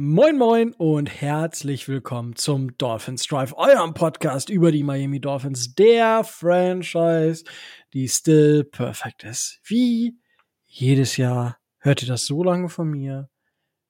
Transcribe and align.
Moin 0.00 0.38
Moin 0.38 0.74
und 0.74 1.10
herzlich 1.10 1.88
willkommen 1.88 2.36
zum 2.36 2.78
Dolphins 2.78 3.26
Drive, 3.26 3.52
eurem 3.54 3.94
Podcast 3.94 4.48
über 4.48 4.70
die 4.70 4.84
Miami 4.84 5.20
Dolphins, 5.20 5.74
der 5.74 6.22
Franchise, 6.22 7.42
die 7.92 8.06
still 8.06 8.62
perfect 8.62 9.24
ist. 9.24 9.58
Wie 9.64 10.16
jedes 10.66 11.16
Jahr 11.16 11.58
hört 11.78 12.00
ihr 12.02 12.06
das 12.06 12.26
so 12.26 12.44
lange 12.44 12.68
von 12.68 12.88
mir, 12.88 13.28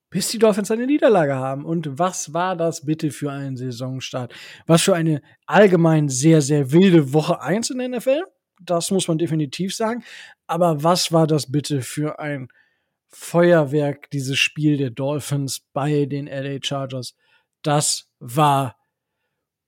bis 0.09 0.31
die 0.31 0.39
Dolphins 0.39 0.71
eine 0.71 0.87
Niederlage 0.87 1.35
haben. 1.35 1.67
Und 1.67 1.99
was 1.99 2.33
war 2.33 2.57
das 2.57 2.87
bitte 2.87 3.11
für 3.11 3.31
ein 3.31 3.59
Saisonstart? 3.59 4.33
Was 4.67 4.81
für 4.81 4.95
eine 4.95 5.21
allgemein 5.45 6.09
sehr, 6.09 6.41
sehr 6.41 6.73
wilde 6.73 7.13
Woche 7.13 7.43
1 7.43 7.69
in 7.69 7.81
der 7.81 7.89
NFL? 7.91 8.23
Das 8.63 8.91
muss 8.91 9.09
man 9.09 9.19
definitiv 9.19 9.77
sagen. 9.77 10.03
Aber 10.47 10.83
was 10.83 11.13
war 11.13 11.27
das 11.27 11.53
bitte 11.53 11.83
für 11.83 12.19
ein 12.19 12.49
Feuerwerk, 13.11 14.11
dieses 14.11 14.39
Spiel 14.39 14.77
der 14.77 14.91
Dolphins 14.91 15.61
bei 15.73 16.07
den 16.07 16.27
LA 16.27 16.59
Chargers, 16.63 17.15
das 17.63 18.13
war 18.19 18.77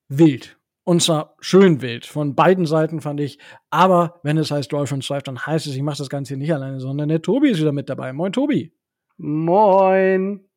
wild. 0.09 0.59
Und 0.85 1.03
zwar 1.03 1.37
schön 1.41 1.83
wild. 1.83 2.07
Von 2.07 2.35
beiden 2.35 2.67
Seiten 2.67 3.01
fand 3.01 3.21
ich. 3.21 3.39
Aber 3.71 4.21
wenn 4.23 4.39
es 4.39 4.51
heißt 4.51 4.73
Dolphins 4.73 5.07
Drive, 5.07 5.23
dann 5.23 5.47
heißt 5.47 5.67
es, 5.67 5.75
ich 5.75 5.83
mache 5.83 5.99
das 5.99 6.09
Ganze 6.09 6.31
hier 6.31 6.39
nicht 6.39 6.53
alleine, 6.53 6.81
sondern 6.81 7.09
der 7.09 7.23
Tobi 7.23 7.51
ist 7.51 7.61
wieder 7.61 7.73
mit 7.73 7.89
dabei. 7.89 8.13
Moin, 8.13 8.33
Tobi. 8.33 8.73
Moin. 9.17 10.49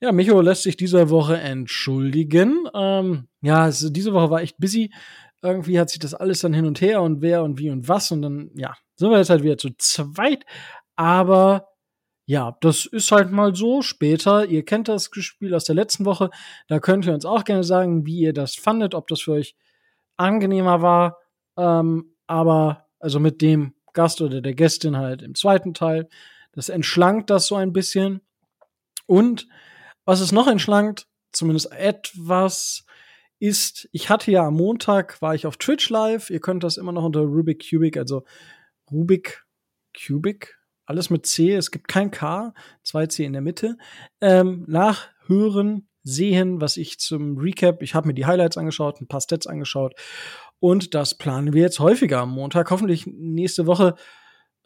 Ja, 0.00 0.10
Micho 0.10 0.40
lässt 0.40 0.64
sich 0.64 0.76
diese 0.76 1.10
Woche 1.10 1.36
entschuldigen. 1.36 2.66
Ähm, 2.74 3.28
ja, 3.40 3.68
es, 3.68 3.92
diese 3.92 4.12
Woche 4.12 4.30
war 4.30 4.42
echt 4.42 4.58
busy. 4.58 4.92
Irgendwie 5.42 5.78
hat 5.78 5.90
sich 5.90 6.00
das 6.00 6.14
alles 6.14 6.40
dann 6.40 6.54
hin 6.54 6.66
und 6.66 6.80
her 6.80 7.02
und 7.02 7.20
wer 7.22 7.44
und 7.44 7.58
wie 7.58 7.70
und 7.70 7.88
was. 7.88 8.10
Und 8.10 8.22
dann, 8.22 8.50
ja, 8.56 8.74
sind 8.96 9.10
wir 9.10 9.18
jetzt 9.18 9.30
halt 9.30 9.44
wieder 9.44 9.58
zu 9.58 9.70
zweit. 9.76 10.44
Aber 10.96 11.68
ja, 12.26 12.56
das 12.60 12.86
ist 12.86 13.10
halt 13.12 13.30
mal 13.32 13.54
so. 13.54 13.82
Später, 13.82 14.46
ihr 14.46 14.64
kennt 14.64 14.88
das 14.88 15.10
Spiel 15.12 15.54
aus 15.54 15.64
der 15.64 15.74
letzten 15.74 16.04
Woche, 16.04 16.30
da 16.68 16.78
könnt 16.78 17.06
ihr 17.06 17.14
uns 17.14 17.24
auch 17.24 17.44
gerne 17.44 17.64
sagen, 17.64 18.06
wie 18.06 18.20
ihr 18.20 18.32
das 18.32 18.54
fandet, 18.54 18.94
ob 18.94 19.08
das 19.08 19.22
für 19.22 19.32
euch 19.32 19.56
angenehmer 20.16 20.82
war. 20.82 21.18
Ähm, 21.56 22.14
aber 22.26 22.86
also 22.98 23.20
mit 23.20 23.42
dem 23.42 23.74
Gast 23.92 24.20
oder 24.20 24.40
der 24.40 24.54
Gästin 24.54 24.96
halt 24.96 25.22
im 25.22 25.34
zweiten 25.34 25.74
Teil. 25.74 26.08
Das 26.52 26.68
entschlankt 26.68 27.30
das 27.30 27.46
so 27.46 27.56
ein 27.56 27.72
bisschen. 27.72 28.20
Und 29.06 29.48
was 30.04 30.20
es 30.20 30.32
noch 30.32 30.46
entschlankt, 30.46 31.06
zumindest 31.32 31.72
etwas, 31.72 32.86
ist, 33.42 33.88
ich 33.90 34.08
hatte 34.08 34.30
ja 34.30 34.46
am 34.46 34.54
Montag, 34.54 35.20
war 35.20 35.34
ich 35.34 35.46
auf 35.46 35.56
Twitch 35.56 35.90
live. 35.90 36.30
Ihr 36.30 36.38
könnt 36.38 36.62
das 36.62 36.76
immer 36.76 36.92
noch 36.92 37.02
unter 37.02 37.22
Rubik 37.22 37.68
Cubic, 37.68 37.96
also 37.96 38.22
Rubik 38.88 39.44
Cubic, 39.98 40.61
alles 40.92 41.10
mit 41.10 41.26
C, 41.26 41.54
es 41.54 41.70
gibt 41.70 41.88
kein 41.88 42.10
K, 42.10 42.52
zwei 42.82 43.06
C 43.06 43.24
in 43.24 43.32
der 43.32 43.42
Mitte. 43.42 43.78
Ähm, 44.20 44.64
nachhören, 44.68 45.88
sehen, 46.04 46.60
was 46.60 46.76
ich 46.76 46.98
zum 46.98 47.38
Recap, 47.38 47.82
ich 47.82 47.94
habe 47.94 48.08
mir 48.08 48.14
die 48.14 48.26
Highlights 48.26 48.58
angeschaut, 48.58 49.00
ein 49.00 49.06
paar 49.06 49.20
Stats 49.20 49.46
angeschaut 49.46 49.94
und 50.58 50.94
das 50.94 51.16
planen 51.16 51.52
wir 51.52 51.62
jetzt 51.62 51.80
häufiger 51.80 52.20
am 52.20 52.30
Montag. 52.30 52.70
Hoffentlich 52.70 53.06
nächste 53.06 53.66
Woche 53.66 53.94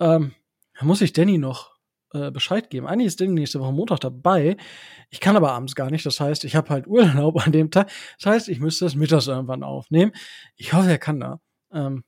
ähm, 0.00 0.32
muss 0.80 1.00
ich 1.00 1.12
Danny 1.12 1.38
noch 1.38 1.74
äh, 2.12 2.30
Bescheid 2.30 2.70
geben. 2.70 2.86
Eigentlich 2.86 3.08
ist 3.08 3.20
Danny 3.20 3.32
nächste 3.32 3.60
Woche 3.60 3.72
Montag 3.72 4.00
dabei. 4.00 4.56
Ich 5.10 5.20
kann 5.20 5.36
aber 5.36 5.52
abends 5.52 5.74
gar 5.74 5.90
nicht. 5.90 6.06
Das 6.06 6.20
heißt, 6.20 6.44
ich 6.44 6.56
habe 6.56 6.70
halt 6.70 6.86
Urlaub 6.88 7.44
an 7.46 7.52
dem 7.52 7.70
Tag. 7.70 7.90
Das 8.18 8.32
heißt, 8.32 8.48
ich 8.48 8.60
müsste 8.60 8.86
das 8.86 8.94
mittags 8.94 9.26
irgendwann 9.26 9.62
aufnehmen. 9.62 10.12
Ich 10.56 10.72
hoffe, 10.72 10.90
er 10.90 10.98
kann 10.98 11.20
da. 11.20 11.40
Ähm, 11.72 12.04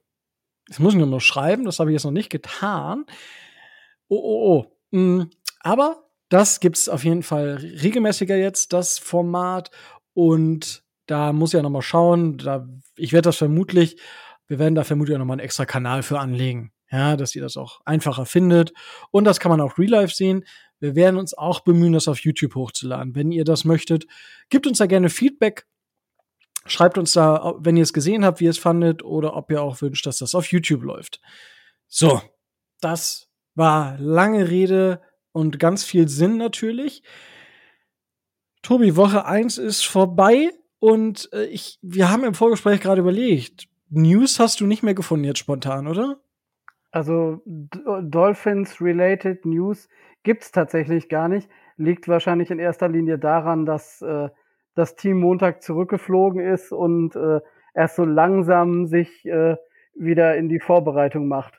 das 0.66 0.78
muss 0.78 0.92
ich 0.92 0.98
nur 0.98 1.08
noch 1.08 1.20
schreiben. 1.20 1.64
Das 1.64 1.78
habe 1.78 1.90
ich 1.90 1.94
jetzt 1.94 2.04
noch 2.04 2.10
nicht 2.10 2.30
getan. 2.30 3.06
Oh, 4.08 4.16
oh, 4.16 4.56
oh. 4.58 4.66
Mhm. 4.90 5.30
Aber 5.60 6.08
das 6.28 6.60
gibt's 6.60 6.88
auf 6.88 7.04
jeden 7.04 7.22
Fall 7.22 7.56
regelmäßiger 7.82 8.36
jetzt, 8.36 8.72
das 8.72 8.98
Format. 8.98 9.70
Und 10.14 10.82
da 11.06 11.32
muss 11.32 11.50
ich 11.50 11.54
ja 11.54 11.62
noch 11.62 11.70
mal 11.70 11.82
schauen. 11.82 12.38
Da, 12.38 12.68
ich 12.96 13.12
werde 13.12 13.28
das 13.28 13.36
vermutlich, 13.36 14.00
wir 14.46 14.58
werden 14.58 14.74
da 14.74 14.84
vermutlich 14.84 15.14
auch 15.14 15.20
noch 15.20 15.26
mal 15.26 15.34
einen 15.34 15.40
extra 15.40 15.64
Kanal 15.64 16.02
für 16.02 16.18
anlegen. 16.18 16.72
Ja, 16.90 17.16
dass 17.16 17.34
ihr 17.34 17.42
das 17.42 17.58
auch 17.58 17.80
einfacher 17.84 18.24
findet. 18.24 18.72
Und 19.10 19.24
das 19.24 19.40
kann 19.40 19.50
man 19.50 19.60
auch 19.60 19.76
real 19.76 19.90
life 19.90 20.14
sehen. 20.14 20.44
Wir 20.80 20.94
werden 20.94 21.18
uns 21.18 21.34
auch 21.34 21.60
bemühen, 21.60 21.92
das 21.92 22.08
auf 22.08 22.20
YouTube 22.20 22.54
hochzuladen. 22.54 23.14
Wenn 23.14 23.30
ihr 23.30 23.44
das 23.44 23.64
möchtet, 23.64 24.06
gebt 24.48 24.66
uns 24.66 24.78
da 24.78 24.86
gerne 24.86 25.10
Feedback. 25.10 25.66
Schreibt 26.66 26.98
uns 26.98 27.12
da, 27.12 27.54
wenn 27.58 27.76
ihr 27.76 27.82
es 27.82 27.92
gesehen 27.92 28.24
habt, 28.24 28.40
wie 28.40 28.44
ihr 28.44 28.50
es 28.50 28.58
fandet 28.58 29.02
oder 29.02 29.36
ob 29.36 29.50
ihr 29.50 29.62
auch 29.62 29.80
wünscht, 29.80 30.06
dass 30.06 30.18
das 30.18 30.34
auf 30.34 30.50
YouTube 30.50 30.82
läuft. 30.82 31.20
So, 31.88 32.20
das 32.80 33.27
war 33.58 33.96
lange 33.98 34.48
Rede 34.48 35.02
und 35.32 35.58
ganz 35.58 35.84
viel 35.84 36.08
Sinn 36.08 36.38
natürlich. 36.38 37.02
Tobi, 38.62 38.96
Woche 38.96 39.26
1 39.26 39.58
ist 39.58 39.84
vorbei 39.84 40.50
und 40.78 41.28
äh, 41.32 41.44
ich, 41.44 41.78
wir 41.82 42.10
haben 42.10 42.24
im 42.24 42.34
Vorgespräch 42.34 42.80
gerade 42.80 43.00
überlegt, 43.00 43.68
News 43.90 44.40
hast 44.40 44.60
du 44.60 44.66
nicht 44.66 44.82
mehr 44.82 44.94
gefunden 44.94 45.24
jetzt 45.24 45.38
spontan, 45.38 45.86
oder? 45.86 46.18
Also 46.90 47.42
Dolphins-related 47.44 49.44
News 49.44 49.88
gibt's 50.22 50.52
tatsächlich 50.52 51.08
gar 51.08 51.28
nicht. 51.28 51.48
Liegt 51.76 52.08
wahrscheinlich 52.08 52.50
in 52.50 52.58
erster 52.58 52.88
Linie 52.88 53.18
daran, 53.18 53.66
dass 53.66 54.02
äh, 54.02 54.28
das 54.74 54.96
Team 54.96 55.20
Montag 55.20 55.62
zurückgeflogen 55.62 56.40
ist 56.40 56.72
und 56.72 57.14
äh, 57.16 57.40
erst 57.74 57.96
so 57.96 58.04
langsam 58.04 58.86
sich 58.86 59.24
äh, 59.26 59.56
wieder 59.94 60.36
in 60.36 60.48
die 60.48 60.60
Vorbereitung 60.60 61.28
macht. 61.28 61.57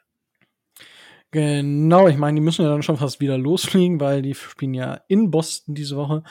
Genau, 1.32 2.08
ich 2.08 2.18
meine, 2.18 2.40
die 2.40 2.44
müssen 2.44 2.64
ja 2.64 2.70
dann 2.70 2.82
schon 2.82 2.98
fast 2.98 3.20
wieder 3.20 3.38
losfliegen, 3.38 4.00
weil 4.00 4.24
die 4.24 4.34
spielen 4.34 4.74
ja 4.74 5.02
in 5.08 5.30
Boston 5.30 5.76
diese 5.76 5.96
Woche. 5.96 6.24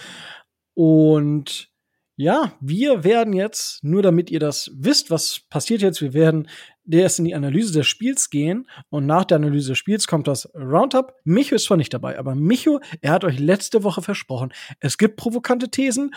Und 0.74 1.70
ja, 2.16 2.52
wir 2.60 3.04
werden 3.04 3.32
jetzt, 3.32 3.84
nur 3.84 4.02
damit 4.02 4.28
ihr 4.28 4.40
das 4.40 4.72
wisst, 4.74 5.08
was 5.10 5.40
passiert 5.50 5.82
jetzt, 5.82 6.02
wir 6.02 6.14
werden 6.14 6.48
erst 6.90 7.20
in 7.20 7.26
die 7.26 7.34
Analyse 7.36 7.72
des 7.72 7.86
Spiels 7.86 8.28
gehen 8.28 8.68
und 8.90 9.06
nach 9.06 9.24
der 9.24 9.36
Analyse 9.36 9.68
des 9.68 9.78
Spiels 9.78 10.08
kommt 10.08 10.26
das 10.26 10.52
Roundup. 10.54 11.14
Micho 11.22 11.54
ist 11.54 11.66
zwar 11.66 11.76
nicht 11.76 11.94
dabei, 11.94 12.18
aber 12.18 12.34
Micho, 12.34 12.80
er 13.00 13.12
hat 13.12 13.22
euch 13.22 13.38
letzte 13.38 13.84
Woche 13.84 14.02
versprochen, 14.02 14.52
es 14.80 14.98
gibt 14.98 15.16
provokante 15.16 15.70
Thesen 15.70 16.12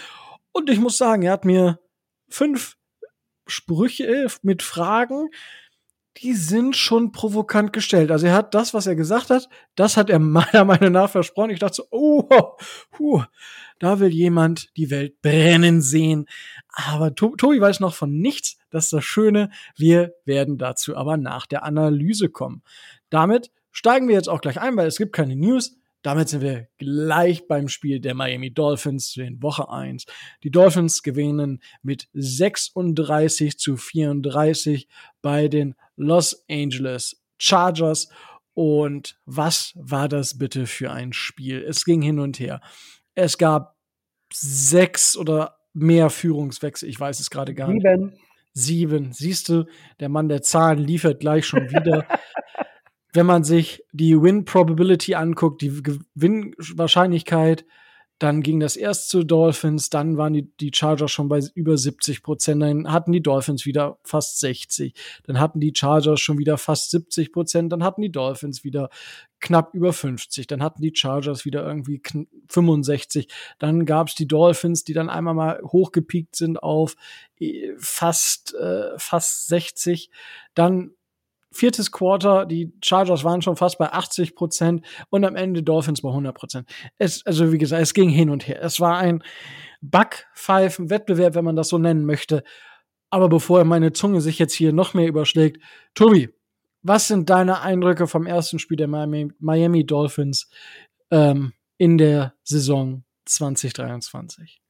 und 0.54 0.72
ich 0.72 0.80
muss 0.80 0.98
sagen, 0.98 1.22
er 1.22 1.34
hat 1.34 1.46
mir 1.46 1.80
fünf 2.30 2.78
Sprüche 3.46 4.28
mit 4.42 4.64
Fragen 4.64 5.30
die 6.18 6.34
sind 6.34 6.76
schon 6.76 7.12
provokant 7.12 7.74
gestellt. 7.74 8.12
Also 8.12 8.28
er 8.28 8.34
hat 8.34 8.54
das, 8.54 8.74
was 8.74 8.86
er 8.86 8.96
gesagt 8.96 9.30
hat, 9.30 9.48
das 9.76 9.98
hat 9.98 10.10
er 10.10 10.20
meiner 10.20 10.66
Meinung 10.66 10.92
nach 10.92 11.10
versprochen. 11.10 11.52
Ich 11.52 11.60
dachte 11.60 11.76
so, 11.76 11.88
oh, 11.90 12.28
huh, 13.00 13.24
da 13.80 14.00
will 14.00 14.10
jemand 14.10 14.76
die 14.78 14.90
Welt 14.90 15.22
brennen 15.22 15.82
sehen. 15.82 16.28
Aber 16.70 17.16
Tobi 17.16 17.60
weiß 17.60 17.80
noch 17.80 17.96
von 17.96 18.20
nichts. 18.20 18.58
Das 18.70 18.86
ist 18.86 18.94
das 18.94 19.04
Schöne. 19.04 19.50
Wir 19.76 20.14
werden 20.26 20.58
dazu 20.58 20.96
aber 20.96 21.18
nach 21.18 21.46
der 21.46 21.64
Analyse 21.64 22.30
kommen. 22.30 22.62
Damit 23.10 23.52
steigen 23.72 24.08
wir 24.08 24.16
jetzt 24.16 24.30
auch 24.30 24.42
gleich 24.42 24.60
ein, 24.60 24.76
weil 24.78 24.88
es 24.88 24.98
gibt 24.98 25.14
keine 25.14 25.36
News. 25.36 25.78
Damit 26.02 26.30
sind 26.30 26.42
wir 26.42 26.68
gleich 26.78 27.48
beim 27.48 27.68
Spiel 27.68 28.00
der 28.00 28.16
Miami 28.16 28.52
Dolphins 28.52 29.16
in 29.18 29.42
Woche 29.42 29.70
1. 29.70 30.06
Die 30.44 30.50
Dolphins 30.50 31.04
gewinnen 31.04 31.62
mit 31.84 32.08
36 32.14 33.60
zu 33.60 33.78
34 33.78 34.88
bei 35.22 35.48
den 35.48 35.76
Los 35.96 36.44
Angeles 36.50 37.22
Chargers. 37.38 38.10
Und 38.54 39.20
was 39.26 39.74
war 39.76 40.10
das 40.10 40.38
bitte 40.38 40.66
für 40.66 40.92
ein 40.92 41.14
Spiel? 41.14 41.64
Es 41.64 41.86
ging 41.86 42.02
hin 42.02 42.20
und 42.20 42.40
her. 42.40 42.62
Es 43.14 43.38
gab 43.38 43.76
sechs 44.34 45.16
oder 45.16 45.58
mehr 45.74 46.10
Führungswechsel. 46.10 46.90
Ich 46.90 47.00
weiß 47.00 47.20
es 47.20 47.30
gerade 47.30 47.54
gar 47.54 47.72
Sieben. 47.72 48.06
nicht. 48.06 48.18
Sieben. 48.54 49.14
Siehst 49.14 49.50
du, 49.50 49.66
der 50.00 50.10
Mann 50.10 50.28
der 50.28 50.42
Zahlen 50.42 50.80
liefert 50.80 51.20
gleich 51.20 51.46
schon 51.46 51.70
wieder. 51.70 52.08
wenn 53.14 53.26
man 53.26 53.44
sich 53.44 53.84
die 53.92 54.22
Win 54.22 54.46
Probability 54.46 55.16
anguckt, 55.16 55.62
die 55.62 55.82
Gewinnwahrscheinlichkeit, 55.84 57.66
dann 58.22 58.44
ging 58.44 58.60
das 58.60 58.76
erst 58.76 59.10
zu 59.10 59.24
Dolphins, 59.24 59.90
dann 59.90 60.16
waren 60.16 60.34
die, 60.34 60.56
die 60.58 60.70
Chargers 60.72 61.12
schon 61.12 61.28
bei 61.28 61.42
über 61.56 61.76
70 61.76 62.22
Prozent, 62.22 62.62
dann 62.62 62.92
hatten 62.92 63.12
die 63.12 63.24
Dolphins 63.24 63.66
wieder 63.66 63.98
fast 64.04 64.40
60, 64.42 64.94
dann 65.26 65.40
hatten 65.40 65.60
die 65.60 65.74
Chargers 65.76 66.20
schon 66.20 66.38
wieder 66.38 66.60
fast 66.60 66.92
70 66.92 67.32
Prozent, 67.32 67.72
dann 67.72 67.84
hatten 67.84 68.04
die 68.04 68.12
Dolphins 68.12 68.64
wieder 68.64 68.90
knapp 69.40 69.74
über 69.74 69.92
50, 69.92 70.46
dann 70.46 70.62
hatten 70.62 70.84
die 70.84 70.94
Chargers 70.94 71.46
wieder 71.46 71.66
irgendwie 71.66 72.00
65, 72.48 73.28
dann 73.58 73.88
gab 73.88 74.10
es 74.10 74.14
die 74.14 74.28
Dolphins, 74.28 74.84
die 74.84 74.94
dann 74.94 75.10
einmal 75.10 75.34
mal 75.34 75.60
hochgepiekt 75.64 76.36
sind 76.36 76.62
auf 76.62 76.96
äh, 77.40 77.74
fast, 77.80 78.54
äh, 78.54 78.92
fast 79.00 79.48
60, 79.48 80.12
dann 80.54 80.92
viertes 81.52 81.92
Quarter, 81.92 82.46
die 82.46 82.74
Chargers 82.84 83.24
waren 83.24 83.42
schon 83.42 83.56
fast 83.56 83.78
bei 83.78 83.92
80 83.92 84.36
Prozent 84.36 84.86
und 85.10 85.26
am 85.26 85.36
Ende 85.36 85.64
Dolphins 85.64 86.02
bei 86.02 86.10
100 86.10 86.36
Prozent. 86.36 86.70
Es, 86.98 87.26
also 87.26 87.52
wie 87.52 87.58
gesagt, 87.58 87.82
es 87.82 87.94
ging 87.94 88.10
hin 88.10 88.30
und 88.30 88.48
her. 88.48 88.62
Es 88.62 88.80
war 88.80 88.98
ein 88.98 89.24
Backpfeifen-Wettbewerb, 89.82 91.36
wenn 91.36 91.46
man 91.46 91.56
das 91.56 91.70
so 91.70 91.78
nennen 91.78 92.06
möchte. 92.06 92.44
Aber 93.10 93.28
bevor 93.28 93.64
meine 93.66 93.92
Zunge 93.92 94.22
sich 94.22 94.40
jetzt 94.40 94.54
hier 94.54 94.72
noch 94.72 94.94
mehr 94.94 95.08
überschlägt, 95.08 95.62
Tobi, 95.96 96.30
was 96.82 97.08
sind 97.08 97.30
deine 97.30 97.62
Eindrücke 97.62 98.08
vom 98.08 98.26
ersten 98.26 98.58
Spiel 98.58 98.78
der 98.78 98.88
Miami, 98.88 99.32
Miami 99.40 99.86
Dolphins 99.86 100.50
ähm, 101.12 101.54
in 101.78 101.98
der 101.98 102.34
Saison 102.44 103.04
2023? 103.26 104.62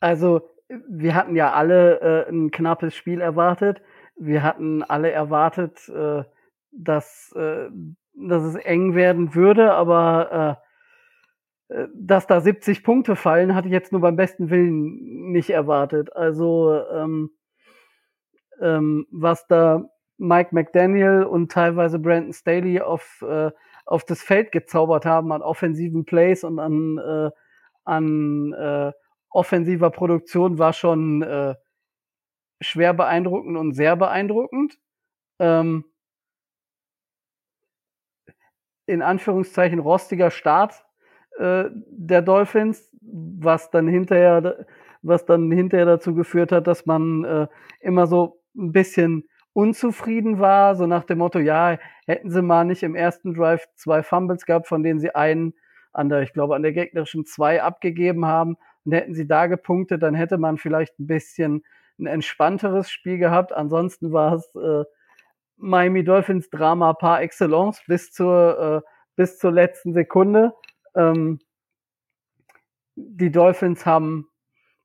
Also, 0.00 0.50
wir 0.88 1.14
hatten 1.14 1.36
ja 1.36 1.52
alle 1.52 2.00
äh, 2.00 2.30
ein 2.30 2.50
knappes 2.50 2.94
Spiel 2.94 3.20
erwartet. 3.20 3.80
Wir 4.20 4.42
hatten 4.42 4.82
alle 4.82 5.10
erwartet, 5.10 5.88
äh, 5.88 6.24
dass, 6.72 7.32
äh, 7.34 7.70
dass 8.14 8.42
es 8.42 8.54
eng 8.56 8.94
werden 8.94 9.34
würde, 9.34 9.72
aber 9.72 10.60
äh, 11.70 11.82
äh 11.82 11.88
dass 11.94 12.26
da 12.26 12.40
70 12.40 12.84
Punkte 12.84 13.16
fallen, 13.16 13.54
hatte 13.54 13.68
ich 13.68 13.72
jetzt 13.72 13.92
nur 13.92 14.02
beim 14.02 14.16
besten 14.16 14.50
Willen 14.50 15.32
nicht 15.32 15.50
erwartet. 15.50 16.14
Also 16.14 16.82
ähm, 16.92 17.30
ähm, 18.60 19.06
was 19.10 19.46
da 19.46 19.88
Mike 20.18 20.50
McDaniel 20.52 21.22
und 21.22 21.50
teilweise 21.50 21.98
Brandon 21.98 22.34
Staley 22.34 22.80
auf, 22.80 23.24
äh, 23.26 23.50
auf 23.86 24.04
das 24.04 24.22
Feld 24.22 24.52
gezaubert 24.52 25.06
haben 25.06 25.32
an 25.32 25.40
offensiven 25.40 26.04
Plays 26.04 26.44
und 26.44 26.58
an, 26.58 26.98
äh, 26.98 27.30
an 27.84 28.52
äh, 28.52 28.92
offensiver 29.30 29.90
Produktion 29.90 30.58
war 30.58 30.74
schon 30.74 31.22
äh, 31.22 31.54
schwer 32.60 32.94
beeindruckend 32.94 33.56
und 33.56 33.72
sehr 33.72 33.96
beeindruckend. 33.96 34.78
Ähm, 35.38 35.84
in 38.86 39.02
Anführungszeichen 39.02 39.78
rostiger 39.78 40.30
Start 40.30 40.84
äh, 41.38 41.64
der 41.90 42.22
Dolphins, 42.22 42.90
was 43.00 43.70
dann 43.70 43.86
hinterher, 43.86 44.66
was 45.02 45.24
dann 45.24 45.50
hinterher 45.50 45.86
dazu 45.86 46.14
geführt 46.14 46.52
hat, 46.52 46.66
dass 46.66 46.86
man 46.86 47.24
äh, 47.24 47.46
immer 47.80 48.06
so 48.06 48.42
ein 48.56 48.72
bisschen 48.72 49.28
unzufrieden 49.52 50.38
war, 50.38 50.74
so 50.74 50.86
nach 50.86 51.04
dem 51.04 51.18
Motto, 51.18 51.38
ja, 51.38 51.78
hätten 52.06 52.30
sie 52.30 52.42
mal 52.42 52.64
nicht 52.64 52.82
im 52.82 52.94
ersten 52.94 53.34
Drive 53.34 53.66
zwei 53.74 54.02
Fumbles 54.02 54.44
gehabt, 54.44 54.66
von 54.66 54.82
denen 54.82 55.00
sie 55.00 55.14
einen 55.14 55.54
an 55.92 56.08
der, 56.08 56.22
ich 56.22 56.32
glaube, 56.32 56.54
an 56.54 56.62
der 56.62 56.72
gegnerischen 56.72 57.26
zwei 57.26 57.62
abgegeben 57.62 58.26
haben 58.26 58.56
und 58.84 58.92
hätten 58.92 59.14
sie 59.14 59.26
da 59.26 59.46
gepunktet, 59.46 60.02
dann 60.02 60.14
hätte 60.14 60.38
man 60.38 60.56
vielleicht 60.56 60.98
ein 61.00 61.06
bisschen 61.06 61.64
ein 62.00 62.06
entspannteres 62.06 62.90
Spiel 62.90 63.18
gehabt. 63.18 63.52
Ansonsten 63.52 64.12
war 64.12 64.34
es 64.34 64.54
äh, 64.54 64.84
Miami 65.56 66.04
Dolphins 66.04 66.50
Drama 66.50 66.94
par 66.94 67.22
excellence 67.22 67.82
bis 67.86 68.12
zur, 68.12 68.82
äh, 68.84 68.88
bis 69.16 69.38
zur 69.38 69.52
letzten 69.52 69.92
Sekunde. 69.92 70.54
Ähm, 70.94 71.38
die 72.96 73.30
Dolphins 73.30 73.86
haben 73.86 74.28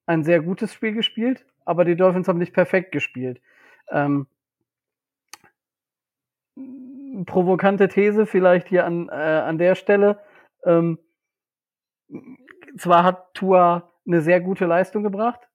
ein 0.06 0.24
sehr 0.24 0.42
gutes 0.42 0.74
Spiel 0.74 0.94
gespielt, 0.94 1.46
aber 1.66 1.86
die 1.86 1.96
Dolphins 1.96 2.28
haben 2.28 2.38
nicht 2.38 2.54
perfekt 2.54 2.92
gespielt. 2.92 3.42
Ähm, 3.90 4.28
provokante 7.26 7.88
These 7.88 8.26
vielleicht 8.26 8.68
hier 8.68 8.86
an, 8.86 9.10
äh, 9.10 9.12
an 9.12 9.58
der 9.58 9.76
Stelle. 9.76 10.20
Ähm, 10.64 11.00
zwar 12.78 13.04
hat 13.04 13.34
Tua 13.34 13.92
eine 14.06 14.22
sehr 14.22 14.42
gute 14.42 14.66
Leistung 14.66 15.04
gebracht, 15.04 15.48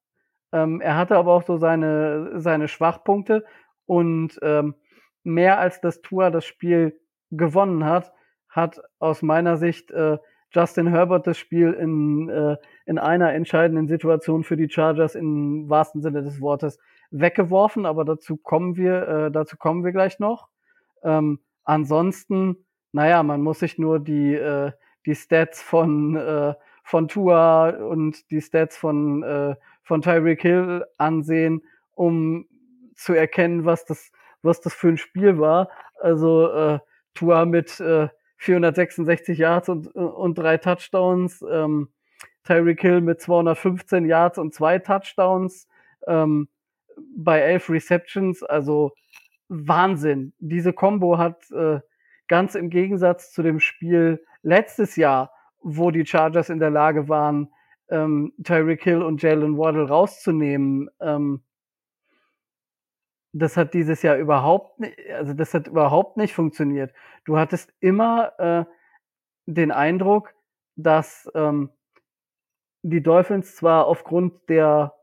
ähm, 0.53 0.81
er 0.81 0.97
hatte 0.97 1.17
aber 1.17 1.33
auch 1.33 1.43
so 1.43 1.57
seine, 1.57 2.41
seine 2.41 2.69
Schwachpunkte 2.69 3.45
und 3.87 4.39
ähm, 4.43 4.75
mehr 5.23 5.59
als 5.59 5.81
das 5.81 6.03
Tua 6.03 6.31
das 6.31 6.45
Spiel 6.45 6.99
gewonnen 7.31 7.85
hat, 7.85 8.13
hat 8.49 8.81
aus 8.99 9.23
meiner 9.23 9.57
Sicht 9.57 9.91
äh, 9.91 10.19
Justin 10.53 10.89
Herbert 10.89 11.27
das 11.27 11.39
Spiel 11.39 11.73
in, 11.73 12.29
äh, 12.29 12.57
in 12.87 12.99
einer 12.99 13.33
entscheidenden 13.33 13.87
Situation 13.87 14.43
für 14.43 14.57
die 14.57 14.69
Chargers 14.69 15.15
im 15.15 15.69
wahrsten 15.71 16.03
Sinne 16.03 16.23
des 16.23 16.41
Wortes 16.41 16.79
weggeworfen, 17.11 17.87
aber 17.87 18.05
dazu 18.05 18.37
kommen 18.37 18.77
wir, 18.77 19.09
äh, 19.09 19.31
dazu 19.31 19.57
kommen 19.57 19.85
wir 19.85 19.93
gleich 19.93 20.19
noch. 20.19 20.49
Ähm, 21.03 21.41
ansonsten, 21.65 22.65
naja, 22.93 23.23
man 23.23 23.43
muss 23.43 23.61
sich 23.61 23.79
nur 23.79 24.01
die, 24.01 24.35
äh, 24.35 24.73
die 25.07 25.15
Stats 25.15 25.63
von, 25.63 26.17
äh, 26.17 26.55
von 26.83 27.09
Tua 27.09 27.71
und 27.71 28.31
die 28.31 28.41
Stats 28.41 28.77
von, 28.77 29.23
äh, 29.23 29.55
von 29.83 30.03
Tyreek 30.03 30.43
Hill 30.43 30.85
ansehen, 30.99 31.63
um 31.95 32.47
zu 32.95 33.15
erkennen, 33.15 33.65
was 33.65 33.85
das, 33.85 34.13
was 34.43 34.61
das 34.61 34.75
für 34.75 34.89
ein 34.89 34.99
Spiel 34.99 35.39
war. 35.39 35.71
Also 36.01 36.51
äh, 36.53 36.79
Tua 37.15 37.45
mit 37.45 37.81
äh, 37.81 38.09
466 38.37 39.39
Yards 39.39 39.69
und, 39.69 39.89
und 39.89 40.39
drei 40.39 40.57
Touchdowns, 40.57 41.45
ähm, 41.51 41.89
Tyreek 42.45 42.81
Hill 42.81 43.01
mit 43.01 43.21
215 43.21 44.07
Yards 44.07 44.39
und 44.39 44.55
zwei 44.55 44.79
Touchdowns 44.79 45.69
ähm, 46.07 46.49
bei 47.17 47.41
elf 47.41 47.69
Receptions. 47.69 48.43
Also 48.43 48.93
Wahnsinn. 49.49 50.33
Diese 50.39 50.73
Combo 50.73 51.19
hat 51.19 51.51
äh, 51.51 51.81
ganz 52.29 52.55
im 52.55 52.71
Gegensatz 52.71 53.33
zu 53.33 53.43
dem 53.43 53.61
Spiel 53.61 54.25
letztes 54.43 54.97
Jahr, 54.97 55.33
wo 55.61 55.91
die 55.91 56.07
Chargers 56.07 56.49
in 56.49 56.61
der 56.61 56.71
Lage 56.71 57.09
waren, 57.09 57.53
ähm, 57.91 58.33
Tyreek 58.43 58.83
Hill 58.83 59.03
und 59.03 59.23
Jalen 59.23 59.59
Waddle 59.59 59.89
rauszunehmen, 59.89 60.91
ähm, 61.01 61.43
das 63.33 63.57
hat 63.57 63.75
dieses 63.75 64.03
Jahr 64.03 64.17
überhaupt 64.17 64.81
nicht, 64.81 64.99
also 65.11 65.35
das 65.35 65.55
hat 65.55 65.69
überhaupt 65.69 66.17
nicht 66.17 66.35
funktioniert. 66.35 66.93
Du 67.25 67.39
hattest 67.39 67.73
immer 67.81 68.33
äh, 68.39 68.65
den 69.47 69.71
Eindruck, 69.71 70.35
dass 70.77 71.31
ähm, 71.35 71.71
die 72.83 73.03
Dolphins 73.03 73.57
zwar 73.57 73.87
aufgrund 73.87 74.49
der, 74.49 74.95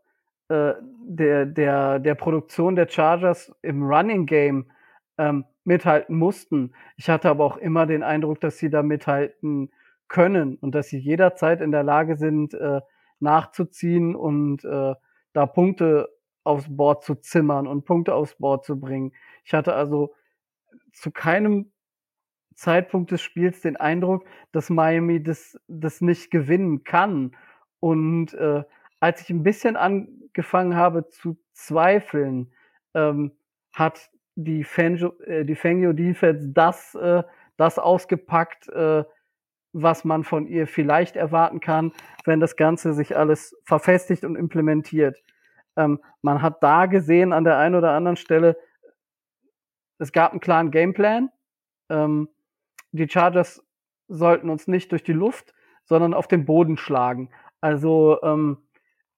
äh, 0.50 0.74
der, 1.06 1.46
der, 1.46 2.00
der 2.00 2.16
Produktion 2.16 2.76
der 2.76 2.90
Chargers 2.90 3.54
im 3.62 3.84
Running 3.84 4.26
Game 4.26 4.72
ähm, 5.18 5.46
mithalten 5.64 6.18
mussten. 6.18 6.74
Ich 6.96 7.10
hatte 7.10 7.30
aber 7.30 7.46
auch 7.46 7.58
immer 7.58 7.86
den 7.86 8.04
Eindruck, 8.04 8.42
dass 8.42 8.58
sie 8.58 8.70
da 8.70 8.84
mithalten 8.84 9.72
können 10.08 10.56
und 10.56 10.76
dass 10.76 10.88
sie 10.88 11.00
jederzeit 11.00 11.62
in 11.62 11.72
der 11.72 11.84
Lage 11.84 12.18
sind, 12.18 12.54
äh, 12.54 12.82
nachzuziehen 13.20 14.16
und 14.16 14.64
äh, 14.64 14.96
da 15.34 15.46
Punkte 15.46 16.10
aufs 16.44 16.68
Board 16.70 17.04
zu 17.04 17.16
zimmern 17.16 17.68
und 17.68 17.86
Punkte 17.86 18.14
aufs 18.14 18.36
Board 18.36 18.66
zu 18.66 18.80
bringen. 18.80 19.14
Ich 19.44 19.54
hatte 19.54 19.74
also 19.74 20.14
zu 20.94 21.12
keinem 21.12 21.72
Zeitpunkt 22.56 23.12
des 23.12 23.22
Spiels 23.22 23.62
den 23.62 23.78
Eindruck, 23.78 24.26
dass 24.52 24.70
Miami 24.70 25.22
das, 25.22 25.60
das 25.68 26.02
nicht 26.02 26.32
gewinnen 26.32 26.84
kann. 26.84 27.36
Und 27.80 28.34
äh, 28.34 28.64
als 29.00 29.22
ich 29.22 29.30
ein 29.30 29.44
bisschen 29.44 29.76
angefangen 29.76 30.76
habe 30.76 31.08
zu 31.10 31.38
zweifeln, 31.54 32.52
ähm, 32.96 33.32
hat 33.74 34.10
die 34.36 34.64
Fangio, 34.64 35.14
äh, 35.22 35.46
die 35.46 35.56
Fangio 35.56 35.94
Defense 35.94 36.50
das, 36.50 36.96
äh, 36.96 37.24
das 37.58 37.78
ausgepackt, 37.78 38.70
äh, 38.70 39.04
was 39.80 40.04
man 40.04 40.24
von 40.24 40.48
ihr 40.48 40.68
vielleicht 40.68 41.16
erwarten 41.16 41.60
kann, 41.60 41.94
wenn 42.26 42.40
das 42.40 42.56
Ganze 42.56 42.94
sich 42.94 43.16
alles 43.16 43.56
verfestigt 43.64 44.24
und 44.24 44.36
implementiert. 44.36 45.22
Ähm, 45.76 46.00
man 46.22 46.42
hat 46.42 46.64
da 46.64 46.88
gesehen 46.88 47.32
an 47.32 47.44
der 47.44 47.58
einen 47.58 47.76
oder 47.76 47.92
anderen 47.92 48.18
Stelle, 48.18 48.58
es 50.00 50.12
gab 50.12 50.32
einen 50.32 50.40
klaren 50.40 50.72
Gameplan. 50.72 51.30
Ähm, 51.90 52.30
die 52.92 53.08
Chargers 53.08 53.64
sollten 54.08 54.50
uns 54.50 54.68
nicht 54.68 54.92
durch 54.92 55.04
die 55.04 55.14
Luft, 55.14 55.54
sondern 55.86 56.14
auf 56.14 56.28
den 56.28 56.46
Boden 56.46 56.78
schlagen. 56.78 57.30
Also 57.62 58.22
ähm, 58.24 58.58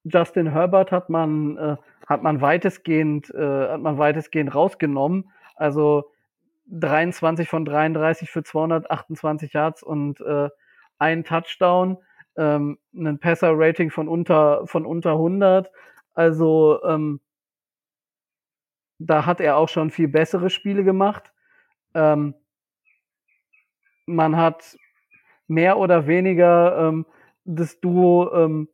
Justin 0.04 0.48
Herbert 0.48 0.92
hat 0.92 1.10
man 1.10 1.58
äh, 1.58 1.78
hat 2.08 2.24
man 2.24 2.42
weitestgehend 2.42 3.34
äh, 3.34 3.70
hat 3.70 3.82
man 3.82 3.98
weitestgehend 3.98 4.54
rausgenommen. 4.54 5.32
Also 5.56 6.12
23 6.70 7.50
von 7.50 7.66
33 7.66 8.30
für 8.30 8.44
228 8.44 9.54
Yards 9.54 9.84
und 9.84 10.22
äh, 10.22 10.50
ein 11.00 11.24
Touchdown, 11.24 11.98
ähm, 12.38 12.78
ein 12.94 13.20
Passer-Rating 13.20 13.90
von 13.90 14.08
unter 14.08 14.68
von 14.68 14.86
unter 14.86 15.14
100. 15.14 15.72
Also 16.14 16.82
ähm, 16.84 17.22
da 19.00 19.26
hat 19.26 19.40
er 19.40 19.58
auch 19.58 19.70
schon 19.70 19.92
viel 19.92 20.08
bessere 20.08 20.50
Spiele 20.50 20.84
gemacht. 20.84 21.32
Ähm, 21.94 22.36
man 24.06 24.38
hat 24.38 24.78
mehr 25.48 25.78
oder 25.78 26.08
weniger 26.08 26.90
ähm, 26.90 27.06
das 27.46 27.80
Duo 27.80 28.32
ähm, 28.34 28.70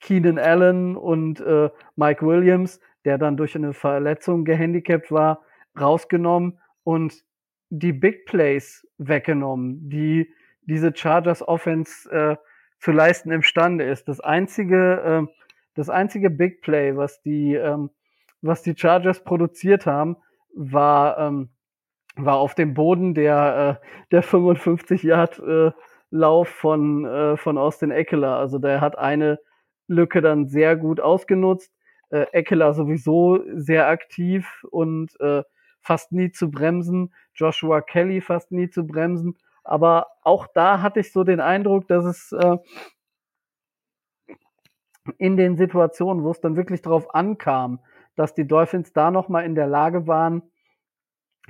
Keenan 0.00 0.38
Allen 0.38 0.96
und 0.96 1.40
äh, 1.40 1.70
Mike 1.96 2.26
Williams, 2.26 2.80
der 3.04 3.18
dann 3.18 3.36
durch 3.36 3.54
eine 3.54 3.72
Verletzung 3.72 4.44
gehandicapt 4.44 5.12
war, 5.12 5.42
rausgenommen 5.78 6.58
und 6.82 7.24
die 7.70 7.92
Big 7.92 8.26
Plays 8.26 8.86
weggenommen, 8.98 9.88
die 9.88 10.32
diese 10.62 10.94
Chargers 10.94 11.46
Offense 11.46 12.10
äh, 12.10 12.36
zu 12.78 12.92
leisten 12.92 13.30
imstande 13.30 13.84
ist. 13.84 14.08
Das 14.08 14.20
einzige, 14.20 15.26
äh, 15.28 15.32
das 15.74 15.88
einzige 15.88 16.30
Big 16.30 16.62
Play, 16.62 16.96
was 16.96 17.22
die, 17.22 17.54
ähm, 17.54 17.90
was 18.42 18.62
die 18.62 18.76
Chargers 18.76 19.22
produziert 19.22 19.86
haben, 19.86 20.16
war, 20.54 21.18
ähm, 21.18 21.50
war 22.16 22.36
auf 22.38 22.54
dem 22.54 22.74
Boden 22.74 23.14
der, 23.14 23.80
äh, 23.82 23.86
der 24.10 24.22
55 24.22 25.02
Yard 25.02 25.38
äh, 25.38 25.70
Lauf 26.10 26.48
von, 26.48 27.04
äh, 27.04 27.36
von 27.36 27.56
Austin 27.56 27.92
Eckler. 27.92 28.36
Also 28.36 28.58
der 28.58 28.80
hat 28.80 28.98
eine 28.98 29.38
Lücke 29.86 30.20
dann 30.20 30.48
sehr 30.48 30.76
gut 30.76 31.00
ausgenutzt. 31.00 31.72
Äh, 32.10 32.26
Eckler 32.32 32.74
sowieso 32.74 33.44
sehr 33.54 33.86
aktiv 33.86 34.64
und 34.70 35.18
äh, 35.20 35.44
fast 35.80 36.12
nie 36.12 36.30
zu 36.30 36.50
bremsen. 36.50 37.12
Joshua 37.34 37.80
Kelly 37.80 38.20
fast 38.20 38.52
nie 38.52 38.70
zu 38.70 38.86
bremsen. 38.86 39.38
Aber 39.64 40.06
auch 40.22 40.46
da 40.46 40.82
hatte 40.82 41.00
ich 41.00 41.12
so 41.12 41.24
den 41.24 41.40
Eindruck, 41.40 41.86
dass 41.88 42.04
es, 42.04 42.32
äh, 42.32 42.56
in 45.18 45.36
den 45.36 45.56
Situationen, 45.56 46.24
wo 46.24 46.30
es 46.30 46.40
dann 46.40 46.56
wirklich 46.56 46.82
drauf 46.82 47.14
ankam, 47.14 47.80
dass 48.16 48.34
die 48.34 48.46
Dolphins 48.46 48.92
da 48.92 49.10
nochmal 49.10 49.44
in 49.44 49.54
der 49.54 49.66
Lage 49.66 50.06
waren, 50.06 50.42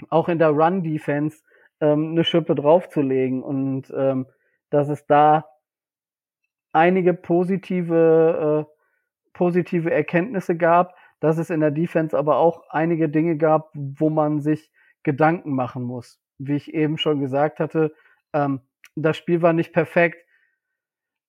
auch 0.09 0.29
in 0.29 0.39
der 0.39 0.51
Run-Defense 0.51 1.43
ähm, 1.81 2.13
eine 2.13 2.25
Schippe 2.25 2.55
draufzulegen 2.55 3.43
und 3.43 3.93
ähm, 3.97 4.27
dass 4.71 4.89
es 4.89 5.07
da 5.07 5.47
einige 6.73 7.15
positive, 7.15 8.67
äh, 8.67 9.33
positive 9.33 9.91
Erkenntnisse 9.91 10.57
gab, 10.57 10.95
dass 11.21 11.39
es 11.39 11.51
in 11.51 11.61
der 11.61 11.71
Defense 11.71 12.17
aber 12.17 12.37
auch 12.37 12.65
einige 12.71 13.09
Dinge 13.09 13.37
gab, 13.37 13.71
wo 13.75 14.11
man 14.11 14.41
sich 14.41 14.71
Gedanken 15.03 15.55
machen 15.55 15.83
muss. 15.83 16.21
Wie 16.39 16.57
ich 16.57 16.75
eben 16.75 16.99
schon 16.99 17.21
gesagt 17.21 17.61
hatte, 17.61 17.95
ähm, 18.33 18.61
das 18.97 19.17
Spiel 19.17 19.43
war 19.43 19.53
nicht 19.53 19.73
perfekt. 19.73 20.27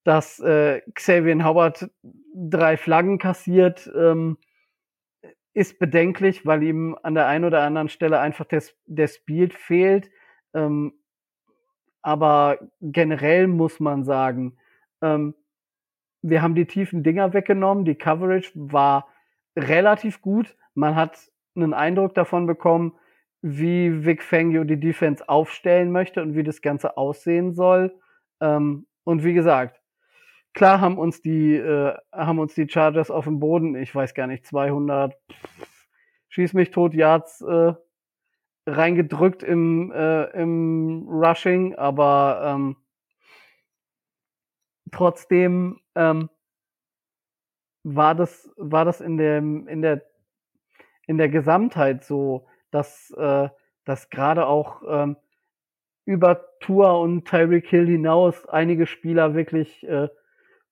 Dass 0.04 0.40
äh, 0.40 0.82
Xavier 0.96 1.44
Howard 1.46 1.92
drei 2.34 2.76
Flaggen 2.76 3.20
kassiert, 3.20 3.92
ähm, 3.96 4.38
ist 5.54 5.80
bedenklich, 5.80 6.46
weil 6.46 6.64
ihm 6.64 6.98
an 7.04 7.14
der 7.14 7.28
einen 7.28 7.46
oder 7.46 7.62
anderen 7.62 7.90
Stelle 7.90 8.20
einfach 8.20 8.46
der, 8.46 8.64
der 8.86 9.08
Speed 9.08 9.54
fehlt. 9.54 10.10
Ähm, 10.54 10.94
aber 12.02 12.58
generell 12.82 13.48
muss 13.48 13.80
man 13.80 14.04
sagen, 14.06 14.58
ähm, 15.02 15.36
wir 16.24 16.42
haben 16.42 16.56
die 16.56 16.66
tiefen 16.66 17.04
Dinger 17.04 17.34
weggenommen. 17.34 17.86
Die 17.86 17.96
Coverage 17.96 18.52
war 18.56 19.08
relativ 19.56 20.22
gut. 20.22 20.56
Man 20.74 20.96
hat 20.96 21.18
einen 21.56 21.74
Eindruck 21.74 22.14
davon 22.14 22.46
bekommen, 22.46 22.94
wie 23.42 24.06
Vic 24.06 24.24
Fangio 24.24 24.64
die 24.64 24.80
Defense 24.80 25.28
aufstellen 25.28 25.92
möchte 25.92 26.22
und 26.22 26.36
wie 26.36 26.44
das 26.44 26.62
Ganze 26.62 26.98
aussehen 26.98 27.54
soll. 27.54 27.94
Ähm, 28.40 28.88
und 29.04 29.24
wie 29.24 29.34
gesagt, 29.34 29.82
klar 30.54 30.80
haben 30.80 30.98
uns 30.98 31.22
die 31.22 31.56
äh, 31.56 31.96
haben 32.12 32.40
uns 32.40 32.54
die 32.54 32.70
Chargers 32.70 33.10
auf 33.10 33.26
dem 33.26 33.40
Boden, 33.40 33.76
ich 33.76 33.94
weiß 33.94 34.14
gar 34.14 34.28
nicht, 34.28 34.46
200 34.46 35.18
schieß 36.30 36.54
mich 36.54 36.72
tot 36.72 36.94
Yards 36.94 37.42
äh, 37.42 37.74
reingedrückt 38.68 39.44
im 39.44 39.92
äh, 39.92 40.26
im 40.40 41.08
Rushing, 41.10 41.76
aber 41.76 42.42
ähm, 42.46 42.78
trotzdem 44.92 45.80
ähm, 45.96 46.30
war 47.84 48.16
das 48.16 48.50
war 48.58 48.86
das 48.86 49.02
in 49.02 49.18
dem 49.18 49.68
in 49.68 49.82
der 49.82 50.04
in 51.08 51.18
der 51.18 51.30
Gesamtheit 51.30 52.04
so, 52.04 52.48
dass 52.72 53.12
äh, 53.12 53.50
dass 53.86 54.10
gerade 54.10 54.46
auch 54.46 54.84
ähm, 54.88 55.18
über 56.06 56.46
Tour 56.60 57.00
und 57.00 57.26
Tyreek 57.26 57.68
Hill 57.68 57.88
hinaus 57.88 58.48
einige 58.48 58.86
Spieler 58.86 59.34
wirklich 59.34 59.88
äh, 59.88 60.10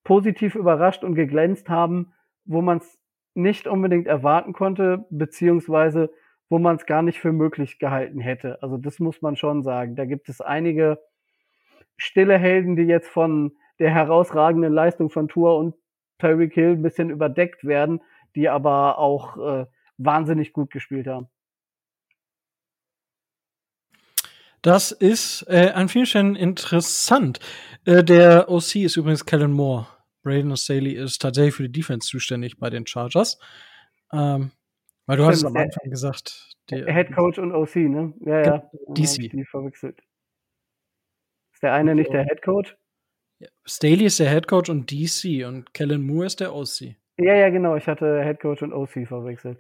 positiv 0.04 0.56
überrascht 0.56 1.04
und 1.04 1.16
geglänzt 1.16 1.70
haben, 1.70 2.14
wo 2.46 2.62
man 2.62 2.78
es 2.80 3.00
nicht 3.34 3.68
unbedingt 3.68 4.08
erwarten 4.08 4.54
konnte, 4.54 5.06
beziehungsweise 5.10 6.12
wo 6.50 6.58
man 6.58 6.78
es 6.78 6.86
gar 6.86 7.04
nicht 7.04 7.20
für 7.20 7.32
möglich 7.32 7.80
gehalten 7.80 8.20
hätte. 8.20 8.62
Also 8.64 8.78
das 8.78 9.00
muss 9.00 9.22
man 9.22 9.36
schon 9.36 9.62
sagen. 9.64 9.96
Da 9.96 10.06
gibt 10.06 10.30
es 10.30 10.42
einige 10.42 11.00
stille 11.96 12.38
Helden, 12.38 12.76
die 12.76 12.84
jetzt 12.84 13.08
von 13.08 13.52
der 13.78 13.92
herausragenden 13.92 14.74
Leistung 14.74 15.10
von 15.10 15.28
Tour 15.28 15.58
und 15.58 15.76
Tyreek 16.20 16.54
Hill 16.54 16.72
ein 16.72 16.82
bisschen 16.82 17.10
überdeckt 17.10 17.64
werden, 17.64 18.02
die 18.36 18.50
aber 18.50 19.00
auch 19.00 19.38
äh, 19.38 19.66
wahnsinnig 19.98 20.54
gut 20.54 20.72
gespielt 20.72 21.08
haben. 21.08 21.28
Das 24.62 24.92
ist 24.92 25.46
äh, 25.48 25.72
an 25.74 25.88
vielen 25.88 26.06
Stellen 26.06 26.36
interessant. 26.36 27.40
Äh, 27.86 28.04
der 28.04 28.50
OC 28.50 28.76
ist 28.76 28.98
übrigens 28.98 29.26
Kellen 29.26 29.54
Moore. 29.54 29.88
Braden 30.22 30.56
Staley 30.58 30.94
ist 30.94 31.22
tatsächlich 31.22 31.56
für 31.56 31.64
die 31.64 31.72
Defense 31.72 32.08
zuständig 32.10 32.60
bei 32.60 32.70
den 32.70 32.86
Chargers. 32.86 33.40
Ähm, 34.12 34.52
weil 35.06 35.18
du 35.18 35.26
hast 35.26 35.46
am 35.46 35.56
Anfang 35.56 35.90
gesagt. 35.90 36.56
Der, 36.70 36.94
Head 36.94 37.16
Coach 37.16 37.40
und 37.40 37.54
OC, 37.54 37.76
ne? 37.78 38.14
Ja, 38.20 38.44
ja. 38.44 38.72
DC. 38.90 39.32
Die 39.32 39.46
verwechselt. 39.46 40.00
Ist 41.54 41.64
der 41.64 41.74
eine 41.74 41.96
nicht 41.96 42.14
der 42.14 42.26
Head 42.26 42.42
Coach? 42.44 42.78
Staley 43.66 44.06
ist 44.06 44.20
der 44.20 44.30
Head 44.30 44.48
Coach 44.48 44.70
und 44.70 44.92
DC 44.92 45.46
und 45.46 45.74
Kellen 45.74 46.06
Moore 46.06 46.26
ist 46.26 46.40
der 46.40 46.54
OC. 46.54 46.96
Ja, 47.18 47.36
ja, 47.36 47.50
genau. 47.50 47.76
Ich 47.76 47.88
hatte 47.88 48.24
Head 48.24 48.40
Coach 48.40 48.62
und 48.62 48.74
OC 48.74 49.08
verwechselt. 49.08 49.60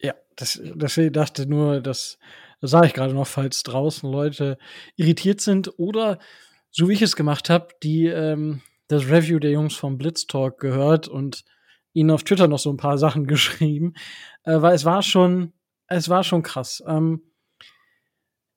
Ja, 0.00 0.14
das, 0.36 0.60
deswegen 0.62 1.12
dachte 1.12 1.48
nur, 1.48 1.80
dass, 1.80 2.18
das 2.60 2.70
sage 2.70 2.86
ich 2.86 2.94
gerade 2.94 3.14
noch, 3.14 3.26
falls 3.26 3.62
draußen 3.62 4.10
Leute 4.10 4.58
irritiert 4.96 5.40
sind 5.40 5.78
oder 5.78 6.18
so 6.70 6.88
wie 6.88 6.92
ich 6.92 7.02
es 7.02 7.16
gemacht 7.16 7.50
habe, 7.50 7.68
die 7.82 8.06
ähm, 8.06 8.62
das 8.88 9.08
Review 9.08 9.38
der 9.38 9.50
Jungs 9.50 9.74
vom 9.74 9.98
Blitztalk 9.98 10.58
gehört 10.58 11.08
und 11.08 11.44
ihnen 11.92 12.10
auf 12.10 12.22
Twitter 12.22 12.46
noch 12.48 12.58
so 12.58 12.70
ein 12.70 12.76
paar 12.76 12.98
Sachen 12.98 13.26
geschrieben, 13.28 13.94
äh, 14.44 14.60
weil 14.60 14.74
es 14.74 14.84
war 14.84 15.02
schon, 15.02 15.52
es 15.88 16.08
war 16.08 16.24
schon 16.24 16.42
krass. 16.42 16.82
Ähm, 16.86 17.22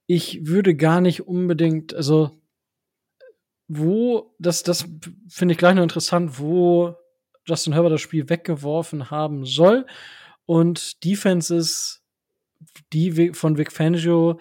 ich 0.05 0.45
würde 0.45 0.75
gar 0.75 0.99
nicht 0.99 1.25
unbedingt, 1.27 1.93
also 1.93 2.31
wo, 3.73 4.35
das, 4.37 4.63
das 4.63 4.85
finde 5.29 5.53
ich 5.53 5.57
gleich 5.57 5.75
noch 5.75 5.83
interessant, 5.83 6.39
wo 6.39 6.95
Justin 7.45 7.73
Herbert 7.73 7.93
das 7.93 8.01
Spiel 8.01 8.29
weggeworfen 8.29 9.09
haben 9.09 9.45
soll. 9.45 9.85
Und 10.45 11.03
Defenses, 11.05 12.03
die 12.91 13.31
von 13.33 13.57
Vic 13.57 13.71
Fangio 13.71 14.39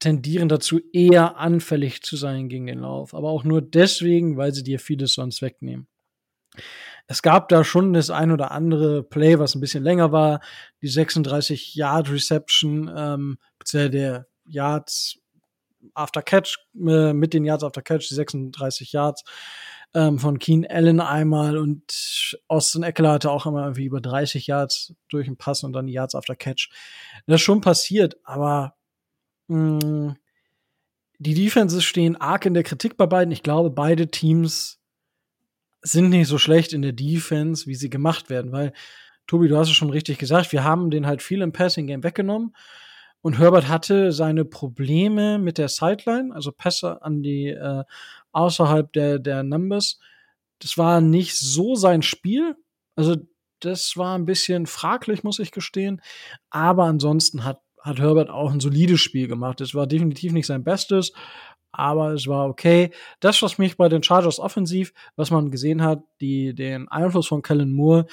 tendieren 0.00 0.48
dazu, 0.48 0.80
eher 0.92 1.36
anfällig 1.38 2.02
zu 2.02 2.16
sein 2.16 2.48
gegen 2.48 2.66
den 2.66 2.80
Lauf. 2.80 3.14
Aber 3.14 3.30
auch 3.30 3.44
nur 3.44 3.62
deswegen, 3.62 4.36
weil 4.36 4.52
sie 4.52 4.64
dir 4.64 4.80
vieles 4.80 5.14
sonst 5.14 5.40
wegnehmen. 5.40 5.86
Es 7.06 7.22
gab 7.22 7.48
da 7.48 7.62
schon 7.62 7.92
das 7.92 8.10
ein 8.10 8.32
oder 8.32 8.50
andere 8.50 9.04
Play, 9.04 9.38
was 9.38 9.54
ein 9.54 9.60
bisschen 9.60 9.84
länger 9.84 10.10
war. 10.10 10.40
Die 10.82 10.88
36 10.88 11.76
Yard 11.76 12.10
Reception, 12.10 12.92
ähm, 12.94 13.38
der 13.72 14.26
Yards 14.46 15.20
After 15.94 16.22
Catch, 16.22 16.58
äh, 16.74 17.12
mit 17.12 17.34
den 17.34 17.44
Yards 17.44 17.64
After 17.64 17.82
Catch, 17.82 18.08
die 18.08 18.14
36 18.14 18.92
Yards 18.92 19.24
ähm, 19.94 20.18
von 20.18 20.38
Keen 20.38 20.66
Allen 20.68 21.00
einmal 21.00 21.56
und 21.56 22.38
Austin 22.48 22.82
Eckler 22.82 23.12
hatte 23.12 23.30
auch 23.30 23.46
immer 23.46 23.62
irgendwie 23.62 23.86
über 23.86 24.00
30 24.00 24.46
Yards 24.46 24.94
durch 25.08 25.26
den 25.26 25.36
Pass 25.36 25.64
und 25.64 25.72
dann 25.72 25.86
die 25.86 25.94
Yards 25.94 26.14
After 26.14 26.36
Catch. 26.36 26.70
Das 27.26 27.36
ist 27.36 27.44
schon 27.44 27.60
passiert, 27.60 28.16
aber 28.24 28.74
mh, 29.48 29.84
mm, 29.84 30.16
die 31.20 31.34
Defenses 31.34 31.84
stehen 31.84 32.16
arg 32.16 32.46
in 32.46 32.54
der 32.54 32.62
Kritik 32.62 32.96
bei 32.96 33.06
beiden. 33.06 33.32
Ich 33.32 33.42
glaube, 33.42 33.70
beide 33.70 34.08
Teams 34.10 34.80
sind 35.82 36.10
nicht 36.10 36.28
so 36.28 36.38
schlecht 36.38 36.72
in 36.72 36.82
der 36.82 36.92
Defense, 36.92 37.66
wie 37.66 37.74
sie 37.74 37.90
gemacht 37.90 38.30
werden, 38.30 38.52
weil 38.52 38.72
Tobi, 39.26 39.48
du 39.48 39.56
hast 39.56 39.68
es 39.68 39.74
schon 39.74 39.90
richtig 39.90 40.18
gesagt, 40.18 40.52
wir 40.52 40.64
haben 40.64 40.90
den 40.90 41.06
halt 41.06 41.22
viel 41.22 41.42
im 41.42 41.52
Passing 41.52 41.86
Game 41.86 42.04
weggenommen. 42.04 42.54
Und 43.20 43.38
Herbert 43.38 43.68
hatte 43.68 44.12
seine 44.12 44.44
Probleme 44.44 45.38
mit 45.38 45.58
der 45.58 45.68
Sideline, 45.68 46.34
also 46.34 46.52
Pässe 46.52 47.02
an 47.02 47.22
die 47.22 47.48
äh, 47.48 47.84
außerhalb 48.32 48.92
der, 48.92 49.18
der 49.18 49.42
Numbers. 49.42 49.98
Das 50.60 50.78
war 50.78 51.00
nicht 51.00 51.36
so 51.36 51.74
sein 51.74 52.02
Spiel. 52.02 52.56
Also, 52.96 53.16
das 53.60 53.96
war 53.96 54.16
ein 54.16 54.24
bisschen 54.24 54.66
fraglich, 54.66 55.24
muss 55.24 55.40
ich 55.40 55.50
gestehen. 55.50 56.00
Aber 56.50 56.84
ansonsten 56.84 57.44
hat, 57.44 57.60
hat 57.80 57.98
Herbert 57.98 58.30
auch 58.30 58.52
ein 58.52 58.60
solides 58.60 59.00
Spiel 59.00 59.26
gemacht. 59.26 59.60
Es 59.60 59.74
war 59.74 59.88
definitiv 59.88 60.32
nicht 60.32 60.46
sein 60.46 60.62
Bestes, 60.62 61.12
aber 61.72 62.12
es 62.12 62.28
war 62.28 62.48
okay. 62.48 62.90
Das, 63.20 63.42
was 63.42 63.58
mich 63.58 63.76
bei 63.76 63.88
den 63.88 64.02
Chargers 64.02 64.38
offensiv, 64.38 64.92
was 65.16 65.30
man 65.30 65.50
gesehen 65.50 65.82
hat, 65.82 66.02
die, 66.20 66.54
den 66.54 66.88
Einfluss 66.88 67.26
von 67.26 67.42
Kellen 67.42 67.72
Moore, 67.72 68.06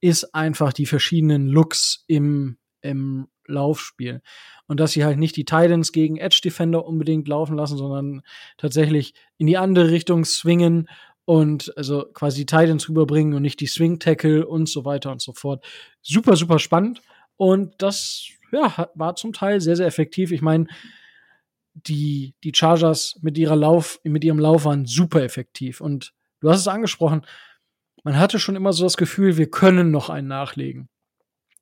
ist 0.00 0.34
einfach 0.34 0.72
die 0.72 0.86
verschiedenen 0.86 1.48
Looks 1.48 2.04
im, 2.06 2.58
im 2.80 3.28
Laufspiel. 3.46 4.22
Und 4.66 4.80
dass 4.80 4.92
sie 4.92 5.04
halt 5.04 5.18
nicht 5.18 5.36
die 5.36 5.44
Titans 5.44 5.92
gegen 5.92 6.16
Edge 6.16 6.40
Defender 6.42 6.84
unbedingt 6.84 7.28
laufen 7.28 7.56
lassen, 7.56 7.76
sondern 7.76 8.22
tatsächlich 8.56 9.14
in 9.38 9.46
die 9.46 9.58
andere 9.58 9.90
Richtung 9.90 10.24
swingen 10.24 10.88
und 11.24 11.76
also 11.76 12.06
quasi 12.12 12.40
die 12.40 12.46
Titans 12.46 12.88
rüberbringen 12.88 13.34
und 13.34 13.42
nicht 13.42 13.60
die 13.60 13.66
Swing 13.66 13.98
Tackle 13.98 14.46
und 14.46 14.68
so 14.68 14.84
weiter 14.84 15.10
und 15.12 15.20
so 15.20 15.32
fort. 15.32 15.64
Super, 16.02 16.36
super 16.36 16.58
spannend. 16.58 17.02
Und 17.36 17.74
das 17.78 18.28
ja, 18.52 18.88
war 18.94 19.16
zum 19.16 19.32
Teil 19.32 19.60
sehr, 19.60 19.76
sehr 19.76 19.86
effektiv. 19.86 20.32
Ich 20.32 20.42
meine, 20.42 20.66
die, 21.74 22.34
die 22.42 22.52
Chargers 22.54 23.18
mit 23.22 23.36
ihrer 23.36 23.56
Lauf, 23.56 24.00
mit 24.04 24.24
ihrem 24.24 24.38
Lauf 24.38 24.64
waren 24.64 24.86
super 24.86 25.22
effektiv. 25.22 25.80
Und 25.80 26.14
du 26.40 26.50
hast 26.50 26.60
es 26.60 26.68
angesprochen, 26.68 27.22
man 28.04 28.18
hatte 28.18 28.38
schon 28.38 28.56
immer 28.56 28.72
so 28.72 28.84
das 28.84 28.96
Gefühl, 28.96 29.36
wir 29.36 29.50
können 29.50 29.90
noch 29.90 30.10
einen 30.10 30.28
nachlegen. 30.28 30.88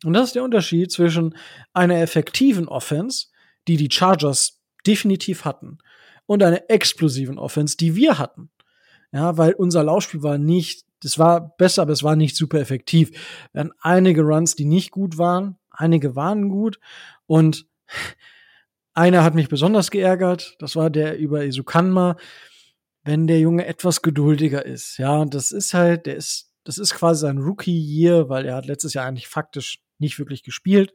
Und 0.04 0.12
das 0.14 0.28
ist 0.28 0.34
der 0.34 0.44
Unterschied 0.44 0.92
zwischen 0.92 1.37
einer 1.73 2.00
effektiven 2.00 2.68
Offense, 2.68 3.26
die 3.66 3.76
die 3.76 3.90
Chargers 3.90 4.61
definitiv 4.87 5.44
hatten, 5.44 5.78
und 6.26 6.42
einer 6.42 6.70
explosiven 6.70 7.38
Offense, 7.38 7.76
die 7.76 7.96
wir 7.96 8.18
hatten. 8.18 8.50
Ja, 9.12 9.37
weil 9.37 9.52
unser 9.52 9.84
Laufspiel 9.84 10.23
war 10.23 10.38
nicht, 10.38 10.84
das 11.00 11.18
war 11.18 11.54
besser, 11.56 11.82
aber 11.82 11.92
es 11.92 12.02
war 12.02 12.16
nicht 12.16 12.37
super 12.37 12.58
effektiv. 12.58 13.11
Wir 13.52 13.61
hatten 13.61 13.73
einige 13.80 14.23
Runs, 14.23 14.56
die 14.56 14.64
nicht 14.64 14.90
gut 14.90 15.18
waren, 15.18 15.56
einige 15.70 16.16
waren 16.16 16.49
gut 16.49 16.80
und 17.26 17.66
einer 18.94 19.23
hat 19.23 19.34
mich 19.34 19.49
besonders 19.49 19.90
geärgert, 19.90 20.56
das 20.58 20.76
war 20.76 20.90
der 20.90 21.18
über 21.18 21.44
Isukanma, 21.44 22.16
wenn 23.04 23.26
der 23.26 23.38
Junge 23.40 23.66
etwas 23.66 24.02
geduldiger 24.02 24.64
ist. 24.64 24.99
Ja, 24.99 25.25
das 25.26 25.52
ist 25.52 25.75
halt, 25.75 26.06
der 26.06 26.16
ist 26.16 26.50
Das 26.64 26.78
ist 26.78 26.94
quasi 26.94 27.20
sein 27.20 27.38
Rookie-Year, 27.38 28.30
weil 28.30 28.46
er 28.46 28.56
hat 28.56 28.66
letztes 28.66 28.94
Jahr 28.94 29.04
eigentlich 29.06 29.28
faktisch 29.28 29.84
nicht 29.98 30.18
wirklich 30.18 30.42
gespielt. 30.42 30.92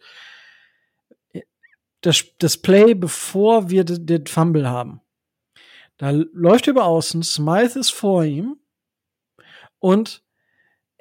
Das, 2.01 2.23
das 2.37 2.57
Play, 2.57 2.93
bevor 2.93 3.69
wir 3.69 3.83
den 3.83 4.25
Fumble 4.25 4.69
haben, 4.69 5.01
da 5.97 6.11
läuft 6.11 6.67
er 6.67 6.71
über 6.71 6.85
außen, 6.85 7.23
Smythe 7.23 7.77
ist 7.77 7.89
vor 7.89 8.23
ihm 8.23 8.57
und 9.79 10.23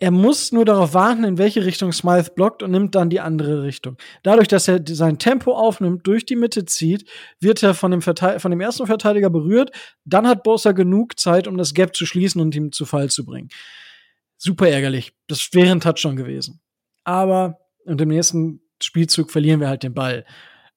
er 0.00 0.12
muss 0.12 0.52
nur 0.52 0.64
darauf 0.64 0.94
warten, 0.94 1.24
in 1.24 1.38
welche 1.38 1.64
Richtung 1.64 1.92
Smythe 1.92 2.30
blockt 2.30 2.62
und 2.62 2.70
nimmt 2.70 2.94
dann 2.94 3.10
die 3.10 3.18
andere 3.18 3.64
Richtung. 3.64 3.96
Dadurch, 4.22 4.46
dass 4.46 4.68
er 4.68 4.80
sein 4.86 5.18
Tempo 5.18 5.54
aufnimmt, 5.54 6.06
durch 6.06 6.24
die 6.24 6.36
Mitte 6.36 6.64
zieht, 6.64 7.08
wird 7.40 7.64
er 7.64 7.74
von 7.74 7.90
dem, 7.90 8.00
von 8.00 8.14
dem 8.14 8.60
ersten 8.60 8.86
Verteidiger 8.86 9.28
berührt. 9.28 9.72
Dann 10.04 10.28
hat 10.28 10.44
Bosa 10.44 10.70
genug 10.70 11.18
Zeit, 11.18 11.48
um 11.48 11.56
das 11.58 11.74
Gap 11.74 11.96
zu 11.96 12.06
schließen 12.06 12.40
und 12.40 12.54
ihm 12.54 12.70
zu 12.70 12.86
Fall 12.86 13.10
zu 13.10 13.24
bringen. 13.24 13.48
Super 14.36 14.68
ärgerlich. 14.68 15.12
Das 15.26 15.48
wäre 15.52 15.72
ein 15.72 15.80
Touchdown 15.80 16.14
gewesen. 16.14 16.60
Aber 17.02 17.58
und 17.88 18.00
im 18.00 18.08
nächsten 18.08 18.60
Spielzug 18.82 19.30
verlieren 19.30 19.60
wir 19.60 19.68
halt 19.68 19.82
den 19.82 19.94
Ball. 19.94 20.24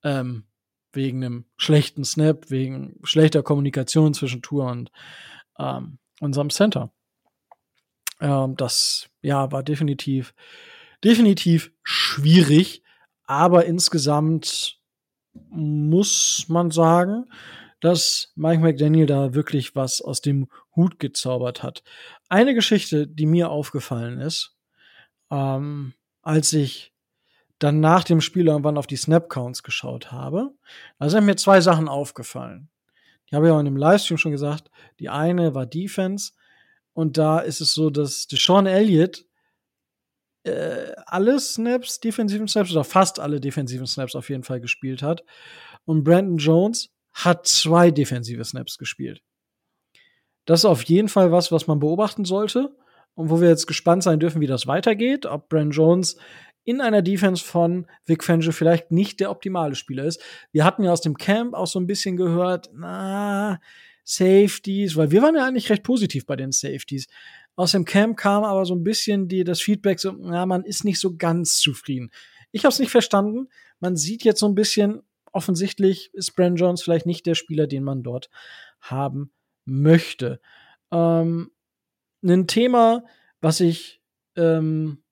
Ähm, 0.03 0.45
wegen 0.93 1.23
einem 1.23 1.45
schlechten 1.57 2.03
Snap, 2.03 2.49
wegen 2.49 2.99
schlechter 3.03 3.43
Kommunikation 3.43 4.13
zwischen 4.13 4.41
Tour 4.41 4.65
und 4.65 4.91
ähm, 5.57 5.99
unserem 6.19 6.49
Center. 6.49 6.91
Ähm, 8.19 8.55
das 8.57 9.09
ja 9.21 9.51
war 9.51 9.63
definitiv 9.63 10.33
definitiv 11.03 11.71
schwierig, 11.83 12.83
aber 13.25 13.65
insgesamt 13.65 14.79
muss 15.49 16.45
man 16.47 16.71
sagen, 16.71 17.25
dass 17.79 18.31
Mike 18.35 18.61
McDaniel 18.61 19.07
da 19.07 19.33
wirklich 19.33 19.75
was 19.75 20.01
aus 20.01 20.21
dem 20.21 20.47
Hut 20.75 20.99
gezaubert 20.99 21.63
hat. 21.63 21.83
Eine 22.29 22.53
Geschichte, 22.53 23.07
die 23.07 23.25
mir 23.25 23.49
aufgefallen 23.49 24.19
ist, 24.19 24.55
ähm, 25.31 25.93
als 26.21 26.53
ich 26.53 26.90
dann 27.63 27.79
nach 27.79 28.03
dem 28.03 28.21
Spiel 28.21 28.47
irgendwann 28.47 28.77
auf 28.77 28.87
die 28.87 28.95
Snap-Counts 28.95 29.63
geschaut 29.63 30.11
habe, 30.11 30.51
da 30.99 31.09
sind 31.09 31.25
mir 31.25 31.35
zwei 31.35 31.61
Sachen 31.61 31.87
aufgefallen. 31.87 32.69
Ich 33.25 33.33
habe 33.33 33.47
ja 33.47 33.53
auch 33.53 33.59
in 33.59 33.65
dem 33.65 33.77
Livestream 33.77 34.17
schon 34.17 34.31
gesagt, 34.31 34.71
die 34.99 35.09
eine 35.09 35.53
war 35.53 35.65
Defense 35.65 36.33
und 36.93 37.17
da 37.17 37.39
ist 37.39 37.61
es 37.61 37.73
so, 37.73 37.89
dass 37.89 38.27
Deshaun 38.27 38.65
Elliott 38.65 39.25
äh, 40.43 40.91
alle 41.05 41.39
Snaps, 41.39 41.99
defensiven 41.99 42.47
Snaps 42.47 42.71
oder 42.71 42.83
fast 42.83 43.19
alle 43.19 43.39
defensiven 43.39 43.85
Snaps 43.85 44.15
auf 44.15 44.29
jeden 44.29 44.43
Fall 44.43 44.59
gespielt 44.59 45.03
hat. 45.03 45.23
Und 45.85 46.03
Brandon 46.03 46.37
Jones 46.37 46.89
hat 47.13 47.45
zwei 47.45 47.91
defensive 47.91 48.43
Snaps 48.43 48.77
gespielt. 48.77 49.21
Das 50.45 50.61
ist 50.61 50.65
auf 50.65 50.83
jeden 50.83 51.09
Fall 51.09 51.31
was, 51.31 51.51
was 51.51 51.67
man 51.67 51.79
beobachten 51.79 52.25
sollte 52.25 52.75
und 53.13 53.29
wo 53.29 53.39
wir 53.39 53.49
jetzt 53.49 53.67
gespannt 53.67 54.01
sein 54.03 54.19
dürfen, 54.19 54.41
wie 54.41 54.47
das 54.47 54.65
weitergeht, 54.65 55.25
ob 55.25 55.47
Brandon 55.47 55.71
Jones 55.71 56.17
in 56.63 56.81
einer 56.81 57.01
Defense 57.01 57.43
von 57.43 57.87
Vic 58.05 58.23
Fangio 58.23 58.51
vielleicht 58.51 58.91
nicht 58.91 59.19
der 59.19 59.31
optimale 59.31 59.75
Spieler 59.75 60.05
ist. 60.05 60.21
Wir 60.51 60.63
hatten 60.63 60.83
ja 60.83 60.91
aus 60.91 61.01
dem 61.01 61.17
Camp 61.17 61.53
auch 61.53 61.67
so 61.67 61.79
ein 61.79 61.87
bisschen 61.87 62.17
gehört, 62.17 62.69
na, 62.73 63.59
Safeties, 64.03 64.95
weil 64.95 65.11
wir 65.11 65.21
waren 65.21 65.35
ja 65.35 65.45
eigentlich 65.45 65.69
recht 65.69 65.83
positiv 65.83 66.25
bei 66.25 66.35
den 66.35 66.51
Safeties. 66.51 67.07
Aus 67.55 67.71
dem 67.71 67.85
Camp 67.85 68.17
kam 68.17 68.43
aber 68.43 68.65
so 68.65 68.75
ein 68.75 68.83
bisschen 68.83 69.27
die, 69.27 69.43
das 69.43 69.61
Feedback, 69.61 69.99
so, 69.99 70.15
ja, 70.31 70.45
man 70.45 70.63
ist 70.63 70.83
nicht 70.83 70.99
so 70.99 71.15
ganz 71.15 71.59
zufrieden. 71.59 72.11
Ich 72.51 72.65
habe 72.65 72.73
es 72.73 72.79
nicht 72.79 72.91
verstanden. 72.91 73.47
Man 73.79 73.95
sieht 73.95 74.23
jetzt 74.23 74.39
so 74.39 74.47
ein 74.47 74.55
bisschen, 74.55 75.01
offensichtlich 75.31 76.13
ist 76.13 76.35
Brand 76.35 76.59
Jones 76.59 76.81
vielleicht 76.81 77.05
nicht 77.05 77.25
der 77.25 77.35
Spieler, 77.35 77.67
den 77.67 77.83
man 77.83 78.03
dort 78.03 78.29
haben 78.81 79.31
möchte. 79.65 80.41
Ähm, 80.91 81.51
ein 82.23 82.47
Thema, 82.47 83.03
was 83.39 83.59
ich 83.59 84.01
ähm, 84.35 85.03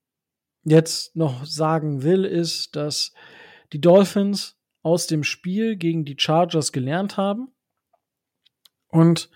jetzt 0.63 1.15
noch 1.15 1.45
sagen 1.45 2.03
will, 2.03 2.25
ist, 2.25 2.75
dass 2.75 3.13
die 3.73 3.81
Dolphins 3.81 4.57
aus 4.81 5.07
dem 5.07 5.23
Spiel 5.23 5.75
gegen 5.75 6.05
die 6.05 6.15
Chargers 6.17 6.71
gelernt 6.71 7.17
haben 7.17 7.51
und 8.87 9.29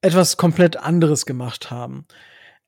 etwas 0.00 0.36
komplett 0.36 0.76
anderes 0.76 1.26
gemacht 1.26 1.70
haben. 1.70 2.06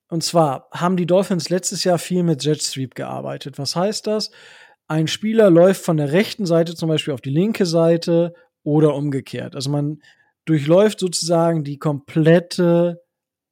Und 0.08 0.24
zwar 0.24 0.68
haben 0.72 0.96
die 0.96 1.06
Dolphins 1.06 1.50
letztes 1.50 1.84
Jahr 1.84 1.98
viel 1.98 2.22
mit 2.22 2.42
Jet 2.42 2.62
Sweep 2.62 2.94
gearbeitet. 2.94 3.58
Was 3.58 3.76
heißt 3.76 4.06
das? 4.06 4.30
Ein 4.86 5.06
Spieler 5.06 5.50
läuft 5.50 5.84
von 5.84 5.98
der 5.98 6.12
rechten 6.12 6.46
Seite 6.46 6.74
zum 6.74 6.88
Beispiel 6.88 7.12
auf 7.12 7.20
die 7.20 7.30
linke 7.30 7.66
Seite 7.66 8.32
oder 8.62 8.94
umgekehrt. 8.94 9.54
Also 9.54 9.70
man 9.70 10.00
durchläuft 10.46 10.98
sozusagen 11.00 11.62
die 11.62 11.78
komplette 11.78 13.02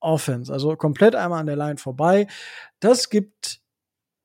Offense, 0.00 0.52
also 0.52 0.76
komplett 0.76 1.14
einmal 1.14 1.40
an 1.40 1.46
der 1.46 1.56
Line 1.56 1.78
vorbei. 1.78 2.26
Das 2.80 3.11
gibt 3.11 3.61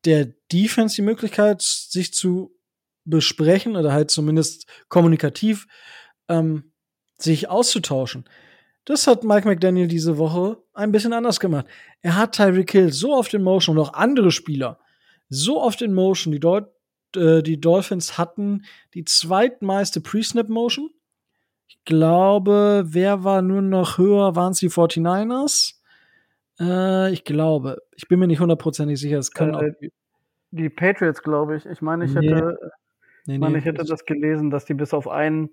der 0.05 0.34
Defense 0.51 0.95
die 0.95 1.01
Möglichkeit, 1.01 1.62
sich 1.62 2.13
zu 2.13 2.55
besprechen 3.05 3.75
oder 3.75 3.93
halt 3.93 4.12
zumindest 4.12 4.67
kommunikativ 4.89 5.67
ähm, 6.27 6.71
sich 7.17 7.49
auszutauschen. 7.49 8.25
Das 8.86 9.05
hat 9.05 9.23
Mike 9.23 9.47
McDaniel 9.47 9.88
diese 9.88 10.17
Woche 10.17 10.57
ein 10.73 10.91
bisschen 10.91 11.13
anders 11.13 11.39
gemacht. 11.39 11.67
Er 12.01 12.15
hat 12.15 12.36
Tyreek 12.36 12.71
Hill 12.71 12.91
so 12.91 13.15
oft 13.15 13.34
in 13.34 13.43
Motion 13.43 13.77
und 13.77 13.84
auch 13.84 13.93
andere 13.93 14.31
Spieler 14.31 14.79
so 15.29 15.62
oft 15.62 15.81
in 15.81 15.93
Motion. 15.93 16.31
Die, 16.31 16.39
Dol 16.39 16.71
äh, 17.15 17.41
die 17.41 17.60
Dolphins 17.60 18.17
hatten 18.17 18.65
die 18.93 19.05
zweitmeiste 19.05 20.01
Pre-Snap-Motion. 20.01 20.91
Ich 21.71 21.86
glaube, 21.86 22.84
wer 22.88 23.23
war 23.23 23.41
nur 23.41 23.62
noch 23.62 23.97
höher? 23.97 24.36
Waren 24.36 24.51
es 24.51 24.60
die 24.60 24.69
49ers? 24.69 25.75
Äh, 26.60 27.13
ich 27.13 27.23
glaube. 27.23 27.81
Ich 27.95 28.10
bin 28.10 28.19
mir 28.19 28.27
nicht 28.27 28.41
hundertprozentig 28.41 28.99
sicher. 28.99 29.17
Es 29.17 29.31
können 29.31 29.53
äh, 29.53 29.71
die, 29.81 29.93
die 30.51 30.69
Patriots, 30.69 31.23
glaube 31.23 31.55
ich. 31.55 31.65
Ich 31.65 31.81
meine, 31.81 32.03
ich 32.03 32.13
nee. 32.13 32.27
hätte, 32.27 32.60
nee, 33.25 33.34
nee, 33.34 33.38
meine, 33.38 33.57
ich 33.57 33.63
hätte 33.63 33.86
das 33.86 34.03
gelesen, 34.03 34.49
dass 34.49 34.65
die 34.65 34.73
bis 34.73 34.93
auf 34.93 35.07
einen, 35.07 35.49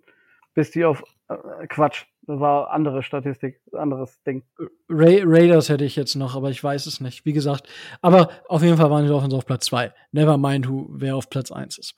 bis 0.54 0.72
die 0.72 0.84
auf 0.84 1.04
äh, 1.28 1.68
Quatsch, 1.68 2.06
das 2.22 2.40
war 2.40 2.72
andere 2.72 3.04
Statistik, 3.04 3.60
anderes 3.72 4.20
Ding. 4.24 4.42
Ra 4.88 5.22
Raiders 5.22 5.68
hätte 5.68 5.84
ich 5.84 5.94
jetzt 5.94 6.16
noch, 6.16 6.34
aber 6.34 6.50
ich 6.50 6.62
weiß 6.64 6.86
es 6.86 7.00
nicht. 7.00 7.26
Wie 7.26 7.32
gesagt, 7.32 7.68
aber 8.02 8.30
auf 8.48 8.62
jeden 8.62 8.76
Fall 8.76 8.90
waren 8.90 9.04
die 9.04 9.08
Dolphins 9.08 9.34
auf 9.34 9.46
Platz 9.46 9.66
2. 9.66 9.94
Never 10.10 10.36
mind, 10.36 10.68
who, 10.68 10.88
wer 10.90 11.14
auf 11.14 11.30
Platz 11.30 11.52
1 11.52 11.78
ist. 11.78 11.94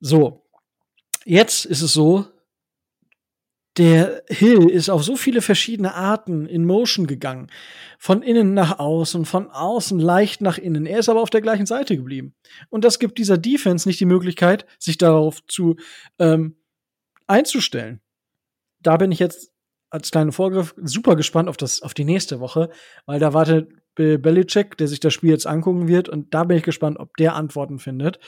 So. 0.00 0.40
Jetzt 1.24 1.64
ist 1.64 1.82
es 1.82 1.92
so, 1.92 2.26
der 3.78 4.22
Hill 4.28 4.68
ist 4.68 4.90
auf 4.90 5.02
so 5.02 5.16
viele 5.16 5.40
verschiedene 5.40 5.94
Arten 5.94 6.46
in 6.46 6.66
Motion 6.66 7.06
gegangen. 7.06 7.50
Von 7.98 8.22
innen 8.22 8.52
nach 8.54 8.78
außen, 8.78 9.24
von 9.24 9.50
außen 9.50 9.98
leicht 9.98 10.42
nach 10.42 10.58
innen. 10.58 10.86
Er 10.86 10.98
ist 10.98 11.08
aber 11.08 11.22
auf 11.22 11.30
der 11.30 11.40
gleichen 11.40 11.66
Seite 11.66 11.96
geblieben. 11.96 12.34
Und 12.68 12.84
das 12.84 12.98
gibt 12.98 13.18
dieser 13.18 13.38
Defense 13.38 13.88
nicht 13.88 14.00
die 14.00 14.04
Möglichkeit, 14.04 14.66
sich 14.78 14.98
darauf 14.98 15.46
zu 15.46 15.76
ähm, 16.18 16.56
einzustellen 17.26 18.02
da 18.82 18.96
bin 18.96 19.12
ich 19.12 19.18
jetzt 19.18 19.52
als 19.90 20.10
kleinen 20.10 20.32
Vorgriff 20.32 20.74
super 20.82 21.16
gespannt 21.16 21.48
auf 21.48 21.56
das, 21.56 21.82
auf 21.82 21.94
die 21.94 22.04
nächste 22.04 22.40
Woche, 22.40 22.70
weil 23.06 23.20
da 23.20 23.34
wartet 23.34 23.70
Bill 23.94 24.18
Belichick, 24.18 24.76
der 24.78 24.88
sich 24.88 25.00
das 25.00 25.12
Spiel 25.12 25.30
jetzt 25.30 25.46
angucken 25.46 25.86
wird, 25.86 26.08
und 26.08 26.32
da 26.32 26.44
bin 26.44 26.56
ich 26.56 26.62
gespannt, 26.62 26.98
ob 26.98 27.16
der 27.16 27.34
Antworten 27.34 27.78
findet. 27.78 28.18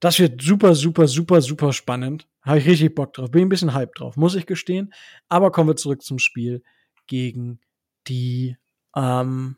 Das 0.00 0.18
wird 0.18 0.40
super, 0.40 0.74
super, 0.74 1.08
super, 1.08 1.40
super 1.40 1.72
spannend. 1.72 2.28
Habe 2.42 2.58
ich 2.58 2.66
richtig 2.66 2.94
Bock 2.94 3.12
drauf. 3.12 3.30
Bin 3.30 3.42
ein 3.42 3.48
bisschen 3.48 3.74
hype 3.74 3.94
drauf, 3.94 4.16
muss 4.16 4.34
ich 4.34 4.46
gestehen. 4.46 4.92
Aber 5.28 5.50
kommen 5.50 5.70
wir 5.70 5.76
zurück 5.76 6.02
zum 6.02 6.18
Spiel 6.18 6.62
gegen 7.06 7.60
die, 8.06 8.56
ähm, 8.94 9.56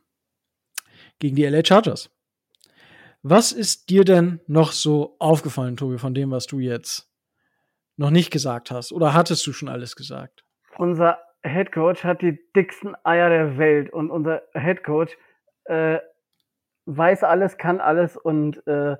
gegen 1.19 1.37
die 1.37 1.45
LA 1.45 1.65
Chargers. 1.65 2.11
Was 3.23 3.53
ist 3.53 3.91
dir 3.91 4.05
denn 4.05 4.41
noch 4.47 4.73
so 4.73 5.17
aufgefallen, 5.19 5.77
Tobi, 5.77 5.99
von 5.99 6.15
dem, 6.15 6.31
was 6.31 6.47
du 6.47 6.59
jetzt 6.59 7.11
noch 7.99 8.11
nicht 8.11 8.31
gesagt 8.31 8.71
hast? 8.71 8.93
Oder 8.93 9.13
hattest 9.13 9.47
du 9.47 9.53
schon 9.53 9.69
alles 9.69 9.95
gesagt? 9.95 10.43
Unser 10.79 11.19
Head 11.43 11.71
Coach 11.73 12.03
hat 12.03 12.23
die 12.23 12.39
dicksten 12.57 12.97
Eier 13.05 13.29
der 13.29 13.59
Welt 13.59 13.93
und 13.93 14.11
unser 14.11 14.43
Head 14.55 14.85
Coach 14.85 15.17
äh, 15.65 15.99
weiß 16.87 17.25
alles, 17.25 17.59
kann 17.59 17.81
alles 17.81 18.17
und 18.17 18.67
äh, 18.67 18.97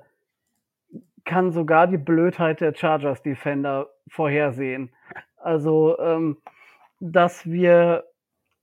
kann 1.25 1.51
sogar 1.51 1.87
die 1.87 1.97
Blödheit 1.97 2.61
der 2.61 2.73
Chargers 2.75 3.21
Defender 3.21 3.89
vorhersehen. 4.07 4.91
Also, 5.37 5.97
ähm, 5.99 6.37
dass 6.99 7.45
wir 7.45 8.03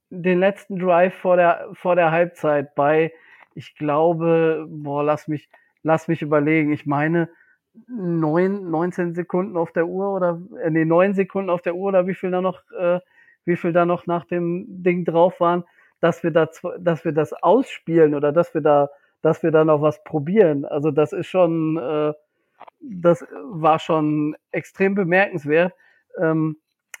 den 0.09 0.39
letzten 0.39 0.79
Drive 0.79 1.13
vor 1.15 1.35
der, 1.35 1.69
vor 1.73 1.95
der 1.95 2.11
Halbzeit 2.11 2.73
bei, 2.75 3.13
ich 3.53 3.75
glaube, 3.75 4.65
boah, 4.69 5.03
lass 5.03 5.27
mich, 5.27 5.49
lass 5.83 6.07
mich 6.07 6.21
überlegen. 6.21 6.71
Ich 6.71 6.85
meine, 6.85 7.29
neun, 7.87 8.69
19 8.69 9.13
Sekunden 9.13 9.57
auf 9.57 9.71
der 9.71 9.87
Uhr 9.87 10.13
oder 10.13 10.41
äh, 10.61 10.69
nee, 10.69 10.85
neun 10.85 11.13
Sekunden 11.13 11.49
auf 11.49 11.61
der 11.61 11.75
Uhr 11.75 11.89
oder 11.89 12.07
wie 12.07 12.15
viel 12.15 12.31
da 12.31 12.41
noch, 12.41 12.61
äh, 12.71 12.99
wie 13.45 13.55
viel 13.55 13.73
da 13.73 13.85
noch 13.85 14.07
nach 14.07 14.25
dem 14.25 14.65
Ding 14.67 15.05
drauf 15.05 15.39
waren, 15.39 15.63
dass 15.99 16.23
wir 16.23 16.31
da, 16.31 16.49
dass 16.79 17.05
wir 17.05 17.11
das 17.11 17.33
ausspielen 17.33 18.15
oder 18.15 18.31
dass 18.31 18.53
wir 18.53 18.61
da, 18.61 18.89
dass 19.21 19.43
wir 19.43 19.51
da 19.51 19.65
noch 19.65 19.81
was 19.81 20.03
probieren. 20.03 20.65
Also 20.65 20.91
das 20.91 21.13
ist 21.13 21.27
schon, 21.27 21.77
äh, 21.77 22.13
das 22.79 23.25
war 23.43 23.79
schon 23.79 24.35
extrem 24.51 24.95
bemerkenswert, 24.95 25.73
ähm, 26.17 26.57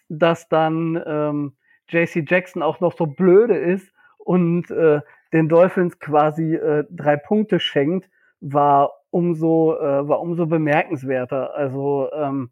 dass 0.09 0.47
dann 0.49 1.01
ähm, 1.05 1.57
JC 1.87 2.29
Jackson 2.29 2.61
auch 2.61 2.79
noch 2.79 2.95
so 2.95 3.05
blöde 3.05 3.57
ist 3.57 3.91
und 4.17 4.69
äh, 4.71 5.01
den 5.33 5.49
Dolphins 5.49 5.99
quasi 5.99 6.55
äh, 6.55 6.85
drei 6.89 7.17
Punkte 7.17 7.59
schenkt, 7.59 8.09
war 8.41 8.91
umso 9.11 9.75
äh, 9.75 10.07
war 10.07 10.21
umso 10.21 10.45
bemerkenswerter. 10.45 11.55
Also 11.55 12.09
ähm, 12.13 12.51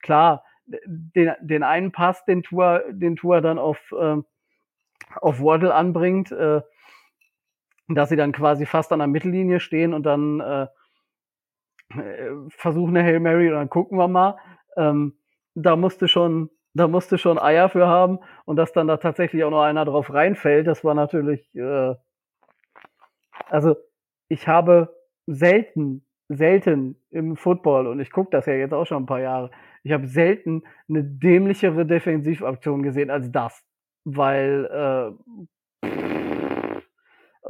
klar, 0.00 0.44
den, 0.66 1.32
den 1.40 1.62
einen 1.62 1.92
Pass, 1.92 2.24
den 2.24 2.42
Tour, 2.42 2.84
den 2.90 3.16
Tour 3.16 3.40
dann 3.40 3.58
auf 3.58 3.78
äh, 3.92 4.16
auf 5.16 5.40
Waddle 5.40 5.74
anbringt, 5.74 6.32
äh, 6.32 6.60
dass 7.88 8.10
sie 8.10 8.16
dann 8.16 8.32
quasi 8.32 8.66
fast 8.66 8.92
an 8.92 8.98
der 8.98 9.08
Mittellinie 9.08 9.60
stehen 9.60 9.94
und 9.94 10.04
dann 10.04 10.40
äh 10.40 10.66
versuchen 12.48 12.96
eine 12.96 13.06
Hail 13.06 13.20
Mary 13.20 13.48
und 13.48 13.54
dann 13.54 13.70
gucken 13.70 13.98
wir 13.98 14.08
mal. 14.08 14.36
Ähm, 14.76 15.18
da 15.54 15.76
musste 15.76 16.08
schon 16.08 16.50
da 16.78 16.86
musste 16.86 17.18
schon 17.18 17.38
Eier 17.38 17.68
für 17.68 17.86
haben 17.86 18.20
und 18.44 18.56
dass 18.56 18.72
dann 18.72 18.86
da 18.86 18.96
tatsächlich 18.98 19.44
auch 19.44 19.50
noch 19.50 19.62
einer 19.62 19.84
drauf 19.84 20.12
reinfällt, 20.12 20.66
das 20.66 20.84
war 20.84 20.94
natürlich, 20.94 21.54
äh, 21.54 21.94
also 23.46 23.76
ich 24.28 24.46
habe 24.46 24.94
selten, 25.26 26.06
selten 26.28 26.96
im 27.10 27.36
Football 27.36 27.86
und 27.86 28.00
ich 28.00 28.10
gucke 28.12 28.30
das 28.30 28.46
ja 28.46 28.54
jetzt 28.54 28.74
auch 28.74 28.86
schon 28.86 29.02
ein 29.02 29.06
paar 29.06 29.20
Jahre, 29.20 29.50
ich 29.82 29.92
habe 29.92 30.06
selten 30.06 30.62
eine 30.88 31.02
dämlichere 31.02 31.86
Defensivaktion 31.86 32.82
gesehen 32.82 33.10
als 33.10 33.30
das, 33.32 33.64
weil 34.04 35.16
äh, 35.82 35.88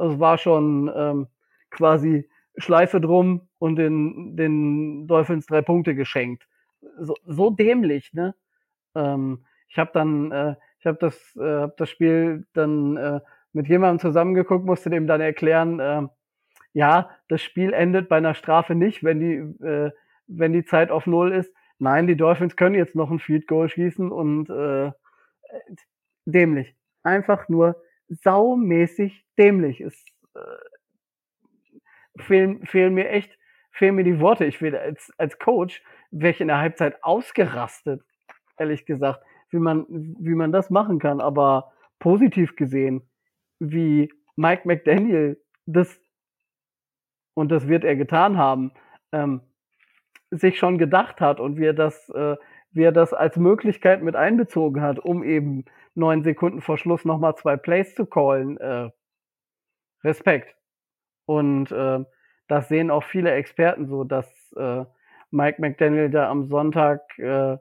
es 0.01 0.19
war 0.19 0.37
schon 0.37 0.91
ähm, 0.95 1.27
quasi 1.69 2.29
Schleife 2.59 3.01
drum 3.01 3.49
und 3.57 3.75
den, 3.75 4.35
den 4.35 5.07
Dolphins 5.07 5.45
drei 5.45 5.61
Punkte 5.61 5.95
geschenkt. 5.95 6.47
So, 6.99 7.15
so 7.25 7.49
dämlich, 7.49 8.13
ne? 8.13 8.35
Ähm, 8.95 9.45
ich 9.67 9.77
habe 9.77 9.91
dann, 9.93 10.31
äh, 10.31 10.55
ich 10.79 10.85
habe 10.85 10.97
das, 10.99 11.35
äh, 11.35 11.61
hab 11.61 11.77
das 11.77 11.89
Spiel 11.89 12.47
dann 12.53 12.97
äh, 12.97 13.19
mit 13.53 13.67
jemandem 13.67 13.99
zusammengeguckt, 13.99 14.65
musste 14.65 14.89
dem 14.89 15.07
dann 15.07 15.21
erklären, 15.21 15.79
äh, 15.79 16.07
ja, 16.73 17.09
das 17.27 17.41
Spiel 17.41 17.73
endet 17.73 18.09
bei 18.09 18.17
einer 18.17 18.35
Strafe 18.35 18.75
nicht, 18.75 19.03
wenn 19.03 19.19
die, 19.19 19.65
äh, 19.65 19.91
wenn 20.27 20.53
die 20.53 20.65
Zeit 20.65 20.91
auf 20.91 21.07
Null 21.07 21.33
ist. 21.33 21.53
Nein, 21.79 22.07
die 22.07 22.17
Dolphins 22.17 22.55
können 22.55 22.75
jetzt 22.75 22.95
noch 22.95 23.09
ein 23.09 23.19
Field 23.19 23.47
Goal 23.47 23.69
schießen 23.69 24.11
und 24.11 24.49
äh, 24.49 24.91
dämlich. 26.25 26.75
Einfach 27.03 27.49
nur 27.49 27.81
saumäßig 28.09 29.25
dämlich. 29.37 29.81
Es 29.81 30.05
äh, 30.35 30.39
fehlen, 32.19 32.65
fehlen 32.65 32.93
mir 32.93 33.09
echt, 33.09 33.37
fehlen 33.71 33.95
mir 33.95 34.03
die 34.03 34.19
Worte. 34.19 34.45
Ich 34.45 34.61
will 34.61 34.75
als, 34.75 35.11
als 35.17 35.39
Coach, 35.39 35.81
wäre 36.11 36.31
ich 36.31 36.41
in 36.41 36.47
der 36.47 36.59
Halbzeit 36.59 37.03
ausgerastet 37.03 38.03
ehrlich 38.59 38.85
gesagt, 38.85 39.23
wie 39.49 39.59
man, 39.59 39.85
wie 39.89 40.35
man 40.35 40.51
das 40.51 40.69
machen 40.69 40.99
kann. 40.99 41.21
Aber 41.21 41.71
positiv 41.99 42.55
gesehen, 42.55 43.09
wie 43.59 44.11
Mike 44.35 44.63
McDaniel 44.65 45.41
das, 45.65 45.99
und 47.33 47.51
das 47.51 47.67
wird 47.67 47.83
er 47.83 47.95
getan 47.95 48.37
haben, 48.37 48.71
ähm, 49.11 49.41
sich 50.31 50.59
schon 50.59 50.77
gedacht 50.77 51.21
hat 51.21 51.39
und 51.39 51.57
wie 51.57 51.65
er 51.65 51.73
das, 51.73 52.09
äh, 52.09 52.35
wie 52.71 52.83
er 52.83 52.91
das 52.91 53.13
als 53.13 53.37
Möglichkeit 53.37 54.03
mit 54.03 54.15
einbezogen 54.15 54.81
hat, 54.81 54.99
um 54.99 55.23
eben 55.23 55.65
neun 55.95 56.23
Sekunden 56.23 56.61
vor 56.61 56.77
Schluss 56.77 57.03
nochmal 57.03 57.35
zwei 57.35 57.57
Plays 57.57 57.95
zu 57.95 58.05
callen. 58.05 58.57
Äh, 58.57 58.89
Respekt. 60.03 60.55
Und 61.29 61.71
äh, 61.71 61.99
das 62.47 62.69
sehen 62.69 62.89
auch 62.89 63.03
viele 63.03 63.31
Experten 63.31 63.87
so, 63.87 64.03
dass 64.03 64.25
äh, 64.57 64.83
Mike 65.29 65.61
McDaniel 65.61 66.09
da 66.09 66.27
am 66.27 66.47
Sonntag 66.47 67.01
äh, 67.19 67.57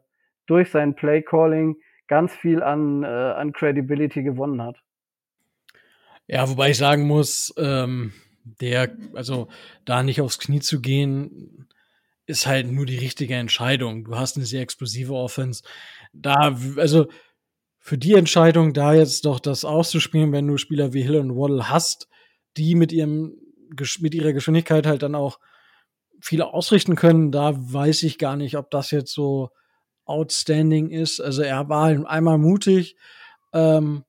durch 0.46 0.70
sein 0.70 0.94
Play-Calling 0.94 1.76
ganz 2.07 2.33
viel 2.33 2.62
an, 2.62 3.02
äh, 3.02 3.07
an 3.07 3.52
Credibility 3.52 4.22
gewonnen 4.22 4.62
hat. 4.62 4.76
Ja, 6.26 6.48
wobei 6.48 6.70
ich 6.70 6.78
sagen 6.78 7.07
muss, 7.07 7.52
ähm, 7.59 8.14
der, 8.42 8.96
also 9.12 9.48
da 9.85 10.02
nicht 10.02 10.22
aufs 10.22 10.38
Knie 10.38 10.61
zu 10.61 10.81
gehen, 10.81 11.68
ist 12.24 12.46
halt 12.46 12.72
nur 12.72 12.87
die 12.87 12.96
richtige 12.96 13.35
Entscheidung. 13.35 14.04
Du 14.04 14.16
hast 14.16 14.38
eine 14.38 14.46
sehr 14.46 14.62
explosive 14.62 15.12
Offense. 15.12 15.62
Da, 16.14 16.57
also 16.76 17.09
für 17.78 17.98
die 17.98 18.14
Entscheidung, 18.14 18.72
da 18.72 18.94
jetzt 18.94 19.26
doch 19.26 19.40
das 19.40 19.66
auszuspielen, 19.66 20.33
wenn 20.33 20.46
du 20.46 20.57
Spieler 20.57 20.94
wie 20.94 21.02
Hill 21.02 21.16
und 21.16 21.37
Waddle 21.37 21.68
hast, 21.68 22.09
die 22.57 22.74
mit 22.74 22.92
ihrem, 22.92 23.35
mit 24.00 24.14
ihrer 24.14 24.33
Geschwindigkeit 24.33 24.87
halt 24.87 25.02
dann 25.02 25.14
auch 25.14 25.38
viel 26.20 26.42
ausrichten 26.42 26.96
können, 26.96 27.31
da 27.31 27.52
weiß 27.54 28.02
ich 28.02 28.18
gar 28.18 28.37
nicht, 28.37 28.57
ob 28.57 28.70
das 28.70 28.90
jetzt 28.90 29.12
so 29.12 29.50
outstanding 30.04 30.90
ist. 30.90 31.20
Also 31.20 31.42
er 31.42 31.68
war 31.68 31.85
halt 31.85 32.07
einmal 32.07 32.38
mutig 32.38 32.96
ähm, 33.52 34.04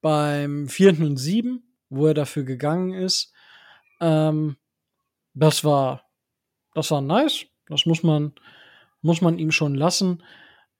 beim 0.00 0.68
vierten 0.68 1.04
und 1.04 1.16
sieben, 1.16 1.62
wo 1.88 2.06
er 2.08 2.14
dafür 2.14 2.44
gegangen 2.44 2.92
ist. 2.92 3.32
Ähm, 4.00 4.56
das 5.34 5.64
war, 5.64 6.04
das 6.74 6.90
war 6.90 7.00
nice. 7.00 7.46
Das 7.68 7.86
muss 7.86 8.02
man, 8.02 8.34
muss 9.02 9.20
man 9.20 9.38
ihm 9.38 9.50
schon 9.50 9.74
lassen. 9.74 10.22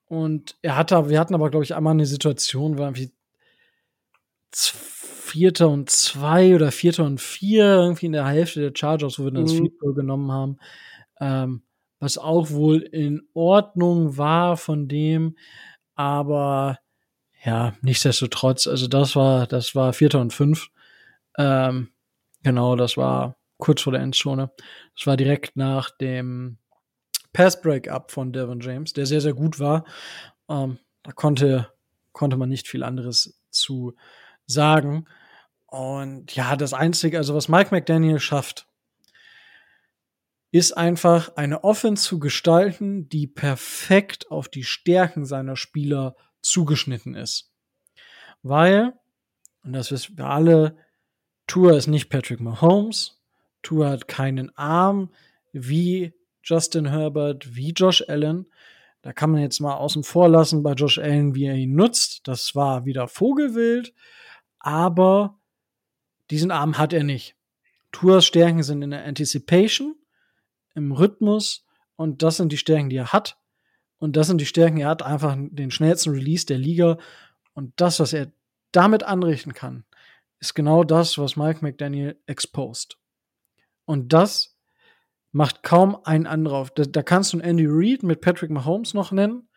Und 0.06 0.56
er 0.62 0.76
hatte, 0.76 1.08
wir 1.08 1.18
hatten 1.18 1.34
aber, 1.34 1.50
glaube 1.50 1.64
ich, 1.64 1.74
einmal 1.74 1.92
eine 1.92 2.06
Situation, 2.06 2.78
wo 2.78 2.82
irgendwie 2.82 3.12
Vierter 5.26 5.68
und 5.68 5.90
zwei 5.90 6.54
oder 6.54 6.70
Vierter 6.70 7.04
und 7.04 7.20
vier 7.20 7.64
irgendwie 7.64 8.06
in 8.06 8.12
der 8.12 8.26
Hälfte 8.26 8.60
der 8.60 8.72
Chargers, 8.74 9.18
wo 9.18 9.24
wir 9.24 9.30
dann 9.32 9.42
mhm. 9.42 9.46
das 9.46 9.56
Field 9.56 9.72
genommen 9.94 10.32
haben. 10.32 10.58
Ähm, 11.20 11.62
was 11.98 12.18
auch 12.18 12.50
wohl 12.50 12.82
in 12.82 13.22
Ordnung 13.34 14.16
war 14.16 14.56
von 14.56 14.86
dem, 14.86 15.36
aber 15.94 16.78
ja, 17.44 17.74
nichtsdestotrotz, 17.80 18.66
also 18.66 18.86
das 18.86 19.16
war, 19.16 19.46
das 19.46 19.74
war 19.74 19.92
Vierter 19.92 20.20
und 20.20 20.32
Fünf. 20.32 20.68
Ähm, 21.38 21.90
genau, 22.42 22.76
das 22.76 22.96
war 22.96 23.36
kurz 23.56 23.82
vor 23.82 23.92
der 23.92 24.02
Endzone. 24.02 24.50
Das 24.94 25.06
war 25.06 25.16
direkt 25.16 25.56
nach 25.56 25.90
dem 25.90 26.58
Pass-Break-Up 27.32 28.10
von 28.10 28.32
Devon 28.32 28.60
James, 28.60 28.92
der 28.92 29.06
sehr, 29.06 29.20
sehr 29.20 29.34
gut 29.34 29.58
war. 29.58 29.84
Ähm, 30.48 30.78
da 31.02 31.12
konnte, 31.12 31.72
konnte 32.12 32.36
man 32.36 32.48
nicht 32.48 32.68
viel 32.68 32.82
anderes 32.82 33.40
zu 33.50 33.94
sagen. 34.46 35.06
Und 35.66 36.35
ja, 36.35 36.56
das 36.56 36.72
Einzige, 36.72 37.18
also 37.18 37.35
was 37.35 37.48
Mike 37.48 37.74
McDaniel 37.74 38.20
schafft, 38.20 38.66
ist 40.52 40.72
einfach 40.72 41.37
eine 41.37 41.64
Offense 41.64 42.02
zu 42.02 42.18
gestalten, 42.18 43.09
die 43.09 43.26
perfekt 43.26 44.30
auf 44.30 44.48
die 44.48 44.64
Stärken 44.64 45.26
seiner 45.26 45.56
Spieler 45.56 46.16
zugeschnitten 46.40 47.14
ist. 47.14 47.52
Weil, 48.42 48.94
und 49.64 49.72
das 49.72 49.90
wissen 49.90 50.16
wir 50.16 50.26
alle, 50.26 50.78
Tour 51.46 51.76
ist 51.76 51.88
nicht 51.88 52.09
Patrick 52.09 52.40
Mahomes, 52.40 53.20
Tour 53.62 53.88
hat 53.88 54.09
keinen 54.09 54.56
Arm 54.56 55.11
wie 55.52 56.14
Justin 56.42 56.87
Herbert, 56.87 57.56
wie 57.56 57.72
Josh 57.72 58.04
Allen. 58.09 58.46
Da 59.02 59.12
kann 59.12 59.30
man 59.30 59.42
jetzt 59.42 59.61
mal 59.61 59.74
außen 59.74 60.04
vor 60.04 60.28
lassen 60.28 60.62
bei 60.62 60.72
Josh 60.72 60.98
Allen, 60.98 61.35
wie 61.35 61.46
er 61.46 61.56
ihn 61.56 61.74
nutzt. 61.74 62.26
Das 62.28 62.54
war 62.54 62.85
wieder 62.85 63.09
Vogelwild, 63.09 63.92
aber 64.66 65.38
diesen 66.33 66.50
Arm 66.50 66.76
hat 66.76 66.92
er 66.92 67.05
nicht. 67.05 67.37
Tours 67.92 68.26
Stärken 68.26 68.64
sind 68.64 68.83
in 68.83 68.90
der 68.90 69.05
Anticipation 69.05 69.94
im 70.74 70.90
Rhythmus 70.90 71.64
und 71.94 72.24
das 72.24 72.38
sind 72.38 72.50
die 72.50 72.57
Stärken, 72.57 72.90
die 72.90 72.96
er 72.96 73.12
hat. 73.12 73.38
Und 73.98 74.16
das 74.16 74.26
sind 74.26 74.40
die 74.40 74.46
Stärken, 74.46 74.79
er 74.79 74.88
hat 74.88 75.02
einfach 75.02 75.37
den 75.38 75.70
schnellsten 75.70 76.11
Release 76.11 76.46
der 76.46 76.59
Liga. 76.59 76.98
Und 77.55 77.81
das, 77.81 78.00
was 78.00 78.12
er 78.12 78.33
damit 78.72 79.05
anrichten 79.05 79.55
kann, 79.55 79.85
ist 80.40 80.55
genau 80.55 80.83
das, 80.83 81.16
was 81.16 81.37
Mike 81.37 81.61
McDaniel 81.62 82.20
exposed. 82.26 82.98
Und 83.85 84.12
das 84.12 84.59
macht 85.31 85.62
kaum 85.62 85.96
ein 86.02 86.26
anderer. 86.26 86.66
Da, 86.74 86.83
da 86.83 87.05
kannst 87.05 87.33
du 87.33 87.38
einen 87.38 87.48
Andy 87.48 87.66
Reid 87.68 88.02
mit 88.02 88.20
Patrick 88.20 88.50
Mahomes 88.50 88.94
noch 88.94 89.12
nennen. 89.12 89.48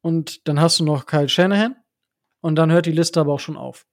Und 0.00 0.48
dann 0.48 0.58
hast 0.58 0.80
du 0.80 0.84
noch 0.84 1.04
Kyle 1.04 1.28
Shanahan. 1.28 1.76
Und 2.40 2.56
dann 2.56 2.72
hört 2.72 2.86
die 2.86 2.92
Liste 2.92 3.20
aber 3.20 3.34
auch 3.34 3.40
schon 3.40 3.58
auf. 3.58 3.86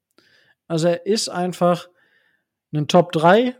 Also 0.69 0.87
er 0.87 1.05
ist 1.05 1.27
einfach 1.27 1.89
ein 2.71 2.87
Top 2.87 3.11
3 3.11 3.57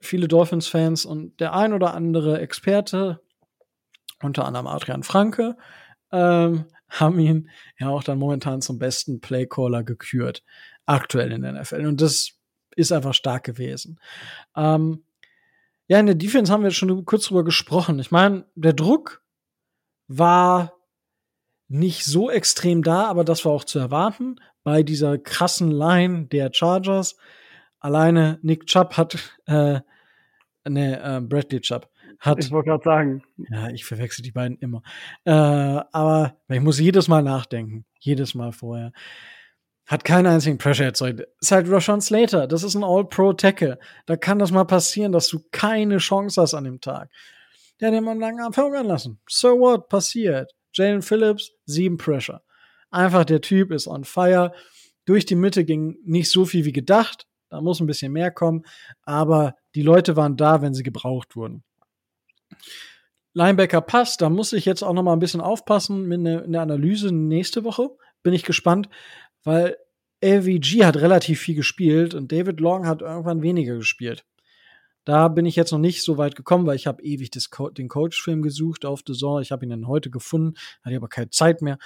viele 0.00 0.28
Dolphins-Fans 0.28 1.04
und 1.04 1.38
der 1.40 1.54
ein 1.54 1.72
oder 1.72 1.94
andere 1.94 2.40
Experte, 2.40 3.20
unter 4.22 4.44
anderem 4.44 4.66
Adrian 4.66 5.02
Franke, 5.02 5.56
ähm, 6.12 6.66
haben 6.88 7.18
ihn 7.18 7.50
ja 7.78 7.88
auch 7.88 8.02
dann 8.02 8.18
momentan 8.18 8.62
zum 8.62 8.78
besten 8.78 9.20
Playcaller 9.20 9.82
gekürt, 9.84 10.42
aktuell 10.86 11.32
in 11.32 11.42
der 11.42 11.52
NFL. 11.52 11.86
Und 11.86 12.00
das 12.00 12.32
ist 12.76 12.92
einfach 12.92 13.14
stark 13.14 13.44
gewesen. 13.44 14.00
Ähm, 14.56 15.04
ja, 15.86 15.98
in 15.98 16.06
der 16.06 16.14
Defense 16.14 16.52
haben 16.52 16.62
wir 16.62 16.70
schon 16.70 17.04
kurz 17.04 17.26
drüber 17.26 17.44
gesprochen. 17.44 17.98
Ich 17.98 18.10
meine, 18.10 18.46
der 18.54 18.72
Druck 18.72 19.22
war 20.06 20.77
nicht 21.68 22.04
so 22.04 22.30
extrem 22.30 22.82
da, 22.82 23.04
aber 23.04 23.24
das 23.24 23.44
war 23.44 23.52
auch 23.52 23.64
zu 23.64 23.78
erwarten 23.78 24.36
bei 24.64 24.82
dieser 24.82 25.18
krassen 25.18 25.70
Line 25.70 26.26
der 26.26 26.50
Chargers. 26.52 27.16
Alleine 27.78 28.38
Nick 28.42 28.66
Chubb 28.66 28.96
hat, 28.96 29.16
äh, 29.46 29.80
ne, 30.68 31.00
äh, 31.02 31.20
Bradley 31.20 31.60
Chubb 31.60 31.88
hat. 32.18 32.38
Ich 32.40 32.50
wollte 32.50 32.70
gerade 32.70 32.84
sagen. 32.84 33.22
Ja, 33.50 33.68
ich 33.68 33.84
verwechsel 33.84 34.22
die 34.22 34.32
beiden 34.32 34.58
immer. 34.58 34.82
Äh, 35.24 35.30
aber 35.30 36.36
ich 36.48 36.60
muss 36.60 36.80
jedes 36.80 37.06
Mal 37.08 37.22
nachdenken. 37.22 37.84
Jedes 38.00 38.34
Mal 38.34 38.52
vorher. 38.52 38.92
hat 39.86 40.04
keinen 40.04 40.26
einzigen 40.26 40.58
Pressure 40.58 40.86
erzeugt. 40.86 41.22
Ist 41.40 41.50
halt 41.50 41.70
Rashawn 41.70 42.00
Slater, 42.00 42.46
das 42.46 42.62
ist 42.62 42.74
ein 42.74 42.84
All-Pro-Tackle. 42.84 43.78
Da 44.06 44.16
kann 44.16 44.38
das 44.38 44.50
mal 44.50 44.64
passieren, 44.64 45.12
dass 45.12 45.28
du 45.28 45.40
keine 45.50 45.98
Chance 45.98 46.40
hast 46.42 46.54
an 46.54 46.64
dem 46.64 46.80
Tag. 46.80 47.10
Der 47.80 47.88
hat 47.88 47.94
den 47.94 48.08
am 48.08 48.20
langen 48.20 48.40
Arm 48.40 48.52
verhungern 48.52 48.86
lassen. 48.86 49.20
So 49.28 49.58
what? 49.58 49.88
Passiert. 49.88 50.52
Jalen 50.78 51.02
Phillips, 51.02 51.52
sieben 51.66 51.98
Pressure. 51.98 52.42
Einfach 52.90 53.24
der 53.24 53.40
Typ 53.40 53.70
ist 53.70 53.86
on 53.86 54.04
fire. 54.04 54.52
Durch 55.04 55.26
die 55.26 55.34
Mitte 55.34 55.64
ging 55.64 55.98
nicht 56.04 56.30
so 56.30 56.44
viel 56.44 56.64
wie 56.64 56.72
gedacht. 56.72 57.26
Da 57.50 57.60
muss 57.60 57.80
ein 57.80 57.86
bisschen 57.86 58.12
mehr 58.12 58.30
kommen. 58.30 58.64
Aber 59.02 59.56
die 59.74 59.82
Leute 59.82 60.16
waren 60.16 60.36
da, 60.36 60.62
wenn 60.62 60.74
sie 60.74 60.82
gebraucht 60.82 61.36
wurden. 61.36 61.64
Linebacker 63.34 63.80
passt. 63.80 64.20
Da 64.20 64.30
muss 64.30 64.52
ich 64.52 64.64
jetzt 64.64 64.82
auch 64.82 64.92
noch 64.92 65.02
mal 65.02 65.12
ein 65.12 65.18
bisschen 65.18 65.40
aufpassen 65.40 66.08
ne, 66.08 66.40
in 66.40 66.52
der 66.52 66.62
Analyse 66.62 67.12
nächste 67.12 67.64
Woche. 67.64 67.90
Bin 68.22 68.34
ich 68.34 68.42
gespannt, 68.42 68.88
weil 69.44 69.76
LVG 70.24 70.84
hat 70.84 70.96
relativ 70.96 71.40
viel 71.40 71.54
gespielt 71.54 72.14
und 72.14 72.32
David 72.32 72.60
Long 72.60 72.86
hat 72.86 73.02
irgendwann 73.02 73.42
weniger 73.42 73.76
gespielt. 73.76 74.24
Da 75.08 75.28
bin 75.28 75.46
ich 75.46 75.56
jetzt 75.56 75.72
noch 75.72 75.78
nicht 75.78 76.02
so 76.02 76.18
weit 76.18 76.36
gekommen, 76.36 76.66
weil 76.66 76.76
ich 76.76 76.86
habe 76.86 77.02
ewig 77.02 77.30
Co 77.50 77.70
den 77.70 77.88
Coach-Film 77.88 78.42
gesucht 78.42 78.84
auf 78.84 79.00
The 79.06 79.14
Zone. 79.14 79.40
Ich 79.40 79.52
habe 79.52 79.64
ihn 79.64 79.70
dann 79.70 79.88
heute 79.88 80.10
gefunden, 80.10 80.52
hatte 80.82 80.96
aber 80.96 81.08
keine 81.08 81.30
Zeit 81.30 81.62
mehr. 81.62 81.78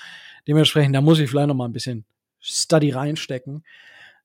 Dementsprechend, 0.49 0.97
da 0.97 1.01
muss 1.01 1.21
ich 1.21 1.31
vielleicht 1.31 1.47
noch 1.47 1.55
mal 1.55 1.67
ein 1.67 1.73
bisschen 1.73 2.05
Study 2.41 2.91
reinstecken. 2.91 3.65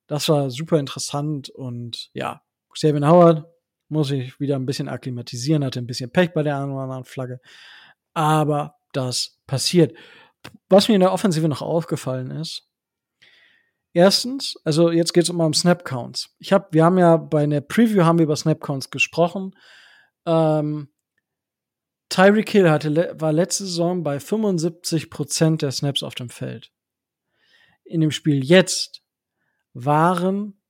Das 0.07 0.27
war 0.29 0.49
super 0.49 0.79
interessant 0.79 1.51
und 1.51 2.09
ja, 2.13 2.41
Xavier 2.73 3.07
Howard 3.07 3.45
muss 3.87 4.09
ich 4.09 4.39
wieder 4.39 4.55
ein 4.55 4.65
bisschen 4.65 4.89
akklimatisieren, 4.89 5.63
hatte 5.63 5.77
ein 5.77 5.85
bisschen 5.85 6.09
Pech 6.09 6.33
bei 6.33 6.41
der 6.41 6.57
einen 6.57 6.71
oder 6.71 6.81
anderen 6.81 7.05
Flagge. 7.05 7.39
Aber 8.15 8.77
das 8.93 9.37
passiert. 9.45 9.95
Was 10.69 10.87
mir 10.87 10.95
in 10.95 11.01
der 11.01 11.13
Offensive 11.13 11.47
noch 11.47 11.61
aufgefallen 11.61 12.31
ist, 12.31 12.66
erstens, 13.97 14.55
also 14.63 14.91
jetzt 14.91 15.13
geht 15.13 15.23
es 15.23 15.29
um 15.29 15.53
Snap 15.53 15.83
Counts. 15.83 16.29
Ich 16.37 16.53
habe, 16.53 16.67
wir 16.71 16.85
haben 16.85 16.97
ja 16.97 17.17
bei 17.17 17.43
einer 17.43 17.61
Preview 17.61 18.03
haben 18.03 18.19
wir 18.19 18.23
über 18.23 18.35
Snap 18.35 18.61
Counts 18.61 18.91
gesprochen. 18.91 19.55
Ähm, 20.25 20.89
Tyreek 22.09 22.49
Hill 22.49 22.69
hatte, 22.69 23.19
war 23.19 23.33
letzte 23.33 23.65
Saison 23.65 24.03
bei 24.03 24.17
75% 24.17 25.57
der 25.57 25.71
Snaps 25.71 26.03
auf 26.03 26.15
dem 26.15 26.29
Feld. 26.29 26.71
In 27.83 28.01
dem 28.01 28.11
Spiel 28.11 28.45
jetzt 28.45 29.01
waren, 29.73 30.61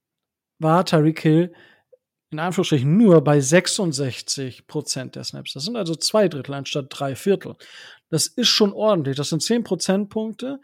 war 0.58 0.86
Tyreek 0.86 1.20
Hill 1.20 1.54
in 2.30 2.40
Anführungsstrichen 2.40 2.98
nur 2.98 3.24
bei 3.24 3.40
66 3.40 4.68
Prozent 4.68 5.16
der 5.16 5.24
Snaps. 5.24 5.54
Das 5.54 5.64
sind 5.64 5.78
also 5.78 5.96
zwei 5.96 6.28
Drittel 6.28 6.54
anstatt 6.54 6.88
drei 6.90 7.16
Viertel. 7.16 7.56
Das 8.10 8.28
ist 8.28 8.50
schon 8.50 8.74
ordentlich. 8.74 9.16
Das 9.16 9.30
sind 9.30 9.42
10 9.42 9.64
Prozentpunkte. 9.64 10.60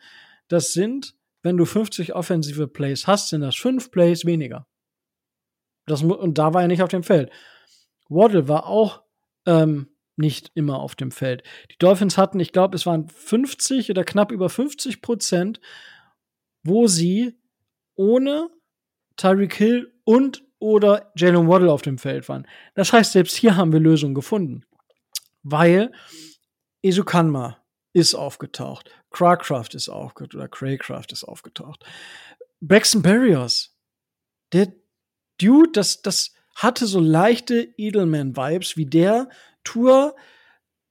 Das 0.49 0.73
sind, 0.73 1.15
wenn 1.43 1.57
du 1.57 1.65
50 1.65 2.15
offensive 2.15 2.67
Plays 2.67 3.05
hast, 3.05 3.29
sind 3.29 3.41
das 3.41 3.55
fünf 3.55 3.91
Plays 3.91 4.25
weniger. 4.25 4.65
Das, 5.85 6.01
und 6.01 6.37
da 6.37 6.53
war 6.53 6.61
er 6.61 6.67
nicht 6.67 6.81
auf 6.81 6.89
dem 6.89 7.03
Feld. 7.03 7.29
Waddle 8.09 8.47
war 8.47 8.65
auch 8.67 9.03
ähm, 9.45 9.89
nicht 10.15 10.51
immer 10.55 10.79
auf 10.79 10.95
dem 10.95 11.11
Feld. 11.11 11.43
Die 11.71 11.77
Dolphins 11.77 12.17
hatten, 12.17 12.39
ich 12.39 12.53
glaube, 12.53 12.75
es 12.75 12.85
waren 12.85 13.09
50 13.09 13.89
oder 13.89 14.03
knapp 14.03 14.31
über 14.31 14.49
50 14.49 15.01
Prozent, 15.01 15.59
wo 16.63 16.87
sie 16.87 17.37
ohne 17.95 18.49
Tyreek 19.17 19.53
Hill 19.55 19.93
und 20.05 20.43
oder 20.59 21.11
Jalen 21.17 21.49
Waddle 21.49 21.71
auf 21.71 21.81
dem 21.81 21.97
Feld 21.97 22.29
waren. 22.29 22.47
Das 22.73 22.93
heißt, 22.93 23.11
selbst 23.11 23.35
hier 23.35 23.57
haben 23.57 23.73
wir 23.73 23.81
Lösungen 23.81 24.13
gefunden. 24.13 24.63
Weil 25.41 25.91
Esukanma 26.81 27.62
ist 27.93 28.15
aufgetaucht. 28.15 28.89
Crackraft 29.11 29.75
ist 29.75 29.89
aufgetaucht 29.89 30.35
oder 30.35 30.47
Craycraft 30.47 31.07
ist 31.11 31.23
aufgetaucht. 31.23 31.85
Braxton 32.59 33.01
Barrios, 33.01 33.77
der 34.51 34.73
Dude, 35.39 35.71
das, 35.73 36.01
das 36.01 36.33
hatte 36.55 36.85
so 36.85 36.99
leichte 36.99 37.73
Edelman-Vibes, 37.77 38.77
wie 38.77 38.85
der 38.85 39.29
Tour 39.63 40.15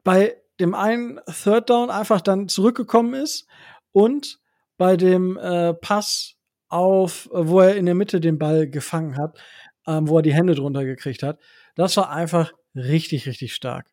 bei 0.05 0.37
dem 0.61 0.75
einen 0.75 1.21
Third 1.27 1.71
Down 1.71 1.91
einfach 1.91 2.21
dann 2.21 2.49
zurückgekommen 2.49 3.15
ist 3.15 3.47
und 3.93 4.41
bei 4.77 4.97
dem 4.97 5.37
äh, 5.37 5.75
Pass 5.75 6.37
auf, 6.69 7.29
wo 7.33 7.61
er 7.61 7.77
in 7.77 7.87
der 7.87 7.95
Mitte 7.95 8.21
den 8.21 8.39
Ball 8.39 8.69
gefangen 8.69 9.17
hat, 9.17 9.39
ähm, 9.87 10.09
wo 10.09 10.19
er 10.19 10.23
die 10.23 10.35
Hände 10.35 10.55
drunter 10.55 10.85
gekriegt 10.85 11.23
hat. 11.23 11.39
Das 11.75 11.97
war 11.97 12.11
einfach 12.11 12.53
richtig, 12.75 13.27
richtig 13.27 13.55
stark. 13.55 13.91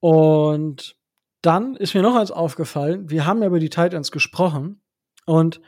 Und 0.00 0.96
dann 1.42 1.76
ist 1.76 1.94
mir 1.94 2.02
noch 2.02 2.14
eins 2.14 2.30
aufgefallen. 2.30 3.10
Wir 3.10 3.26
haben 3.26 3.40
ja 3.40 3.48
über 3.48 3.60
die 3.60 3.70
Titans 3.70 4.12
gesprochen 4.12 4.80
und 5.26 5.60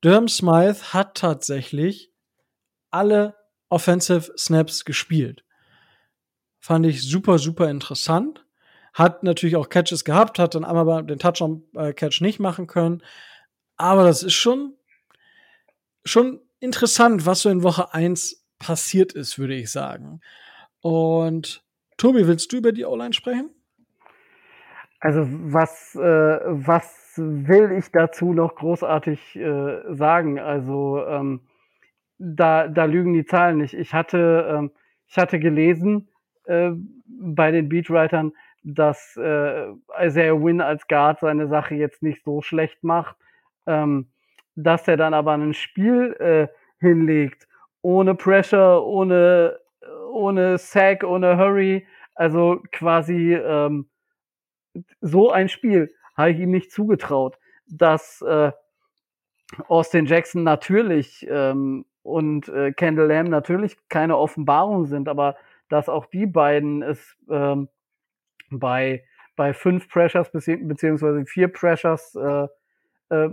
Durham 0.00 0.28
Smythe 0.28 0.94
hat 0.94 1.16
tatsächlich 1.16 2.12
alle 2.90 3.36
Offensive 3.68 4.32
Snaps 4.36 4.84
gespielt. 4.84 5.44
Fand 6.58 6.86
ich 6.86 7.02
super, 7.02 7.38
super 7.38 7.70
interessant. 7.70 8.44
Hat 8.92 9.22
natürlich 9.22 9.56
auch 9.56 9.68
Catches 9.68 10.04
gehabt, 10.04 10.38
hat 10.38 10.54
dann 10.54 10.64
aber 10.64 11.02
den 11.02 11.18
Touchdown-Catch 11.18 12.22
nicht 12.22 12.40
machen 12.40 12.66
können. 12.66 13.02
Aber 13.76 14.04
das 14.04 14.22
ist 14.22 14.34
schon, 14.34 14.74
schon 16.04 16.40
interessant, 16.58 17.24
was 17.26 17.42
so 17.42 17.50
in 17.50 17.62
Woche 17.62 17.94
1 17.94 18.44
passiert 18.58 19.12
ist, 19.12 19.38
würde 19.38 19.54
ich 19.54 19.70
sagen. 19.70 20.20
Und 20.80 21.64
Tobi, 21.96 22.26
willst 22.26 22.52
du 22.52 22.56
über 22.56 22.72
die 22.72 22.84
O-Line 22.84 23.12
sprechen? 23.12 23.50
Also 25.00 25.26
was, 25.26 25.94
äh, 25.94 26.00
was 26.44 27.14
will 27.16 27.72
ich 27.72 27.90
dazu 27.90 28.32
noch 28.34 28.54
großartig 28.54 29.36
äh, 29.36 29.94
sagen? 29.94 30.38
Also 30.38 31.04
ähm, 31.06 31.40
da, 32.18 32.68
da 32.68 32.84
lügen 32.84 33.14
die 33.14 33.24
Zahlen 33.24 33.58
nicht. 33.58 33.74
Ich 33.74 33.94
hatte, 33.94 34.46
ähm, 34.50 34.70
ich 35.08 35.16
hatte 35.16 35.40
gelesen 35.40 36.08
äh, 36.44 36.72
bei 37.06 37.50
den 37.50 37.70
Beatwritern, 37.70 38.32
dass 38.62 39.16
äh, 39.16 39.68
Isaiah 40.00 40.40
Wynn 40.42 40.60
als 40.60 40.86
Guard 40.86 41.20
seine 41.20 41.48
Sache 41.48 41.74
jetzt 41.74 42.02
nicht 42.02 42.22
so 42.24 42.42
schlecht 42.42 42.84
macht, 42.84 43.16
ähm, 43.66 44.10
dass 44.54 44.86
er 44.86 44.98
dann 44.98 45.14
aber 45.14 45.32
ein 45.32 45.54
Spiel 45.54 46.12
äh, 46.20 46.48
hinlegt, 46.78 47.48
ohne 47.82 48.14
Pressure, 48.14 48.84
ohne, 48.86 49.58
ohne 50.12 50.58
Sack, 50.58 51.04
ohne 51.04 51.38
Hurry, 51.38 51.86
also 52.14 52.60
quasi 52.72 53.34
ähm, 53.34 53.89
so 55.00 55.30
ein 55.30 55.48
Spiel 55.48 55.94
habe 56.16 56.30
ich 56.30 56.38
ihm 56.38 56.50
nicht 56.50 56.72
zugetraut, 56.72 57.38
dass 57.66 58.22
äh, 58.22 58.52
Austin 59.68 60.06
Jackson 60.06 60.42
natürlich 60.44 61.26
ähm, 61.28 61.84
und 62.02 62.48
äh, 62.48 62.72
Kendall 62.72 63.08
Lamb 63.08 63.28
natürlich 63.28 63.76
keine 63.88 64.16
Offenbarung 64.16 64.86
sind, 64.86 65.08
aber 65.08 65.36
dass 65.68 65.88
auch 65.88 66.06
die 66.06 66.26
beiden 66.26 66.82
es 66.82 67.16
ähm, 67.28 67.68
bei 68.50 69.04
bei 69.36 69.54
fünf 69.54 69.88
Pressures 69.88 70.30
beziehungsweise 70.30 71.24
vier 71.24 71.48
Pressures 71.48 72.14
äh, 72.14 72.46
äh, 73.08 73.30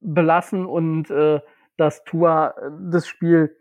belassen 0.00 0.66
und 0.66 1.10
äh, 1.10 1.40
dass 1.76 2.02
Tua 2.04 2.54
das 2.90 3.06
Spiel 3.06 3.56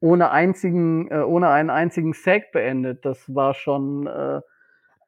ohne 0.00 0.30
einzigen, 0.30 1.10
äh, 1.10 1.20
ohne 1.20 1.48
einen 1.50 1.70
einzigen 1.70 2.12
Sack 2.12 2.52
beendet. 2.52 3.04
Das 3.04 3.32
war 3.34 3.54
schon, 3.54 4.06
äh, 4.06 4.40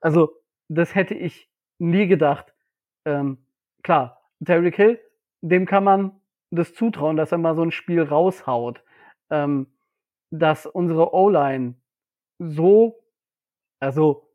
also 0.00 0.39
das 0.70 0.94
hätte 0.94 1.14
ich 1.14 1.50
nie 1.78 2.06
gedacht. 2.06 2.54
Ähm, 3.04 3.38
klar, 3.82 4.22
Terry 4.44 4.72
Hill, 4.72 5.00
dem 5.42 5.66
kann 5.66 5.84
man 5.84 6.12
das 6.50 6.74
zutrauen, 6.74 7.16
dass 7.16 7.32
er 7.32 7.38
mal 7.38 7.56
so 7.56 7.62
ein 7.62 7.72
Spiel 7.72 8.02
raushaut. 8.02 8.82
Ähm, 9.30 9.66
dass 10.30 10.64
unsere 10.64 11.12
O-Line 11.12 11.74
so, 12.38 13.02
also 13.80 14.28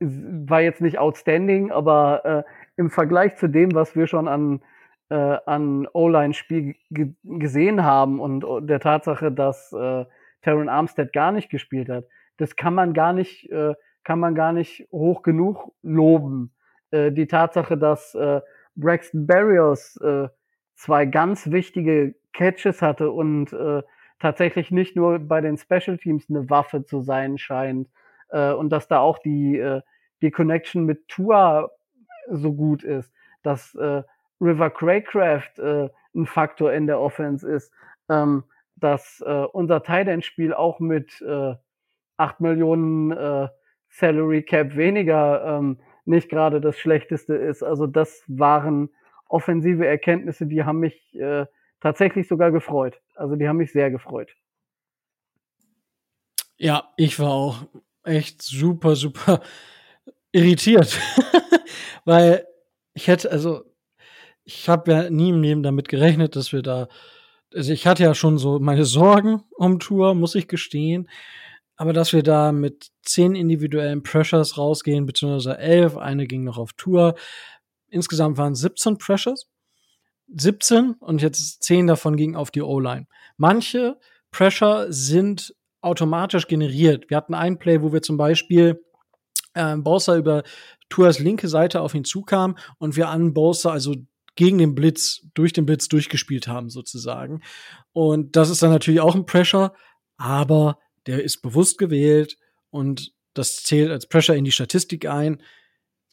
war 0.00 0.60
jetzt 0.60 0.80
nicht 0.80 0.98
outstanding, 0.98 1.70
aber 1.70 2.24
äh, 2.24 2.42
im 2.76 2.90
Vergleich 2.90 3.36
zu 3.36 3.48
dem, 3.48 3.74
was 3.74 3.94
wir 3.94 4.08
schon 4.08 4.26
an, 4.26 4.62
äh, 5.08 5.14
an 5.46 5.86
O-Line-Spiel 5.92 6.74
gesehen 7.22 7.84
haben 7.84 8.20
und 8.20 8.44
der 8.68 8.80
Tatsache, 8.80 9.30
dass 9.30 9.72
äh, 9.72 10.04
Terran 10.42 10.68
Armstead 10.68 11.12
gar 11.12 11.30
nicht 11.30 11.48
gespielt 11.48 11.88
hat, 11.88 12.06
das 12.38 12.56
kann 12.56 12.74
man 12.74 12.92
gar 12.92 13.12
nicht 13.12 13.50
äh, 13.50 13.74
kann 14.06 14.20
man 14.20 14.36
gar 14.36 14.52
nicht 14.52 14.86
hoch 14.92 15.22
genug 15.22 15.72
loben. 15.82 16.54
Äh, 16.92 17.10
die 17.10 17.26
Tatsache, 17.26 17.76
dass 17.76 18.14
äh, 18.14 18.40
Braxton 18.76 19.26
Barrios 19.26 19.96
äh, 19.96 20.28
zwei 20.76 21.06
ganz 21.06 21.50
wichtige 21.50 22.14
Catches 22.32 22.82
hatte 22.82 23.10
und 23.10 23.52
äh, 23.52 23.82
tatsächlich 24.20 24.70
nicht 24.70 24.94
nur 24.94 25.18
bei 25.18 25.40
den 25.40 25.58
Special 25.58 25.98
Teams 25.98 26.30
eine 26.30 26.48
Waffe 26.48 26.84
zu 26.84 27.00
sein 27.00 27.36
scheint 27.36 27.88
äh, 28.28 28.52
und 28.52 28.70
dass 28.70 28.86
da 28.86 29.00
auch 29.00 29.18
die, 29.18 29.58
äh, 29.58 29.82
die 30.22 30.30
Connection 30.30 30.84
mit 30.84 31.08
Tua 31.08 31.68
so 32.30 32.54
gut 32.54 32.84
ist, 32.84 33.12
dass 33.42 33.74
äh, 33.74 34.04
River 34.40 34.70
Craycraft 34.70 35.58
äh, 35.58 35.88
ein 36.14 36.26
Faktor 36.26 36.72
in 36.72 36.86
der 36.86 37.00
Offense 37.00 37.48
ist, 37.50 37.72
ähm, 38.08 38.44
dass 38.76 39.20
äh, 39.26 39.46
unser 39.52 39.82
Tight 39.82 40.06
End 40.06 40.24
Spiel 40.24 40.54
auch 40.54 40.78
mit 40.78 41.20
äh, 41.22 41.56
8 42.18 42.40
Millionen 42.40 43.10
äh, 43.10 43.48
Salary 43.96 44.42
Cap 44.42 44.76
weniger 44.76 45.58
ähm, 45.58 45.78
nicht 46.04 46.28
gerade 46.28 46.60
das 46.60 46.78
Schlechteste 46.78 47.34
ist. 47.34 47.62
Also 47.62 47.86
das 47.86 48.22
waren 48.26 48.90
offensive 49.28 49.86
Erkenntnisse, 49.86 50.46
die 50.46 50.64
haben 50.64 50.80
mich 50.80 51.14
äh, 51.14 51.46
tatsächlich 51.80 52.28
sogar 52.28 52.52
gefreut. 52.52 53.00
Also 53.14 53.36
die 53.36 53.48
haben 53.48 53.56
mich 53.56 53.72
sehr 53.72 53.90
gefreut. 53.90 54.30
Ja, 56.58 56.92
ich 56.96 57.18
war 57.18 57.30
auch 57.30 57.66
echt 58.04 58.42
super, 58.42 58.96
super 58.96 59.40
irritiert, 60.32 60.98
weil 62.04 62.46
ich 62.94 63.08
hätte, 63.08 63.30
also 63.30 63.64
ich 64.44 64.68
habe 64.68 64.92
ja 64.92 65.10
nie 65.10 65.30
im 65.30 65.42
Leben 65.42 65.62
damit 65.62 65.88
gerechnet, 65.88 66.36
dass 66.36 66.52
wir 66.52 66.62
da, 66.62 66.88
also 67.52 67.72
ich 67.72 67.86
hatte 67.86 68.04
ja 68.04 68.14
schon 68.14 68.38
so 68.38 68.58
meine 68.58 68.84
Sorgen 68.84 69.42
um 69.56 69.80
Tour, 69.80 70.14
muss 70.14 70.34
ich 70.34 70.48
gestehen, 70.48 71.08
aber 71.76 71.92
dass 71.92 72.12
wir 72.12 72.22
da 72.22 72.52
mit 72.52 72.90
zehn 73.02 73.34
individuellen 73.34 74.02
Pressures 74.02 74.58
rausgehen, 74.58 75.06
beziehungsweise 75.06 75.58
elf, 75.58 75.96
eine 75.96 76.26
ging 76.26 76.44
noch 76.44 76.58
auf 76.58 76.72
Tour, 76.72 77.14
insgesamt 77.88 78.38
waren 78.38 78.54
17 78.54 78.98
Pressures, 78.98 79.48
17 80.34 80.94
und 80.94 81.22
jetzt 81.22 81.62
zehn 81.62 81.86
davon 81.86 82.16
gingen 82.16 82.36
auf 82.36 82.50
die 82.50 82.62
O-Line. 82.62 83.06
Manche 83.36 83.98
Pressure 84.30 84.86
sind 84.90 85.54
automatisch 85.80 86.48
generiert. 86.48 87.08
Wir 87.10 87.16
hatten 87.16 87.34
einen 87.34 87.58
Play, 87.58 87.80
wo 87.82 87.92
wir 87.92 88.02
zum 88.02 88.16
Beispiel 88.16 88.82
äh, 89.54 89.76
Bowser 89.76 90.16
über 90.16 90.42
Tours 90.88 91.18
linke 91.18 91.48
Seite 91.48 91.80
auf 91.80 91.94
ihn 91.94 92.04
zukam 92.04 92.56
und 92.78 92.96
wir 92.96 93.08
an 93.08 93.34
Bowser, 93.34 93.72
also 93.72 93.94
gegen 94.34 94.58
den 94.58 94.74
Blitz, 94.74 95.22
durch 95.34 95.52
den 95.52 95.66
Blitz 95.66 95.88
durchgespielt 95.88 96.48
haben, 96.48 96.68
sozusagen. 96.68 97.40
Und 97.92 98.36
das 98.36 98.50
ist 98.50 98.62
dann 98.62 98.70
natürlich 98.70 99.00
auch 99.00 99.14
ein 99.14 99.26
Pressure, 99.26 99.72
aber 100.16 100.78
der 101.06 101.22
ist 101.22 101.42
bewusst 101.42 101.78
gewählt 101.78 102.38
und 102.70 103.12
das 103.34 103.62
zählt 103.62 103.90
als 103.90 104.06
Pressure 104.06 104.34
in 104.34 104.44
die 104.44 104.52
Statistik 104.52 105.06
ein, 105.06 105.42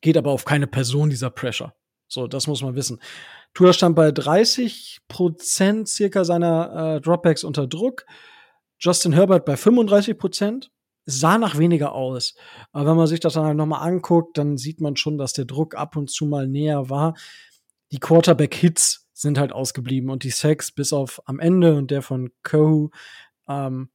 geht 0.01 0.17
aber 0.17 0.31
auf 0.31 0.45
keine 0.45 0.67
Person 0.67 1.09
dieser 1.09 1.29
Pressure. 1.29 1.73
So, 2.07 2.27
das 2.27 2.47
muss 2.47 2.61
man 2.61 2.75
wissen. 2.75 2.99
Tour 3.53 3.73
stand 3.73 3.95
bei 3.95 4.11
30 4.11 4.99
Prozent 5.07 5.87
circa 5.87 6.25
seiner 6.25 6.97
äh, 6.97 7.01
Dropbacks 7.01 7.43
unter 7.43 7.65
Druck. 7.65 8.05
Justin 8.77 9.13
Herbert 9.13 9.45
bei 9.45 9.57
35 9.57 10.17
Prozent. 10.17 10.71
Sah 11.05 11.37
nach 11.37 11.57
weniger 11.57 11.93
aus. 11.93 12.35
Aber 12.71 12.91
wenn 12.91 12.97
man 12.97 13.07
sich 13.07 13.19
das 13.19 13.33
dann 13.33 13.45
halt 13.45 13.57
nochmal 13.57 13.87
anguckt, 13.87 14.37
dann 14.37 14.57
sieht 14.57 14.79
man 14.79 14.95
schon, 14.95 15.17
dass 15.17 15.33
der 15.33 15.45
Druck 15.45 15.75
ab 15.75 15.95
und 15.95 16.09
zu 16.09 16.25
mal 16.25 16.47
näher 16.47 16.89
war. 16.89 17.15
Die 17.91 17.99
Quarterback-Hits 17.99 19.07
sind 19.13 19.37
halt 19.37 19.51
ausgeblieben 19.51 20.09
und 20.09 20.23
die 20.23 20.29
Sacks 20.29 20.71
bis 20.71 20.93
auf 20.93 21.21
am 21.25 21.39
Ende 21.39 21.75
und 21.75 21.91
der 21.91 22.01
von 22.01 22.31
Kohu 22.43 22.89
ähm, 23.47 23.89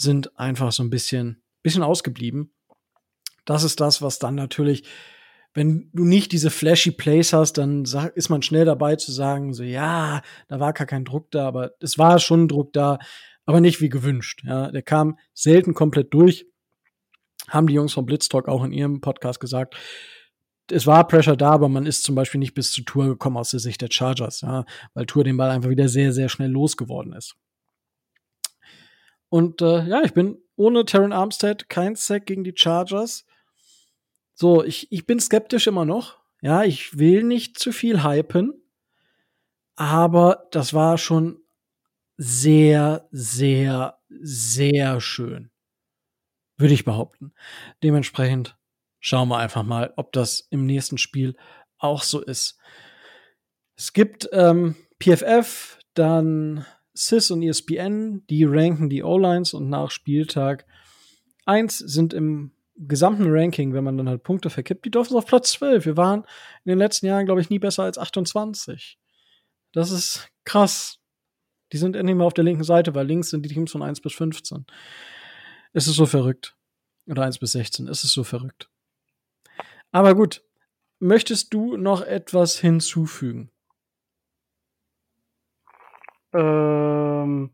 sind 0.00 0.38
einfach 0.38 0.72
so 0.72 0.82
ein 0.82 0.90
bisschen, 0.90 1.42
bisschen 1.62 1.82
ausgeblieben. 1.82 2.52
Das 3.44 3.64
ist 3.64 3.80
das, 3.80 4.02
was 4.02 4.18
dann 4.18 4.34
natürlich, 4.34 4.84
wenn 5.54 5.90
du 5.92 6.04
nicht 6.04 6.32
diese 6.32 6.50
flashy 6.50 6.92
Plays 6.92 7.32
hast, 7.32 7.54
dann 7.54 7.84
ist 8.14 8.28
man 8.28 8.42
schnell 8.42 8.64
dabei 8.64 8.96
zu 8.96 9.12
sagen, 9.12 9.52
so 9.52 9.62
ja, 9.62 10.22
da 10.48 10.60
war 10.60 10.72
gar 10.72 10.86
kein 10.86 11.04
Druck 11.04 11.30
da, 11.30 11.46
aber 11.46 11.72
es 11.80 11.98
war 11.98 12.18
schon 12.18 12.48
Druck 12.48 12.72
da 12.72 12.98
aber 13.50 13.60
nicht 13.60 13.80
wie 13.80 13.88
gewünscht. 13.88 14.42
Ja, 14.44 14.70
der 14.70 14.82
kam 14.82 15.18
selten 15.34 15.74
komplett 15.74 16.14
durch. 16.14 16.46
Haben 17.48 17.66
die 17.66 17.74
Jungs 17.74 17.92
vom 17.92 18.06
Blitztalk 18.06 18.46
auch 18.46 18.62
in 18.62 18.72
ihrem 18.72 19.00
Podcast 19.00 19.40
gesagt. 19.40 19.74
Es 20.70 20.86
war 20.86 21.08
Pressure 21.08 21.36
da, 21.36 21.50
aber 21.50 21.68
man 21.68 21.84
ist 21.84 22.04
zum 22.04 22.14
Beispiel 22.14 22.38
nicht 22.38 22.54
bis 22.54 22.70
zur 22.70 22.84
Tour 22.84 23.06
gekommen 23.06 23.36
aus 23.36 23.50
der 23.50 23.58
Sicht 23.58 23.80
der 23.80 23.88
Chargers, 23.90 24.42
ja, 24.42 24.64
weil 24.94 25.06
Tour 25.06 25.24
den 25.24 25.36
Ball 25.36 25.50
einfach 25.50 25.68
wieder 25.68 25.88
sehr, 25.88 26.12
sehr 26.12 26.28
schnell 26.28 26.50
losgeworden 26.50 27.12
ist. 27.12 27.34
Und 29.30 29.62
äh, 29.62 29.84
ja, 29.86 30.02
ich 30.02 30.12
bin 30.12 30.38
ohne 30.56 30.84
Terran 30.84 31.12
Armstead 31.12 31.70
kein 31.70 31.96
Sack 31.96 32.26
gegen 32.26 32.44
die 32.44 32.52
Chargers. 32.54 33.24
So, 34.34 34.62
ich, 34.62 34.92
ich 34.92 35.06
bin 35.06 35.20
skeptisch 35.20 35.66
immer 35.66 35.86
noch. 35.86 36.18
Ja, 36.42 36.64
ich 36.64 36.98
will 36.98 37.22
nicht 37.22 37.58
zu 37.58 37.72
viel 37.72 38.04
hypen. 38.04 38.52
Aber 39.76 40.48
das 40.50 40.74
war 40.74 40.98
schon 40.98 41.40
sehr, 42.18 43.08
sehr, 43.12 43.98
sehr 44.10 45.00
schön. 45.00 45.50
Würde 46.58 46.74
ich 46.74 46.84
behaupten. 46.84 47.32
Dementsprechend 47.82 48.58
schauen 48.98 49.28
wir 49.28 49.38
einfach 49.38 49.62
mal, 49.62 49.94
ob 49.96 50.12
das 50.12 50.46
im 50.50 50.66
nächsten 50.66 50.98
Spiel 50.98 51.36
auch 51.78 52.02
so 52.02 52.20
ist. 52.20 52.58
Es 53.76 53.94
gibt 53.94 54.28
ähm, 54.32 54.76
PFF, 55.02 55.78
dann 55.94 56.66
CIS 56.96 57.30
und 57.30 57.42
ESPN, 57.42 58.26
die 58.28 58.44
ranken 58.44 58.90
die 58.90 59.02
O-Lines 59.02 59.54
und 59.54 59.68
nach 59.68 59.90
Spieltag 59.90 60.66
1 61.46 61.78
sind 61.78 62.14
im 62.14 62.52
gesamten 62.76 63.26
Ranking, 63.26 63.74
wenn 63.74 63.84
man 63.84 63.96
dann 63.96 64.08
halt 64.08 64.22
Punkte 64.22 64.50
verkippt, 64.50 64.84
die 64.84 64.90
Dolphins 64.90 65.16
auf 65.16 65.26
Platz 65.26 65.52
12. 65.52 65.86
Wir 65.86 65.96
waren 65.96 66.20
in 66.64 66.70
den 66.70 66.78
letzten 66.78 67.06
Jahren, 67.06 67.26
glaube 67.26 67.40
ich, 67.40 67.50
nie 67.50 67.58
besser 67.58 67.82
als 67.82 67.98
28. 67.98 68.98
Das 69.72 69.90
ist 69.90 70.30
krass. 70.44 70.98
Die 71.72 71.76
sind 71.76 71.94
endlich 71.94 72.16
mal 72.16 72.24
auf 72.24 72.34
der 72.34 72.44
linken 72.44 72.64
Seite, 72.64 72.94
weil 72.94 73.06
links 73.06 73.30
sind 73.30 73.44
die 73.44 73.50
Teams 73.50 73.70
von 73.70 73.82
1 73.82 74.00
bis 74.00 74.14
15. 74.14 74.66
Es 75.72 75.86
ist 75.86 75.96
so 75.96 76.06
verrückt. 76.06 76.56
Oder 77.06 77.24
1 77.24 77.38
bis 77.38 77.52
16. 77.52 77.86
Es 77.88 78.02
ist 78.02 78.12
so 78.12 78.24
verrückt. 78.24 78.68
Aber 79.92 80.14
gut. 80.14 80.42
Möchtest 80.98 81.54
du 81.54 81.76
noch 81.78 82.02
etwas 82.02 82.58
hinzufügen? 82.58 83.50
Ähm, 86.32 87.50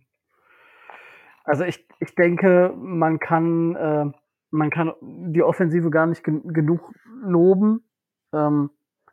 also 1.44 1.64
ich, 1.64 1.86
ich 2.00 2.14
denke, 2.14 2.72
man 2.76 3.18
kann, 3.18 3.76
äh, 3.76 4.06
man 4.50 4.70
kann 4.70 4.92
die 5.00 5.42
Offensive 5.42 5.90
gar 5.90 6.06
nicht 6.06 6.24
gen 6.24 6.52
genug 6.52 6.92
loben. 7.22 7.88
Ähm, 8.32 8.70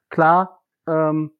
klar, 0.09 0.61
ähm, 0.87 1.31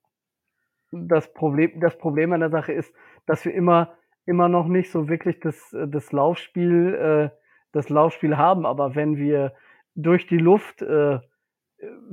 das 0.92 1.34
Problem, 1.34 1.80
das 1.80 1.98
Problem 1.98 2.34
an 2.34 2.42
der 2.42 2.52
Sache 2.52 2.74
ist, 2.74 2.94
dass 3.26 3.44
wir 3.46 3.54
immer, 3.54 3.94
immer 4.26 4.50
noch 4.50 4.68
nicht 4.68 4.92
so 4.92 5.10
wirklich 5.10 5.40
das, 5.40 5.76
das 5.88 6.12
Laufspiel, 6.12 6.94
äh, 6.94 7.38
das 7.72 7.90
Laufspiel 7.90 8.38
haben. 8.38 8.66
Aber 8.66 8.96
wenn 8.96 9.18
wir 9.18 9.54
durch 9.96 10.28
die 10.28 10.38
Luft 10.38 10.82
äh, 10.82 11.20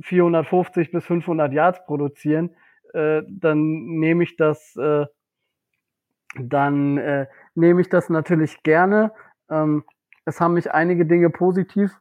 450 0.01 0.91
bis 0.91 1.05
500 1.05 1.53
Yards 1.53 1.85
produzieren, 1.85 2.55
äh, 2.93 3.21
dann 3.27 3.85
nehme 3.85 4.23
ich 4.23 4.35
das, 4.35 4.75
äh, 4.75 5.05
dann 6.39 6.97
äh, 6.97 7.27
nehme 7.55 7.81
ich 7.81 7.89
das 7.89 8.09
natürlich 8.09 8.63
gerne. 8.63 9.11
Ähm, 9.49 9.83
es 10.25 10.39
haben 10.39 10.53
mich 10.53 10.71
einige 10.71 11.05
Dinge 11.05 11.29
positiv, 11.29 11.99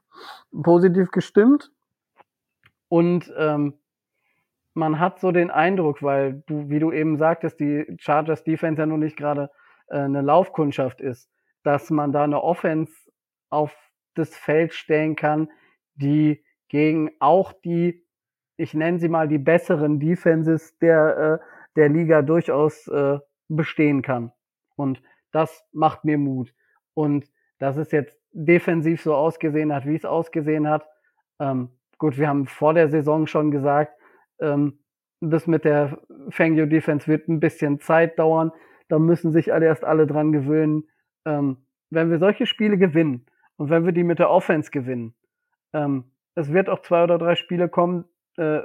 positiv 0.63 1.11
gestimmt 1.11 1.73
und 2.89 3.33
ähm, 3.37 3.75
man 4.75 4.99
hat 4.99 5.21
so 5.21 5.33
den 5.33 5.51
Eindruck, 5.51 6.03
weil 6.03 6.43
du, 6.47 6.69
wie 6.69 6.79
du 6.79 6.93
eben 6.93 7.19
sagtest, 7.19 7.61
die 7.61 7.87
Chargers 7.99 8.45
Defense 8.45 8.81
ja 8.81 8.87
nun 8.87 9.01
nicht 9.01 9.17
gerade 9.17 9.51
äh, 9.89 9.99
eine 9.99 10.23
Laufkundschaft 10.23 11.01
ist, 11.01 11.31
dass 11.63 11.91
man 11.91 12.13
da 12.13 12.25
eine 12.25 12.43
Offense 12.43 12.93
auf 13.51 13.75
das 14.15 14.37
Feld 14.37 14.75
stellen 14.75 15.17
kann, 15.17 15.51
die 15.95 16.45
gegen 16.69 17.11
auch 17.19 17.53
die, 17.53 18.05
ich 18.57 18.75
nenne 18.75 18.99
sie 18.99 19.09
mal 19.09 19.29
die 19.29 19.39
besseren 19.39 19.99
Defenses 19.99 20.79
der, 20.79 21.41
äh, 21.41 21.47
der 21.77 21.89
Liga 21.89 22.23
durchaus 22.23 22.87
äh, 22.89 23.19
bestehen 23.51 24.03
kann. 24.03 24.33
Und 24.77 25.03
das 25.33 25.65
macht 25.73 26.05
mir 26.05 26.19
Mut. 26.19 26.55
Und 26.95 27.27
dass 27.59 27.77
es 27.77 27.93
jetzt 27.93 28.19
defensiv 28.33 29.03
so 29.03 29.15
ausgesehen 29.15 29.73
hat, 29.73 29.87
wie 29.87 29.97
es 29.97 30.05
ausgesehen 30.05 30.69
hat. 30.69 30.87
Ähm, 31.39 31.71
gut, 31.99 32.19
wir 32.19 32.29
haben 32.29 32.47
vor 32.47 32.75
der 32.75 32.89
Saison 32.89 33.27
schon 33.27 33.51
gesagt, 33.51 33.93
ähm, 34.41 34.79
das 35.21 35.47
mit 35.47 35.65
der 35.65 35.99
Fangio 36.31 36.67
Defense 36.67 37.07
wird 37.07 37.29
ein 37.29 37.41
bisschen 37.41 37.81
Zeit 37.81 38.19
dauern. 38.19 38.53
Da 38.89 38.99
müssen 38.99 39.33
sich 39.33 39.53
alle 39.53 39.67
erst 39.67 39.85
alle 39.85 40.07
dran 40.07 40.33
gewöhnen. 40.33 40.85
Ähm, 41.27 41.59
wenn 41.91 42.11
wir 42.11 42.19
solche 42.19 42.47
Spiele 42.47 42.79
gewinnen 42.79 43.27
und 43.57 43.69
wenn 43.69 43.85
wir 43.85 43.93
die 43.93 44.05
mit 44.05 44.19
der 44.19 44.31
Offense 44.31 44.71
gewinnen, 44.71 45.15
ähm, 45.73 46.05
es 46.35 46.53
wird 46.53 46.71
auch 46.71 46.81
zwei 46.81 47.05
oder 47.05 47.19
drei 47.19 47.35
Spiele 47.35 47.69
kommen, 47.69 48.05
äh, 48.37 48.61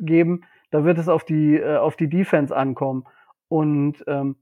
geben, 0.00 0.44
da 0.70 0.84
wird 0.84 0.98
es 0.98 1.08
auf 1.08 1.24
die, 1.24 1.56
äh, 1.56 1.76
auf 1.76 1.96
die 1.96 2.08
Defense 2.08 2.56
ankommen. 2.56 3.04
Und 3.50 4.04
ähm, 4.06 4.36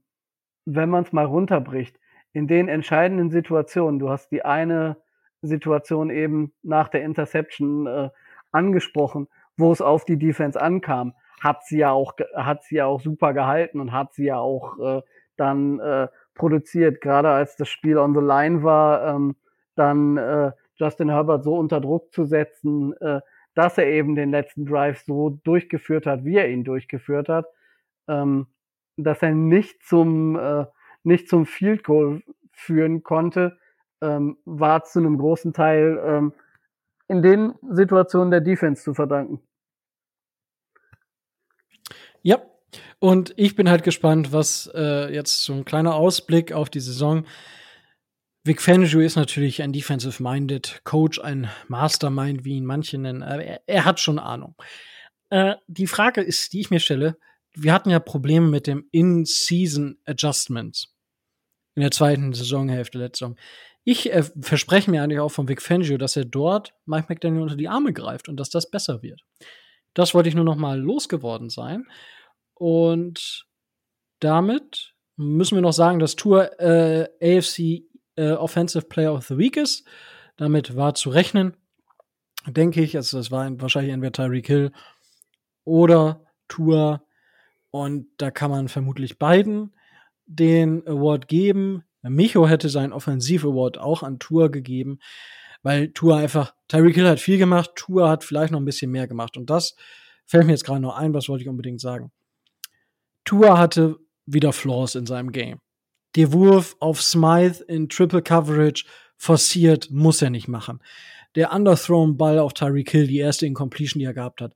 wenn 0.65 0.89
man 0.89 1.03
es 1.03 1.11
mal 1.11 1.25
runterbricht, 1.25 1.99
in 2.31 2.47
den 2.47 2.67
entscheidenden 2.67 3.31
Situationen, 3.31 3.99
du 3.99 4.09
hast 4.09 4.31
die 4.31 4.45
eine 4.45 4.97
Situation 5.41 6.11
eben 6.11 6.53
nach 6.61 6.89
der 6.89 7.01
Interception 7.03 7.87
äh, 7.87 8.09
angesprochen, 8.51 9.27
wo 9.57 9.71
es 9.71 9.81
auf 9.81 10.05
die 10.05 10.19
Defense 10.19 10.61
ankam, 10.61 11.13
hat 11.41 11.65
sie 11.65 11.79
ja 11.79 11.91
auch, 11.91 12.13
hat 12.35 12.63
sie 12.63 12.75
ja 12.75 12.85
auch 12.85 13.01
super 13.01 13.33
gehalten 13.33 13.79
und 13.79 13.93
hat 13.93 14.13
sie 14.13 14.25
ja 14.25 14.37
auch 14.37 14.77
äh, 14.79 15.01
dann 15.37 15.79
äh, 15.79 16.07
produziert. 16.35 17.01
Gerade 17.01 17.29
als 17.29 17.55
das 17.55 17.67
Spiel 17.67 17.97
on 17.97 18.13
the 18.13 18.21
line 18.21 18.61
war, 18.61 19.15
ähm, 19.15 19.35
dann 19.75 20.17
äh, 20.17 20.51
Justin 20.75 21.09
Herbert 21.09 21.43
so 21.43 21.57
unter 21.57 21.81
Druck 21.81 22.13
zu 22.13 22.25
setzen, 22.25 22.93
äh, 23.01 23.21
dass 23.55 23.79
er 23.79 23.87
eben 23.87 24.15
den 24.15 24.29
letzten 24.29 24.65
Drive 24.65 24.99
so 24.99 25.39
durchgeführt 25.43 26.05
hat, 26.05 26.25
wie 26.25 26.37
er 26.37 26.49
ihn 26.49 26.63
durchgeführt 26.63 27.27
hat, 27.27 27.47
ähm, 28.07 28.47
dass 29.03 29.21
er 29.21 29.33
nicht 29.33 29.83
zum 29.83 30.35
äh, 30.37 30.65
nicht 31.03 31.29
zum 31.29 31.45
Field 31.45 31.83
Goal 31.83 32.23
führen 32.51 33.03
konnte, 33.03 33.57
ähm, 34.01 34.37
war 34.45 34.83
zu 34.83 34.99
einem 34.99 35.17
großen 35.17 35.53
Teil 35.53 36.01
ähm, 36.05 36.33
in 37.07 37.21
den 37.21 37.53
Situationen 37.69 38.31
der 38.31 38.41
Defense 38.41 38.83
zu 38.83 38.93
verdanken. 38.93 39.41
Ja, 42.21 42.41
Und 42.99 43.33
ich 43.37 43.55
bin 43.55 43.69
halt 43.69 43.83
gespannt, 43.83 44.33
was 44.33 44.69
äh, 44.75 45.13
jetzt 45.13 45.43
so 45.43 45.53
ein 45.53 45.65
kleiner 45.65 45.95
Ausblick 45.95 46.51
auf 46.51 46.69
die 46.69 46.81
Saison. 46.81 47.25
Vic 48.43 48.61
Fangio 48.61 48.99
ist 48.99 49.15
natürlich 49.15 49.61
ein 49.61 49.73
defensive-minded 49.73 50.81
Coach, 50.83 51.19
ein 51.19 51.49
Mastermind, 51.67 52.43
wie 52.45 52.57
ihn 52.57 52.65
manche 52.65 52.97
nennen. 52.97 53.21
Er, 53.21 53.61
er 53.65 53.85
hat 53.85 53.99
schon 53.99 54.19
Ahnung. 54.19 54.55
Äh, 55.29 55.55
die 55.67 55.87
Frage 55.87 56.21
ist, 56.21 56.53
die 56.53 56.59
ich 56.61 56.71
mir 56.71 56.79
stelle, 56.79 57.17
wir 57.61 57.73
hatten 57.73 57.89
ja 57.89 57.99
Probleme 57.99 58.47
mit 58.47 58.67
dem 58.67 58.87
In-Season 58.91 59.97
Adjustments 60.05 60.95
in 61.75 61.81
der 61.81 61.91
zweiten 61.91 62.33
Saisonhälfte 62.33 62.97
letzte 62.97 63.25
Saison. 63.25 63.37
Ich 63.83 64.11
äh, 64.11 64.23
verspreche 64.41 64.91
mir 64.91 65.03
eigentlich 65.03 65.19
auch 65.19 65.29
von 65.31 65.47
Vic 65.47 65.61
Fangio, 65.61 65.97
dass 65.97 66.15
er 66.15 66.25
dort 66.25 66.73
Mike 66.85 67.07
McDaniel 67.09 67.43
unter 67.43 67.55
die 67.55 67.69
Arme 67.69 67.93
greift 67.93 68.27
und 68.27 68.37
dass 68.37 68.49
das 68.49 68.69
besser 68.69 69.01
wird. 69.01 69.21
Das 69.93 70.13
wollte 70.13 70.29
ich 70.29 70.35
nur 70.35 70.45
noch 70.45 70.55
mal 70.55 70.79
losgeworden 70.79 71.49
sein. 71.49 71.87
Und 72.53 73.45
damit 74.19 74.93
müssen 75.15 75.55
wir 75.55 75.61
noch 75.61 75.73
sagen, 75.73 75.99
dass 75.99 76.15
Tour 76.15 76.59
äh, 76.59 77.07
AFC 77.21 77.83
äh, 78.15 78.31
Offensive 78.33 78.85
Player 78.85 79.13
of 79.13 79.27
the 79.27 79.37
Week 79.37 79.57
ist. 79.57 79.87
Damit 80.37 80.75
war 80.75 80.93
zu 80.93 81.09
rechnen, 81.09 81.55
denke 82.45 82.81
ich. 82.81 82.95
Also 82.95 83.17
das 83.17 83.31
war 83.31 83.49
wahrscheinlich 83.61 83.93
entweder 83.93 84.11
Tyreek 84.11 84.47
Hill 84.47 84.71
oder 85.63 86.25
Tour. 86.47 87.03
Und 87.71 88.07
da 88.17 88.31
kann 88.31 88.51
man 88.51 88.67
vermutlich 88.67 89.19
beiden 89.19 89.73
den 90.25 90.87
Award 90.87 91.27
geben. 91.27 91.83
Micho 92.01 92.47
hätte 92.47 92.69
seinen 92.69 92.93
Offensiv-Award 92.93 93.77
auch 93.77 94.03
an 94.03 94.19
Tour 94.19 94.49
gegeben, 94.49 94.99
weil 95.63 95.91
Tour 95.91 96.17
einfach, 96.17 96.53
Tyreek 96.67 96.95
Hill 96.95 97.07
hat 97.07 97.19
viel 97.19 97.37
gemacht, 97.37 97.71
Tour 97.75 98.09
hat 98.09 98.23
vielleicht 98.23 98.51
noch 98.51 98.59
ein 98.59 98.65
bisschen 98.65 98.91
mehr 98.91 99.07
gemacht. 99.07 99.37
Und 99.37 99.49
das 99.49 99.75
fällt 100.25 100.45
mir 100.45 100.53
jetzt 100.53 100.65
gerade 100.65 100.79
noch 100.79 100.95
ein, 100.95 101.13
was 101.13 101.27
wollte 101.27 101.43
ich 101.43 101.49
unbedingt 101.49 101.81
sagen. 101.81 102.11
Tour 103.25 103.57
hatte 103.57 103.97
wieder 104.25 104.53
Flaws 104.53 104.95
in 104.95 105.05
seinem 105.05 105.31
Game. 105.31 105.59
Der 106.15 106.31
Wurf 106.31 106.75
auf 106.79 107.01
Smythe 107.01 107.63
in 107.65 107.89
Triple 107.89 108.21
Coverage 108.21 108.85
forciert, 109.17 109.91
muss 109.91 110.21
er 110.21 110.29
nicht 110.29 110.47
machen. 110.47 110.81
Der 111.35 111.53
Underthrown 111.53 112.17
Ball 112.17 112.39
auf 112.39 112.53
Tyreek 112.53 112.89
Hill, 112.89 113.07
die 113.07 113.19
erste 113.19 113.45
Incompletion, 113.45 113.99
die 113.99 114.05
er 114.05 114.13
gehabt 114.13 114.41
hat. 114.41 114.55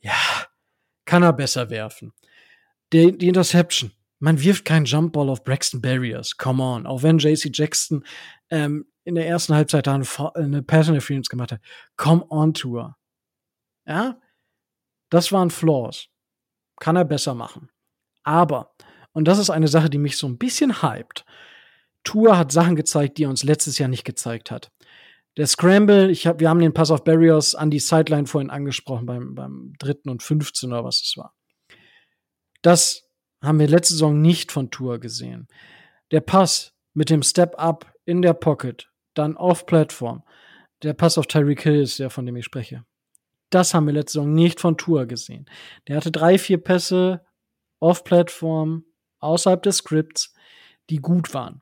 Ja, 0.00 0.12
kann 1.04 1.22
er 1.22 1.32
besser 1.32 1.70
werfen. 1.70 2.12
Die, 2.94 3.18
die 3.18 3.26
Interception, 3.26 3.90
man 4.20 4.40
wirft 4.40 4.64
keinen 4.64 4.84
Jumpball 4.84 5.28
auf 5.28 5.42
Braxton 5.42 5.82
Barriers. 5.82 6.36
Come 6.36 6.62
on. 6.62 6.86
Auch 6.86 7.02
wenn 7.02 7.18
JC 7.18 7.50
Jackson 7.52 8.04
ähm, 8.50 8.86
in 9.02 9.16
der 9.16 9.26
ersten 9.26 9.52
Halbzeit 9.52 9.88
da 9.88 9.96
eine, 9.96 10.06
eine 10.36 10.62
Pass 10.62 10.86
Interference 10.86 11.28
gemacht 11.28 11.50
hat. 11.50 11.60
Come 11.96 12.24
on, 12.30 12.54
Tour. 12.54 12.96
Ja? 13.84 14.20
Das 15.10 15.32
waren 15.32 15.50
Flaws. 15.50 16.08
Kann 16.78 16.94
er 16.94 17.04
besser 17.04 17.34
machen. 17.34 17.68
Aber, 18.22 18.76
und 19.10 19.26
das 19.26 19.38
ist 19.38 19.50
eine 19.50 19.68
Sache, 19.68 19.90
die 19.90 19.98
mich 19.98 20.16
so 20.16 20.28
ein 20.28 20.38
bisschen 20.38 20.80
hypt. 20.80 21.24
Tour 22.04 22.38
hat 22.38 22.52
Sachen 22.52 22.76
gezeigt, 22.76 23.18
die 23.18 23.24
er 23.24 23.30
uns 23.30 23.42
letztes 23.42 23.76
Jahr 23.78 23.88
nicht 23.88 24.04
gezeigt 24.04 24.52
hat. 24.52 24.70
Der 25.36 25.48
Scramble, 25.48 26.12
ich 26.12 26.28
hab, 26.28 26.38
wir 26.38 26.48
haben 26.48 26.60
den 26.60 26.74
Pass 26.74 26.92
auf 26.92 27.02
Barriers 27.02 27.56
an 27.56 27.72
die 27.72 27.80
Sideline 27.80 28.28
vorhin 28.28 28.50
angesprochen, 28.50 29.04
beim, 29.04 29.34
beim 29.34 29.72
dritten 29.80 30.10
und 30.10 30.22
15 30.22 30.70
oder 30.70 30.84
was 30.84 31.02
es 31.02 31.16
war. 31.16 31.34
Das 32.64 33.10
haben 33.42 33.60
wir 33.60 33.68
letzte 33.68 33.92
Saison 33.92 34.22
nicht 34.22 34.50
von 34.50 34.70
Tour 34.70 34.98
gesehen. 34.98 35.48
Der 36.12 36.22
Pass 36.22 36.72
mit 36.94 37.10
dem 37.10 37.22
Step-Up 37.22 37.92
in 38.06 38.22
der 38.22 38.32
Pocket, 38.32 38.90
dann 39.12 39.36
auf 39.36 39.66
Plattform. 39.66 40.22
Der 40.82 40.94
Pass 40.94 41.18
auf 41.18 41.26
Tyreek 41.26 41.60
Hill 41.60 41.82
ist 41.82 41.98
der, 41.98 42.08
von 42.08 42.24
dem 42.24 42.36
ich 42.36 42.46
spreche. 42.46 42.86
Das 43.50 43.74
haben 43.74 43.86
wir 43.86 43.92
letzte 43.92 44.12
Saison 44.12 44.32
nicht 44.32 44.60
von 44.60 44.78
Tour 44.78 45.04
gesehen. 45.04 45.44
Der 45.88 45.96
hatte 45.96 46.10
drei, 46.10 46.38
vier 46.38 46.56
Pässe 46.56 47.26
auf 47.80 48.02
Plattform, 48.02 48.86
außerhalb 49.18 49.62
des 49.62 49.76
Scripts, 49.78 50.32
die 50.88 51.00
gut 51.00 51.34
waren. 51.34 51.60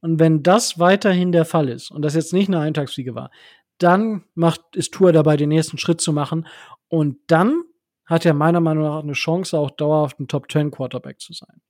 Und 0.00 0.18
wenn 0.18 0.42
das 0.42 0.78
weiterhin 0.78 1.30
der 1.30 1.44
Fall 1.44 1.68
ist 1.68 1.90
und 1.90 2.00
das 2.00 2.14
jetzt 2.14 2.32
nicht 2.32 2.48
eine 2.48 2.60
Eintagsfliege 2.60 3.14
war, 3.14 3.30
dann 3.76 4.24
macht, 4.34 4.62
ist 4.76 4.94
Tour 4.94 5.12
dabei, 5.12 5.36
den 5.36 5.50
nächsten 5.50 5.76
Schritt 5.76 6.00
zu 6.00 6.14
machen. 6.14 6.46
Und 6.88 7.18
dann 7.26 7.64
hat 8.08 8.24
er 8.24 8.32
meiner 8.32 8.60
Meinung 8.60 8.84
nach 8.84 9.02
eine 9.02 9.12
Chance, 9.12 9.56
auch 9.56 9.70
dauerhaft 9.70 10.18
ein 10.18 10.28
Top 10.28 10.50
10 10.50 10.70
Quarterback 10.70 11.20
zu 11.20 11.34
sein. 11.34 11.60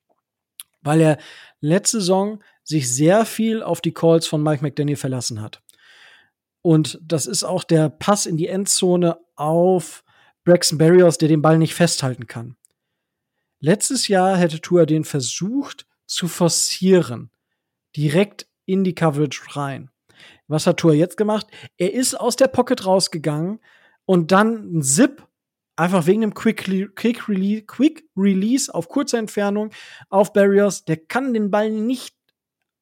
Weil 0.81 1.01
er 1.01 1.19
letzte 1.61 1.99
Saison 1.99 2.43
sich 2.63 2.95
sehr 2.95 3.27
viel 3.27 3.63
auf 3.63 3.81
die 3.81 3.93
Calls 3.93 4.27
von 4.27 4.43
Mike 4.43 4.63
McDaniel 4.63 4.97
verlassen 4.97 5.43
hat. 5.43 5.61
Und 6.63 6.99
das 7.03 7.27
ist 7.27 7.43
auch 7.43 7.65
der 7.65 7.89
Pass 7.89 8.25
in 8.25 8.37
die 8.37 8.47
Endzone 8.47 9.19
auf 9.35 10.05
Braxton 10.45 10.79
Berrios, 10.79 11.19
der 11.19 11.29
den 11.29 11.43
Ball 11.43 11.59
nicht 11.59 11.75
festhalten 11.75 12.27
kann. 12.27 12.57
Letztes 13.59 14.07
Jahr 14.07 14.37
hätte 14.37 14.61
Tour 14.61 14.87
den 14.87 15.05
versucht 15.05 15.87
zu 16.07 16.29
forcieren. 16.29 17.31
Direkt 17.97 18.47
in 18.65 18.85
die 18.85 18.95
Coverage 18.95 19.57
rein. 19.57 19.91
Was 20.47 20.67
hat 20.67 20.79
Tour 20.79 20.95
jetzt 20.95 21.17
gemacht? 21.17 21.47
Er 21.77 21.93
ist 21.93 22.15
aus 22.15 22.37
der 22.37 22.49
Pocket 22.49 22.87
rausgegangen 22.87 23.61
und 24.05 24.31
dann 24.31 24.79
ein 24.79 24.83
Zip 24.83 25.28
Einfach 25.79 26.09
wegen 26.09 26.23
dem 26.23 26.35
Quick, 26.35 26.65
Quick, 26.97 27.29
Release, 27.29 27.63
Quick 27.63 28.05
Release 28.17 28.75
auf 28.75 28.89
kurze 28.89 29.17
Entfernung 29.17 29.71
auf 30.09 30.33
Barriers. 30.33 30.85
Der 30.85 30.97
kann 30.97 31.33
den 31.33 31.53
Ball 31.53 31.71
nicht 31.71 32.17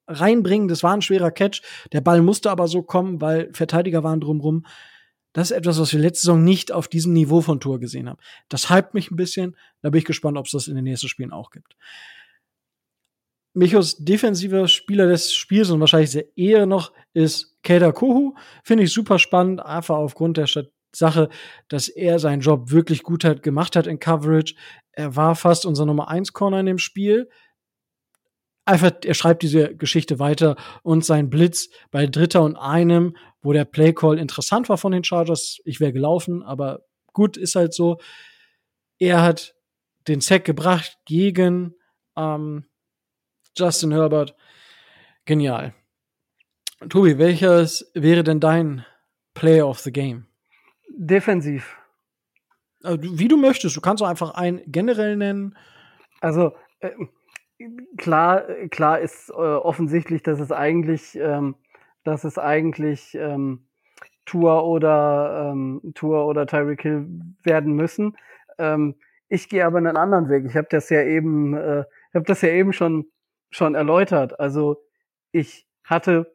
reinbringen. 0.08 0.66
Das 0.66 0.82
war 0.82 0.94
ein 0.94 1.02
schwerer 1.02 1.30
Catch. 1.30 1.60
Der 1.92 2.00
Ball 2.00 2.22
musste 2.22 2.50
aber 2.50 2.68
so 2.68 2.82
kommen, 2.82 3.20
weil 3.20 3.52
Verteidiger 3.52 4.02
waren 4.02 4.22
drumrum. 4.22 4.64
Das 5.34 5.50
ist 5.50 5.56
etwas, 5.58 5.78
was 5.78 5.92
wir 5.92 6.00
letzte 6.00 6.22
Saison 6.22 6.42
nicht 6.42 6.72
auf 6.72 6.88
diesem 6.88 7.12
Niveau 7.12 7.42
von 7.42 7.60
Tour 7.60 7.80
gesehen 7.80 8.08
haben. 8.08 8.18
Das 8.48 8.70
hypt 8.70 8.94
mich 8.94 9.10
ein 9.10 9.16
bisschen. 9.16 9.56
Da 9.82 9.90
bin 9.90 9.98
ich 9.98 10.06
gespannt, 10.06 10.38
ob 10.38 10.46
es 10.46 10.52
das 10.52 10.66
in 10.66 10.74
den 10.74 10.84
nächsten 10.84 11.08
Spielen 11.08 11.32
auch 11.32 11.50
gibt. 11.50 11.76
Michos 13.52 13.98
defensiver 13.98 14.68
Spieler 14.68 15.06
des 15.06 15.34
Spiels 15.34 15.68
und 15.68 15.80
wahrscheinlich 15.80 16.12
sehr 16.12 16.34
eher 16.34 16.64
noch 16.64 16.94
ist 17.12 17.62
Kader 17.62 17.92
Kohu. 17.92 18.34
Finde 18.64 18.84
ich 18.84 18.92
super 18.92 19.18
spannend, 19.18 19.60
einfach 19.60 19.96
aufgrund 19.96 20.38
der 20.38 20.46
Stat 20.46 20.70
Sache, 20.96 21.28
dass 21.68 21.88
er 21.88 22.18
seinen 22.18 22.40
Job 22.40 22.70
wirklich 22.70 23.02
gut 23.02 23.24
hat, 23.24 23.42
gemacht 23.42 23.76
hat 23.76 23.86
in 23.86 23.98
Coverage. 23.98 24.54
Er 24.92 25.16
war 25.16 25.36
fast 25.36 25.66
unser 25.66 25.86
Nummer 25.86 26.08
1 26.08 26.32
Corner 26.32 26.60
in 26.60 26.66
dem 26.66 26.78
Spiel. 26.78 27.28
Einfach, 28.64 28.90
er 29.04 29.14
schreibt 29.14 29.42
diese 29.42 29.76
Geschichte 29.76 30.18
weiter 30.18 30.56
und 30.82 31.04
sein 31.04 31.30
Blitz 31.30 31.68
bei 31.92 32.06
Dritter 32.06 32.42
und 32.42 32.56
einem, 32.56 33.16
wo 33.40 33.52
der 33.52 33.64
Playcall 33.64 34.18
interessant 34.18 34.68
war 34.68 34.76
von 34.76 34.90
den 34.90 35.04
Chargers. 35.04 35.58
Ich 35.64 35.78
wäre 35.78 35.92
gelaufen, 35.92 36.42
aber 36.42 36.80
gut, 37.12 37.36
ist 37.36 37.54
halt 37.54 37.74
so. 37.74 37.98
Er 38.98 39.22
hat 39.22 39.54
den 40.08 40.20
Sack 40.20 40.44
gebracht 40.44 40.98
gegen 41.04 41.74
ähm, 42.16 42.64
Justin 43.56 43.92
Herbert. 43.92 44.34
Genial. 45.24 45.74
Tobi, 46.88 47.18
welches 47.18 47.90
wäre 47.94 48.22
denn 48.22 48.40
dein 48.40 48.84
Player 49.34 49.66
of 49.66 49.78
the 49.80 49.92
Game? 49.92 50.26
Defensiv. 50.96 51.78
Also, 52.82 53.18
wie 53.18 53.28
du 53.28 53.36
möchtest. 53.36 53.76
Du 53.76 53.80
kannst 53.80 54.02
auch 54.02 54.08
einfach 54.08 54.34
einen 54.34 54.60
generell 54.66 55.16
nennen. 55.16 55.56
Also, 56.20 56.54
äh, 56.80 56.90
klar, 57.96 58.42
klar 58.70 59.00
ist 59.00 59.30
äh, 59.30 59.32
offensichtlich, 59.32 60.22
dass 60.22 60.40
es 60.40 60.52
eigentlich, 60.52 61.16
ähm, 61.16 61.56
dass 62.04 62.24
es 62.24 62.38
eigentlich 62.38 63.14
ähm, 63.14 63.66
Tour 64.24 64.64
oder 64.64 65.50
ähm, 65.52 65.92
Tour 65.94 66.26
oder 66.26 66.46
Tyreek 66.46 66.82
Hill 66.82 67.06
werden 67.42 67.74
müssen. 67.74 68.16
Ähm, 68.58 68.96
ich 69.28 69.48
gehe 69.48 69.64
aber 69.64 69.78
einen 69.78 69.96
anderen 69.96 70.28
Weg. 70.28 70.44
Ich 70.46 70.56
habe 70.56 70.68
das 70.70 70.88
ja 70.90 71.02
eben, 71.02 71.54
äh, 71.54 71.84
habe 72.14 72.24
das 72.24 72.42
ja 72.42 72.48
eben 72.50 72.72
schon 72.72 73.06
schon 73.50 73.74
erläutert. 73.74 74.38
Also 74.40 74.82
ich 75.32 75.66
hatte 75.84 76.34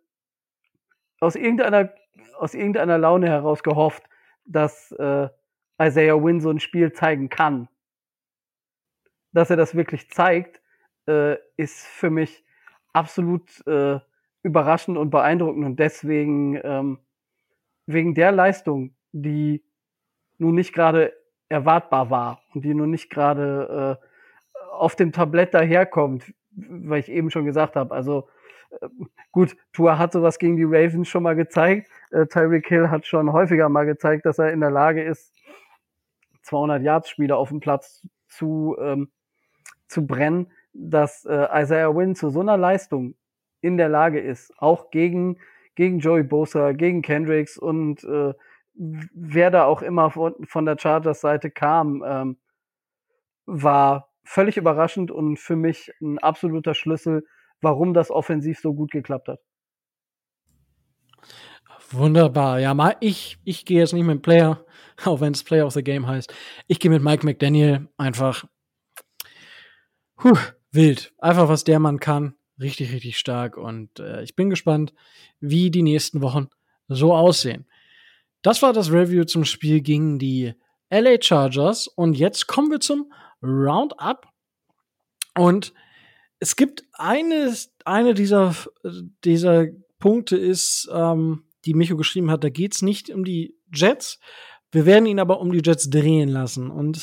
aus 1.19 1.35
irgendeiner 1.35 1.93
aus 2.37 2.53
irgendeiner 2.53 2.97
Laune 2.97 3.27
heraus 3.29 3.63
gehofft, 3.63 4.03
dass 4.51 4.91
äh, 4.93 5.29
Isaiah 5.81 6.21
Wynn 6.21 6.41
so 6.41 6.49
ein 6.49 6.59
Spiel 6.59 6.91
zeigen 6.93 7.29
kann. 7.29 7.67
Dass 9.31 9.49
er 9.49 9.57
das 9.57 9.75
wirklich 9.75 10.09
zeigt, 10.11 10.61
äh, 11.07 11.37
ist 11.57 11.85
für 11.85 12.09
mich 12.09 12.43
absolut 12.93 13.65
äh, 13.67 13.99
überraschend 14.43 14.97
und 14.97 15.09
beeindruckend 15.09 15.65
und 15.65 15.79
deswegen 15.79 16.59
ähm, 16.63 16.99
wegen 17.85 18.13
der 18.13 18.31
Leistung, 18.31 18.95
die 19.11 19.63
nun 20.37 20.55
nicht 20.55 20.73
gerade 20.73 21.13
erwartbar 21.49 22.09
war 22.09 22.41
und 22.53 22.65
die 22.65 22.73
nun 22.73 22.89
nicht 22.89 23.09
gerade 23.09 23.99
äh, 23.99 24.07
auf 24.71 24.95
dem 24.95 25.11
Tablett 25.11 25.53
daherkommt, 25.53 26.33
weil 26.51 26.99
ich 26.99 27.09
eben 27.09 27.29
schon 27.29 27.45
gesagt 27.45 27.75
habe, 27.75 27.93
also 27.93 28.27
gut, 29.31 29.55
Tua 29.73 29.97
hat 29.97 30.13
sowas 30.13 30.39
gegen 30.39 30.57
die 30.57 30.63
Ravens 30.63 31.07
schon 31.07 31.23
mal 31.23 31.35
gezeigt. 31.35 31.89
Äh, 32.11 32.27
Tyreek 32.27 32.67
Hill 32.67 32.89
hat 32.89 33.05
schon 33.05 33.31
häufiger 33.31 33.69
mal 33.69 33.85
gezeigt, 33.85 34.25
dass 34.25 34.39
er 34.39 34.51
in 34.51 34.59
der 34.59 34.71
Lage 34.71 35.03
ist, 35.03 35.33
200 36.43 36.81
Yards 36.81 37.09
Spieler 37.09 37.37
auf 37.37 37.49
dem 37.49 37.59
Platz 37.59 38.05
zu, 38.27 38.75
ähm, 38.79 39.11
zu 39.87 40.05
brennen, 40.07 40.51
dass 40.73 41.25
äh, 41.25 41.47
Isaiah 41.61 41.95
Wynn 41.95 42.15
zu 42.15 42.29
so 42.29 42.39
einer 42.39 42.57
Leistung 42.57 43.15
in 43.61 43.77
der 43.77 43.89
Lage 43.89 44.19
ist, 44.19 44.53
auch 44.57 44.89
gegen, 44.89 45.37
gegen 45.75 45.99
Joey 45.99 46.23
Bosa, 46.23 46.71
gegen 46.71 47.01
Kendricks 47.01 47.57
und 47.57 48.03
äh, 48.03 48.33
wer 48.73 49.51
da 49.51 49.65
auch 49.65 49.81
immer 49.81 50.11
von, 50.11 50.33
von 50.45 50.65
der 50.65 50.77
Chargers 50.79 51.21
Seite 51.21 51.51
kam, 51.51 52.03
ähm, 52.05 52.37
war 53.45 54.09
völlig 54.23 54.57
überraschend 54.57 55.11
und 55.11 55.37
für 55.37 55.55
mich 55.55 55.91
ein 56.01 56.19
absoluter 56.19 56.73
Schlüssel, 56.73 57.25
warum 57.61 57.93
das 57.93 58.11
offensiv 58.11 58.59
so 58.59 58.73
gut 58.73 58.91
geklappt 58.91 59.27
hat. 59.27 59.39
Wunderbar. 61.91 62.59
Ja, 62.59 62.73
mal 62.73 62.95
ich, 63.01 63.37
ich 63.43 63.65
gehe 63.65 63.79
jetzt 63.79 63.93
nicht 63.93 64.05
mit 64.05 64.15
dem 64.15 64.21
Player, 64.21 64.65
auch 65.05 65.19
wenn 65.19 65.33
es 65.33 65.43
Player 65.43 65.65
of 65.65 65.73
the 65.73 65.83
Game 65.83 66.07
heißt. 66.07 66.33
Ich 66.67 66.79
gehe 66.79 66.91
mit 66.91 67.03
Mike 67.03 67.25
McDaniel 67.25 67.87
einfach 67.97 68.45
puh, 70.15 70.37
wild. 70.71 71.13
Einfach 71.17 71.49
was 71.49 71.63
der 71.63 71.79
Mann 71.79 71.99
kann. 71.99 72.35
Richtig, 72.59 72.93
richtig 72.93 73.17
stark. 73.17 73.57
Und 73.57 73.99
äh, 73.99 74.23
ich 74.23 74.35
bin 74.35 74.49
gespannt, 74.49 74.93
wie 75.39 75.71
die 75.71 75.81
nächsten 75.81 76.21
Wochen 76.21 76.47
so 76.87 77.13
aussehen. 77.13 77.67
Das 78.41 78.61
war 78.61 78.73
das 78.73 78.91
Review 78.91 79.23
zum 79.25 79.45
Spiel 79.45 79.81
gegen 79.81 80.19
die 80.19 80.53
LA 80.89 81.21
Chargers. 81.21 81.87
Und 81.87 82.17
jetzt 82.17 82.47
kommen 82.47 82.71
wir 82.71 82.79
zum 82.79 83.11
Roundup. 83.41 84.27
Und 85.37 85.73
es 86.41 86.55
gibt 86.55 86.83
eines, 86.93 87.71
eine 87.85 88.15
dieser, 88.15 88.55
dieser 89.23 89.67
Punkte 89.99 90.35
ist, 90.35 90.89
ähm, 90.91 91.43
die 91.65 91.75
Micho 91.75 91.95
geschrieben 91.95 92.31
hat, 92.31 92.43
da 92.43 92.49
geht 92.49 92.73
es 92.73 92.81
nicht 92.81 93.11
um 93.11 93.23
die 93.23 93.55
Jets. 93.71 94.19
Wir 94.71 94.87
werden 94.87 95.05
ihn 95.05 95.19
aber 95.19 95.39
um 95.39 95.51
die 95.51 95.61
Jets 95.63 95.91
drehen 95.91 96.29
lassen. 96.29 96.71
Und 96.71 96.99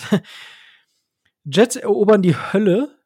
Jets 1.45 1.76
erobern 1.76 2.20
die 2.20 2.34
Hölle 2.34 2.99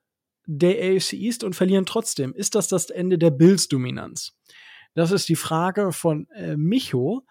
der 0.47 0.97
AFC 0.97 1.13
East 1.13 1.45
und 1.45 1.55
verlieren 1.55 1.85
trotzdem. 1.85 2.35
Ist 2.35 2.55
das 2.55 2.67
das 2.67 2.89
Ende 2.89 3.19
der 3.19 3.31
Bills-Dominanz? 3.31 4.35
Das 4.95 5.11
ist 5.11 5.29
die 5.29 5.37
Frage 5.37 5.93
von 5.93 6.29
äh, 6.31 6.57
Micho. 6.57 7.27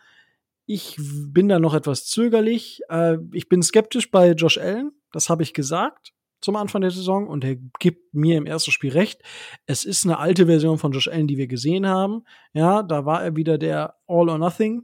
Ich 0.68 0.95
bin 0.99 1.49
da 1.49 1.58
noch 1.58 1.74
etwas 1.74 2.06
zögerlich. 2.06 2.82
Äh, 2.88 3.18
ich 3.34 3.49
bin 3.49 3.64
skeptisch 3.64 4.12
bei 4.12 4.34
Josh 4.34 4.60
Allen. 4.60 4.91
Das 5.12 5.28
habe 5.28 5.41
ich 5.41 5.56
gesagt 5.56 6.14
zum 6.41 6.55
Anfang 6.55 6.81
der 6.81 6.91
Saison 6.91 7.27
und 7.27 7.43
er 7.43 7.55
gibt 7.79 8.13
mir 8.13 8.37
im 8.37 8.45
ersten 8.45 8.71
Spiel 8.71 8.91
recht. 8.91 9.21
Es 9.65 9.85
ist 9.85 10.05
eine 10.05 10.17
alte 10.17 10.47
Version 10.47 10.77
von 10.77 10.91
Josh 10.91 11.07
Allen, 11.07 11.27
die 11.27 11.37
wir 11.37 11.47
gesehen 11.47 11.87
haben. 11.87 12.23
Ja, 12.53 12.83
da 12.83 13.05
war 13.05 13.23
er 13.23 13.35
wieder 13.35 13.57
der 13.57 13.95
All 14.07 14.29
or 14.29 14.37
Nothing. 14.37 14.83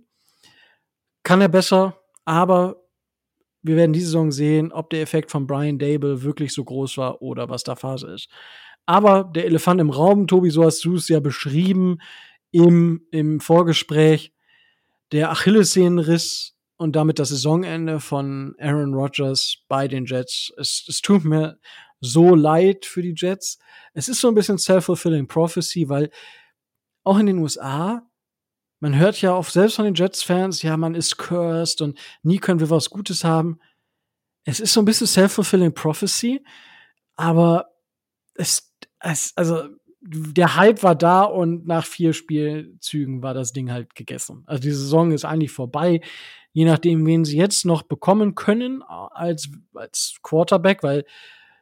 Kann 1.24 1.42
er 1.42 1.50
besser, 1.50 2.00
aber 2.26 2.84
wir 3.64 3.76
werden 3.76 3.94
diese 3.94 4.08
Saison 4.08 4.32
sehen, 4.32 4.72
ob 4.72 4.90
der 4.90 5.02
Effekt 5.02 5.32
von 5.32 5.48
Brian 5.48 5.80
Dable 5.80 6.24
wirklich 6.24 6.54
so 6.54 6.64
groß 6.64 6.98
war 6.98 7.22
oder 7.22 7.50
was 7.50 7.64
da 7.64 7.76
Phase 7.76 8.08
ist. 8.14 8.30
Aber 8.86 9.26
der 9.26 9.46
Elefant 9.46 9.82
im 9.82 9.90
Raum, 9.90 10.28
Tobi, 10.28 10.50
so 10.50 10.64
hast 10.64 10.86
du 10.86 10.96
es 10.96 11.10
ja 11.10 11.20
beschrieben 11.20 11.98
im, 12.52 13.06
im 13.12 13.42
Vorgespräch, 13.42 14.34
der 15.12 15.32
Achillessehnenriss 15.32 16.57
und 16.78 16.96
damit 16.96 17.20
das 17.20 17.30
Saisonende 17.30 18.00
von 18.00 18.56
Aaron 18.60 18.94
Rodgers 18.94 19.58
bei 19.68 19.88
den 19.88 20.06
Jets. 20.06 20.54
Es, 20.58 20.86
es 20.88 21.02
tut 21.02 21.26
mir 21.26 21.60
so 22.00 22.36
leid 22.36 22.86
für 22.86 23.02
die 23.02 23.16
Jets. 23.16 23.58
Es 23.94 24.08
ist 24.08 24.22
so 24.22 24.28
ein 24.28 24.36
bisschen 24.36 24.60
self-fulfilling 24.60 25.28
prophecy, 25.28 25.90
weil 25.90 26.12
auch 27.04 27.18
in 27.18 27.26
den 27.26 27.40
USA, 27.40 28.08
man 28.80 28.96
hört 28.96 29.22
ja 29.22 29.34
auch 29.34 29.46
selbst 29.46 29.76
von 29.76 29.86
den 29.86 29.96
Jets-Fans, 29.96 30.62
ja, 30.62 30.78
man 30.78 30.94
ist 30.94 31.18
cursed 31.18 31.82
und 31.82 31.98
nie 32.22 32.38
können 32.38 32.60
wir 32.60 32.70
was 32.70 32.92
Gutes 32.92 33.24
haben. 33.24 33.60
Es 34.44 34.60
ist 34.60 34.74
so 34.74 34.82
ein 34.82 34.86
bisschen 34.86 35.08
self-fulfilling 35.08 35.74
prophecy, 35.74 36.44
aber 37.16 37.72
es, 38.36 38.72
es, 39.00 39.34
also 39.36 39.68
der 40.10 40.56
Hype 40.56 40.84
war 40.84 40.96
da 40.96 41.24
und 41.24 41.68
nach 41.68 41.86
vier 41.86 42.14
Spielzügen 42.14 43.22
war 43.22 43.34
das 43.34 43.52
Ding 43.52 43.72
halt 43.72 43.94
gegessen. 43.96 44.44
Also 44.46 44.62
die 44.62 44.72
Saison 44.72 45.12
ist 45.12 45.26
eigentlich 45.26 45.52
vorbei 45.52 46.02
je 46.58 46.66
nachdem, 46.66 47.06
wen 47.06 47.24
sie 47.24 47.38
jetzt 47.38 47.66
noch 47.66 47.84
bekommen 47.84 48.34
können 48.34 48.82
als, 48.82 49.48
als 49.76 50.18
Quarterback, 50.24 50.82
weil 50.82 51.06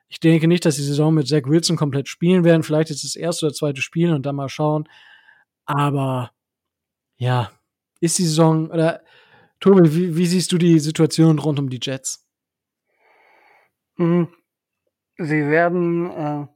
ich 0.08 0.22
denke 0.22 0.48
nicht, 0.48 0.64
dass 0.64 0.78
die 0.78 0.84
Saison 0.84 1.14
mit 1.14 1.28
Zach 1.28 1.42
Wilson 1.44 1.76
komplett 1.76 2.08
spielen 2.08 2.46
werden. 2.46 2.64
Vielleicht 2.64 2.92
ist 2.92 3.04
das 3.04 3.18
erste 3.18 3.48
oder 3.48 3.54
zweite 3.54 3.82
Spiel 3.82 4.14
und 4.14 4.26
dann 4.26 4.38
mal 4.38 4.48
schauen. 4.48 4.88
Aber 5.66 6.32
ja, 7.18 7.52
ist 8.00 8.20
die 8.20 8.24
Saison 8.24 8.70
oder 8.70 9.02
Tobi, 9.60 9.94
wie, 9.94 10.16
wie 10.16 10.26
siehst 10.28 10.54
du 10.54 10.58
die 10.58 10.80
Situation 10.80 11.40
rund 11.40 11.60
um 11.60 11.70
die 11.70 11.80
Jets? 11.82 12.26
Mhm. 13.98 14.30
Sie 15.18 15.46
werden, 15.46 16.10
äh, 16.10 16.48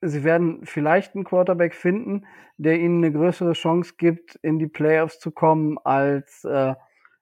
sie 0.00 0.24
werden 0.24 0.64
vielleicht 0.64 1.14
einen 1.14 1.24
Quarterback 1.24 1.74
finden, 1.74 2.26
der 2.56 2.78
ihnen 2.78 3.04
eine 3.04 3.12
größere 3.12 3.52
Chance 3.52 3.94
gibt, 3.96 4.36
in 4.36 4.58
die 4.58 4.66
Playoffs 4.66 5.18
zu 5.18 5.30
kommen, 5.30 5.78
als 5.84 6.44
äh, 6.44 6.74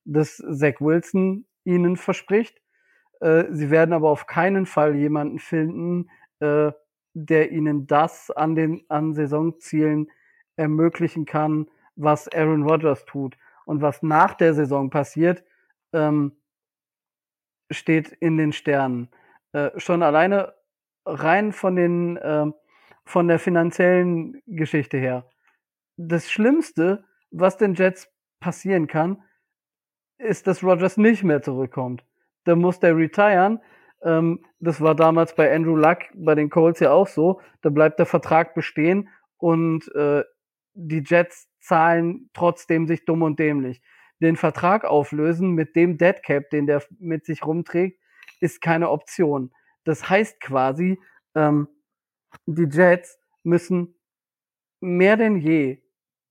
das 0.04 0.36
Zach 0.36 0.80
Wilson 0.80 1.46
ihnen 1.64 1.96
verspricht. 1.96 2.60
Äh, 3.20 3.44
sie 3.50 3.70
werden 3.70 3.92
aber 3.92 4.10
auf 4.10 4.26
keinen 4.26 4.66
Fall 4.66 4.94
jemanden 4.94 5.38
finden, 5.38 6.10
äh, 6.40 6.72
der 7.14 7.50
ihnen 7.50 7.86
das 7.86 8.30
an 8.30 8.54
den 8.54 8.84
an 8.88 9.14
Saisonzielen 9.14 10.10
ermöglichen 10.56 11.24
kann, 11.24 11.70
was 11.96 12.28
Aaron 12.28 12.62
Rodgers 12.62 13.04
tut. 13.06 13.36
Und 13.64 13.82
was 13.82 14.02
nach 14.02 14.34
der 14.34 14.54
Saison 14.54 14.90
passiert, 14.90 15.42
ähm, 15.92 16.36
steht 17.70 18.12
in 18.12 18.36
den 18.36 18.52
Sternen. 18.52 19.08
Äh, 19.52 19.70
schon 19.78 20.02
alleine 20.02 20.54
rein 21.04 21.52
von 21.52 21.74
den 21.74 22.16
äh, 22.16 22.46
von 23.06 23.28
der 23.28 23.38
finanziellen 23.38 24.42
Geschichte 24.46 24.98
her. 24.98 25.30
Das 25.96 26.30
Schlimmste, 26.30 27.04
was 27.30 27.56
den 27.56 27.74
Jets 27.74 28.12
passieren 28.40 28.86
kann, 28.86 29.22
ist, 30.18 30.46
dass 30.46 30.62
Rogers 30.62 30.96
nicht 30.96 31.22
mehr 31.24 31.40
zurückkommt. 31.40 32.04
Da 32.44 32.56
muss 32.56 32.80
der 32.80 32.96
retiren. 32.96 33.60
Ähm, 34.02 34.44
das 34.58 34.80
war 34.80 34.94
damals 34.94 35.34
bei 35.34 35.54
Andrew 35.54 35.76
Luck 35.76 35.98
bei 36.14 36.34
den 36.34 36.50
Colts 36.50 36.80
ja 36.80 36.92
auch 36.92 37.06
so. 37.06 37.40
Da 37.62 37.70
bleibt 37.70 37.98
der 37.98 38.06
Vertrag 38.06 38.54
bestehen 38.54 39.08
und 39.38 39.88
äh, 39.94 40.24
die 40.74 41.02
Jets 41.06 41.48
zahlen 41.60 42.28
trotzdem 42.34 42.86
sich 42.86 43.04
dumm 43.04 43.22
und 43.22 43.38
dämlich. 43.38 43.82
Den 44.20 44.36
Vertrag 44.36 44.84
auflösen 44.84 45.52
mit 45.52 45.76
dem 45.76 45.98
Dead 45.98 46.22
Cap, 46.22 46.50
den 46.50 46.66
der 46.66 46.82
mit 46.98 47.24
sich 47.24 47.44
rumträgt, 47.44 48.00
ist 48.40 48.60
keine 48.60 48.90
Option. 48.90 49.52
Das 49.84 50.08
heißt 50.08 50.40
quasi, 50.40 50.98
ähm, 51.34 51.68
die 52.46 52.68
Jets 52.70 53.18
müssen 53.42 53.94
mehr 54.80 55.16
denn 55.16 55.36
je, 55.36 55.82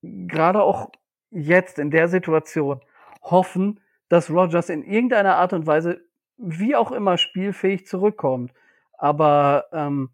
gerade 0.01 0.61
auch 0.61 0.91
jetzt 1.31 1.79
in 1.79 1.91
der 1.91 2.07
Situation, 2.07 2.81
hoffen, 3.21 3.79
dass 4.09 4.29
Rogers 4.29 4.69
in 4.69 4.83
irgendeiner 4.83 5.37
Art 5.37 5.53
und 5.53 5.65
Weise, 5.65 6.01
wie 6.37 6.75
auch 6.75 6.91
immer, 6.91 7.17
spielfähig 7.17 7.87
zurückkommt. 7.87 8.53
Aber 8.93 9.65
ähm, 9.71 10.09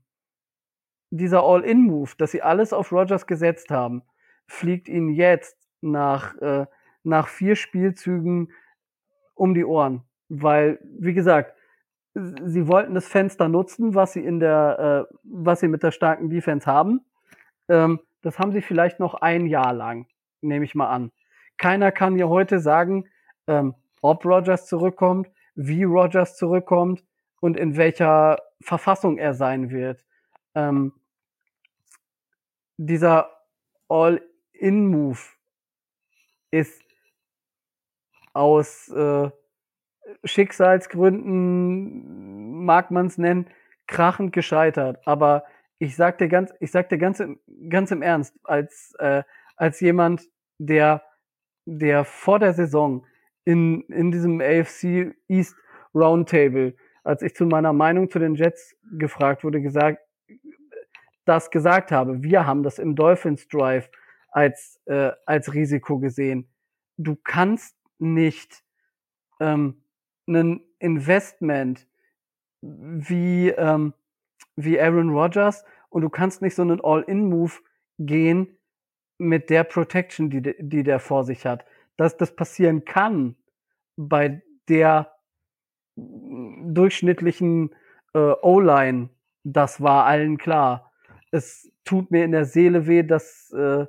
dieser 1.10 1.44
All-In-Move, 1.44 2.12
dass 2.18 2.32
sie 2.32 2.42
alles 2.42 2.74
auf 2.74 2.92
Rogers 2.92 3.28
gesetzt 3.28 3.70
haben, 3.70 4.04
fliegt 4.48 4.88
ihnen 4.88 5.10
jetzt 5.10 5.58
nach, 5.82 6.36
äh, 6.38 6.66
nach 7.04 7.28
vier 7.28 7.56
Spielzügen 7.56 8.52
um 9.34 9.54
die 9.54 9.66
Ohren. 9.66 10.04
Weil, 10.30 10.80
wie 10.84 11.14
gesagt, 11.14 11.56
sie 12.14 12.68
wollten 12.68 12.94
das 12.94 13.08
Fenster 13.08 13.48
nutzen, 13.48 13.96
was 13.96 14.14
sie 14.14 14.24
in 14.24 14.40
der, 14.40 15.08
äh, 15.10 15.16
was 15.24 15.62
sie 15.62 15.68
mit 15.68 15.84
der 15.84 15.92
starken 15.92 16.30
Defense 16.30 16.66
haben. 16.66 17.02
Ähm, 17.70 18.00
das 18.22 18.38
haben 18.38 18.52
sie 18.52 18.62
vielleicht 18.62 19.00
noch 19.00 19.16
ein 19.16 19.48
Jahr 19.48 19.74
lang, 19.74 20.08
nehme 20.42 20.66
ich 20.66 20.76
mal 20.76 20.90
an. 20.90 21.12
Keiner 21.58 21.92
kann 21.92 22.14
mir 22.14 22.30
heute 22.30 22.60
sagen, 22.60 23.06
ähm, 23.48 23.76
ob 24.02 24.26
Rogers 24.26 24.68
zurückkommt, 24.68 25.30
wie 25.56 25.84
Rogers 25.84 26.36
zurückkommt 26.36 27.04
und 27.40 27.58
in 27.58 27.78
welcher 27.78 28.38
Verfassung 28.62 29.18
er 29.18 29.34
sein 29.34 29.70
wird. 29.70 30.04
Ähm, 30.56 30.94
dieser 32.78 33.30
All-In-Move 33.88 35.20
ist 36.52 36.82
aus 38.34 38.90
äh, 38.90 39.30
Schicksalsgründen, 40.24 42.66
mag 42.66 42.92
man 42.92 43.08
es 43.08 43.18
nennen, 43.18 43.48
krachend 43.88 44.34
gescheitert. 44.34 45.00
Aber 45.06 45.44
ich 45.80 45.96
sag 45.96 46.18
dir 46.18 46.28
ganz, 46.28 46.54
ich 46.60 46.72
sag 46.72 46.90
dir 46.90 46.98
ganz, 46.98 47.20
im, 47.20 47.40
ganz 47.70 47.92
im 47.92 48.02
Ernst, 48.02 48.34
als, 48.44 48.94
äh, 49.00 49.24
als 49.56 49.80
jemand, 49.80 50.28
der 50.58 51.04
der 51.66 52.06
vor 52.06 52.40
der 52.40 52.54
Saison 52.54 53.06
in, 53.44 53.82
in 53.84 54.12
diesem 54.12 54.42
AFC 54.42 55.16
East 55.28 55.56
Roundtable, 55.94 56.76
als 57.04 57.22
ich 57.22 57.36
zu 57.36 57.46
meiner 57.46 57.74
Meinung 57.74 58.10
zu 58.10 58.20
den 58.20 58.36
Jets 58.36 58.76
gefragt 58.98 59.44
wurde, 59.44 59.62
gesagt, 59.62 60.00
das 61.26 61.52
gesagt 61.52 61.92
habe. 61.92 62.24
Wir 62.24 62.46
haben 62.46 62.64
das 62.64 62.80
im 62.80 62.96
Dolphins 62.96 63.48
Drive 63.48 63.90
als, 64.30 64.80
äh, 64.86 65.12
als 65.26 65.54
Risiko 65.54 66.00
gesehen. 66.00 66.50
Du 66.98 67.16
kannst 67.16 67.76
nicht 68.00 68.64
ähm, 69.40 69.81
ein 70.36 70.62
Investment 70.80 71.88
wie, 72.62 73.50
ähm, 73.50 73.94
wie 74.56 74.80
Aaron 74.80 75.10
Rodgers 75.10 75.64
und 75.90 76.02
du 76.02 76.10
kannst 76.10 76.42
nicht 76.42 76.56
so 76.56 76.62
einen 76.62 76.82
All-In-Move 76.82 77.54
gehen, 78.00 78.58
mit 79.18 79.52
der 79.52 79.64
Protection, 79.64 80.32
die, 80.32 80.42
die 80.58 80.82
der 80.82 81.00
vor 81.00 81.24
sich 81.24 81.46
hat. 81.46 81.64
Dass 81.96 82.18
das 82.18 82.36
passieren 82.36 82.86
kann 82.86 83.36
bei 83.96 84.42
der 84.68 85.14
durchschnittlichen 85.96 87.76
äh, 88.14 88.34
O-Line 88.42 89.10
das 89.44 89.82
war 89.82 90.06
allen 90.06 90.38
klar. 90.38 90.92
Es 91.32 91.72
tut 91.84 92.12
mir 92.12 92.24
in 92.24 92.32
der 92.32 92.46
Seele 92.46 92.88
weh, 92.88 93.04
dass, 93.04 93.52
äh, 93.52 93.86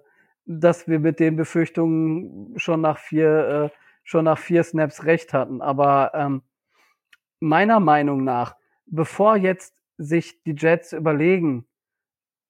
dass 0.46 0.88
wir 0.88 0.98
mit 0.98 1.20
den 1.20 1.36
Befürchtungen 1.36 2.58
schon 2.58 2.80
nach 2.80 2.98
vier, 2.98 3.70
äh, 3.72 3.76
schon 4.04 4.24
nach 4.24 4.38
vier 4.38 4.62
Snaps 4.62 5.04
recht 5.04 5.32
hatten. 5.32 5.60
Aber 5.62 6.12
ähm, 6.14 6.42
meiner 7.40 7.80
Meinung 7.80 8.24
nach, 8.24 8.56
bevor 8.86 9.36
jetzt 9.36 9.74
sich 9.98 10.42
die 10.44 10.54
Jets 10.56 10.92
überlegen, 10.92 11.66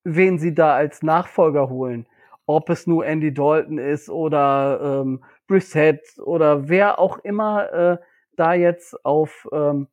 wen 0.05 0.39
sie 0.39 0.55
da 0.55 0.75
als 0.75 1.03
Nachfolger 1.03 1.69
holen, 1.69 2.07
ob 2.47 2.71
es 2.71 2.87
nur 2.87 3.07
Andy 3.07 3.33
Dalton 3.33 3.79
ist 3.79 4.09
oder 4.09 5.01
ähm, 5.03 5.25
Brissett 5.47 6.19
oder 6.19 6.69
wer 6.69 6.99
auch 6.99 7.19
immer 7.19 7.73
äh, 7.73 7.99
da 8.37 8.55
jetzt 8.55 9.05
auf, 9.05 9.49
ähm, 9.53 9.89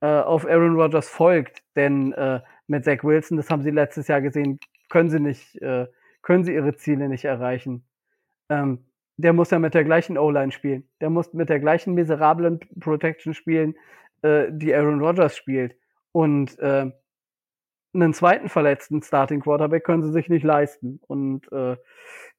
äh, 0.00 0.06
auf 0.06 0.46
Aaron 0.46 0.76
Rodgers 0.76 1.08
folgt. 1.08 1.62
Denn 1.74 2.12
äh, 2.12 2.40
mit 2.66 2.84
Zach 2.84 3.02
Wilson, 3.02 3.36
das 3.36 3.50
haben 3.50 3.62
sie 3.62 3.70
letztes 3.70 4.08
Jahr 4.08 4.20
gesehen, 4.20 4.58
können 4.88 5.10
sie 5.10 5.20
nicht, 5.20 5.60
äh, 5.62 5.86
können 6.22 6.44
sie 6.44 6.54
ihre 6.54 6.74
Ziele 6.74 7.08
nicht 7.08 7.24
erreichen. 7.24 7.86
Ähm, 8.48 8.84
der 9.16 9.32
muss 9.32 9.50
ja 9.50 9.58
mit 9.58 9.74
der 9.74 9.84
gleichen 9.84 10.18
O-Line 10.18 10.52
spielen. 10.52 10.88
Der 11.00 11.10
muss 11.10 11.32
mit 11.32 11.48
der 11.48 11.60
gleichen 11.60 11.94
miserablen 11.94 12.60
Protection 12.80 13.34
spielen, 13.34 13.74
äh, 14.22 14.46
die 14.50 14.74
Aaron 14.74 15.00
Rodgers 15.00 15.36
spielt. 15.36 15.76
Und 16.12 16.58
äh, 16.58 16.90
einen 17.94 18.12
zweiten 18.12 18.48
verletzten 18.48 19.02
Starting 19.02 19.40
Quarterback 19.40 19.84
können 19.84 20.02
sie 20.02 20.12
sich 20.12 20.28
nicht 20.28 20.44
leisten. 20.44 21.00
Und 21.06 21.50
äh, 21.52 21.76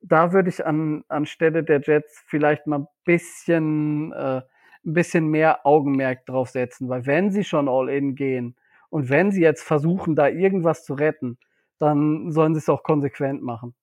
da 0.01 0.33
würde 0.33 0.49
ich 0.49 0.65
an 0.65 1.03
anstelle 1.07 1.63
der 1.63 1.81
Jets 1.81 2.23
vielleicht 2.27 2.67
mal 2.67 2.79
ein 2.79 2.87
bisschen, 3.03 4.13
äh, 4.13 4.41
ein 4.85 4.93
bisschen 4.93 5.27
mehr 5.27 5.65
Augenmerk 5.65 6.25
drauf 6.25 6.49
setzen, 6.49 6.89
weil 6.89 7.05
wenn 7.05 7.31
sie 7.31 7.43
schon 7.43 7.67
all 7.67 7.89
in 7.89 8.15
gehen 8.15 8.55
und 8.89 9.09
wenn 9.09 9.31
sie 9.31 9.41
jetzt 9.41 9.63
versuchen, 9.63 10.15
da 10.15 10.27
irgendwas 10.27 10.85
zu 10.85 10.93
retten, 10.93 11.37
dann 11.79 12.31
sollen 12.31 12.53
sie 12.53 12.59
es 12.59 12.69
auch 12.69 12.83
konsequent 12.83 13.41
machen. 13.41 13.75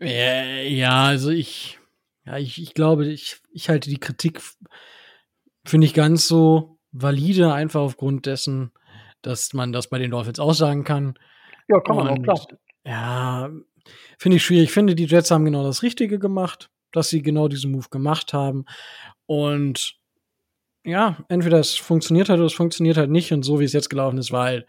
Ja, 0.00 1.04
also 1.04 1.30
ich, 1.30 1.78
ja, 2.24 2.36
ich, 2.36 2.60
ich 2.60 2.74
glaube, 2.74 3.06
ich, 3.06 3.38
ich 3.50 3.68
halte 3.68 3.88
die 3.88 3.98
Kritik 4.00 4.42
für 5.64 5.78
nicht 5.78 5.94
ganz 5.94 6.28
so 6.28 6.78
valide, 6.92 7.52
einfach 7.52 7.80
aufgrund 7.80 8.26
dessen, 8.26 8.72
dass 9.22 9.52
man 9.52 9.72
das 9.72 9.88
bei 9.88 9.98
den 9.98 10.10
Dolphins 10.10 10.38
aussagen 10.38 10.84
kann. 10.84 11.18
Ja, 11.68 11.80
kann 11.80 11.96
man 11.96 12.08
Und, 12.08 12.28
auch, 12.28 12.46
klar. 12.46 12.58
Ja, 12.84 13.50
finde 14.18 14.36
ich 14.36 14.44
schwierig. 14.44 14.64
Ich 14.64 14.72
finde, 14.72 14.94
die 14.94 15.06
Jets 15.06 15.30
haben 15.30 15.44
genau 15.44 15.64
das 15.64 15.82
Richtige 15.82 16.18
gemacht, 16.18 16.70
dass 16.92 17.08
sie 17.08 17.22
genau 17.22 17.48
diesen 17.48 17.72
Move 17.72 17.88
gemacht 17.90 18.32
haben. 18.32 18.64
Und 19.26 19.96
ja, 20.84 21.24
entweder 21.28 21.58
es 21.58 21.74
funktioniert 21.74 22.28
halt 22.28 22.38
oder 22.38 22.46
es 22.46 22.52
funktioniert 22.52 22.96
halt 22.96 23.10
nicht. 23.10 23.32
Und 23.32 23.42
so 23.42 23.58
wie 23.58 23.64
es 23.64 23.72
jetzt 23.72 23.90
gelaufen 23.90 24.18
ist, 24.18 24.30
war 24.30 24.44
halt 24.44 24.66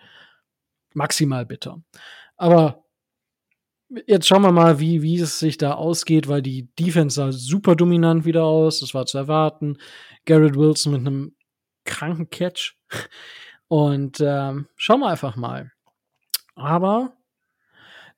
maximal 0.93 1.45
bitter. 1.45 1.81
Aber 2.37 2.86
jetzt 4.05 4.27
schauen 4.27 4.41
wir 4.41 4.51
mal, 4.51 4.79
wie, 4.79 5.01
wie 5.01 5.19
es 5.19 5.39
sich 5.39 5.57
da 5.57 5.73
ausgeht, 5.73 6.27
weil 6.27 6.41
die 6.41 6.69
Defense 6.75 7.15
sah 7.15 7.31
super 7.31 7.75
dominant 7.75 8.25
wieder 8.25 8.43
aus. 8.43 8.79
Das 8.79 8.93
war 8.93 9.05
zu 9.05 9.17
erwarten. 9.17 9.77
Garrett 10.25 10.55
Wilson 10.55 10.93
mit 10.93 11.01
einem 11.01 11.35
kranken 11.85 12.29
Catch. 12.29 12.75
Und 13.67 14.19
ähm, 14.21 14.67
schauen 14.75 14.99
wir 15.01 15.07
einfach 15.07 15.35
mal. 15.35 15.71
Aber 16.55 17.17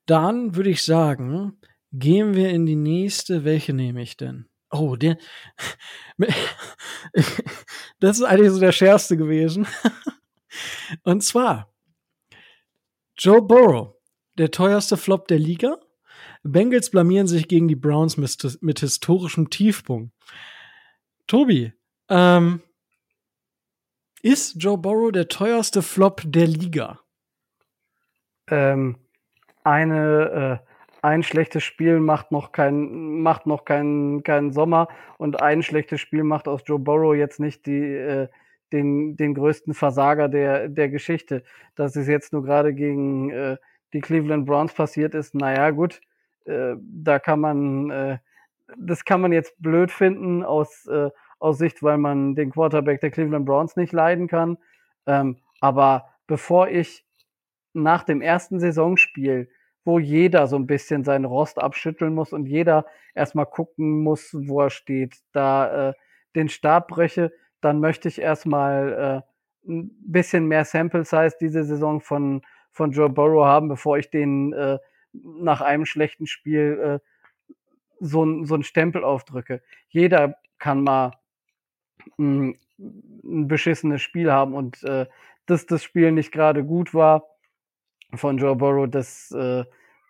dann 0.05 0.55
würde 0.55 0.69
ich 0.69 0.83
sagen, 0.83 1.59
gehen 1.91 2.35
wir 2.35 2.49
in 2.49 2.65
die 2.65 2.75
nächste. 2.75 3.43
Welche 3.45 3.73
nehme 3.73 4.01
ich 4.01 4.17
denn? 4.17 4.47
Oh, 4.71 4.95
der. 4.95 5.17
das 7.99 8.19
ist 8.19 8.23
eigentlich 8.23 8.51
so 8.51 8.59
der 8.59 8.71
schärfste 8.71 9.17
gewesen. 9.17 9.67
Und 11.03 11.23
zwar 11.23 11.71
Joe 13.17 13.41
Burrow, 13.41 13.98
der 14.39 14.51
teuerste 14.51 14.97
Flop 14.97 15.27
der 15.27 15.37
Liga. 15.37 15.77
Bengals 16.43 16.89
blamieren 16.89 17.27
sich 17.27 17.47
gegen 17.47 17.67
die 17.67 17.75
Browns 17.75 18.17
mit, 18.17 18.57
mit 18.61 18.79
historischem 18.79 19.49
Tiefpunkt. 19.49 20.13
Tobi, 21.27 21.73
ähm, 22.09 22.61
ist 24.21 24.55
Joe 24.61 24.77
Burrow 24.77 25.11
der 25.11 25.27
teuerste 25.27 25.81
Flop 25.81 26.23
der 26.25 26.47
Liga? 26.47 26.99
Ähm, 28.49 28.97
eine, 29.63 30.61
äh, 30.61 30.69
ein 31.01 31.23
schlechtes 31.23 31.63
Spiel 31.63 31.99
macht 31.99 32.31
noch 32.31 32.51
kein, 32.51 33.21
macht 33.21 33.45
noch 33.45 33.63
keinen 33.63 34.23
kein 34.23 34.51
Sommer 34.51 34.87
und 35.17 35.41
ein 35.41 35.63
schlechtes 35.63 36.01
Spiel 36.01 36.23
macht 36.23 36.47
aus 36.47 36.61
Joe 36.65 36.79
Burrow 36.79 37.15
jetzt 37.15 37.39
nicht 37.39 37.65
die, 37.65 37.83
äh, 37.83 38.27
den, 38.71 39.15
den 39.15 39.33
größten 39.33 39.73
Versager 39.73 40.27
der, 40.29 40.67
der 40.67 40.89
Geschichte. 40.89 41.43
Dass 41.75 41.95
es 41.95 42.07
jetzt 42.07 42.33
nur 42.33 42.43
gerade 42.43 42.73
gegen 42.73 43.29
äh, 43.29 43.57
die 43.93 44.01
Cleveland 44.01 44.45
Browns 44.45 44.73
passiert 44.73 45.15
ist, 45.15 45.35
naja, 45.35 45.71
gut, 45.71 46.01
äh, 46.45 46.75
da 46.79 47.19
kann 47.19 47.39
man, 47.39 47.89
äh, 47.89 48.17
das 48.77 49.05
kann 49.05 49.21
man 49.21 49.31
jetzt 49.31 49.55
blöd 49.61 49.91
finden 49.91 50.43
aus, 50.43 50.85
äh, 50.87 51.09
aus 51.39 51.57
Sicht, 51.57 51.81
weil 51.81 51.97
man 51.97 52.35
den 52.35 52.51
Quarterback 52.51 53.01
der 53.01 53.11
Cleveland 53.11 53.45
Browns 53.45 53.75
nicht 53.75 53.93
leiden 53.93 54.27
kann. 54.27 54.57
Ähm, 55.05 55.37
aber 55.61 56.09
bevor 56.27 56.67
ich 56.67 57.05
nach 57.73 58.03
dem 58.03 58.21
ersten 58.21 58.59
Saisonspiel, 58.59 59.49
wo 59.85 59.99
jeder 59.99 60.47
so 60.47 60.55
ein 60.55 60.67
bisschen 60.67 61.03
seinen 61.03 61.25
Rost 61.25 61.57
abschütteln 61.59 62.13
muss 62.13 62.33
und 62.33 62.45
jeder 62.45 62.85
erstmal 63.15 63.45
gucken 63.45 64.03
muss, 64.03 64.33
wo 64.33 64.61
er 64.61 64.69
steht, 64.69 65.17
da 65.31 65.89
äh, 65.89 65.93
den 66.35 66.49
Stab 66.49 66.89
breche, 66.89 67.31
dann 67.61 67.79
möchte 67.79 68.07
ich 68.07 68.21
erstmal 68.21 69.23
äh, 69.65 69.69
ein 69.69 69.91
bisschen 70.05 70.47
mehr 70.47 70.65
Sample 70.65 71.03
Size 71.03 71.35
diese 71.39 71.63
Saison 71.63 72.01
von, 72.01 72.41
von 72.71 72.91
Joe 72.91 73.09
Burrow 73.09 73.45
haben, 73.45 73.67
bevor 73.67 73.97
ich 73.97 74.09
den 74.09 74.53
äh, 74.53 74.79
nach 75.13 75.61
einem 75.61 75.85
schlechten 75.85 76.27
Spiel 76.27 76.99
äh, 77.01 77.53
so, 77.99 78.43
so 78.45 78.53
einen 78.53 78.63
Stempel 78.63 79.03
aufdrücke. 79.03 79.61
Jeder 79.89 80.35
kann 80.57 80.83
mal 80.83 81.11
ein, 82.17 82.57
ein 82.77 83.47
beschissenes 83.47 84.01
Spiel 84.01 84.31
haben 84.31 84.53
und 84.53 84.83
äh, 84.83 85.05
dass 85.45 85.65
das 85.65 85.83
Spiel 85.83 86.11
nicht 86.11 86.31
gerade 86.31 86.63
gut 86.63 86.93
war 86.93 87.23
von 88.15 88.37
Joe 88.37 88.55
Burrow, 88.55 88.89
das, 88.89 89.31
äh, 89.31 89.65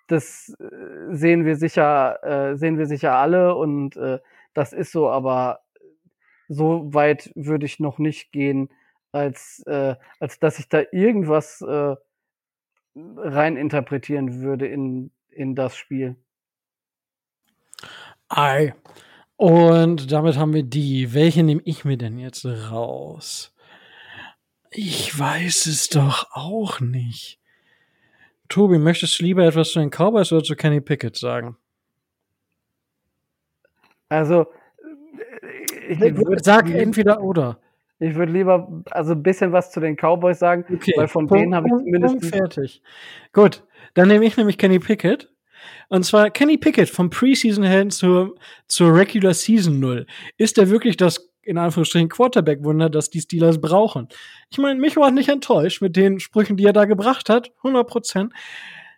das 0.07 0.55
äh, 0.59 1.15
sehen 1.15 1.45
wir 1.45 1.55
sicher, 1.55 2.23
äh, 2.23 2.57
sehen 2.57 2.77
wir 2.77 2.85
sicher 2.85 3.15
alle 3.15 3.55
und 3.55 3.97
äh, 3.97 4.19
das 4.53 4.73
ist 4.73 4.91
so, 4.91 5.09
aber 5.09 5.61
so 6.47 6.93
weit 6.93 7.31
würde 7.35 7.65
ich 7.65 7.79
noch 7.79 7.99
nicht 7.99 8.31
gehen, 8.31 8.69
als, 9.11 9.63
äh, 9.67 9.95
als 10.19 10.39
dass 10.39 10.59
ich 10.59 10.69
da 10.69 10.81
irgendwas 10.91 11.61
äh, 11.61 11.95
rein 12.95 13.57
interpretieren 13.57 14.41
würde 14.41 14.67
in, 14.67 15.11
in 15.29 15.55
das 15.55 15.75
Spiel. 15.75 16.15
Ei. 18.29 18.73
Und 19.35 20.11
damit 20.11 20.37
haben 20.37 20.53
wir 20.53 20.63
die. 20.63 21.13
Welche 21.13 21.43
nehme 21.43 21.61
ich 21.63 21.85
mir 21.85 21.97
denn 21.97 22.17
jetzt 22.17 22.45
raus? 22.45 23.53
Ich 24.71 25.17
weiß 25.17 25.65
es 25.65 25.89
doch 25.89 26.27
auch 26.31 26.79
nicht. 26.79 27.39
Tobi, 28.49 28.77
möchtest 28.77 29.19
du 29.19 29.23
lieber 29.23 29.45
etwas 29.45 29.71
zu 29.71 29.79
den 29.79 29.91
Cowboys 29.91 30.31
oder 30.31 30.43
zu 30.43 30.55
Kenny 30.55 30.81
Pickett 30.81 31.15
sagen? 31.15 31.55
Also, 34.09 34.47
ich, 35.87 36.01
ich 36.01 36.17
würde 36.17 36.43
sag 36.43 36.69
entweder 36.69 37.21
oder. 37.21 37.59
Ich 37.99 38.15
würde 38.15 38.31
lieber 38.31 38.83
also 38.91 39.11
ein 39.11 39.23
bisschen 39.23 39.51
was 39.51 39.71
zu 39.71 39.79
den 39.79 39.95
Cowboys 39.95 40.39
sagen, 40.39 40.65
okay. 40.73 40.93
weil 40.95 41.07
von 41.07 41.27
Punkt, 41.27 41.43
denen 41.43 41.55
habe 41.55 41.67
ich 41.67 41.73
zumindest 41.73 42.25
fertig. 42.25 42.81
Gut, 43.33 43.63
dann 43.93 44.07
nehme 44.07 44.25
ich 44.25 44.37
nämlich 44.37 44.57
Kenny 44.57 44.79
Pickett 44.79 45.29
und 45.89 46.03
zwar 46.03 46.29
Kenny 46.29 46.57
Pickett 46.57 46.89
vom 46.89 47.09
Preseason-Helden 47.09 47.91
zur, 47.91 48.35
zur 48.67 48.95
Regular 48.95 49.33
Season 49.33 49.79
Null. 49.79 50.05
Ist 50.37 50.57
er 50.57 50.69
wirklich 50.69 50.97
das, 50.97 51.31
in 51.41 51.57
Anführungsstrichen, 51.57 52.09
Quarterback-Wunder, 52.09 52.89
das 52.89 53.09
die 53.09 53.21
Steelers 53.21 53.59
brauchen? 53.59 54.07
Ich 54.49 54.57
meine, 54.57 54.79
mich 54.79 54.97
war 54.97 55.11
nicht 55.11 55.29
enttäuscht 55.29 55.81
mit 55.81 55.95
den 55.95 56.19
Sprüchen, 56.19 56.57
die 56.57 56.65
er 56.65 56.73
da 56.73 56.85
gebracht 56.85 57.29
hat. 57.29 57.51
100 57.57 57.87
Prozent. 57.87 58.33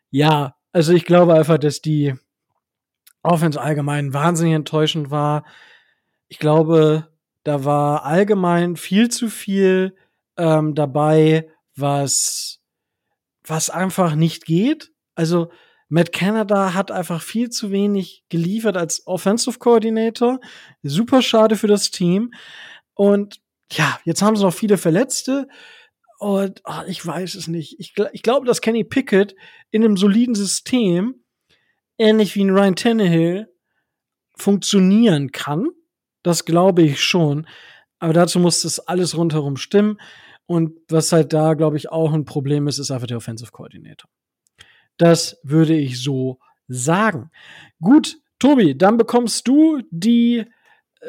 Ja, 0.10 0.56
also 0.74 0.94
ich 0.94 1.06
glaube 1.06 1.34
einfach, 1.34 1.58
dass 1.58 1.82
die 1.82 2.14
Offense 3.24 3.60
allgemein 3.60 4.14
wahnsinnig 4.14 4.54
enttäuschend 4.54 5.12
war. 5.12 5.46
Ich 6.28 6.40
glaube, 6.40 7.08
da 7.44 7.66
war 7.66 8.06
allgemein 8.06 8.76
viel 8.76 9.10
zu 9.10 9.30
viel 9.30 9.96
ähm, 10.38 10.76
dabei, 10.76 11.50
was, 11.76 12.60
was 13.44 13.70
einfach 13.70 14.16
nicht 14.16 14.46
geht. 14.46 14.92
Also, 15.16 15.52
Matt 15.90 16.14
Canada 16.14 16.74
hat 16.74 16.90
einfach 16.90 17.22
viel 17.22 17.50
zu 17.50 17.70
wenig 17.70 18.24
geliefert 18.30 18.78
als 18.78 19.06
Offensive 19.08 19.60
Coordinator. 19.60 20.40
Super 20.84 21.22
schade 21.22 21.58
für 21.58 21.68
das 21.68 21.92
Team. 21.92 22.32
Und 22.94 23.42
ja, 23.74 24.00
jetzt 24.06 24.22
haben 24.22 24.38
sie 24.38 24.44
noch 24.44 24.54
viele 24.54 24.78
Verletzte. 24.78 25.50
Und 26.18 26.62
ach, 26.64 26.86
ich 26.88 27.06
weiß 27.06 27.36
es 27.36 27.48
nicht. 27.48 27.78
Ich, 27.80 27.96
ich 28.14 28.22
glaube, 28.22 28.46
dass 28.46 28.62
Kenny 28.62 28.86
Pickett 28.86 29.36
in 29.70 29.84
einem 29.84 29.98
soliden 29.98 30.36
System, 30.36 31.26
ähnlich 31.98 32.36
wie 32.36 32.46
ein 32.46 32.52
Ryan 32.52 32.76
Tannehill, 32.76 33.54
funktionieren 34.38 35.32
kann. 35.32 35.72
Das 36.24 36.46
glaube 36.46 36.84
ich 36.84 37.02
schon. 37.02 37.48
Aber 38.00 38.14
dazu 38.14 38.40
muss 38.40 38.64
das 38.64 38.80
alles 38.80 39.16
rundherum 39.16 39.58
stimmen. 39.58 39.98
Und 40.46 40.78
was 40.90 41.12
halt 41.12 41.34
da, 41.34 41.54
glaube 41.54 41.78
ich, 41.78 41.92
auch 41.92 42.14
ein 42.14 42.26
Problem 42.26 42.68
ist, 42.68 42.80
ist 42.80 42.92
einfach 42.92 43.08
der 43.08 43.18
Offensive 43.18 43.52
Coordinator. 43.52 44.10
Das 44.98 45.40
würde 45.44 45.76
ich 45.76 46.02
so 46.02 46.40
sagen. 46.68 47.32
Gut, 47.80 48.18
Tobi, 48.40 48.78
dann 48.78 48.98
bekommst 48.98 49.48
du 49.48 49.82
die 49.92 50.46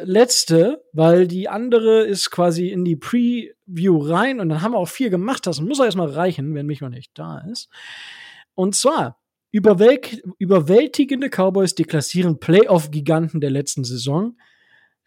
letzte, 0.03 0.85
weil 0.93 1.27
die 1.27 1.49
andere 1.49 2.03
ist 2.03 2.31
quasi 2.31 2.69
in 2.69 2.85
die 2.85 2.97
Preview 2.97 3.99
rein 3.99 4.41
und 4.41 4.49
dann 4.49 4.63
haben 4.63 4.73
wir 4.73 4.79
auch 4.79 4.89
viel 4.89 5.11
gemacht. 5.11 5.47
Das 5.47 5.61
muss 5.61 5.81
auch 5.81 5.85
erstmal 5.85 6.11
reichen, 6.11 6.55
wenn 6.55 6.67
mich 6.67 6.81
noch 6.81 6.89
nicht 6.89 7.11
da 7.15 7.39
ist. 7.51 7.69
Und 8.55 8.75
zwar 8.75 9.19
überwält 9.51 10.23
überwältigende 10.39 11.29
Cowboys 11.29 11.75
deklassieren 11.75 12.39
Playoff-Giganten 12.39 13.41
der 13.41 13.51
letzten 13.51 13.85
Saison. 13.85 14.37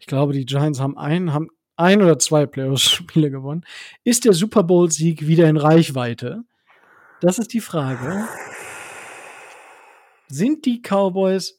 Ich 0.05 0.07
glaube, 0.07 0.33
die 0.33 0.45
Giants 0.45 0.79
haben 0.79 0.99
einen, 0.99 1.33
haben 1.33 1.47
ein 1.77 1.99
oder 1.99 2.19
zwei 2.19 2.45
Playoff-Spiele 2.45 3.31
gewonnen. 3.31 3.65
Ist 4.03 4.25
der 4.25 4.33
Super 4.33 4.61
Bowl-Sieg 4.61 5.25
wieder 5.25 5.49
in 5.49 5.57
Reichweite? 5.57 6.43
Das 7.21 7.39
ist 7.39 7.53
die 7.53 7.59
Frage. 7.59 8.27
Sind 10.27 10.67
die 10.67 10.83
Cowboys 10.83 11.57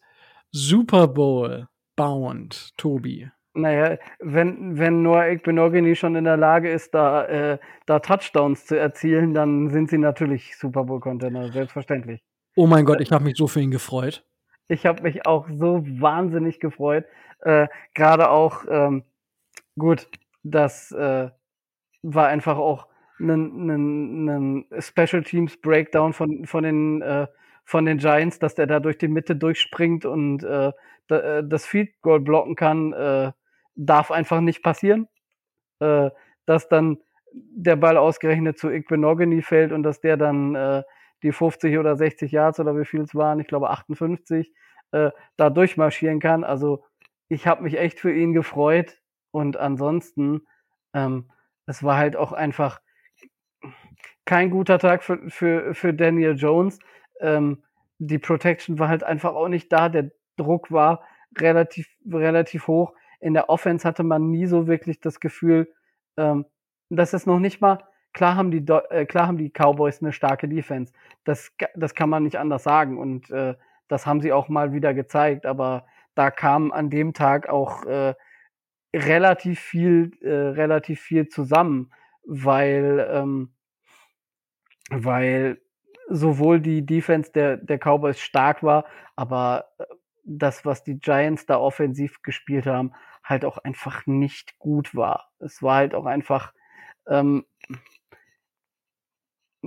Super 0.52 1.08
Bowl 1.08 1.66
bound, 1.96 2.70
Tobi? 2.76 3.28
Naja, 3.54 3.98
wenn, 4.20 4.78
wenn 4.78 5.02
Noah 5.02 5.26
Ekbenogany 5.26 5.96
schon 5.96 6.14
in 6.14 6.22
der 6.22 6.36
Lage 6.36 6.70
ist, 6.70 6.94
da, 6.94 7.24
äh, 7.24 7.58
da 7.86 7.98
Touchdowns 7.98 8.66
zu 8.66 8.78
erzielen, 8.78 9.34
dann 9.34 9.70
sind 9.70 9.90
sie 9.90 9.98
natürlich 9.98 10.56
Super 10.56 10.84
Bowl-Contender, 10.84 11.50
selbstverständlich. 11.50 12.22
Oh 12.54 12.68
mein 12.68 12.84
Gott, 12.84 13.00
ich 13.00 13.10
habe 13.10 13.24
mich 13.24 13.36
so 13.36 13.48
für 13.48 13.60
ihn 13.60 13.72
gefreut. 13.72 14.24
Ich 14.68 14.86
habe 14.86 15.02
mich 15.02 15.26
auch 15.26 15.48
so 15.48 15.84
wahnsinnig 15.86 16.60
gefreut. 16.60 17.04
Äh, 17.40 17.68
Gerade 17.94 18.30
auch, 18.30 18.64
ähm, 18.68 19.04
gut, 19.78 20.08
das 20.42 20.92
äh, 20.92 21.30
war 22.02 22.26
einfach 22.28 22.58
auch 22.58 22.88
ein 23.18 24.66
Special 24.78 25.22
Teams 25.22 25.56
Breakdown 25.60 26.12
von, 26.12 26.44
von 26.46 26.64
den 26.64 27.02
äh, 27.02 27.26
von 27.64 27.84
den 27.84 27.98
Giants, 27.98 28.38
dass 28.38 28.54
der 28.54 28.66
da 28.66 28.78
durch 28.78 28.96
die 28.96 29.08
Mitte 29.08 29.34
durchspringt 29.34 30.04
und 30.04 30.44
äh, 30.44 30.72
äh, 31.08 31.42
das 31.44 31.66
Field 31.66 31.90
Goal 32.00 32.20
blocken 32.20 32.54
kann, 32.54 32.92
äh, 32.92 33.32
darf 33.74 34.10
einfach 34.12 34.40
nicht 34.40 34.62
passieren. 34.62 35.08
Äh, 35.80 36.10
dass 36.46 36.68
dann 36.68 36.98
der 37.32 37.76
Ball 37.76 37.96
ausgerechnet 37.96 38.58
zu 38.58 38.70
Igbenogany 38.70 39.42
fällt 39.42 39.72
und 39.72 39.82
dass 39.82 40.00
der 40.00 40.16
dann 40.16 40.54
äh, 40.54 40.82
die 41.26 41.32
50 41.32 41.78
oder 41.78 41.96
60 41.96 42.32
Yards 42.32 42.60
oder 42.60 42.78
wie 42.78 42.84
viel 42.84 43.02
es 43.02 43.14
waren, 43.14 43.40
ich 43.40 43.46
glaube 43.46 43.70
58, 43.70 44.52
äh, 44.92 45.10
da 45.36 45.50
durchmarschieren 45.50 46.20
kann. 46.20 46.44
Also 46.44 46.84
ich 47.28 47.46
habe 47.46 47.62
mich 47.62 47.78
echt 47.78 48.00
für 48.00 48.12
ihn 48.12 48.32
gefreut 48.32 49.00
und 49.32 49.56
ansonsten, 49.56 50.46
ähm, 50.94 51.30
es 51.66 51.82
war 51.82 51.96
halt 51.96 52.16
auch 52.16 52.32
einfach 52.32 52.80
kein 54.24 54.50
guter 54.50 54.78
Tag 54.78 55.02
für, 55.02 55.28
für, 55.28 55.74
für 55.74 55.92
Daniel 55.92 56.36
Jones 56.36 56.78
ähm, 57.20 57.62
die 57.98 58.18
Protection 58.18 58.78
war 58.78 58.88
halt 58.88 59.02
einfach 59.02 59.34
auch 59.34 59.48
nicht 59.48 59.72
da. 59.72 59.88
Der 59.88 60.10
Druck 60.36 60.70
war 60.70 61.02
relativ, 61.38 61.88
relativ 62.10 62.66
hoch. 62.66 62.92
In 63.20 63.34
der 63.34 63.48
Offense 63.48 63.86
hatte 63.86 64.02
man 64.02 64.30
nie 64.30 64.46
so 64.46 64.66
wirklich 64.66 65.00
das 65.00 65.20
Gefühl, 65.20 65.72
ähm, 66.16 66.44
dass 66.90 67.12
es 67.12 67.26
noch 67.26 67.38
nicht 67.38 67.60
mal, 67.60 67.78
klar 68.16 68.34
haben 68.34 68.50
die, 68.50 68.64
äh, 68.90 69.04
klar 69.04 69.26
haben 69.28 69.36
die 69.36 69.50
Cowboys 69.50 70.00
eine 70.00 70.12
starke 70.12 70.48
Defense. 70.48 70.92
Das, 71.24 71.52
das 71.74 71.94
kann 71.94 72.08
man 72.08 72.22
nicht 72.22 72.38
anders 72.38 72.62
sagen. 72.62 72.98
Und 72.98 73.30
äh, 73.30 73.54
das 73.88 74.06
haben 74.06 74.22
sie 74.22 74.32
auch 74.32 74.48
mal 74.48 74.72
wieder 74.72 74.94
gezeigt. 74.94 75.44
Aber 75.44 75.86
da 76.14 76.30
kam 76.30 76.72
an 76.72 76.88
dem 76.88 77.12
Tag 77.12 77.48
auch 77.48 77.84
äh, 77.84 78.14
relativ 78.94 79.60
viel, 79.60 80.12
äh, 80.22 80.30
relativ 80.30 81.00
viel 81.00 81.28
zusammen, 81.28 81.92
weil, 82.24 83.06
ähm, 83.12 83.54
weil 84.88 85.60
sowohl 86.08 86.60
die 86.60 86.86
Defense 86.86 87.30
der, 87.32 87.58
der 87.58 87.78
Cowboys 87.78 88.18
stark 88.18 88.62
war, 88.62 88.86
aber 89.14 89.66
äh, 89.78 89.84
das, 90.24 90.64
was 90.64 90.84
die 90.84 90.98
Giants 90.98 91.44
da 91.44 91.58
offensiv 91.58 92.22
gespielt 92.22 92.66
haben, 92.66 92.94
halt 93.22 93.44
auch 93.44 93.58
einfach 93.58 94.06
nicht 94.06 94.58
gut 94.58 94.94
war. 94.94 95.28
Es 95.38 95.62
war 95.62 95.76
halt 95.76 95.94
auch 95.94 96.06
einfach 96.06 96.54
ähm, 97.08 97.44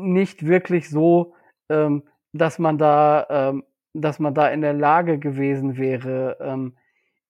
nicht 0.02 0.46
wirklich 0.46 0.90
so, 0.90 1.34
ähm, 1.70 2.04
dass 2.34 2.60
man 2.60 2.78
da, 2.78 3.26
ähm, 3.30 3.64
dass 3.94 4.20
man 4.20 4.34
da 4.34 4.50
in 4.50 4.62
der 4.62 4.74
Lage 4.74 5.20
gewesen 5.20 5.78
wäre, 5.78 6.38
ähm, 6.42 6.76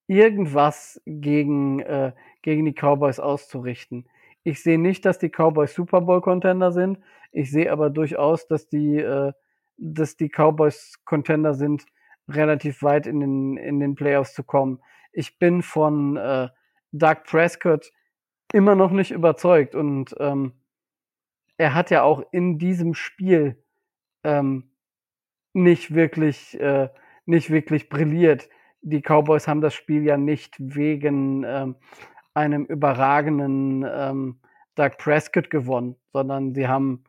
irgendwas 0.07 1.01
gegen, 1.05 1.79
äh, 1.79 2.13
gegen 2.41 2.65
die 2.65 2.73
Cowboys 2.73 3.19
auszurichten. 3.19 4.07
Ich 4.43 4.63
sehe 4.63 4.79
nicht, 4.79 5.05
dass 5.05 5.19
die 5.19 5.29
Cowboys 5.29 5.73
Super 5.73 6.01
Bowl 6.01 6.21
Contender 6.21 6.71
sind. 6.71 6.99
Ich 7.31 7.51
sehe 7.51 7.71
aber 7.71 7.89
durchaus, 7.89 8.47
dass 8.47 8.67
die, 8.67 8.97
äh, 8.97 9.31
dass 9.77 10.17
die 10.17 10.29
Cowboys 10.29 10.99
Contender 11.05 11.53
sind, 11.53 11.85
relativ 12.27 12.83
weit 12.83 13.07
in 13.07 13.19
den, 13.19 13.57
in 13.57 13.79
den 13.79 13.95
Playoffs 13.95 14.33
zu 14.33 14.43
kommen. 14.43 14.81
Ich 15.11 15.39
bin 15.39 15.61
von 15.61 16.17
äh, 16.17 16.49
Doug 16.91 17.23
Prescott 17.25 17.91
immer 18.53 18.75
noch 18.75 18.91
nicht 18.91 19.11
überzeugt 19.11 19.75
und 19.75 20.15
ähm, 20.19 20.53
er 21.59 21.75
hat 21.75 21.91
ja 21.91 22.03
auch 22.03 22.23
in 22.31 22.57
diesem 22.57 22.93
Spiel 22.93 23.61
ähm, 24.23 24.71
nicht 25.53 25.93
wirklich, 25.93 26.57
äh, 26.59 26.87
nicht 27.25 27.49
wirklich 27.49 27.89
brilliert. 27.89 28.49
Die 28.81 29.01
Cowboys 29.01 29.47
haben 29.47 29.59
das 29.59 29.73
Spiel 29.73 30.03
ja 30.03 30.15
nicht 30.15 30.55
wegen 30.57 31.43
ähm, 31.45 31.75
einem 32.33 32.63
überragenden 32.63 33.85
ähm, 33.87 34.39
Doug 34.75 34.91
Prescott 34.97 35.49
gewonnen, 35.49 35.97
sondern 36.13 36.55
sie 36.55 36.67
haben 36.67 37.03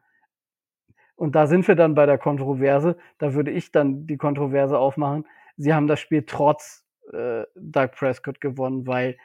und 1.15 1.37
da 1.37 1.47
sind 1.47 1.69
wir 1.69 1.77
dann 1.77 1.95
bei 1.95 2.07
der 2.07 2.17
Kontroverse. 2.19 2.97
Da 3.19 3.35
würde 3.35 3.51
ich 3.51 3.71
dann 3.73 4.07
die 4.07 4.17
Kontroverse 4.17 4.79
aufmachen. 4.79 5.27
Sie 5.59 5.75
haben 5.75 5.87
das 5.87 6.01
Spiel 6.01 6.25
trotz 6.27 6.85
äh, 7.13 7.45
Doug 7.55 7.91
Prescott 7.95 8.41
gewonnen, 8.41 8.87
weil 8.87 9.19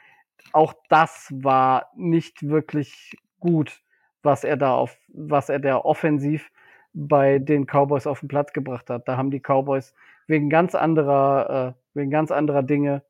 auch 0.52 0.74
das 0.90 1.32
war 1.34 1.90
nicht 1.96 2.46
wirklich 2.46 3.16
gut, 3.40 3.80
was 4.26 4.44
er 4.44 4.58
da 4.58 4.74
auf, 4.74 4.98
was 5.08 5.48
er 5.48 5.58
da 5.58 5.78
offensiv 5.78 6.50
bei 6.92 7.38
den 7.38 7.66
Cowboys 7.66 8.06
auf 8.06 8.20
den 8.20 8.28
Platz 8.28 8.52
gebracht 8.52 8.90
hat. 8.90 9.08
Da 9.08 9.16
haben 9.16 9.30
die 9.30 9.40
Cowboys 9.40 9.94
wegen 10.26 10.50
ganz 10.50 10.74
anderer, 10.74 11.74
äh, 11.94 11.98
wegen 11.98 12.10
ganz 12.10 12.30
anderer 12.30 12.62
Dinge 12.62 13.02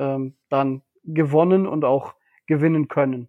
ähm, 0.00 0.34
dann 0.48 0.82
gewonnen 1.04 1.68
und 1.68 1.84
auch 1.84 2.14
gewinnen 2.46 2.88
können. 2.88 3.28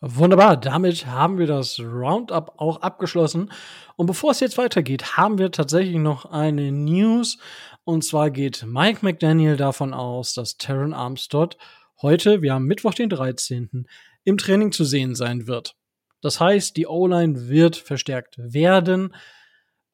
Wunderbar, 0.00 0.56
damit 0.56 1.06
haben 1.06 1.38
wir 1.38 1.46
das 1.46 1.78
Roundup 1.78 2.54
auch 2.56 2.82
abgeschlossen. 2.82 3.52
Und 3.94 4.06
bevor 4.06 4.32
es 4.32 4.40
jetzt 4.40 4.58
weitergeht, 4.58 5.16
haben 5.16 5.38
wir 5.38 5.52
tatsächlich 5.52 5.96
noch 5.96 6.24
eine 6.26 6.72
News. 6.72 7.38
Und 7.84 8.02
zwar 8.02 8.30
geht 8.30 8.64
Mike 8.66 8.98
McDaniel 9.02 9.56
davon 9.56 9.94
aus, 9.94 10.34
dass 10.34 10.56
Terran 10.56 10.92
Armstead 10.92 11.56
heute, 12.00 12.42
wir 12.42 12.54
haben 12.54 12.66
Mittwoch, 12.66 12.94
den 12.94 13.10
13., 13.10 13.86
im 14.24 14.38
Training 14.38 14.72
zu 14.72 14.84
sehen 14.84 15.14
sein 15.14 15.46
wird. 15.46 15.76
Das 16.20 16.40
heißt, 16.40 16.76
die 16.76 16.86
O-Line 16.86 17.48
wird 17.48 17.76
verstärkt 17.76 18.36
werden. 18.38 19.14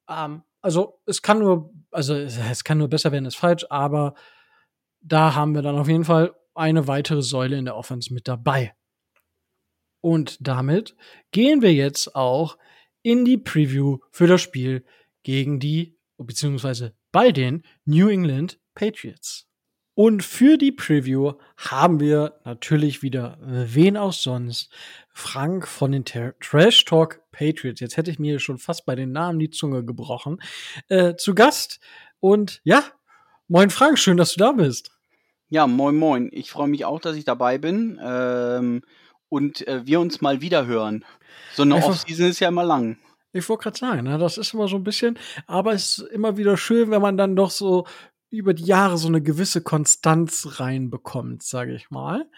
Ähm, 0.09 0.43
also 0.61 1.01
es 1.07 1.23
kann 1.23 1.39
nur, 1.39 1.73
also 1.91 2.15
es 2.15 2.65
kann 2.65 2.79
nur 2.79 2.89
besser 2.89 3.13
werden, 3.13 3.25
ist 3.25 3.37
falsch, 3.37 3.65
aber 3.71 4.15
da 5.01 5.35
haben 5.35 5.55
wir 5.55 5.63
dann 5.63 5.79
auf 5.79 5.89
jeden 5.89 6.05
Fall 6.05 6.35
eine 6.55 6.87
weitere 6.87 7.23
Säule 7.23 7.57
in 7.57 7.65
der 7.65 7.77
Offense 7.77 8.13
mit 8.13 8.29
dabei. 8.29 8.75
Und 10.01 10.37
damit 10.47 10.97
gehen 11.31 11.63
wir 11.63 11.73
jetzt 11.73 12.15
auch 12.15 12.59
in 13.03 13.25
die 13.25 13.39
Preview 13.39 13.99
für 14.11 14.27
das 14.27 14.41
Spiel 14.43 14.85
gegen 15.23 15.61
die, 15.61 15.97
beziehungsweise 16.19 16.95
bei 17.13 17.33
den 17.33 17.63
New 17.85 18.09
England 18.09 18.61
Patriots. 18.75 19.48
Und 19.99 20.23
für 20.23 20.59
die 20.59 20.71
Preview 20.71 21.33
haben 21.57 21.99
wir 21.99 22.39
natürlich 22.45 23.03
wieder, 23.03 23.37
wen 23.43 23.97
auch 23.97 24.13
sonst, 24.13 24.71
Frank 25.13 25.67
von 25.67 25.91
den 25.91 26.05
Trash 26.05 26.85
Talk 26.85 27.21
Patriots. 27.33 27.81
Jetzt 27.81 27.97
hätte 27.97 28.13
ich 28.13 28.21
mir 28.21 28.39
schon 28.39 28.59
fast 28.59 28.87
bei 28.87 28.95
den 28.95 29.11
Namen 29.11 29.41
die 29.41 29.51
Zunge 29.51 29.85
gebrochen. 29.85 30.41
Äh, 30.87 31.17
zu 31.17 31.35
Gast. 31.35 31.81
Und 32.21 32.61
ja, 32.63 32.85
moin 33.49 33.71
Frank, 33.71 33.99
schön, 33.99 34.17
dass 34.17 34.35
du 34.35 34.39
da 34.39 34.53
bist. 34.53 34.93
Ja, 35.49 35.67
moin 35.67 35.97
moin. 35.97 36.29
Ich 36.31 36.53
freue 36.53 36.69
mich 36.69 36.85
auch, 36.85 37.01
dass 37.01 37.17
ich 37.17 37.25
dabei 37.25 37.59
bin. 37.59 37.99
Ähm, 38.01 38.83
und 39.29 39.67
äh, 39.67 39.85
wir 39.85 39.99
uns 39.99 40.21
mal 40.21 40.41
wieder 40.41 40.67
hören. 40.67 41.05
So 41.55 41.65
eine 41.65 41.75
Offseason 41.75 42.27
ist 42.27 42.39
ja 42.39 42.51
immer 42.51 42.63
lang. 42.63 42.99
Ich 43.33 43.49
wollte 43.49 43.65
gerade 43.65 43.79
sagen, 43.79 44.05
ne, 44.05 44.17
das 44.17 44.39
ist 44.39 44.55
immer 44.55 44.69
so 44.69 44.77
ein 44.77 44.85
bisschen, 44.85 45.19
aber 45.49 45.73
es 45.73 45.99
ist 45.99 46.09
immer 46.13 46.37
wieder 46.37 46.57
schön, 46.57 46.93
wenn 46.93 47.03
man 47.03 47.19
dann 47.19 47.35
doch 47.35 47.51
so 47.51 47.85
über 48.31 48.55
die 48.55 48.65
Jahre 48.65 48.99
so 48.99 49.09
eine 49.09 49.23
gewisse 49.23 49.63
Konstanz 49.63 50.61
reinbekommt, 50.61 51.43
sage 51.43 51.75
ich 51.75 51.91
mal. 51.91 52.29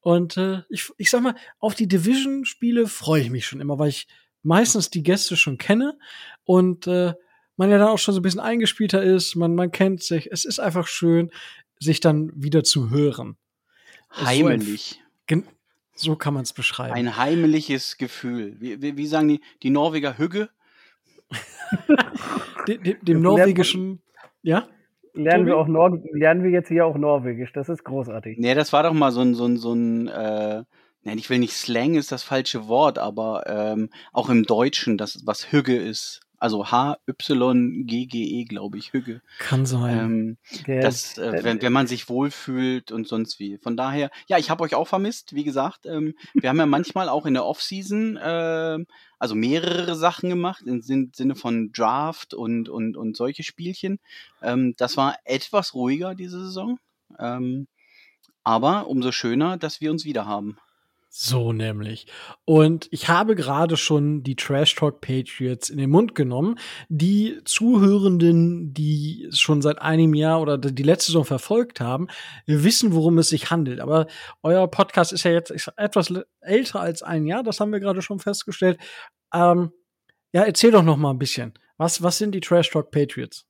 Und 0.00 0.36
äh, 0.36 0.62
ich, 0.68 0.90
ich 0.96 1.10
sag 1.10 1.22
mal, 1.22 1.34
auf 1.58 1.74
die 1.74 1.88
Division-Spiele 1.88 2.86
freue 2.86 3.22
ich 3.22 3.30
mich 3.30 3.46
schon 3.46 3.60
immer, 3.60 3.78
weil 3.78 3.90
ich 3.90 4.06
meistens 4.42 4.90
die 4.90 5.02
Gäste 5.02 5.36
schon 5.36 5.58
kenne 5.58 5.98
und 6.44 6.86
äh, 6.86 7.14
man 7.56 7.70
ja 7.70 7.78
dann 7.78 7.88
auch 7.88 7.98
schon 7.98 8.14
so 8.14 8.20
ein 8.20 8.22
bisschen 8.22 8.40
eingespielter 8.40 9.02
ist, 9.02 9.34
man, 9.34 9.54
man 9.54 9.72
kennt 9.72 10.02
sich. 10.02 10.30
Es 10.30 10.44
ist 10.44 10.60
einfach 10.60 10.86
schön, 10.86 11.30
sich 11.80 12.00
dann 12.00 12.30
wieder 12.34 12.62
zu 12.62 12.90
hören. 12.90 13.36
Heimelig. 14.10 15.00
So 15.28 15.42
So 15.94 16.16
kann 16.16 16.34
man 16.34 16.44
es 16.44 16.52
beschreiben. 16.52 16.94
Ein 16.94 17.16
heimliches 17.16 17.98
Gefühl. 17.98 18.56
Wie, 18.60 18.80
wie, 18.80 18.96
wie 18.96 19.06
sagen 19.06 19.28
die, 19.28 19.40
die 19.62 19.70
Norweger 19.70 20.16
Hügge? 20.16 20.48
dem, 22.68 22.82
dem, 22.84 23.04
dem 23.04 23.20
norwegischen, 23.20 24.00
ja? 24.42 24.68
Lernen 25.18 25.46
wir, 25.46 25.56
auch 25.56 25.66
Nor 25.66 26.00
lernen 26.12 26.42
wir 26.42 26.50
jetzt 26.50 26.68
hier 26.68 26.86
auch 26.86 26.96
Norwegisch. 26.96 27.52
Das 27.52 27.68
ist 27.68 27.84
großartig. 27.84 28.38
Nee, 28.38 28.54
das 28.54 28.72
war 28.72 28.82
doch 28.82 28.92
mal 28.92 29.10
so 29.10 29.20
ein, 29.20 29.34
so 29.34 29.46
ein, 29.46 29.56
so 29.56 29.72
ein 29.72 30.08
äh, 30.08 30.62
nein, 31.02 31.18
ich 31.18 31.28
will 31.28 31.38
nicht 31.38 31.54
Slang 31.54 31.94
ist 31.94 32.12
das 32.12 32.22
falsche 32.22 32.68
Wort, 32.68 32.98
aber 32.98 33.44
ähm, 33.46 33.90
auch 34.12 34.30
im 34.30 34.44
Deutschen, 34.44 34.96
das 34.96 35.22
was 35.26 35.52
Hügge 35.52 35.76
ist. 35.76 36.20
Also 36.38 36.70
H-Y-G-G-E, 36.70 38.44
glaube 38.44 38.78
ich, 38.78 38.92
Hügge. 38.92 39.20
Kann 39.38 39.66
sein. 39.66 39.98
Ähm, 40.66 40.80
das, 40.80 41.18
äh, 41.18 41.42
wenn, 41.42 41.60
wenn 41.62 41.72
man 41.72 41.86
sich 41.86 42.08
wohlfühlt 42.08 42.92
und 42.92 43.08
sonst 43.08 43.40
wie. 43.40 43.58
Von 43.58 43.76
daher, 43.76 44.10
ja, 44.28 44.38
ich 44.38 44.48
habe 44.50 44.62
euch 44.62 44.74
auch 44.74 44.86
vermisst, 44.86 45.34
wie 45.34 45.44
gesagt. 45.44 45.86
Ähm, 45.86 46.14
wir 46.34 46.48
haben 46.48 46.58
ja 46.58 46.66
manchmal 46.66 47.08
auch 47.08 47.26
in 47.26 47.34
der 47.34 47.44
Offseason 47.44 48.16
äh, 48.16 48.78
also 49.18 49.34
mehrere 49.34 49.96
Sachen 49.96 50.28
gemacht 50.28 50.62
im 50.64 50.80
Sinne 50.80 51.34
von 51.34 51.72
Draft 51.72 52.34
und, 52.34 52.68
und, 52.68 52.96
und 52.96 53.16
solche 53.16 53.42
Spielchen. 53.42 53.98
Ähm, 54.40 54.74
das 54.76 54.96
war 54.96 55.16
etwas 55.24 55.74
ruhiger 55.74 56.14
diese 56.14 56.44
Saison. 56.44 56.78
Ähm, 57.18 57.66
aber 58.44 58.86
umso 58.86 59.12
schöner, 59.12 59.56
dass 59.56 59.80
wir 59.80 59.90
uns 59.90 60.04
wieder 60.04 60.26
haben. 60.26 60.58
So 61.10 61.52
nämlich. 61.52 62.06
Und 62.44 62.86
ich 62.90 63.08
habe 63.08 63.34
gerade 63.34 63.76
schon 63.76 64.22
die 64.22 64.36
Trash 64.36 64.74
Talk 64.74 65.00
Patriots 65.00 65.70
in 65.70 65.78
den 65.78 65.90
Mund 65.90 66.14
genommen. 66.14 66.58
Die 66.88 67.40
Zuhörenden, 67.44 68.74
die 68.74 69.28
schon 69.32 69.62
seit 69.62 69.80
einem 69.80 70.14
Jahr 70.14 70.40
oder 70.40 70.58
die 70.58 70.82
letzte 70.82 71.06
Saison 71.06 71.24
verfolgt 71.24 71.80
haben, 71.80 72.08
wissen, 72.46 72.92
worum 72.92 73.18
es 73.18 73.30
sich 73.30 73.50
handelt. 73.50 73.80
Aber 73.80 74.06
euer 74.42 74.68
Podcast 74.68 75.12
ist 75.12 75.24
ja 75.24 75.32
jetzt 75.32 75.50
etwas 75.76 76.12
älter 76.40 76.80
als 76.80 77.02
ein 77.02 77.26
Jahr, 77.26 77.42
das 77.42 77.58
haben 77.58 77.72
wir 77.72 77.80
gerade 77.80 78.02
schon 78.02 78.18
festgestellt. 78.18 78.78
Ähm, 79.32 79.72
ja, 80.32 80.42
erzähl 80.42 80.70
doch 80.70 80.82
noch 80.82 80.98
mal 80.98 81.10
ein 81.10 81.18
bisschen. 81.18 81.54
Was, 81.78 82.02
was 82.02 82.18
sind 82.18 82.34
die 82.34 82.40
Trash 82.40 82.70
Talk 82.70 82.90
Patriots? 82.90 83.46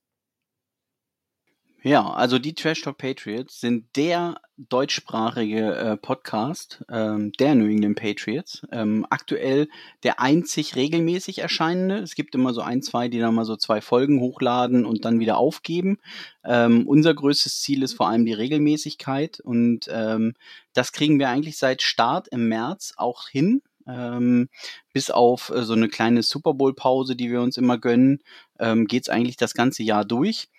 Ja, 1.81 2.09
also 2.09 2.39
die 2.39 2.53
Trash 2.55 2.81
Talk 2.81 2.97
Patriots 2.97 3.61
sind 3.61 3.95
der 3.95 4.41
deutschsprachige 4.57 5.75
äh, 5.75 5.95
Podcast 5.95 6.83
ähm, 6.91 7.31
der 7.39 7.55
New 7.55 7.67
England 7.67 7.97
Patriots. 7.97 8.67
Ähm, 8.69 9.07
aktuell 9.09 9.69
der 10.03 10.19
einzig 10.19 10.75
regelmäßig 10.75 11.39
erscheinende. 11.39 11.99
Es 11.99 12.15
gibt 12.15 12.35
immer 12.35 12.53
so 12.53 12.59
ein, 12.59 12.81
zwei, 12.81 13.07
die 13.07 13.19
dann 13.19 13.33
mal 13.33 13.45
so 13.45 13.55
zwei 13.55 13.79
Folgen 13.79 14.19
hochladen 14.19 14.85
und 14.85 15.05
dann 15.05 15.21
wieder 15.21 15.37
aufgeben. 15.37 15.99
Ähm, 16.43 16.85
unser 16.85 17.13
größtes 17.13 17.61
Ziel 17.61 17.81
ist 17.81 17.93
vor 17.93 18.09
allem 18.09 18.25
die 18.25 18.33
Regelmäßigkeit 18.33 19.39
und 19.39 19.87
ähm, 19.89 20.33
das 20.73 20.91
kriegen 20.91 21.17
wir 21.17 21.29
eigentlich 21.29 21.57
seit 21.57 21.81
Start 21.81 22.27
im 22.27 22.49
März 22.49 22.93
auch 22.97 23.29
hin. 23.29 23.61
Ähm, 23.87 24.49
bis 24.91 25.09
auf 25.11 25.49
äh, 25.49 25.63
so 25.63 25.73
eine 25.73 25.87
kleine 25.87 26.23
Super 26.23 26.53
Bowl 26.53 26.75
Pause, 26.75 27.15
die 27.15 27.31
wir 27.31 27.41
uns 27.41 27.55
immer 27.55 27.77
gönnen, 27.77 28.19
ähm, 28.59 28.85
geht 28.85 29.03
es 29.03 29.09
eigentlich 29.09 29.37
das 29.37 29.53
ganze 29.53 29.81
Jahr 29.81 30.03
durch. 30.03 30.49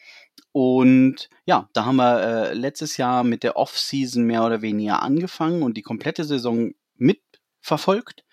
Und 0.52 1.28
ja, 1.46 1.68
da 1.72 1.84
haben 1.84 1.96
wir 1.96 2.20
äh, 2.22 2.54
letztes 2.54 2.96
Jahr 2.96 3.22
mit 3.22 3.42
der 3.42 3.56
Off-Season 3.56 4.24
mehr 4.24 4.44
oder 4.44 4.62
weniger 4.62 5.02
angefangen 5.02 5.62
und 5.62 5.76
die 5.76 5.82
komplette 5.82 6.24
Saison 6.24 6.72
mitverfolgt. 6.96 8.24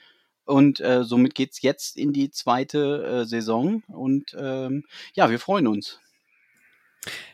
Und 0.46 0.80
äh, 0.80 1.04
somit 1.04 1.36
geht's 1.36 1.62
jetzt 1.62 1.98
in 1.98 2.14
die 2.14 2.32
zweite 2.32 3.04
äh, 3.04 3.26
Saison. 3.26 3.84
Und 3.88 4.36
ähm, 4.40 4.86
ja, 5.14 5.30
wir 5.30 5.40
freuen 5.40 5.68
uns. 5.68 6.00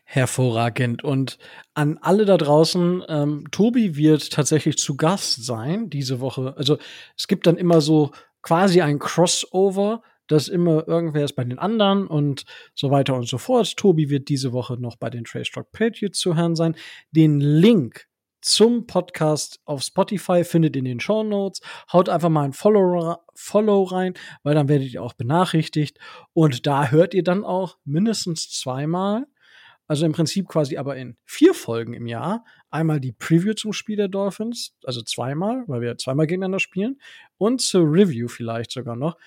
Hervorragend. 0.03 1.03
Und 1.03 1.37
an 1.73 1.97
alle 2.01 2.25
da 2.25 2.37
draußen, 2.37 3.03
ähm, 3.07 3.45
Tobi 3.51 3.95
wird 3.95 4.31
tatsächlich 4.31 4.77
zu 4.77 4.97
Gast 4.97 5.45
sein 5.45 5.89
diese 5.89 6.19
Woche. 6.19 6.55
Also 6.57 6.77
es 7.17 7.27
gibt 7.27 7.47
dann 7.47 7.57
immer 7.57 7.81
so 7.81 8.11
quasi 8.41 8.81
ein 8.81 8.99
Crossover 8.99 10.01
dass 10.27 10.47
immer 10.47 10.87
irgendwer 10.87 11.25
ist 11.25 11.35
bei 11.35 11.43
den 11.43 11.59
anderen 11.59 12.07
und 12.07 12.45
so 12.75 12.91
weiter 12.91 13.15
und 13.15 13.27
so 13.27 13.37
fort. 13.37 13.75
Tobi 13.77 14.09
wird 14.09 14.29
diese 14.29 14.53
Woche 14.53 14.77
noch 14.79 14.95
bei 14.95 15.09
den 15.09 15.23
Trace 15.23 15.51
Talk 15.51 15.71
Patriots 15.71 16.19
zu 16.19 16.35
hören 16.35 16.55
sein. 16.55 16.75
Den 17.11 17.39
Link 17.39 18.07
zum 18.43 18.87
Podcast 18.87 19.61
auf 19.65 19.81
Spotify 19.81 20.43
findet 20.43 20.75
in 20.75 20.85
den 20.85 20.99
Show 20.99 21.23
Notes. 21.23 21.61
Haut 21.91 22.09
einfach 22.09 22.29
mal 22.29 22.43
ein 22.43 22.53
Follow, 22.53 23.17
Follow 23.33 23.83
rein, 23.83 24.13
weil 24.43 24.53
dann 24.53 24.67
werdet 24.67 24.93
ihr 24.93 25.01
auch 25.01 25.13
benachrichtigt. 25.13 25.97
Und 26.33 26.67
da 26.67 26.89
hört 26.89 27.13
ihr 27.13 27.23
dann 27.23 27.45
auch 27.45 27.77
mindestens 27.85 28.49
zweimal, 28.51 29.25
also 29.87 30.05
im 30.05 30.11
Prinzip 30.11 30.47
quasi 30.47 30.77
aber 30.77 30.97
in 30.97 31.15
vier 31.25 31.53
Folgen 31.53 31.93
im 31.93 32.07
Jahr, 32.07 32.43
einmal 32.69 32.99
die 32.99 33.13
Preview 33.13 33.53
zum 33.53 33.73
Spiel 33.73 33.95
der 33.95 34.07
Dolphins, 34.09 34.75
also 34.83 35.01
zweimal, 35.01 35.63
weil 35.67 35.81
wir 35.81 35.97
zweimal 35.97 36.27
gegeneinander 36.27 36.59
spielen, 36.59 36.99
und 37.37 37.61
zur 37.61 37.83
Review 37.83 38.27
vielleicht 38.27 38.71
sogar 38.71 38.95
noch 38.95 39.17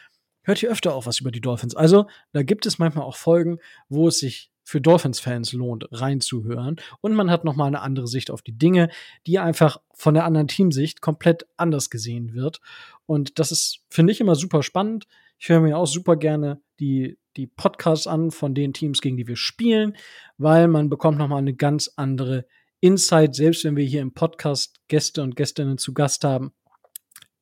hört 0.47 0.62
ihr 0.62 0.70
öfter 0.70 0.94
auch 0.94 1.07
was 1.07 1.20
über 1.20 1.30
die 1.30 1.40
Dolphins. 1.40 1.74
Also 1.74 2.07
da 2.32 2.42
gibt 2.42 2.66
es 2.66 2.78
manchmal 2.78 3.05
auch 3.05 3.16
Folgen, 3.16 3.59
wo 3.88 4.09
es 4.09 4.20
sich 4.20 4.51
für 4.62 4.80
Dolphins-Fans 4.80 5.53
lohnt, 5.53 5.86
reinzuhören. 5.92 6.76
Und 7.01 7.14
man 7.14 7.30
hat 7.30 7.44
nochmal 7.44 7.68
eine 7.68 7.82
andere 7.82 8.09
Sicht 8.09 8.30
auf 8.30 8.42
die 8.42 8.57
Dinge, 8.57 8.88
die 9.26 9.38
einfach 9.38 9.80
von 9.92 10.14
der 10.14 10.24
anderen 10.24 10.49
Teamsicht 10.49 11.01
komplett 11.01 11.47
anders 11.57 11.90
gesehen 11.90 12.34
wird. 12.34 12.61
Und 13.07 13.38
das 13.38 13.53
ist, 13.53 13.80
finde 13.90 14.12
ich, 14.12 14.20
immer 14.20 14.34
super 14.34 14.62
spannend. 14.62 15.07
Ich 15.38 15.49
höre 15.49 15.61
mir 15.61 15.76
auch 15.76 15.86
super 15.86 16.16
gerne 16.16 16.61
die, 16.80 17.18
die 17.36 17.47
Podcasts 17.47 18.07
an 18.07 18.30
von 18.30 18.55
den 18.55 18.72
Teams, 18.72 19.01
gegen 19.01 19.16
die 19.16 19.28
wir 19.28 19.36
spielen, 19.36 19.97
weil 20.38 20.66
man 20.68 20.88
bekommt 20.88 21.18
nochmal 21.18 21.38
eine 21.38 21.55
ganz 21.55 21.92
andere 21.97 22.47
Insight, 22.80 23.34
selbst 23.34 23.64
wenn 23.64 23.76
wir 23.76 23.84
hier 23.84 24.03
im 24.03 24.14
Podcast 24.14 24.80
Gäste 24.88 25.22
und 25.22 25.36
Gästinnen 25.36 25.78
zu 25.78 25.92
Gast 25.92 26.24
haben, 26.24 26.53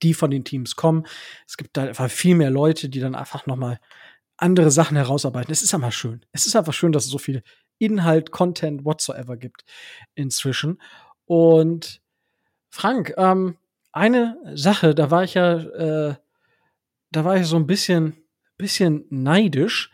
die 0.04 0.14
von 0.14 0.30
den 0.30 0.44
Teams 0.44 0.76
kommen. 0.76 1.06
Es 1.46 1.56
gibt 1.56 1.76
da 1.76 1.84
einfach 1.84 2.10
viel 2.10 2.34
mehr 2.34 2.50
Leute, 2.50 2.88
die 2.88 3.00
dann 3.00 3.14
einfach 3.14 3.46
nochmal 3.46 3.80
andere 4.36 4.70
Sachen 4.70 4.96
herausarbeiten. 4.96 5.52
Es 5.52 5.62
ist 5.62 5.74
einfach 5.74 5.92
schön. 5.92 6.24
Es 6.32 6.46
ist 6.46 6.56
einfach 6.56 6.72
schön, 6.72 6.92
dass 6.92 7.04
es 7.04 7.10
so 7.10 7.18
viel 7.18 7.42
Inhalt, 7.78 8.30
Content, 8.30 8.84
whatsoever 8.84 9.36
gibt 9.36 9.64
inzwischen. 10.14 10.80
Und 11.24 12.00
Frank, 12.70 13.14
ähm, 13.16 13.56
eine 13.92 14.36
Sache, 14.54 14.94
da 14.94 15.10
war 15.10 15.24
ich 15.24 15.34
ja, 15.34 15.56
äh, 15.58 16.14
da 17.10 17.24
war 17.24 17.36
ich 17.36 17.46
so 17.46 17.56
ein 17.56 17.66
bisschen, 17.66 18.16
bisschen 18.56 19.06
neidisch. 19.10 19.90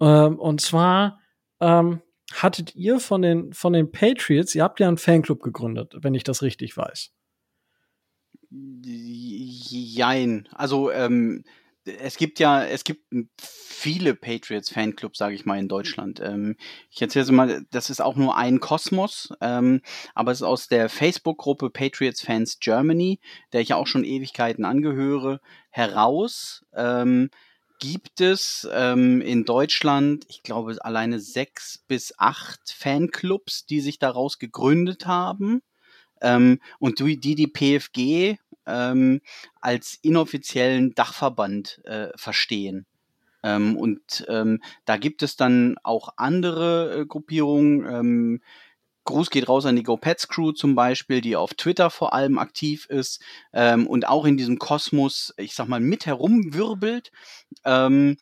Ähm, 0.00 0.38
und 0.38 0.60
zwar 0.60 1.20
ähm, 1.60 2.02
hattet 2.32 2.74
ihr 2.76 3.00
von 3.00 3.22
den, 3.22 3.52
von 3.52 3.72
den 3.72 3.90
Patriots, 3.90 4.54
ihr 4.54 4.62
habt 4.62 4.80
ja 4.80 4.88
einen 4.88 4.98
Fanclub 4.98 5.42
gegründet, 5.42 5.96
wenn 6.00 6.14
ich 6.14 6.24
das 6.24 6.42
richtig 6.42 6.76
weiß. 6.76 7.12
Jein. 8.50 10.48
Also, 10.52 10.90
ähm, 10.90 11.44
es 11.84 12.16
gibt 12.16 12.38
ja, 12.38 12.64
es 12.64 12.84
gibt 12.84 13.04
viele 13.38 14.14
Patriots 14.14 14.70
Fanclubs, 14.70 15.18
sage 15.18 15.34
ich 15.34 15.46
mal, 15.46 15.58
in 15.58 15.68
Deutschland. 15.68 16.20
Ähm, 16.20 16.56
ich 16.90 17.00
erzähle 17.00 17.32
mal, 17.32 17.64
das 17.70 17.90
ist 17.90 18.00
auch 18.00 18.16
nur 18.16 18.36
ein 18.36 18.60
Kosmos, 18.60 19.32
ähm, 19.40 19.80
aber 20.14 20.32
es 20.32 20.38
ist 20.38 20.46
aus 20.46 20.68
der 20.68 20.88
Facebook-Gruppe 20.88 21.70
Patriots 21.70 22.20
Fans 22.20 22.58
Germany, 22.60 23.20
der 23.52 23.60
ich 23.60 23.70
ja 23.70 23.76
auch 23.76 23.86
schon 23.86 24.04
Ewigkeiten 24.04 24.64
angehöre, 24.64 25.40
heraus. 25.70 26.64
Ähm, 26.74 27.30
gibt 27.80 28.20
es 28.20 28.68
ähm, 28.72 29.20
in 29.20 29.44
Deutschland, 29.44 30.26
ich 30.28 30.42
glaube, 30.42 30.76
alleine 30.80 31.20
sechs 31.20 31.78
bis 31.86 32.12
acht 32.18 32.60
Fanclubs, 32.76 33.66
die 33.66 33.80
sich 33.80 33.98
daraus 33.98 34.38
gegründet 34.38 35.06
haben 35.06 35.62
ähm, 36.20 36.60
und 36.78 36.98
die 37.00 37.34
die 37.34 37.46
PFG 37.46 38.38
ähm, 38.66 39.20
als 39.60 39.98
inoffiziellen 40.02 40.94
Dachverband 40.94 41.80
äh, 41.84 42.08
verstehen. 42.16 42.86
Ähm, 43.42 43.76
und 43.76 44.26
ähm, 44.28 44.60
da 44.84 44.96
gibt 44.96 45.22
es 45.22 45.36
dann 45.36 45.76
auch 45.82 46.10
andere 46.16 47.00
äh, 47.00 47.06
Gruppierungen. 47.06 47.86
Ähm, 47.86 48.40
Gruß 49.04 49.30
geht 49.30 49.48
raus 49.48 49.64
an 49.64 49.76
die 49.76 49.84
GoPets 49.84 50.28
Crew 50.28 50.52
zum 50.52 50.74
Beispiel, 50.74 51.22
die 51.22 51.34
auf 51.34 51.54
Twitter 51.54 51.88
vor 51.88 52.12
allem 52.12 52.36
aktiv 52.36 52.84
ist 52.90 53.22
ähm, 53.54 53.86
und 53.86 54.06
auch 54.06 54.26
in 54.26 54.36
diesem 54.36 54.58
Kosmos, 54.58 55.32
ich 55.38 55.54
sag 55.54 55.66
mal, 55.66 55.80
mit 55.80 56.04
herumwirbelt. 56.04 57.10
Ähm, 57.64 58.18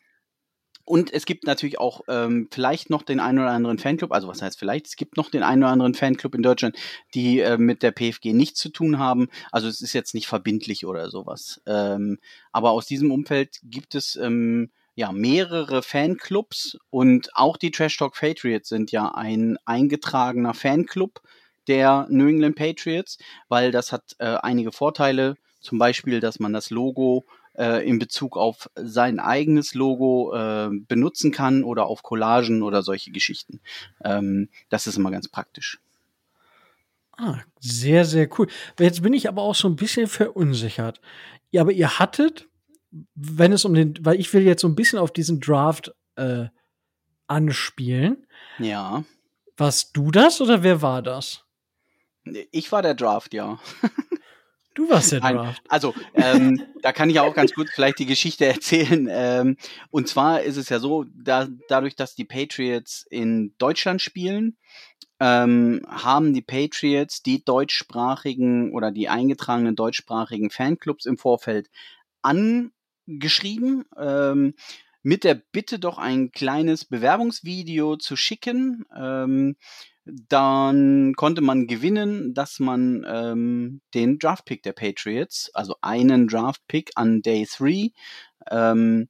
und 0.87 1.11
es 1.11 1.25
gibt 1.25 1.45
natürlich 1.45 1.79
auch 1.79 2.01
ähm, 2.07 2.47
vielleicht 2.49 2.89
noch 2.89 3.01
den 3.01 3.19
einen 3.19 3.39
oder 3.39 3.51
anderen 3.51 3.77
Fanclub, 3.77 4.13
also 4.13 4.29
was 4.29 4.41
heißt 4.41 4.57
vielleicht, 4.57 4.87
es 4.87 4.95
gibt 4.95 5.17
noch 5.17 5.29
den 5.29 5.43
einen 5.43 5.63
oder 5.63 5.73
anderen 5.73 5.93
Fanclub 5.93 6.33
in 6.33 6.43
Deutschland, 6.43 6.77
die 7.13 7.41
äh, 7.41 7.57
mit 7.57 7.83
der 7.83 7.91
PFG 7.91 8.31
nichts 8.31 8.61
zu 8.61 8.69
tun 8.69 8.97
haben. 8.97 9.27
Also 9.51 9.67
es 9.67 9.81
ist 9.81 9.91
jetzt 9.91 10.13
nicht 10.13 10.27
verbindlich 10.27 10.85
oder 10.85 11.09
sowas. 11.09 11.61
Ähm, 11.65 12.19
aber 12.53 12.71
aus 12.71 12.85
diesem 12.85 13.11
Umfeld 13.11 13.59
gibt 13.63 13.95
es 13.95 14.15
ähm, 14.15 14.69
ja 14.95 15.11
mehrere 15.11 15.83
Fanclubs 15.83 16.77
und 16.89 17.35
auch 17.35 17.57
die 17.57 17.71
Trash 17.71 17.97
Talk 17.97 18.13
Patriots 18.13 18.69
sind 18.69 18.93
ja 18.93 19.13
ein 19.13 19.57
eingetragener 19.65 20.53
Fanclub 20.53 21.21
der 21.67 22.07
New 22.09 22.29
England 22.29 22.55
Patriots, 22.55 23.17
weil 23.49 23.71
das 23.71 23.91
hat 23.91 24.15
äh, 24.19 24.37
einige 24.41 24.71
Vorteile. 24.71 25.35
Zum 25.59 25.79
Beispiel, 25.79 26.21
dass 26.21 26.39
man 26.39 26.53
das 26.53 26.69
Logo 26.69 27.25
äh, 27.57 27.87
in 27.87 27.99
Bezug 27.99 28.37
auf 28.37 28.69
sein 28.75 29.19
eigenes 29.19 29.73
Logo 29.73 30.33
äh, 30.33 30.69
benutzen 30.71 31.31
kann 31.31 31.63
oder 31.63 31.87
auf 31.87 32.03
Collagen 32.03 32.61
oder 32.61 32.83
solche 32.83 33.11
Geschichten. 33.11 33.59
Ähm, 34.03 34.49
das 34.69 34.87
ist 34.87 34.97
immer 34.97 35.11
ganz 35.11 35.27
praktisch. 35.27 35.79
Ah, 37.17 37.39
sehr, 37.59 38.05
sehr 38.05 38.29
cool. 38.37 38.47
Jetzt 38.79 39.01
bin 39.01 39.13
ich 39.13 39.27
aber 39.27 39.41
auch 39.41 39.55
so 39.55 39.67
ein 39.67 39.75
bisschen 39.75 40.07
verunsichert. 40.07 41.01
Ja, 41.49 41.61
aber 41.61 41.71
ihr 41.71 41.97
hattet, 41.97 42.47
wenn 43.15 43.51
es 43.51 43.65
um 43.65 43.73
den, 43.73 43.95
weil 44.01 44.19
ich 44.19 44.31
will 44.33 44.43
jetzt 44.43 44.61
so 44.61 44.67
ein 44.67 44.75
bisschen 44.75 44.99
auf 44.99 45.11
diesen 45.11 45.39
Draft 45.39 45.93
äh, 46.15 46.45
anspielen. 47.25 48.27
Ja. 48.59 49.03
Warst 49.57 49.97
du 49.97 50.11
das 50.11 50.41
oder 50.41 50.61
wer 50.61 50.83
war 50.83 51.01
das? 51.01 51.43
Ich 52.51 52.71
war 52.71 52.81
der 52.81 52.93
Draft, 52.93 53.33
ja. 53.33 53.59
Du 54.77 54.87
warst 54.91 55.11
der 55.11 55.21
Draft. 55.21 55.63
also, 55.69 55.95
ähm, 56.13 56.61
da 56.83 56.91
kann 56.91 57.09
ich 57.09 57.19
auch 57.19 57.33
ganz 57.33 57.51
gut 57.53 57.67
vielleicht 57.73 57.97
die 57.97 58.05
Geschichte 58.05 58.45
erzählen. 58.45 59.09
Ähm, 59.09 59.57
und 59.89 60.07
zwar 60.07 60.43
ist 60.43 60.55
es 60.55 60.69
ja 60.69 60.77
so, 60.77 61.03
da, 61.15 61.47
dadurch, 61.67 61.95
dass 61.95 62.13
die 62.13 62.25
Patriots 62.25 63.03
in 63.09 63.55
Deutschland 63.57 64.03
spielen, 64.03 64.55
ähm, 65.19 65.81
haben 65.87 66.31
die 66.31 66.43
Patriots 66.43 67.23
die 67.23 67.43
deutschsprachigen 67.43 68.71
oder 68.71 68.91
die 68.91 69.09
eingetragenen 69.09 69.75
deutschsprachigen 69.75 70.51
Fanclubs 70.51 71.07
im 71.07 71.17
Vorfeld 71.17 71.71
angeschrieben, 72.21 73.83
ähm, 73.97 74.53
mit 75.01 75.23
der 75.23 75.41
Bitte 75.51 75.79
doch 75.79 75.97
ein 75.97 76.31
kleines 76.31 76.85
Bewerbungsvideo 76.85 77.95
zu 77.95 78.15
schicken. 78.15 78.85
Ähm, 78.95 79.55
dann 80.29 81.13
konnte 81.15 81.41
man 81.41 81.67
gewinnen, 81.67 82.33
dass 82.33 82.59
man 82.59 83.05
ähm, 83.07 83.81
den 83.93 84.19
Draftpick 84.19 84.63
der 84.63 84.73
Patriots, 84.73 85.51
also 85.53 85.75
einen 85.81 86.27
Draftpick 86.27 86.91
an 86.95 87.21
Day 87.21 87.47
3, 87.49 87.91
ähm, 88.51 89.09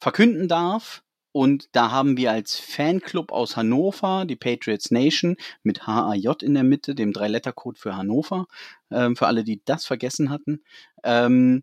verkünden 0.00 0.48
darf. 0.48 1.02
Und 1.32 1.68
da 1.72 1.92
haben 1.92 2.16
wir 2.16 2.32
als 2.32 2.58
Fanclub 2.58 3.30
aus 3.30 3.56
Hannover, 3.56 4.24
die 4.24 4.36
Patriots 4.36 4.90
Nation, 4.90 5.36
mit 5.62 5.86
HAJ 5.86 6.42
in 6.42 6.54
der 6.54 6.64
Mitte, 6.64 6.94
dem 6.96 7.12
Drei-Letter-Code 7.12 7.78
für 7.78 7.96
Hannover, 7.96 8.46
ähm, 8.90 9.14
für 9.14 9.28
alle, 9.28 9.44
die 9.44 9.62
das 9.64 9.84
vergessen 9.84 10.30
hatten, 10.30 10.62
ähm, 11.04 11.62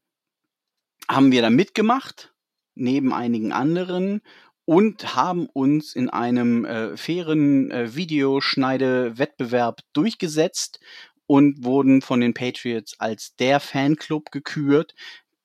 haben 1.09 1.31
wir 1.31 1.41
da 1.41 1.49
mitgemacht, 1.49 2.33
neben 2.75 3.13
einigen 3.13 3.51
anderen 3.51 4.21
und 4.67 5.15
haben 5.15 5.47
uns 5.53 5.95
in 5.95 6.09
einem 6.09 6.65
äh, 6.65 6.97
fairen 6.97 7.71
äh, 7.71 7.95
Videoschneidewettbewerb 7.95 9.79
durchgesetzt 9.93 10.81
und 11.25 11.63
wurden 11.63 12.01
von 12.01 12.19
den 12.19 12.33
Patriots 12.33 12.99
als 12.99 13.33
der 13.37 13.61
Fanclub 13.61 14.29
gekürt, 14.29 14.93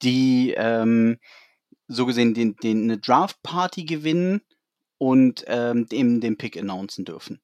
die 0.03 0.55
ähm, 0.57 1.19
so 1.87 2.05
gesehen 2.05 2.35
den, 2.35 2.57
den 2.57 2.83
eine 2.83 2.99
Draft 2.99 3.41
Party 3.45 3.85
gewinnen 3.85 4.41
und 4.99 5.45
ähm, 5.47 5.87
dem 5.87 6.21
den 6.21 6.37
Pick 6.37 6.57
announcen 6.57 7.05
dürfen. 7.05 7.41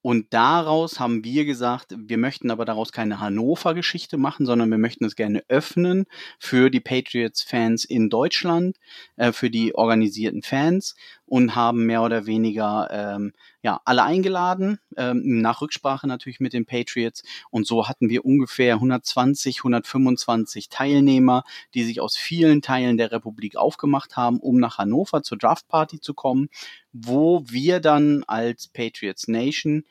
Und 0.00 0.32
daraus 0.32 1.00
haben 1.00 1.24
wir 1.24 1.44
gesagt, 1.44 1.92
wir 1.96 2.18
möchten 2.18 2.50
aber 2.50 2.64
daraus 2.64 2.92
keine 2.92 3.20
Hannover-Geschichte 3.20 4.16
machen, 4.16 4.46
sondern 4.46 4.70
wir 4.70 4.78
möchten 4.78 5.04
es 5.04 5.16
gerne 5.16 5.42
öffnen 5.48 6.06
für 6.38 6.70
die 6.70 6.80
Patriots-Fans 6.80 7.84
in 7.84 8.08
Deutschland, 8.08 8.78
äh, 9.16 9.32
für 9.32 9.50
die 9.50 9.74
organisierten 9.74 10.42
Fans 10.42 10.94
und 11.28 11.54
haben 11.54 11.84
mehr 11.86 12.02
oder 12.02 12.26
weniger 12.26 12.88
ähm, 12.90 13.32
ja 13.62 13.80
alle 13.84 14.02
eingeladen, 14.02 14.78
ähm, 14.96 15.40
nach 15.40 15.60
Rücksprache 15.60 16.06
natürlich 16.06 16.40
mit 16.40 16.52
den 16.52 16.66
Patriots. 16.66 17.22
Und 17.50 17.66
so 17.66 17.88
hatten 17.88 18.08
wir 18.08 18.24
ungefähr 18.24 18.74
120, 18.74 19.58
125 19.58 20.68
Teilnehmer, 20.68 21.44
die 21.74 21.84
sich 21.84 22.00
aus 22.00 22.16
vielen 22.16 22.62
Teilen 22.62 22.96
der 22.96 23.12
Republik 23.12 23.56
aufgemacht 23.56 24.16
haben, 24.16 24.40
um 24.40 24.58
nach 24.58 24.78
Hannover 24.78 25.22
zur 25.22 25.38
Draft 25.38 25.68
Party 25.68 26.00
zu 26.00 26.14
kommen, 26.14 26.48
wo 26.92 27.42
wir 27.46 27.80
dann 27.80 28.24
als 28.26 28.68
Patriots 28.68 29.28
Nation 29.28 29.84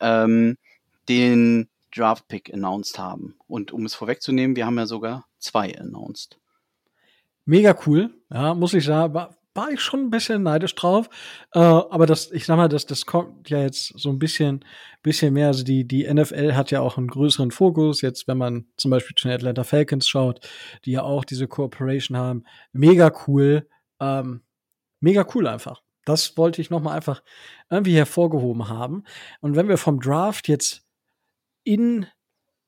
ähm, 0.00 0.58
den 1.08 1.68
Draft 1.94 2.28
Pick 2.28 2.52
announced 2.52 2.98
haben. 2.98 3.36
Und 3.46 3.72
um 3.72 3.84
es 3.84 3.94
vorwegzunehmen, 3.94 4.56
wir 4.56 4.66
haben 4.66 4.78
ja 4.78 4.86
sogar 4.86 5.26
zwei 5.38 5.76
announced. 5.78 6.38
Mega 7.44 7.76
cool, 7.86 8.10
ja, 8.30 8.54
muss 8.54 8.74
ich 8.74 8.84
sagen. 8.84 9.34
War, 9.60 9.70
ich 9.70 9.80
schon 9.80 10.00
ein 10.00 10.10
bisschen 10.10 10.42
neidisch 10.42 10.74
drauf. 10.74 11.10
Äh, 11.52 11.58
aber 11.58 12.06
das, 12.06 12.30
ich 12.32 12.46
sag 12.46 12.56
mal, 12.56 12.68
das, 12.68 12.86
das 12.86 13.04
kommt 13.04 13.50
ja 13.50 13.60
jetzt 13.60 13.92
so 13.98 14.08
ein 14.08 14.18
bisschen, 14.18 14.64
bisschen 15.02 15.34
mehr. 15.34 15.48
Also 15.48 15.64
die, 15.64 15.86
die 15.86 16.10
NFL 16.12 16.54
hat 16.54 16.70
ja 16.70 16.80
auch 16.80 16.96
einen 16.96 17.08
größeren 17.08 17.50
Fokus. 17.50 18.00
Jetzt, 18.00 18.26
wenn 18.26 18.38
man 18.38 18.66
zum 18.76 18.90
Beispiel 18.90 19.14
zu 19.16 19.28
den 19.28 19.34
Atlanta 19.34 19.64
Falcons 19.64 20.08
schaut, 20.08 20.48
die 20.86 20.92
ja 20.92 21.02
auch 21.02 21.26
diese 21.26 21.46
Cooperation 21.46 22.16
haben. 22.16 22.44
Mega 22.72 23.12
cool. 23.26 23.68
Ähm, 24.00 24.42
mega 25.00 25.26
cool 25.34 25.46
einfach. 25.46 25.82
Das 26.06 26.38
wollte 26.38 26.62
ich 26.62 26.70
noch 26.70 26.80
mal 26.80 26.94
einfach 26.94 27.22
irgendwie 27.68 27.96
hervorgehoben 27.96 28.68
haben. 28.68 29.04
Und 29.40 29.56
wenn 29.56 29.68
wir 29.68 29.76
vom 29.76 30.00
Draft 30.00 30.48
jetzt 30.48 30.86
in 31.64 32.06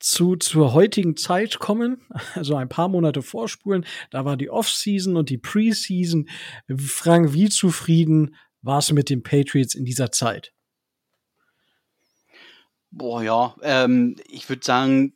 zu, 0.02 0.36
zur 0.36 0.72
heutigen 0.72 1.16
Zeit 1.16 1.58
kommen, 1.58 2.02
also 2.34 2.56
ein 2.56 2.68
paar 2.68 2.88
Monate 2.88 3.22
vorspulen, 3.22 3.86
da 4.10 4.24
war 4.24 4.36
die 4.36 4.50
Off-Season 4.50 5.16
und 5.16 5.30
die 5.30 5.38
Preseason. 5.38 6.28
Frank, 6.76 7.32
wie 7.32 7.48
zufrieden 7.48 8.36
warst 8.60 8.90
du 8.90 8.94
mit 8.94 9.10
den 9.10 9.22
Patriots 9.22 9.74
in 9.74 9.84
dieser 9.84 10.12
Zeit? 10.12 10.52
Boah, 12.90 13.22
ja, 13.22 13.56
ähm, 13.62 14.16
ich 14.28 14.48
würde 14.48 14.64
sagen, 14.64 15.14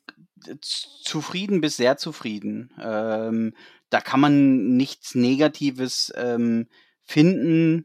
zufrieden 0.60 1.60
bis 1.60 1.76
sehr 1.76 1.96
zufrieden. 1.96 2.72
Ähm, 2.80 3.54
da 3.90 4.00
kann 4.00 4.20
man 4.20 4.76
nichts 4.76 5.14
Negatives 5.14 6.12
ähm, 6.16 6.68
finden 7.04 7.84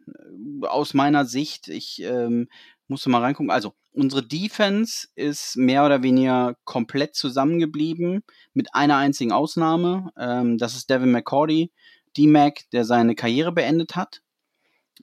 äh, 0.64 0.68
aus 0.68 0.94
meiner 0.94 1.26
Sicht. 1.26 1.68
Ich 1.68 2.02
ähm, 2.02 2.48
musste 2.88 3.10
mal 3.10 3.22
reingucken. 3.22 3.52
Also, 3.52 3.74
unsere 3.94 4.24
Defense 4.24 5.08
ist 5.16 5.58
mehr 5.58 5.86
oder 5.86 6.04
weniger 6.04 6.56
komplett 6.64 7.16
zusammengeblieben, 7.16 8.24
mit 8.54 8.74
einer 8.74 8.98
einzigen 8.98 9.32
Ausnahme. 9.32 10.12
Ähm, 10.18 10.58
das 10.58 10.76
ist 10.76 10.90
Devin 10.90 11.12
McCordy, 11.12 11.72
D-Mac, 12.18 12.70
der 12.72 12.86
seine 12.86 13.16
Karriere 13.16 13.52
beendet 13.52 13.96
hat. 13.96 14.22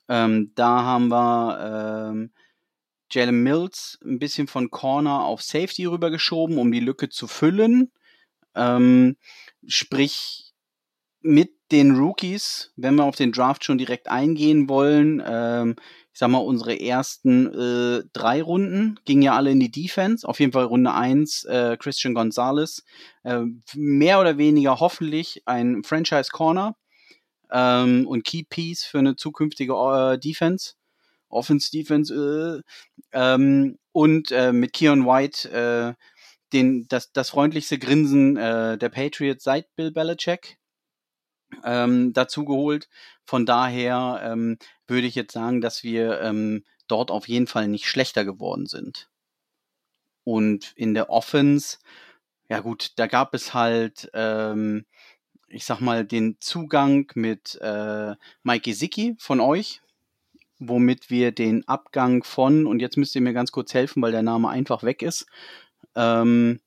Ähm, 0.09 0.53
da 0.55 0.82
haben 0.82 1.09
wir 1.09 2.11
ähm, 2.11 2.32
Jalen 3.11 3.43
Mills 3.43 3.99
ein 4.05 4.18
bisschen 4.18 4.47
von 4.47 4.70
Corner 4.70 5.24
auf 5.24 5.43
Safety 5.43 5.86
rübergeschoben, 5.86 6.59
um 6.59 6.70
die 6.72 6.80
Lücke 6.80 7.09
zu 7.09 7.26
füllen. 7.26 7.91
Ähm, 8.55 9.16
sprich, 9.66 10.49
mit 11.20 11.53
den 11.72 11.97
Rookies, 11.97 12.72
wenn 12.76 12.95
wir 12.95 13.05
auf 13.05 13.16
den 13.16 13.32
Draft 13.32 13.64
schon 13.64 13.78
direkt 13.78 14.09
eingehen 14.09 14.68
wollen, 14.68 15.22
ähm, 15.26 15.76
ich 16.19 16.21
sag 16.21 16.31
mal, 16.31 16.39
unsere 16.39 16.81
ersten 16.81 17.47
äh, 17.47 18.03
drei 18.12 18.43
Runden 18.43 18.99
gingen 19.05 19.23
ja 19.23 19.37
alle 19.37 19.53
in 19.53 19.61
die 19.61 19.71
Defense. 19.71 20.27
Auf 20.27 20.41
jeden 20.41 20.51
Fall 20.51 20.64
Runde 20.64 20.93
eins 20.93 21.45
äh, 21.45 21.77
Christian 21.79 22.12
Gonzalez. 22.12 22.83
Äh, 23.23 23.45
mehr 23.77 24.19
oder 24.19 24.37
weniger 24.37 24.81
hoffentlich 24.81 25.45
ein 25.47 25.85
Franchise 25.85 26.31
Corner 26.33 26.75
ähm, 27.53 28.05
und 28.09 28.25
Key 28.25 28.43
Piece 28.43 28.83
für 28.83 28.99
eine 28.99 29.14
zukünftige 29.14 29.75
äh, 29.75 30.19
Defense. 30.19 30.73
Offense 31.29 31.71
Defense. 31.71 32.12
Äh, 32.12 32.62
ähm, 33.12 33.79
und 33.93 34.33
äh, 34.33 34.53
mit 34.53 34.73
Keon 34.73 35.07
White 35.07 35.49
äh, 35.53 35.95
den, 36.53 36.89
das, 36.89 37.12
das 37.12 37.31
freundlichste 37.31 37.79
Grinsen 37.79 38.37
äh, 38.37 38.77
der 38.77 38.89
Patriots 38.89 39.45
seit 39.45 39.73
Bill 39.77 39.93
Belichick 39.93 40.58
ähm, 41.65 42.13
dazu 42.13 42.45
geholt. 42.45 42.89
Von 43.25 43.47
daher 43.47 44.21
ähm, 44.23 44.59
würde 44.87 45.07
ich 45.07 45.15
jetzt 45.15 45.33
sagen, 45.33 45.61
dass 45.61 45.83
wir 45.83 46.21
ähm, 46.21 46.65
dort 46.87 47.11
auf 47.11 47.29
jeden 47.29 47.47
Fall 47.47 47.69
nicht 47.69 47.87
schlechter 47.87 48.25
geworden 48.25 48.67
sind. 48.67 49.09
Und 50.25 50.73
in 50.77 50.95
der 50.95 51.11
Offense, 51.11 51.79
ja 52.49 52.61
gut, 52.61 52.93
da 52.97 53.07
gab 53.07 53.35
es 53.35 53.55
halt, 53.55 54.11
ähm, 54.15 54.85
ich 55.49 55.65
sag 55.65 55.81
mal, 55.81 56.05
den 56.05 56.37
Zugang 56.41 57.11
mit 57.15 57.59
äh, 57.63 58.15
Mike 58.43 58.71
Gesicki 58.71 59.15
von 59.19 59.41
euch, 59.41 59.81
womit 60.59 61.09
wir 61.09 61.33
den 61.33 61.67
Abgang 61.67 62.25
von, 62.25 62.67
und 62.67 62.81
jetzt 62.81 62.97
müsst 62.97 63.15
ihr 63.15 63.21
mir 63.21 63.33
ganz 63.33 63.53
kurz 63.53 63.73
helfen, 63.75 64.03
weil 64.03 64.13
der 64.13 64.23
Name 64.23 64.49
einfach 64.49 64.83
weg 64.83 65.03
ist, 65.03 65.27
ähm, 65.95 66.61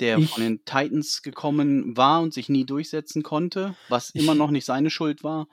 der 0.00 0.18
ich, 0.18 0.30
von 0.30 0.42
den 0.42 0.64
Titans 0.64 1.22
gekommen 1.22 1.96
war 1.96 2.20
und 2.20 2.32
sich 2.34 2.48
nie 2.48 2.64
durchsetzen 2.64 3.22
konnte, 3.22 3.74
was 3.88 4.10
ich, 4.14 4.22
immer 4.22 4.34
noch 4.34 4.50
nicht 4.50 4.64
seine 4.64 4.90
Schuld 4.90 5.24
war. 5.24 5.48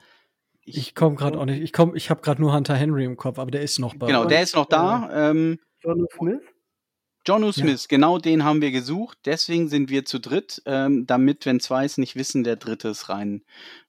Ich, 0.64 0.76
ich 0.76 0.94
komme 0.94 1.16
gerade 1.16 1.38
auch 1.38 1.44
nicht. 1.44 1.62
Ich 1.62 1.72
komme, 1.72 1.96
ich 1.96 2.10
habe 2.10 2.22
gerade 2.22 2.40
nur 2.40 2.52
Hunter 2.52 2.74
Henry 2.74 3.04
im 3.04 3.16
Kopf, 3.16 3.38
aber 3.38 3.50
der 3.50 3.62
ist 3.62 3.78
noch 3.78 3.94
bei. 3.94 4.06
Genau, 4.06 4.24
der 4.24 4.42
ist 4.42 4.56
noch 4.56 4.66
da. 4.66 5.30
Ähm, 5.30 5.58
John 5.82 6.06
Smith. 6.16 6.40
John 7.26 7.52
Smith, 7.52 7.82
ja. 7.82 7.86
genau 7.88 8.18
den 8.18 8.44
haben 8.44 8.60
wir 8.60 8.70
gesucht. 8.70 9.18
Deswegen 9.24 9.68
sind 9.68 9.90
wir 9.90 10.04
zu 10.04 10.20
dritt, 10.20 10.62
ähm, 10.64 11.06
damit, 11.06 11.44
wenn 11.44 11.58
zwei 11.58 11.84
es 11.84 11.98
nicht 11.98 12.14
wissen, 12.14 12.44
der 12.44 12.54
dritte 12.54 12.88
es 12.88 13.08
rein 13.08 13.42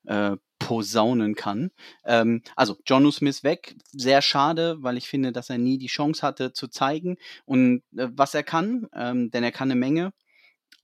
äh, 0.05 0.37
posaunen 0.57 1.35
kann. 1.35 1.69
Ähm, 2.03 2.41
also 2.55 2.77
John 2.85 3.11
Smith 3.11 3.43
weg, 3.43 3.75
sehr 3.91 4.23
schade, 4.23 4.77
weil 4.81 4.97
ich 4.97 5.07
finde, 5.07 5.31
dass 5.31 5.51
er 5.51 5.59
nie 5.59 5.77
die 5.77 5.87
Chance 5.87 6.25
hatte 6.25 6.51
zu 6.51 6.67
zeigen 6.67 7.17
und 7.45 7.83
äh, 7.95 8.07
was 8.11 8.33
er 8.33 8.43
kann, 8.43 8.87
ähm, 8.95 9.29
denn 9.29 9.43
er 9.43 9.51
kann 9.51 9.69
eine 9.69 9.79
Menge. 9.79 10.13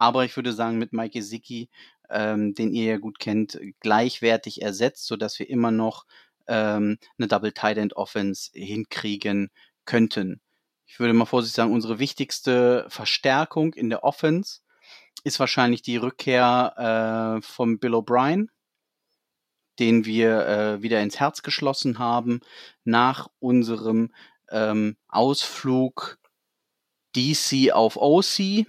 Aber 0.04 0.26
ich 0.26 0.36
würde 0.36 0.52
sagen, 0.52 0.80
mit 0.80 0.92
Mike 0.92 1.18
Gesicki, 1.18 1.70
ähm, 2.10 2.54
den 2.56 2.74
ihr 2.74 2.84
ja 2.84 2.98
gut 2.98 3.20
kennt, 3.20 3.58
gleichwertig 3.80 4.62
ersetzt, 4.62 5.08
sodass 5.08 5.40
wir 5.40 5.50
immer 5.50 5.72
noch 5.72 6.06
ähm, 6.46 6.98
eine 7.18 7.30
Double 7.30 7.54
Tight 7.54 7.78
End 7.78 7.96
Offense 7.96 8.52
hinkriegen 8.54 9.50
könnten. 9.86 10.42
ich 10.88 11.00
würde 11.00 11.14
mal 11.14 11.24
vorsichtig 11.24 11.56
sagen, 11.56 11.72
unsere 11.72 12.00
wichtigste 12.00 12.86
Verstärkung 12.90 13.74
in 13.76 13.90
der 13.90 14.04
Offense 14.04 14.60
ist 15.24 15.40
wahrscheinlich 15.40 15.84
die 15.84 15.96
Rückkehr 15.96 17.40
äh, 17.40 17.42
von 17.42 17.80
Bill 17.80 17.96
O'Brien, 17.96 18.48
den 19.80 20.04
wir 20.04 20.46
äh, 20.46 20.82
wieder 20.82 21.02
ins 21.02 21.22
Herz 21.22 21.44
geschlossen 21.44 21.98
haben 21.98 22.42
nach 22.84 23.30
unserem 23.40 24.14
ähm, 24.50 24.98
Ausflug 25.08 26.20
DC 27.16 27.72
auf 27.72 27.96
OC 27.96 28.66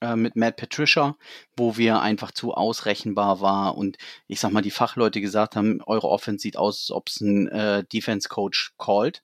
äh, 0.00 0.16
mit 0.16 0.36
Matt 0.36 0.56
Patricia, 0.56 1.16
wo 1.56 1.76
wir 1.76 2.00
einfach 2.00 2.32
zu 2.32 2.54
ausrechenbar 2.54 3.40
war 3.40 3.76
und 3.76 3.96
ich 4.26 4.40
sag 4.40 4.52
mal, 4.52 4.62
die 4.62 4.70
Fachleute 4.70 5.20
gesagt 5.20 5.56
haben, 5.56 5.80
eure 5.86 6.08
Offense 6.08 6.42
sieht 6.42 6.56
aus, 6.56 6.82
als 6.82 6.90
ob 6.90 7.08
es 7.08 7.20
ein 7.20 7.48
äh, 7.48 7.84
Defense 7.84 8.28
Coach 8.28 8.74
called. 8.78 9.22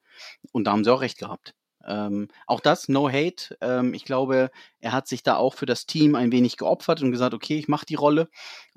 Und 0.53 0.65
da 0.65 0.73
haben 0.73 0.85
sie 0.85 0.93
auch 0.93 1.01
recht 1.01 1.19
gehabt. 1.19 1.55
Ähm, 1.87 2.29
auch 2.47 2.61
das, 2.61 2.89
no 2.89 3.09
hate. 3.09 3.57
Ähm, 3.61 3.95
ich 3.95 4.05
glaube, 4.05 4.51
er 4.81 4.93
hat 4.93 5.07
sich 5.09 5.23
da 5.23 5.37
auch 5.37 5.55
für 5.55 5.67
das 5.67 5.87
Team 5.87 6.15
ein 6.15 6.33
wenig 6.33 6.57
geopfert 6.57 7.03
und 7.03 7.13
gesagt, 7.13 7.35
okay, 7.35 7.59
ich 7.59 7.69
mache 7.69 7.87
die 7.87 7.95
Rolle 7.95 8.29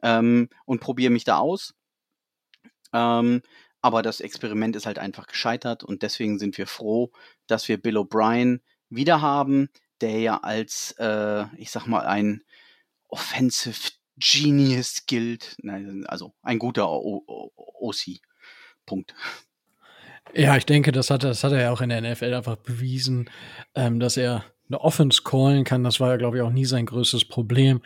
ähm, 0.03 0.49
und 0.65 0.81
probiere 0.81 1.11
mich 1.11 1.23
da 1.23 1.37
aus. 1.37 1.73
Ähm, 2.93 3.41
aber 3.81 4.01
das 4.01 4.21
Experiment 4.21 4.75
ist 4.75 4.85
halt 4.85 4.99
einfach 4.99 5.27
gescheitert 5.27 5.83
und 5.83 6.01
deswegen 6.01 6.39
sind 6.39 6.57
wir 6.57 6.67
froh, 6.67 7.11
dass 7.47 7.67
wir 7.67 7.81
Bill 7.81 7.97
O'Brien 7.97 8.61
wieder 8.89 9.21
haben, 9.21 9.69
der 10.01 10.19
ja 10.19 10.37
als, 10.37 10.95
äh, 10.99 11.45
ich 11.57 11.71
sag 11.71 11.87
mal, 11.87 12.05
ein 12.05 12.43
Offensive 13.07 13.91
Genius 14.17 15.05
gilt. 15.05 15.57
Also 16.07 16.33
ein 16.41 16.59
guter 16.59 16.89
OC. 16.89 18.19
Punkt. 18.85 19.13
Ja, 20.33 20.57
ich 20.57 20.65
denke, 20.65 20.91
das 20.91 21.09
hat, 21.09 21.23
das 21.23 21.43
hat 21.43 21.51
er 21.51 21.61
ja 21.61 21.71
auch 21.71 21.81
in 21.81 21.89
der 21.89 22.01
NFL 22.01 22.33
einfach 22.33 22.57
bewiesen, 22.57 23.29
ähm, 23.75 23.99
dass 23.99 24.17
er 24.17 24.45
eine 24.69 24.81
Offense 24.81 25.21
callen 25.23 25.63
kann. 25.63 25.83
Das 25.83 25.99
war 25.99 26.09
ja, 26.09 26.17
glaube 26.17 26.37
ich, 26.37 26.43
auch 26.43 26.51
nie 26.51 26.65
sein 26.65 26.85
größtes 26.85 27.25
Problem. 27.25 27.81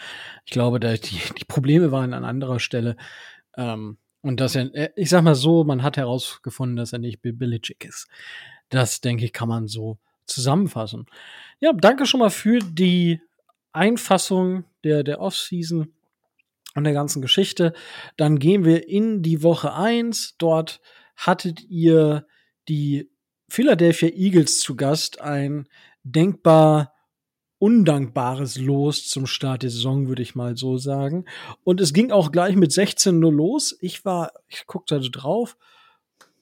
Ich 0.46 0.52
glaube, 0.52 0.80
da 0.80 0.94
die, 0.94 1.20
die 1.40 1.46
Probleme 1.46 1.92
waren 1.92 2.14
an 2.14 2.26
anderer 2.26 2.60
Stelle. 2.60 2.98
Ähm, 3.56 3.98
und 4.22 4.40
dass 4.40 4.56
er, 4.56 4.96
ich 4.98 5.10
sag 5.10 5.24
mal 5.24 5.36
so, 5.36 5.64
man 5.64 5.84
hat 5.84 5.98
herausgefunden, 5.98 6.76
dass 6.76 6.94
er 6.94 7.00
nicht 7.00 7.22
Bill 7.22 7.34
Belichick 7.34 7.86
ist. 7.86 8.08
Das, 8.70 9.02
denke 9.02 9.26
ich, 9.26 9.34
kann 9.34 9.50
man 9.50 9.68
so 9.68 9.98
zusammenfassen. 10.34 11.06
Ja, 11.60 11.74
danke 11.74 12.06
schon 12.06 12.20
mal 12.20 12.30
für 12.30 12.60
die 12.60 13.22
Einfassung 13.72 14.66
der, 14.84 15.04
der 15.04 15.22
Offseason 15.22 15.94
und 16.76 16.84
der 16.84 16.94
ganzen 16.94 17.22
Geschichte. 17.22 17.74
Dann 18.18 18.40
gehen 18.40 18.66
wir 18.66 18.88
in 18.88 19.22
die 19.22 19.44
Woche 19.44 19.74
eins. 19.74 20.36
Dort 20.38 20.82
hattet 21.16 21.62
ihr 21.62 22.26
die 22.68 23.10
Philadelphia 23.50 24.10
Eagles 24.10 24.60
zu 24.60 24.76
Gast, 24.76 25.22
ein 25.22 25.68
denkbar 26.04 26.94
undankbares 27.60 28.58
Los 28.58 29.08
zum 29.08 29.28
Start 29.28 29.62
der 29.62 29.70
Saison, 29.70 30.08
würde 30.08 30.24
ich 30.24 30.34
mal 30.34 30.58
so 30.58 30.78
sagen. 30.78 31.26
Und 31.64 31.80
es 31.80 31.94
ging 31.94 32.12
auch 32.12 32.32
gleich 32.32 32.56
mit 32.56 32.72
16 32.72 33.20
nur 33.20 33.32
los. 33.32 33.78
Ich 33.82 34.04
war, 34.04 34.32
ich 34.48 34.66
guckte 34.66 35.00
da 35.00 35.08
drauf. 35.08 35.58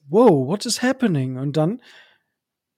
Wow, 0.08 0.46
what 0.48 0.64
is 0.64 0.82
happening? 0.82 1.36
Und 1.36 1.58
dann 1.58 1.82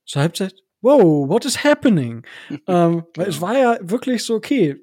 zur 0.07 0.23
Halbzeit, 0.23 0.65
wow, 0.83 1.29
what 1.29 1.45
is 1.45 1.65
happening? 1.65 2.25
ähm, 2.67 3.05
weil 3.17 3.29
es 3.29 3.41
war 3.41 3.57
ja 3.57 3.79
wirklich 3.81 4.25
so, 4.25 4.35
okay, 4.35 4.77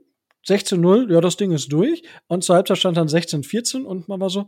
16-0, 0.47 1.11
ja, 1.11 1.21
das 1.21 1.37
Ding 1.37 1.51
ist 1.51 1.71
durch. 1.71 2.01
Und 2.27 2.43
zur 2.43 2.55
Halbzeit 2.55 2.77
stand 2.79 2.97
dann 2.97 3.07
16-14 3.07 3.83
und 3.83 4.07
man 4.07 4.19
war 4.19 4.29
so, 4.29 4.47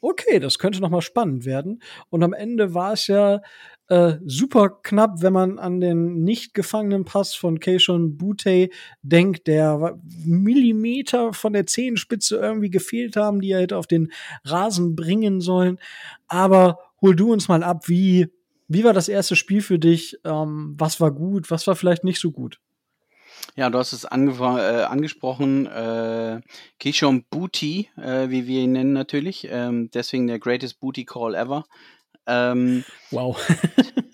okay, 0.00 0.40
das 0.40 0.58
könnte 0.58 0.80
noch 0.80 0.90
mal 0.90 1.02
spannend 1.02 1.44
werden. 1.44 1.82
Und 2.10 2.22
am 2.22 2.32
Ende 2.32 2.74
war 2.74 2.92
es 2.92 3.06
ja 3.06 3.40
äh, 3.88 4.14
super 4.24 4.80
knapp, 4.82 5.22
wenn 5.22 5.32
man 5.32 5.58
an 5.58 5.80
den 5.80 6.24
nicht 6.24 6.54
gefangenen 6.54 7.04
Pass 7.04 7.34
von 7.34 7.60
Keishon 7.60 8.16
Butte 8.16 8.68
denkt, 9.02 9.46
der 9.46 9.98
Millimeter 10.24 11.32
von 11.32 11.52
der 11.52 11.66
Zehenspitze 11.66 12.36
irgendwie 12.36 12.70
gefehlt 12.70 13.16
haben, 13.16 13.40
die 13.40 13.52
er 13.52 13.60
hätte 13.60 13.76
auf 13.76 13.86
den 13.86 14.10
Rasen 14.44 14.96
bringen 14.96 15.40
sollen. 15.40 15.78
Aber 16.26 16.78
hol 17.00 17.14
du 17.14 17.32
uns 17.32 17.48
mal 17.48 17.62
ab, 17.62 17.88
wie, 17.88 18.26
wie 18.68 18.84
war 18.84 18.92
das 18.92 19.08
erste 19.08 19.36
Spiel 19.36 19.62
für 19.62 19.78
dich? 19.78 20.18
Ähm, 20.24 20.74
was 20.78 21.00
war 21.00 21.10
gut? 21.10 21.50
Was 21.50 21.66
war 21.66 21.76
vielleicht 21.76 22.04
nicht 22.04 22.20
so 22.20 22.32
gut? 22.32 22.60
Ja, 23.54 23.70
du 23.70 23.78
hast 23.78 23.92
es 23.92 24.04
ange 24.04 24.32
äh, 24.32 24.84
angesprochen, 24.84 25.66
äh, 25.66 26.40
Kishon 26.78 27.24
Booty, 27.30 27.88
äh, 27.96 28.28
wie 28.28 28.46
wir 28.46 28.62
ihn 28.62 28.72
nennen 28.72 28.92
natürlich, 28.92 29.46
ähm, 29.50 29.90
deswegen 29.92 30.26
der 30.26 30.38
greatest 30.38 30.80
Booty 30.80 31.04
Call 31.04 31.34
ever. 31.34 31.64
Ähm, 32.26 32.84
wow. 33.10 33.38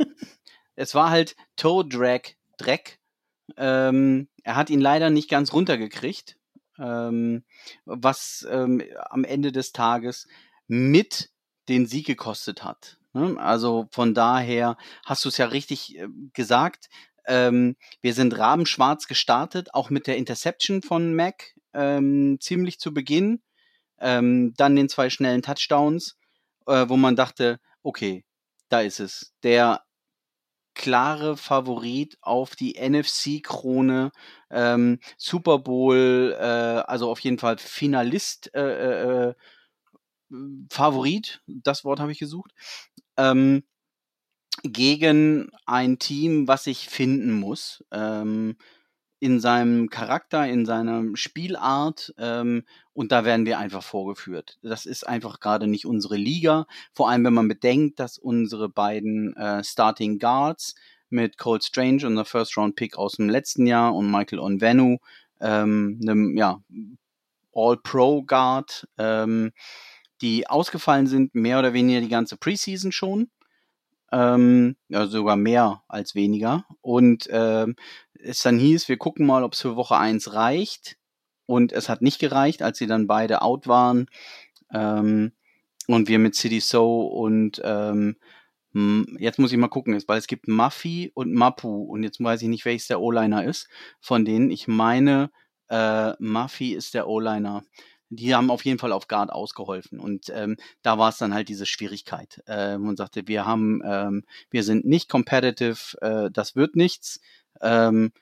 es 0.76 0.94
war 0.94 1.10
halt 1.10 1.34
Toe 1.56 1.84
Drag 1.84 2.22
Dreck. 2.56 2.98
Ähm, 3.56 4.28
er 4.44 4.56
hat 4.56 4.70
ihn 4.70 4.80
leider 4.80 5.10
nicht 5.10 5.28
ganz 5.28 5.52
runtergekriegt, 5.52 6.36
ähm, 6.78 7.44
was 7.84 8.46
ähm, 8.50 8.82
am 9.10 9.24
Ende 9.24 9.50
des 9.50 9.72
Tages 9.72 10.28
mit 10.68 11.30
den 11.68 11.86
Sieg 11.86 12.06
gekostet 12.06 12.64
hat. 12.64 12.98
Ne? 13.12 13.36
Also 13.38 13.88
von 13.90 14.14
daher 14.14 14.76
hast 15.04 15.24
du 15.24 15.28
es 15.28 15.38
ja 15.38 15.46
richtig 15.46 15.98
äh, 15.98 16.08
gesagt. 16.32 16.88
Ähm, 17.26 17.76
wir 18.00 18.14
sind 18.14 18.36
rabenschwarz 18.36 19.06
gestartet, 19.06 19.74
auch 19.74 19.90
mit 19.90 20.06
der 20.06 20.16
Interception 20.16 20.82
von 20.82 21.14
Mac 21.14 21.54
ähm, 21.74 22.38
ziemlich 22.40 22.78
zu 22.80 22.92
Beginn. 22.92 23.42
Ähm, 24.00 24.54
dann 24.56 24.74
den 24.74 24.88
zwei 24.88 25.10
schnellen 25.10 25.42
Touchdowns, 25.42 26.16
äh, 26.66 26.88
wo 26.88 26.96
man 26.96 27.14
dachte, 27.16 27.60
okay, 27.82 28.24
da 28.68 28.80
ist 28.80 29.00
es. 29.00 29.32
Der 29.42 29.84
klare 30.74 31.36
Favorit 31.36 32.16
auf 32.22 32.56
die 32.56 32.76
NFC-Krone, 32.80 34.10
ähm, 34.50 35.00
Super 35.16 35.58
Bowl, 35.58 36.34
äh, 36.38 36.42
also 36.42 37.10
auf 37.10 37.20
jeden 37.20 37.38
Fall 37.38 37.58
Finalist, 37.58 38.54
äh, 38.54 39.28
äh, 39.28 39.34
Favorit, 40.70 41.42
das 41.46 41.84
Wort 41.84 42.00
habe 42.00 42.12
ich 42.12 42.18
gesucht. 42.18 42.52
Ähm, 43.16 43.64
gegen 44.62 45.50
ein 45.66 45.98
Team, 45.98 46.46
was 46.48 46.64
sich 46.64 46.88
finden 46.88 47.32
muss. 47.32 47.84
Ähm, 47.90 48.56
in 49.22 49.38
seinem 49.38 49.88
Charakter, 49.88 50.48
in 50.48 50.66
seiner 50.66 51.04
Spielart 51.14 52.12
ähm, 52.18 52.64
und 52.92 53.12
da 53.12 53.24
werden 53.24 53.46
wir 53.46 53.60
einfach 53.60 53.84
vorgeführt. 53.84 54.58
Das 54.62 54.84
ist 54.84 55.06
einfach 55.06 55.38
gerade 55.38 55.68
nicht 55.68 55.86
unsere 55.86 56.16
Liga, 56.16 56.66
vor 56.92 57.08
allem 57.08 57.24
wenn 57.24 57.34
man 57.34 57.46
bedenkt, 57.46 58.00
dass 58.00 58.18
unsere 58.18 58.68
beiden 58.68 59.36
äh, 59.36 59.62
Starting 59.62 60.18
Guards 60.18 60.74
mit 61.08 61.38
Cold 61.38 61.62
Strange, 61.62 62.04
unser 62.04 62.24
First 62.24 62.56
Round 62.56 62.74
Pick 62.74 62.98
aus 62.98 63.12
dem 63.12 63.30
letzten 63.30 63.64
Jahr 63.64 63.94
und 63.94 64.10
Michael 64.10 64.40
Onvenu, 64.40 64.98
ähm, 65.40 66.00
einem 66.02 66.36
ja, 66.36 66.60
All-Pro 67.54 68.24
Guard, 68.24 68.88
ähm, 68.98 69.52
die 70.22 70.48
ausgefallen 70.48 71.06
sind, 71.06 71.34
mehr 71.34 71.58
oder 71.58 71.72
weniger 71.74 72.00
die 72.00 72.08
ganze 72.08 72.36
Preseason 72.36 72.92
schon 72.92 73.28
ähm, 74.12 74.76
ja, 74.88 75.06
sogar 75.06 75.36
mehr 75.36 75.82
als 75.88 76.14
weniger. 76.14 76.66
Und 76.82 77.28
ähm, 77.32 77.74
es 78.14 78.42
dann 78.42 78.58
hieß, 78.58 78.88
wir 78.88 78.98
gucken 78.98 79.26
mal, 79.26 79.42
ob 79.42 79.54
es 79.54 79.62
für 79.62 79.74
Woche 79.74 79.96
1 79.96 80.34
reicht. 80.34 80.98
Und 81.46 81.72
es 81.72 81.88
hat 81.88 82.02
nicht 82.02 82.20
gereicht, 82.20 82.62
als 82.62 82.78
sie 82.78 82.86
dann 82.86 83.06
beide 83.06 83.42
out 83.42 83.66
waren. 83.66 84.06
Ähm, 84.72 85.32
und 85.88 86.08
wir 86.08 86.18
mit 86.18 86.36
City 86.36 86.60
So 86.60 87.06
und 87.06 87.60
ähm, 87.64 88.16
jetzt 89.18 89.38
muss 89.38 89.52
ich 89.52 89.58
mal 89.58 89.68
gucken, 89.68 90.00
weil 90.06 90.18
es 90.18 90.28
gibt 90.28 90.46
Muffy 90.46 91.10
und 91.12 91.34
Mapu 91.34 91.82
und 91.82 92.04
jetzt 92.04 92.22
weiß 92.22 92.40
ich 92.42 92.48
nicht, 92.48 92.64
welches 92.64 92.86
der 92.86 93.00
O-Liner 93.00 93.44
ist 93.44 93.68
von 94.00 94.24
denen. 94.24 94.50
Ich 94.50 94.68
meine, 94.68 95.30
äh, 95.68 96.12
Muffy 96.20 96.72
ist 96.72 96.94
der 96.94 97.08
O-Liner 97.08 97.64
die 98.16 98.34
haben 98.34 98.50
auf 98.50 98.64
jeden 98.64 98.78
Fall 98.78 98.92
auf 98.92 99.08
Guard 99.08 99.32
ausgeholfen. 99.32 99.98
Und 99.98 100.30
ähm, 100.34 100.56
da 100.82 100.98
war 100.98 101.08
es 101.08 101.18
dann 101.18 101.32
halt 101.34 101.48
diese 101.48 101.66
Schwierigkeit. 101.66 102.42
Äh, 102.46 102.78
man 102.78 102.96
sagte, 102.96 103.26
wir 103.26 103.46
haben, 103.46 103.80
ähm, 103.84 104.24
wir 104.50 104.64
sind 104.64 104.84
nicht 104.84 105.08
competitive, 105.08 105.98
äh, 106.02 106.30
das 106.30 106.54
wird 106.54 106.76
nichts. 106.76 107.20
Ähm, 107.60 108.12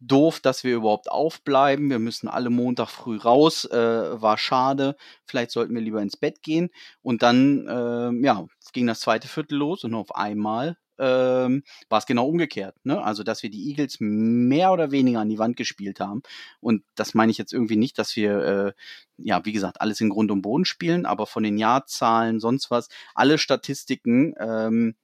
doof, 0.00 0.40
dass 0.40 0.64
wir 0.64 0.76
überhaupt 0.76 1.10
aufbleiben. 1.10 1.90
Wir 1.90 1.98
müssen 1.98 2.28
alle 2.28 2.50
Montag 2.50 2.88
früh 2.88 3.16
raus. 3.18 3.64
Äh, 3.66 4.20
war 4.20 4.38
schade. 4.38 4.96
Vielleicht 5.26 5.50
sollten 5.50 5.74
wir 5.74 5.82
lieber 5.82 6.02
ins 6.02 6.16
Bett 6.16 6.42
gehen. 6.42 6.70
Und 7.02 7.22
dann, 7.22 7.66
äh, 7.68 8.24
ja, 8.24 8.46
ging 8.72 8.86
das 8.86 9.00
zweite 9.00 9.28
Viertel 9.28 9.58
los 9.58 9.84
und 9.84 9.94
auf 9.94 10.14
einmal 10.14 10.76
ähm, 10.98 11.62
war 11.88 11.98
es 11.98 12.06
genau 12.06 12.26
umgekehrt. 12.28 12.76
Ne? 12.84 13.02
Also, 13.02 13.22
dass 13.22 13.42
wir 13.42 13.50
die 13.50 13.68
Eagles 13.68 13.96
mehr 14.00 14.72
oder 14.72 14.90
weniger 14.90 15.20
an 15.20 15.28
die 15.28 15.38
Wand 15.38 15.56
gespielt 15.56 16.00
haben. 16.00 16.22
Und 16.60 16.82
das 16.94 17.14
meine 17.14 17.32
ich 17.32 17.38
jetzt 17.38 17.52
irgendwie 17.52 17.76
nicht, 17.76 17.98
dass 17.98 18.16
wir, 18.16 18.38
äh, 18.38 18.72
ja, 19.18 19.44
wie 19.44 19.52
gesagt, 19.52 19.80
alles 19.80 20.00
in 20.00 20.10
Grund 20.10 20.30
und 20.30 20.42
Boden 20.42 20.64
spielen, 20.64 21.06
aber 21.06 21.26
von 21.26 21.42
den 21.42 21.58
Jahrzahlen, 21.58 22.40
sonst 22.40 22.70
was, 22.70 22.88
alle 23.14 23.38
Statistiken 23.38 24.34
ähm, 24.38 24.94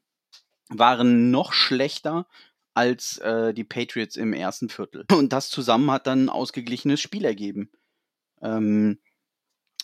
waren 0.68 1.30
noch 1.30 1.52
schlechter 1.52 2.26
als 2.74 3.18
äh, 3.18 3.52
die 3.52 3.64
Patriots 3.64 4.16
im 4.16 4.32
ersten 4.32 4.68
Viertel. 4.68 5.04
Und 5.12 5.32
das 5.32 5.50
zusammen 5.50 5.90
hat 5.90 6.06
dann 6.06 6.26
ein 6.26 6.28
ausgeglichenes 6.28 7.00
Spiel 7.00 7.24
ergeben. 7.24 7.70
Ähm, 8.42 8.98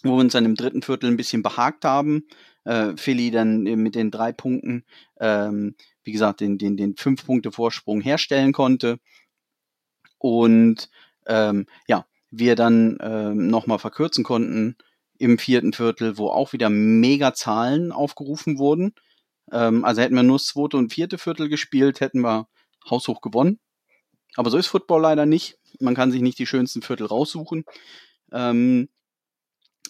wo 0.02 0.16
wir 0.16 0.20
uns 0.20 0.32
dann 0.32 0.44
im 0.44 0.54
dritten 0.54 0.82
Viertel 0.82 1.10
ein 1.10 1.16
bisschen 1.16 1.42
behagt 1.42 1.84
haben. 1.84 2.26
Äh, 2.64 2.96
Philly 2.96 3.30
dann 3.30 3.62
mit 3.62 3.94
den 3.94 4.10
drei 4.10 4.32
Punkten, 4.32 4.84
ähm, 5.20 5.74
wie 6.04 6.12
gesagt, 6.12 6.40
den, 6.40 6.58
den, 6.58 6.76
den 6.76 6.96
fünf 6.96 7.24
Punkte 7.24 7.52
Vorsprung 7.52 8.00
herstellen 8.00 8.52
konnte. 8.52 8.98
Und 10.18 10.90
ähm, 11.26 11.66
ja, 11.86 12.06
wir 12.30 12.56
dann 12.56 12.98
ähm, 13.00 13.48
nochmal 13.48 13.78
verkürzen 13.78 14.24
konnten 14.24 14.76
im 15.18 15.38
vierten 15.38 15.72
Viertel, 15.72 16.18
wo 16.18 16.28
auch 16.28 16.52
wieder 16.52 16.70
mega 16.70 17.34
Zahlen 17.34 17.92
aufgerufen 17.92 18.58
wurden. 18.58 18.94
Ähm, 19.52 19.84
also 19.84 20.02
hätten 20.02 20.14
wir 20.14 20.22
nur 20.22 20.38
das 20.38 20.46
zweite 20.46 20.76
und 20.76 20.92
vierte 20.92 21.18
Viertel 21.18 21.48
gespielt, 21.48 22.00
hätten 22.00 22.20
wir 22.20 22.48
haushoch 22.88 23.20
gewonnen. 23.20 23.58
Aber 24.36 24.50
so 24.50 24.58
ist 24.58 24.66
Football 24.66 25.02
leider 25.02 25.26
nicht. 25.26 25.58
Man 25.80 25.94
kann 25.94 26.10
sich 26.10 26.20
nicht 26.20 26.38
die 26.38 26.46
schönsten 26.46 26.82
Viertel 26.82 27.06
raussuchen. 27.06 27.64
Ähm, 28.32 28.88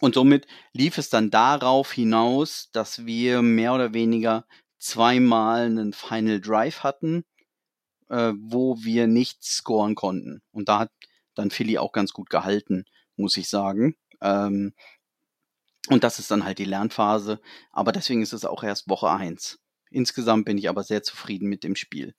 und 0.01 0.15
somit 0.15 0.47
lief 0.73 0.99
es 0.99 1.09
dann 1.09 1.31
darauf 1.31 1.93
hinaus, 1.93 2.71
dass 2.73 3.07
wir 3.07 3.43
mehr 3.43 3.75
oder 3.75 3.95
weniger 3.95 4.47
zweimal 4.79 5.67
einen 5.67 5.93
Final 5.93 6.41
Drive 6.41 6.83
hatten, 6.83 7.25
äh, 8.09 8.33
wo 8.39 8.83
wir 8.83 9.07
nichts 9.07 9.57
scoren 9.57 9.95
konnten. 9.95 10.43
Und 10.53 10.69
da 10.69 10.81
hat 10.81 10.93
dann 11.35 11.51
Philly 11.51 11.79
auch 11.79 11.93
ganz 11.93 12.13
gut 12.13 12.31
gehalten, 12.31 12.85
muss 13.17 13.37
ich 13.37 13.49
sagen. 13.49 13.97
Ähm, 14.21 14.75
und 15.89 16.05
das 16.05 16.19
ist 16.19 16.31
dann 16.31 16.45
halt 16.45 16.59
die 16.59 16.65
Lernphase. 16.65 17.41
Aber 17.73 17.93
deswegen 17.93 18.23
ist 18.23 18.33
es 18.33 18.45
auch 18.45 18.63
erst 18.63 18.89
Woche 18.89 19.11
eins. 19.11 19.59
Insgesamt 19.91 20.45
bin 20.45 20.59
ich 20.59 20.69
aber 20.69 20.83
sehr 20.83 21.03
zufrieden 21.03 21.49
mit 21.49 21.63
dem 21.65 21.77
Spiel. 21.77 22.15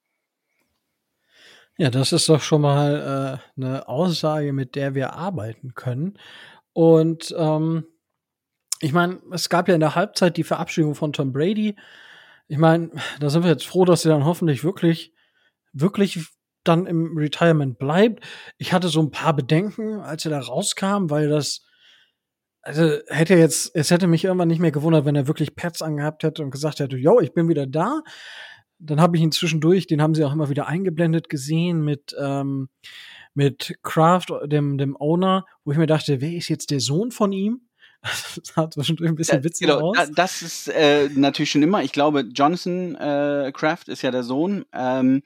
Ja, 1.78 1.92
das 1.92 2.12
ist 2.12 2.28
doch 2.28 2.42
schon 2.42 2.62
mal 2.62 3.40
äh, 3.58 3.62
eine 3.62 3.88
Aussage, 3.88 4.52
mit 4.52 4.74
der 4.76 4.96
wir 4.96 5.14
arbeiten 5.14 5.76
können. 5.76 6.18
Und 6.78 7.34
ähm, 7.36 7.88
ich 8.82 8.94
meine, 8.94 9.20
es 9.32 9.50
gab 9.50 9.68
ja 9.68 9.74
in 9.74 9.80
der 9.80 9.96
Halbzeit 9.96 10.38
die 10.38 10.44
Verabschiedung 10.44 10.94
von 10.94 11.12
Tom 11.12 11.34
Brady. 11.34 11.76
Ich 12.48 12.60
meine, 12.60 12.92
da 13.20 13.32
sind 13.32 13.42
wir 13.42 13.50
jetzt 13.50 13.66
froh, 13.66 13.84
dass 13.84 14.06
er 14.06 14.12
dann 14.12 14.26
hoffentlich 14.26 14.64
wirklich, 14.64 15.12
wirklich 15.74 16.24
dann 16.64 16.86
im 16.86 17.18
Retirement 17.18 17.80
bleibt. 17.80 18.24
Ich 18.60 18.74
hatte 18.74 18.90
so 18.90 19.02
ein 19.02 19.10
paar 19.10 19.36
Bedenken, 19.36 20.02
als 20.02 20.24
er 20.26 20.30
da 20.30 20.40
rauskam, 20.40 21.10
weil 21.10 21.30
das, 21.30 21.66
also 22.62 23.00
hätte 23.08 23.34
jetzt, 23.34 23.72
es 23.74 23.90
hätte 23.90 24.06
mich 24.06 24.26
irgendwann 24.26 24.48
nicht 24.48 24.62
mehr 24.62 24.72
gewundert, 24.72 25.06
wenn 25.06 25.16
er 25.16 25.28
wirklich 25.28 25.56
Pads 25.56 25.82
angehabt 25.82 26.22
hätte 26.22 26.44
und 26.44 26.52
gesagt 26.52 26.80
hätte, 26.80 26.96
yo, 26.96 27.20
ich 27.20 27.34
bin 27.34 27.50
wieder 27.50 27.66
da 27.66 28.04
dann 28.80 29.02
habe 29.02 29.18
ich 29.18 29.24
ihn 29.24 29.32
zwischendurch, 29.32 29.88
den 29.88 30.04
haben 30.04 30.14
sie 30.14 30.24
auch 30.24 30.34
immer 30.34 30.50
wieder 30.50 30.68
eingeblendet 30.68 31.30
gesehen 31.30 31.82
mit, 31.82 32.16
ähm, 32.20 32.70
mit 33.38 33.78
Kraft, 33.84 34.32
dem, 34.46 34.80
dem 34.80 34.98
Owner, 35.00 35.46
wo 35.64 35.72
ich 35.72 35.78
mir 35.78 35.86
dachte, 35.86 36.22
wer 36.22 36.34
ist 36.34 36.50
jetzt 36.50 36.72
der 36.72 36.80
Sohn 36.80 37.12
von 37.12 37.32
ihm? 37.32 37.62
Das 38.02 38.40
sah 38.44 38.70
zwischendurch 38.70 39.10
ein 39.10 39.16
bisschen 39.16 39.44
witzig 39.44 39.68
genau, 39.68 39.92
aus. 39.92 39.98
Das 40.16 40.42
ist 40.42 40.68
äh, 40.70 41.10
natürlich 41.14 41.52
schon 41.52 41.64
immer. 41.64 41.84
Ich 41.84 41.92
glaube, 41.92 42.22
Jonathan 42.22 42.96
äh, 42.96 43.52
Kraft 43.54 43.90
ist 43.90 44.02
ja 44.02 44.12
der 44.12 44.24
Sohn. 44.24 44.66
Ähm, 44.74 45.22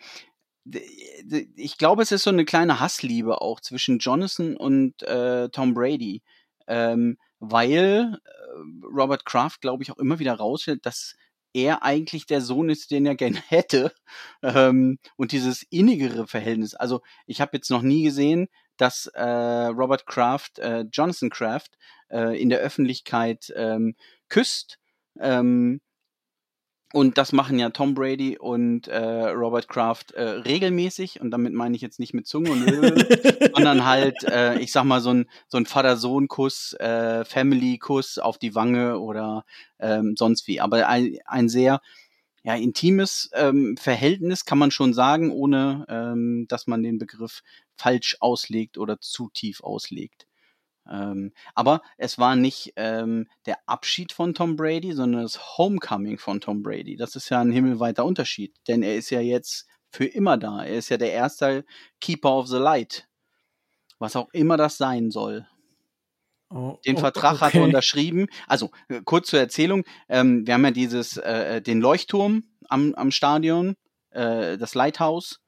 ich 1.55 1.77
glaube, 1.77 2.03
es 2.03 2.11
ist 2.11 2.23
so 2.23 2.29
eine 2.29 2.45
kleine 2.45 2.79
Hassliebe 2.79 3.41
auch 3.41 3.61
zwischen 3.61 3.99
Jonathan 3.99 4.57
und 4.57 5.01
äh, 5.03 5.49
Tom 5.49 5.73
Brady. 5.73 6.21
Ähm, 6.67 7.17
weil 7.39 8.19
äh, 8.23 8.85
Robert 8.93 9.25
Kraft, 9.25 9.61
glaube 9.61 9.83
ich, 9.83 9.91
auch 9.91 9.97
immer 9.97 10.19
wieder 10.19 10.33
rausstellt, 10.33 10.85
dass 10.85 11.15
er 11.53 11.83
eigentlich 11.83 12.25
der 12.25 12.41
Sohn 12.41 12.69
ist, 12.69 12.91
den 12.91 13.05
er 13.05 13.15
gerne 13.15 13.41
hätte. 13.47 13.93
Ähm, 14.43 14.99
und 15.17 15.31
dieses 15.31 15.63
innigere 15.69 16.27
Verhältnis. 16.27 16.75
Also 16.75 17.01
ich 17.25 17.41
habe 17.41 17.57
jetzt 17.57 17.69
noch 17.69 17.81
nie 17.81 18.03
gesehen, 18.03 18.47
dass 18.77 19.07
äh, 19.07 19.23
Robert 19.23 20.05
Kraft, 20.05 20.59
äh, 20.59 20.85
Jonathan 20.91 21.29
Kraft, 21.29 21.77
äh, 22.09 22.41
in 22.41 22.49
der 22.49 22.59
Öffentlichkeit 22.59 23.51
ähm, 23.55 23.95
küsst. 24.27 24.79
Ähm, 25.19 25.81
und 26.93 27.17
das 27.17 27.31
machen 27.31 27.57
ja 27.57 27.69
Tom 27.69 27.93
Brady 27.93 28.37
und 28.37 28.87
äh, 28.87 29.29
Robert 29.29 29.69
Kraft 29.69 30.11
äh, 30.11 30.23
regelmäßig. 30.23 31.21
Und 31.21 31.31
damit 31.31 31.53
meine 31.53 31.75
ich 31.75 31.81
jetzt 31.81 31.99
nicht 31.99 32.13
mit 32.13 32.27
Zunge 32.27 32.51
und 32.51 32.67
Öl, 32.67 33.51
sondern 33.55 33.85
halt, 33.85 34.23
äh, 34.23 34.59
ich 34.59 34.71
sag 34.71 34.83
mal, 34.83 34.99
so 34.99 35.11
ein, 35.11 35.29
so 35.47 35.57
ein 35.57 35.65
Vater-Sohn-Kuss, 35.65 36.73
äh, 36.73 37.23
Family-Kuss 37.23 38.17
auf 38.17 38.37
die 38.37 38.55
Wange 38.55 38.99
oder 38.99 39.45
ähm, 39.79 40.15
sonst 40.17 40.47
wie. 40.47 40.59
Aber 40.59 40.87
ein, 40.87 41.17
ein 41.25 41.47
sehr 41.47 41.81
ja, 42.43 42.55
intimes 42.55 43.29
ähm, 43.33 43.77
Verhältnis 43.77 44.45
kann 44.45 44.57
man 44.57 44.71
schon 44.71 44.93
sagen, 44.93 45.31
ohne 45.31 45.85
ähm, 45.87 46.45
dass 46.49 46.67
man 46.67 46.83
den 46.83 46.97
Begriff 46.97 47.41
falsch 47.77 48.17
auslegt 48.19 48.77
oder 48.77 48.99
zu 48.99 49.29
tief 49.33 49.61
auslegt. 49.63 50.27
Ähm, 50.89 51.33
aber 51.53 51.81
es 51.97 52.17
war 52.17 52.35
nicht 52.35 52.73
ähm, 52.75 53.27
der 53.45 53.57
Abschied 53.65 54.11
von 54.11 54.33
Tom 54.33 54.55
Brady, 54.55 54.93
sondern 54.93 55.21
das 55.23 55.57
Homecoming 55.57 56.17
von 56.17 56.41
Tom 56.41 56.63
Brady. 56.63 56.95
Das 56.95 57.15
ist 57.15 57.29
ja 57.29 57.39
ein 57.41 57.51
himmelweiter 57.51 58.05
Unterschied, 58.05 58.55
denn 58.67 58.83
er 58.83 58.95
ist 58.95 59.09
ja 59.09 59.21
jetzt 59.21 59.67
für 59.91 60.05
immer 60.05 60.37
da. 60.37 60.63
Er 60.63 60.77
ist 60.77 60.89
ja 60.89 60.97
der 60.97 61.11
erste 61.11 61.65
Keeper 61.99 62.37
of 62.37 62.47
the 62.47 62.57
Light, 62.57 63.07
was 63.99 64.15
auch 64.15 64.29
immer 64.31 64.57
das 64.57 64.77
sein 64.77 65.11
soll. 65.11 65.47
Oh, 66.49 66.77
den 66.85 66.97
oh, 66.97 66.99
Vertrag 66.99 67.35
okay. 67.35 67.45
hat 67.45 67.55
er 67.55 67.63
unterschrieben. 67.63 68.27
Also 68.47 68.71
äh, 68.89 69.01
kurz 69.05 69.27
zur 69.27 69.39
Erzählung: 69.39 69.85
ähm, 70.09 70.45
Wir 70.45 70.55
haben 70.55 70.65
ja 70.65 70.71
dieses 70.71 71.17
äh, 71.17 71.57
äh 71.57 71.61
den 71.61 71.79
Leuchtturm 71.79 72.43
am, 72.67 72.93
am 72.95 73.11
Stadion, 73.11 73.75
äh, 74.09 74.57
das 74.57 74.75
Lighthouse. 74.75 75.40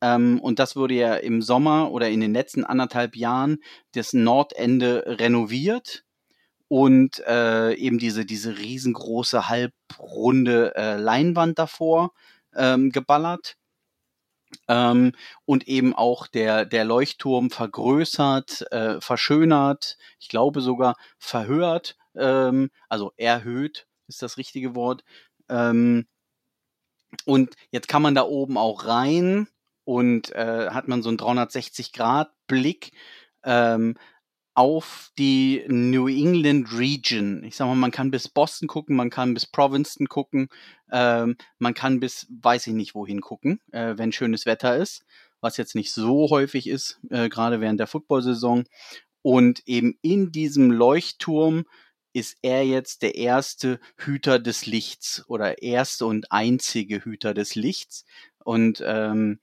Ähm, 0.00 0.40
und 0.40 0.58
das 0.58 0.76
wurde 0.76 0.94
ja 0.94 1.14
im 1.14 1.42
Sommer 1.42 1.90
oder 1.90 2.08
in 2.08 2.20
den 2.20 2.32
letzten 2.32 2.64
anderthalb 2.64 3.16
Jahren 3.16 3.58
das 3.92 4.12
Nordende 4.12 5.04
renoviert 5.06 6.04
und 6.68 7.20
äh, 7.26 7.74
eben 7.74 7.98
diese, 7.98 8.24
diese 8.26 8.58
riesengroße 8.58 9.48
halbrunde 9.48 10.74
äh, 10.76 10.96
Leinwand 10.96 11.58
davor 11.58 12.12
ähm, 12.54 12.90
geballert. 12.90 13.56
Ähm, 14.66 15.12
und 15.44 15.68
eben 15.68 15.94
auch 15.94 16.26
der, 16.26 16.64
der 16.64 16.84
Leuchtturm 16.84 17.50
vergrößert, 17.50 18.72
äh, 18.72 19.00
verschönert, 19.00 19.98
ich 20.20 20.28
glaube 20.28 20.62
sogar 20.62 20.96
verhört, 21.18 21.96
ähm, 22.16 22.70
also 22.88 23.12
erhöht 23.16 23.86
ist 24.06 24.22
das 24.22 24.38
richtige 24.38 24.74
Wort. 24.74 25.04
Ähm, 25.50 26.06
und 27.24 27.54
jetzt 27.70 27.88
kann 27.88 28.02
man 28.02 28.14
da 28.14 28.22
oben 28.22 28.56
auch 28.56 28.86
rein 28.86 29.48
und 29.88 30.34
äh, 30.34 30.68
hat 30.68 30.86
man 30.86 31.02
so 31.02 31.08
einen 31.08 31.16
360-Grad-Blick 31.16 32.92
ähm, 33.42 33.96
auf 34.52 35.12
die 35.16 35.64
New 35.66 36.08
England 36.08 36.76
Region. 36.76 37.42
Ich 37.42 37.56
sag 37.56 37.68
mal, 37.68 37.74
man 37.74 37.90
kann 37.90 38.10
bis 38.10 38.28
Boston 38.28 38.68
gucken, 38.68 38.96
man 38.96 39.08
kann 39.08 39.32
bis 39.32 39.46
Provincetown 39.46 40.06
gucken, 40.08 40.50
ähm, 40.92 41.36
man 41.58 41.72
kann 41.72 42.00
bis 42.00 42.26
weiß 42.28 42.66
ich 42.66 42.74
nicht 42.74 42.94
wohin 42.94 43.22
gucken, 43.22 43.60
äh, 43.72 43.94
wenn 43.96 44.12
schönes 44.12 44.44
Wetter 44.44 44.76
ist, 44.76 45.06
was 45.40 45.56
jetzt 45.56 45.74
nicht 45.74 45.90
so 45.90 46.28
häufig 46.28 46.66
ist, 46.66 47.00
äh, 47.08 47.30
gerade 47.30 47.62
während 47.62 47.80
der 47.80 47.86
Football-Saison. 47.86 48.64
Und 49.22 49.62
eben 49.64 49.98
in 50.02 50.32
diesem 50.32 50.70
Leuchtturm 50.70 51.64
ist 52.12 52.36
er 52.42 52.62
jetzt 52.62 53.00
der 53.00 53.14
erste 53.14 53.80
Hüter 53.96 54.38
des 54.38 54.66
Lichts 54.66 55.24
oder 55.28 55.62
erste 55.62 56.04
und 56.04 56.30
einzige 56.30 57.02
Hüter 57.02 57.32
des 57.32 57.54
Lichts. 57.54 58.04
Und 58.44 58.82
ähm, 58.84 59.40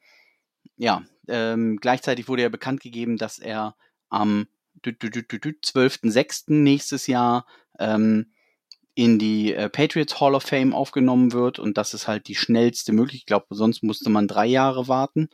ja, 0.78 1.04
ähm, 1.28 1.78
gleichzeitig 1.78 2.28
wurde 2.28 2.44
ja 2.44 2.50
bekannt 2.50 2.82
gegeben, 2.82 3.18
dass 3.18 3.40
er 3.40 3.76
am 4.10 4.48
12.06. 4.84 6.54
nächstes 6.54 7.08
Jahr 7.08 7.46
ähm, 7.80 8.32
in 8.94 9.20
die 9.20 9.54
äh, 9.54 9.70
Patriots 9.70 10.20
Hall 10.22 10.36
of 10.36 10.44
Fame 10.44 10.74
aufgenommen 10.74 11.34
wird 11.34 11.60
und 11.60 11.78
das 11.78 11.94
ist 11.94 12.08
halt 12.08 12.28
die 12.28 12.36
schnellste 12.36 12.94
Möglichkeit. 12.94 13.22
Ich 13.22 13.26
glaube, 13.26 13.48
sonst 13.50 13.84
musste 13.84 14.10
man 14.10 14.28
drei 14.28 14.46
Jahre 14.46 14.88
warten. 14.88 15.30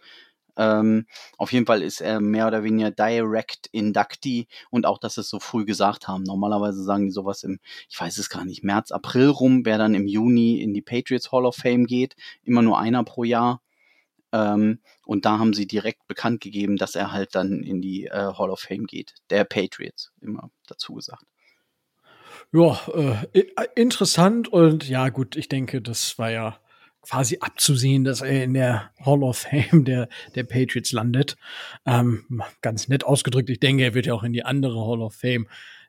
Ähm, 0.57 1.05
auf 1.37 1.53
jeden 1.53 1.65
Fall 1.65 1.81
ist 1.81 2.01
er 2.01 2.19
mehr 2.19 2.47
oder 2.47 2.63
weniger 2.63 2.91
Direct 2.91 3.67
Inductee 3.71 4.47
und 4.69 4.85
auch, 4.85 4.97
dass 4.97 5.15
sie 5.15 5.21
es 5.21 5.29
so 5.29 5.39
früh 5.39 5.65
gesagt 5.65 6.07
haben. 6.07 6.23
Normalerweise 6.23 6.83
sagen 6.83 7.05
die 7.05 7.11
sowas 7.11 7.43
im, 7.43 7.59
ich 7.89 7.99
weiß 7.99 8.17
es 8.17 8.29
gar 8.29 8.45
nicht, 8.45 8.63
März, 8.63 8.91
April 8.91 9.27
rum, 9.27 9.61
wer 9.63 9.77
dann 9.77 9.95
im 9.95 10.07
Juni 10.07 10.61
in 10.61 10.73
die 10.73 10.81
Patriots 10.81 11.31
Hall 11.31 11.45
of 11.45 11.55
Fame 11.55 11.85
geht. 11.85 12.15
Immer 12.43 12.61
nur 12.61 12.79
einer 12.79 13.03
pro 13.03 13.23
Jahr. 13.23 13.61
Ähm, 14.31 14.79
und 15.05 15.25
da 15.25 15.39
haben 15.39 15.53
sie 15.53 15.67
direkt 15.67 16.07
bekannt 16.07 16.41
gegeben, 16.41 16.77
dass 16.77 16.95
er 16.95 17.11
halt 17.11 17.35
dann 17.35 17.63
in 17.63 17.81
die 17.81 18.05
äh, 18.05 18.11
Hall 18.11 18.49
of 18.49 18.59
Fame 18.59 18.85
geht. 18.85 19.15
Der 19.29 19.43
Patriots, 19.43 20.11
immer 20.21 20.49
dazu 20.67 20.93
gesagt. 20.93 21.25
Ja, 22.53 22.79
äh, 22.93 23.45
interessant 23.75 24.47
und 24.47 24.87
ja, 24.89 25.09
gut, 25.09 25.35
ich 25.35 25.47
denke, 25.47 25.81
das 25.81 26.17
war 26.17 26.31
ja 26.31 26.57
quasi 27.01 27.37
abzusehen, 27.39 28.03
dass 28.03 28.21
er 28.21 28.43
in 28.43 28.53
der 28.53 28.91
Hall 29.03 29.23
of 29.23 29.37
Fame 29.37 29.85
der, 29.85 30.07
der 30.35 30.43
Patriots 30.43 30.91
landet. 30.91 31.35
Ähm, 31.85 32.43
ganz 32.61 32.87
nett 32.87 33.05
ausgedrückt, 33.05 33.49
ich 33.49 33.59
denke, 33.59 33.83
er 33.83 33.93
wird 33.93 34.05
ja 34.05 34.13
auch 34.13 34.23
in 34.23 34.33
die 34.33 34.43
andere 34.43 34.85
Hall 34.85 35.01
of 35.01 35.15
Fame, 35.15 35.47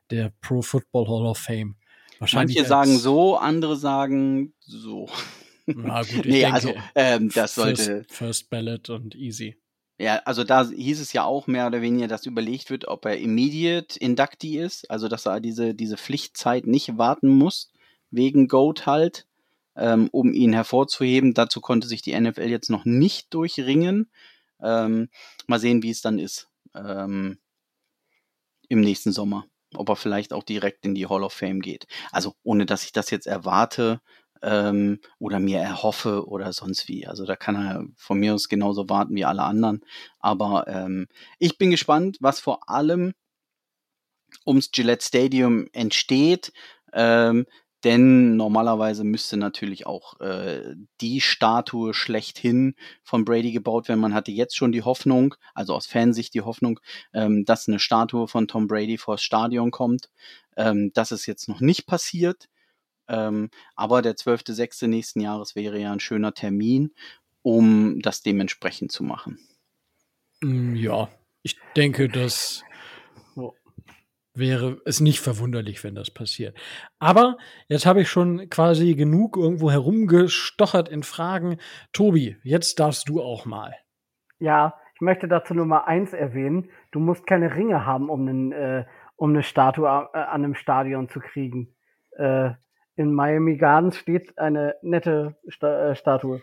der 0.09 0.31
Pro 0.41 0.61
Football 0.61 1.07
Hall 1.07 1.25
of 1.25 1.37
Fame. 1.37 1.75
Wahrscheinlich 2.19 2.55
Manche 2.57 2.69
sagen 2.69 2.97
so, 2.97 3.37
andere 3.37 3.75
sagen 3.75 4.53
so. 4.59 5.09
Na 5.75 6.01
gut, 6.01 6.11
ich 6.11 6.25
nee, 6.25 6.41
denke, 6.41 6.53
also 6.53 6.73
ähm, 6.95 7.29
das 7.29 7.55
sollte. 7.55 8.03
First, 8.07 8.13
first 8.13 8.49
Ballot 8.49 8.89
und 8.89 9.15
easy. 9.15 9.55
Ja, 9.99 10.17
also 10.25 10.43
da 10.43 10.67
hieß 10.67 10.99
es 10.99 11.13
ja 11.13 11.23
auch 11.23 11.47
mehr 11.47 11.67
oder 11.67 11.81
weniger, 11.81 12.07
dass 12.07 12.25
überlegt 12.25 12.69
wird, 12.69 12.87
ob 12.87 13.05
er 13.05 13.17
immediate 13.17 13.97
Inductee 13.99 14.59
ist, 14.59 14.89
also 14.89 15.07
dass 15.07 15.25
er 15.25 15.39
diese, 15.39 15.75
diese 15.75 15.97
Pflichtzeit 15.97 16.65
nicht 16.65 16.97
warten 16.97 17.29
muss, 17.29 17.71
wegen 18.09 18.47
Goat 18.47 18.85
halt, 18.85 19.27
ähm, 19.75 20.09
um 20.11 20.33
ihn 20.33 20.51
hervorzuheben. 20.51 21.33
Dazu 21.33 21.61
konnte 21.61 21.87
sich 21.87 22.01
die 22.01 22.19
NFL 22.19 22.49
jetzt 22.49 22.69
noch 22.69 22.85
nicht 22.85 23.33
durchringen. 23.33 24.09
Ähm, 24.61 25.09
mal 25.47 25.59
sehen, 25.59 25.83
wie 25.83 25.91
es 25.91 26.01
dann 26.01 26.19
ist 26.19 26.49
ähm, 26.75 27.37
im 28.67 28.81
nächsten 28.81 29.11
Sommer. 29.11 29.45
Ob 29.75 29.89
er 29.89 29.95
vielleicht 29.95 30.33
auch 30.33 30.43
direkt 30.43 30.85
in 30.85 30.95
die 30.95 31.07
Hall 31.07 31.23
of 31.23 31.33
Fame 31.33 31.59
geht. 31.59 31.87
Also 32.11 32.35
ohne 32.43 32.65
dass 32.65 32.83
ich 32.83 32.91
das 32.91 33.09
jetzt 33.09 33.25
erwarte, 33.25 34.01
ähm, 34.43 34.99
oder 35.19 35.39
mir 35.39 35.59
erhoffe 35.59 36.27
oder 36.27 36.53
sonst 36.53 36.87
wie. 36.87 37.07
Also 37.07 37.25
da 37.25 37.35
kann 37.35 37.55
er 37.55 37.85
von 37.95 38.19
mir 38.19 38.35
aus 38.35 38.49
genauso 38.49 38.89
warten 38.89 39.15
wie 39.15 39.25
alle 39.25 39.43
anderen. 39.43 39.81
Aber 40.19 40.67
ähm, 40.67 41.07
ich 41.39 41.57
bin 41.57 41.71
gespannt, 41.71 42.17
was 42.19 42.39
vor 42.39 42.69
allem 42.69 43.13
ums 44.45 44.71
Gillette 44.71 45.05
Stadium 45.05 45.67
entsteht. 45.73 46.51
Ähm, 46.93 47.45
denn 47.83 48.37
normalerweise 48.37 49.03
müsste 49.03 49.35
natürlich 49.35 49.85
auch 49.85 50.19
äh, 50.21 50.75
die 51.01 51.19
Statue 51.19 51.93
schlechthin 51.93 52.75
von 53.03 53.25
Brady 53.25 53.51
gebaut 53.51 53.89
werden. 53.89 53.99
Man 53.99 54.13
hatte 54.13 54.31
jetzt 54.31 54.55
schon 54.55 54.71
die 54.71 54.83
Hoffnung, 54.83 55.35
also 55.53 55.75
aus 55.75 55.85
Fansicht 55.85 56.33
die 56.33 56.41
Hoffnung, 56.41 56.79
ähm, 57.13 57.43
dass 57.43 57.67
eine 57.67 57.79
Statue 57.79 58.27
von 58.29 58.47
Tom 58.47 58.67
Brady 58.67 58.97
vors 58.97 59.21
Stadion 59.21 59.71
kommt. 59.71 60.09
Ähm, 60.55 60.91
das 60.93 61.11
ist 61.11 61.25
jetzt 61.25 61.49
noch 61.49 61.59
nicht 61.59 61.85
passiert. 61.85 62.47
Ähm, 63.13 63.49
aber 63.75 64.01
der 64.01 64.15
12.06. 64.15 64.87
nächsten 64.87 65.21
Jahres 65.21 65.55
wäre 65.55 65.79
ja 65.79 65.91
ein 65.91 65.99
schöner 65.99 66.33
Termin, 66.33 66.93
um 67.43 67.99
das 68.01 68.23
dementsprechend 68.23 68.91
zu 68.91 69.03
machen. 69.03 69.37
Mm, 70.41 70.75
ja, 70.75 71.09
ich 71.43 71.57
denke, 71.75 72.09
das 72.09 72.63
wäre 74.35 74.81
es 74.85 74.99
nicht 74.99 75.19
verwunderlich, 75.19 75.83
wenn 75.83 75.93
das 75.93 76.09
passiert. 76.09 76.57
Aber 76.97 77.37
jetzt 77.67 77.85
habe 77.85 78.01
ich 78.01 78.09
schon 78.09 78.49
quasi 78.49 78.95
genug 78.95 79.37
irgendwo 79.37 79.69
herumgestochert 79.69 80.89
in 80.89 81.03
Fragen. 81.03 81.57
Tobi, 81.91 82.37
jetzt 82.43 82.79
darfst 82.79 83.09
du 83.09 83.21
auch 83.21 83.45
mal. 83.45 83.75
Ja, 84.39 84.73
ich 84.95 85.01
möchte 85.01 85.27
dazu 85.27 85.53
Nummer 85.53 85.87
eins 85.87 86.13
erwähnen. 86.13 86.69
Du 86.91 86.99
musst 86.99 87.27
keine 87.27 87.55
Ringe 87.55 87.85
haben, 87.85 88.09
um, 88.09 88.27
einen, 88.27 88.51
äh, 88.51 88.85
um 89.15 89.31
eine 89.31 89.43
Statue 89.43 89.87
äh, 89.87 90.17
an 90.17 90.43
einem 90.43 90.55
Stadion 90.55 91.09
zu 91.09 91.19
kriegen. 91.19 91.75
Äh, 92.17 92.51
in 92.95 93.13
Miami 93.13 93.57
Gardens 93.57 93.97
steht 93.97 94.37
eine 94.37 94.75
nette 94.81 95.35
Sta 95.47 95.91
äh, 95.91 95.95
Statue. 95.95 96.41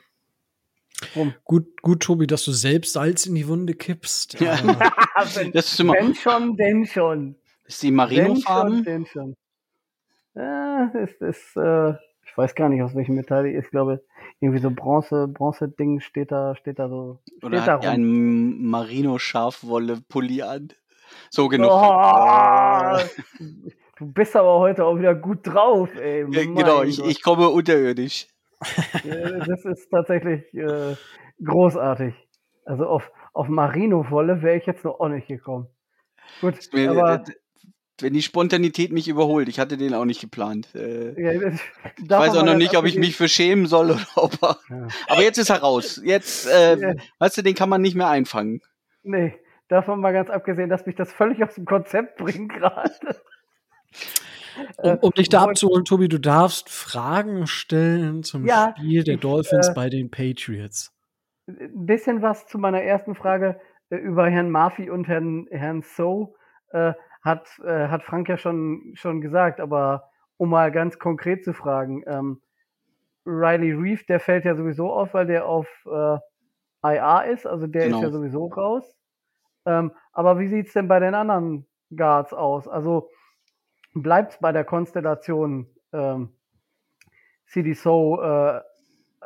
Rum. 1.16 1.35
Gut, 1.44 1.81
gut, 1.82 2.02
Tobi, 2.02 2.27
dass 2.27 2.44
du 2.44 2.52
selbst 2.52 2.93
Salz 2.93 3.27
in 3.27 3.35
die 3.35 3.48
Wunde 3.48 3.74
kippst. 3.74 4.39
Ja. 4.40 4.59
wenn, 5.35 5.52
das 5.52 5.72
ist 5.72 5.81
immer 5.81 5.94
denn 5.94 6.14
schon, 6.14 6.56
denn 6.56 6.86
schon. 6.86 7.36
Ist 7.64 7.82
die 7.82 7.90
Marino-Farben? 7.90 8.85
Denn 8.85 9.06
schon, 9.06 9.35
denn 9.35 9.35
schon. 9.35 9.36
Ja, 10.35 10.86
ist, 10.94 11.20
ist, 11.22 11.56
äh, 11.56 11.90
ich 11.90 12.36
weiß 12.36 12.55
gar 12.55 12.68
nicht, 12.68 12.82
aus 12.82 12.94
welchem 12.94 13.14
Metall 13.14 13.44
die 13.44 13.52
ist. 13.52 13.66
Ich 13.66 13.70
glaube, 13.70 14.05
irgendwie 14.40 14.60
so 14.60 14.70
Bronze, 14.70 15.27
Bronze-Ding 15.28 16.01
steht 16.01 16.32
da, 16.32 16.55
steht 16.55 16.78
da 16.78 16.89
so. 16.89 17.20
Steht 17.27 17.44
Oder 17.44 17.64
da 17.64 17.72
hat 17.74 17.86
ein 17.86 18.62
Marino-Schafwolle-Pulli 18.62 20.43
an? 20.43 20.68
So 21.31 21.48
genug. 21.48 21.70
Oh, 21.72 22.98
Du 24.01 24.10
bist 24.10 24.35
aber 24.35 24.59
heute 24.60 24.86
auch 24.86 24.98
wieder 24.98 25.14
gut 25.14 25.47
drauf, 25.47 25.94
ey. 25.94 26.24
Ja, 26.31 26.44
genau, 26.44 26.82
ich, 26.82 27.05
ich 27.05 27.22
komme 27.22 27.51
unterirdisch. 27.51 28.28
das 29.05 29.64
ist 29.66 29.90
tatsächlich 29.90 30.43
äh, 30.55 30.97
großartig. 31.44 32.14
Also 32.64 32.86
auf, 32.86 33.12
auf 33.35 33.48
Marino-Wolle 33.48 34.40
wäre 34.40 34.56
ich 34.56 34.64
jetzt 34.64 34.85
noch 34.85 35.01
auch 35.01 35.09
nicht 35.10 35.28
gekommen. 35.28 35.66
Gut, 36.40 36.55
mir, 36.72 36.93
aber 36.93 37.16
äh, 37.16 37.32
wenn 38.01 38.14
die 38.14 38.22
Spontanität 38.22 38.90
mich 38.90 39.06
überholt, 39.06 39.51
ich 39.51 39.60
hatte 39.60 39.77
den 39.77 39.93
auch 39.93 40.06
nicht 40.06 40.22
geplant. 40.22 40.74
Äh, 40.74 41.20
ja, 41.22 41.32
ich 41.32 41.60
weiß 42.09 42.39
auch 42.39 42.44
noch 42.47 42.56
nicht, 42.56 42.78
ob 42.78 42.86
ich 42.86 42.97
mich 42.97 43.14
für 43.14 43.28
schämen 43.28 43.66
soll 43.66 43.90
oder 43.90 44.06
ob 44.16 44.43
er, 44.43 44.56
ja. 44.70 44.89
Aber 45.09 45.22
jetzt 45.22 45.36
ist 45.36 45.51
er 45.51 45.59
raus. 45.59 46.01
Jetzt, 46.02 46.48
äh, 46.48 46.78
ja. 46.78 46.94
weißt 47.18 47.36
du, 47.36 47.43
den 47.43 47.55
kann 47.55 47.68
man 47.68 47.82
nicht 47.82 47.97
mehr 47.97 48.09
einfangen. 48.09 48.62
Nee, 49.02 49.35
davon 49.68 50.01
mal 50.01 50.14
ganz 50.14 50.31
abgesehen, 50.31 50.70
dass 50.70 50.86
mich 50.86 50.97
das 50.97 51.12
völlig 51.12 51.44
aus 51.44 51.55
dem 51.55 51.66
Konzept 51.66 52.16
bringt 52.16 52.55
gerade. 52.55 53.20
Um, 54.77 54.99
um 55.01 55.11
dich 55.12 55.29
da 55.29 55.43
abzuholen, 55.43 55.85
Tobi, 55.85 56.09
du 56.09 56.19
darfst 56.19 56.69
Fragen 56.69 57.47
stellen 57.47 58.23
zum 58.23 58.47
ja, 58.47 58.75
Spiel 58.77 59.05
der 59.05 59.17
Dolphins 59.17 59.69
äh, 59.69 59.75
bei 59.75 59.89
den 59.89 60.11
Patriots. 60.11 60.93
Ein 61.47 61.87
bisschen 61.87 62.23
was 62.23 62.47
zu 62.47 62.59
meiner 62.59 62.83
ersten 62.83 63.15
Frage 63.15 63.61
äh, 63.91 63.97
über 63.97 64.29
Herrn 64.29 64.51
Murphy 64.51 64.91
und 64.91 65.09
Herrn, 65.09 65.47
Herrn 65.51 65.83
So 65.83 66.35
äh, 66.73 66.93
hat, 67.23 67.49
äh, 67.65 67.89
hat 67.89 68.03
Frank 68.03 68.29
ja 68.29 68.37
schon, 68.37 68.93
schon 68.95 69.21
gesagt, 69.21 69.61
aber 69.61 70.11
um 70.37 70.51
mal 70.51 70.73
ganz 70.73 70.99
konkret 70.99 71.45
zu 71.45 71.53
fragen, 71.53 72.03
ähm, 72.07 72.41
Riley 73.27 73.73
Reef, 73.73 74.07
der 74.07 74.21
fällt 74.21 74.45
ja 74.45 74.55
sowieso 74.55 74.91
auf, 74.91 75.15
weil 75.15 75.27
der 75.27 75.47
auf 75.47 75.69
äh, 75.87 76.19
IA 76.83 77.21
ist, 77.23 77.47
also 77.47 77.67
der 77.67 77.85
genau. 77.87 77.99
ist 77.99 78.03
ja 78.05 78.11
sowieso 78.11 78.47
raus. 78.47 78.97
Ähm, 79.67 79.93
aber 80.12 80.39
wie 80.39 80.49
sieht's 80.49 80.73
denn 80.73 80.89
bei 80.89 80.99
den 80.99 81.15
anderen 81.15 81.67
Guards 81.95 82.33
aus? 82.33 82.67
Also 82.67 83.11
bleibt 83.95 84.41
bei 84.41 84.53
der 84.53 84.65
Konstellation 84.65 85.67
ähm, 85.93 86.31
CD 87.47 87.75
So, 87.75 88.21
äh, 88.23 88.61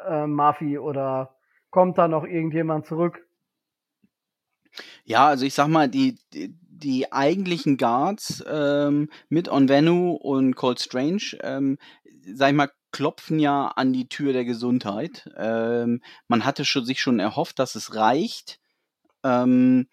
äh, 0.07 0.27
Murphy 0.27 0.78
oder 0.78 1.36
kommt 1.70 1.99
da 1.99 2.09
noch 2.09 2.24
irgendjemand 2.24 2.86
zurück? 2.86 3.27
Ja, 5.05 5.28
also 5.28 5.45
ich 5.45 5.55
sag 5.55 5.69
mal, 5.69 5.89
die, 5.89 6.19
die, 6.32 6.55
die 6.62 7.12
eigentlichen 7.12 7.77
Guards 7.77 8.43
ähm, 8.47 9.09
mit 9.28 9.49
Onvenu 9.49 10.12
und 10.12 10.57
Cold 10.57 10.81
Strange, 10.81 11.39
ähm, 11.43 11.78
sag 12.35 12.51
ich 12.51 12.57
mal, 12.57 12.70
klopfen 12.91 13.39
ja 13.39 13.69
an 13.69 13.93
die 13.93 14.09
Tür 14.09 14.32
der 14.32 14.45
Gesundheit. 14.45 15.28
Ähm, 15.36 16.01
man 16.28 16.45
hatte 16.45 16.65
schon, 16.65 16.85
sich 16.85 17.01
schon 17.01 17.19
erhofft, 17.19 17.59
dass 17.59 17.74
es 17.74 17.95
reicht. 17.95 18.61
Ähm, 19.23 19.89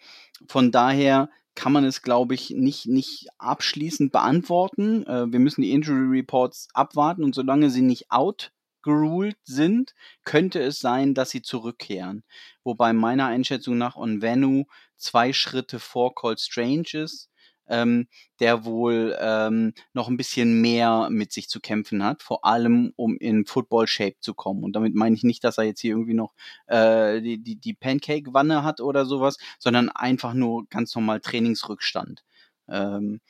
von 0.48 0.72
daher 0.72 1.30
kann 1.56 1.73
man 1.73 1.84
es, 1.84 2.02
glaube 2.02 2.34
ich, 2.34 2.52
nicht, 2.52 2.88
nicht 2.88 3.28
abschließend 3.38 4.11
beantworten. 4.11 5.06
Äh, 5.06 5.32
wir 5.32 5.40
müssen 5.40 5.61
die 5.61 5.72
Injury 5.72 6.19
Reports 6.19 6.68
abwarten 6.73 7.23
und 7.23 7.36
solange 7.36 7.69
sie 7.69 7.82
nicht 7.82 8.11
outgeruled 8.11 9.38
sind, 9.44 9.94
könnte 10.23 10.61
es 10.61 10.80
sein, 10.80 11.14
dass 11.14 11.30
sie 11.30 11.41
zurückkehren. 11.41 12.23
Wobei 12.64 12.94
meiner 12.94 13.28
Einschätzung 13.28 13.78
nach 13.78 13.95
Onvenu 13.95 14.65
zwei 14.98 15.34
Schritte 15.34 15.80
vor 15.80 16.15
Cold 16.15 16.40
Strange 16.40 16.90
ist 16.94 17.30
ähm, 17.67 18.07
der 18.39 18.65
wohl 18.65 19.15
ähm, 19.19 19.73
noch 19.93 20.07
ein 20.09 20.17
bisschen 20.17 20.61
mehr 20.61 21.09
mit 21.09 21.31
sich 21.31 21.49
zu 21.49 21.59
kämpfen 21.59 22.03
hat, 22.03 22.23
vor 22.23 22.45
allem 22.45 22.93
um 22.95 23.17
in 23.17 23.45
Football-Shape 23.45 24.17
zu 24.19 24.33
kommen. 24.33 24.63
Und 24.63 24.73
damit 24.75 24.95
meine 24.95 25.15
ich 25.15 25.23
nicht, 25.23 25.43
dass 25.43 25.57
er 25.57 25.63
jetzt 25.65 25.79
hier 25.79 25.91
irgendwie 25.91 26.13
noch 26.13 26.33
äh, 26.67 27.21
die, 27.21 27.38
die, 27.41 27.55
die 27.55 27.73
Pancake-Wanne 27.73 28.63
hat 28.63 28.81
oder 28.81 29.05
sowas, 29.05 29.38
sondern 29.59 29.89
einfach 29.89 30.33
nur 30.33 30.67
ganz 30.69 30.95
normal 30.95 31.19
Trainingsrückstand. 31.21 32.23
Ähm, 32.67 33.21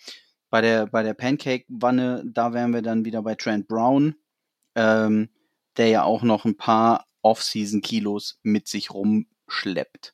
bei 0.50 0.62
der, 0.62 0.88
bei 0.88 1.04
der 1.04 1.14
Pancake-Wanne, 1.14 2.24
da 2.26 2.54
wären 2.54 2.74
wir 2.74 2.82
dann 2.82 3.06
wieder 3.06 3.22
bei 3.22 3.36
Trent 3.36 3.68
Brown, 3.68 4.16
ähm, 4.76 5.30
der 5.78 5.88
ja 5.88 6.04
auch 6.04 6.24
noch 6.24 6.46
ein 6.46 6.58
paar 6.58 7.06
Off-Season-Kilos 7.22 8.40
mit 8.44 8.68
sich 8.68 8.92
rumschleppt 8.92 10.14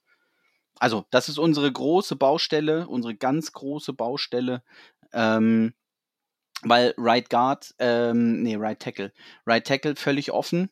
also 0.80 1.06
das 1.10 1.30
ist 1.30 1.38
unsere 1.38 1.72
große 1.72 2.16
Baustelle, 2.16 2.88
unsere 2.88 3.16
ganz 3.16 3.52
große 3.52 3.94
Baustelle, 3.94 4.64
ähm, 5.14 5.74
weil 6.64 6.94
Right 6.98 7.30
Guard, 7.30 7.74
ähm, 7.80 8.42
nee, 8.44 8.56
Right 8.56 8.80
Tackle, 8.80 9.14
Right 9.46 9.66
Tackle 9.66 9.96
völlig 9.96 10.32
offen, 10.32 10.70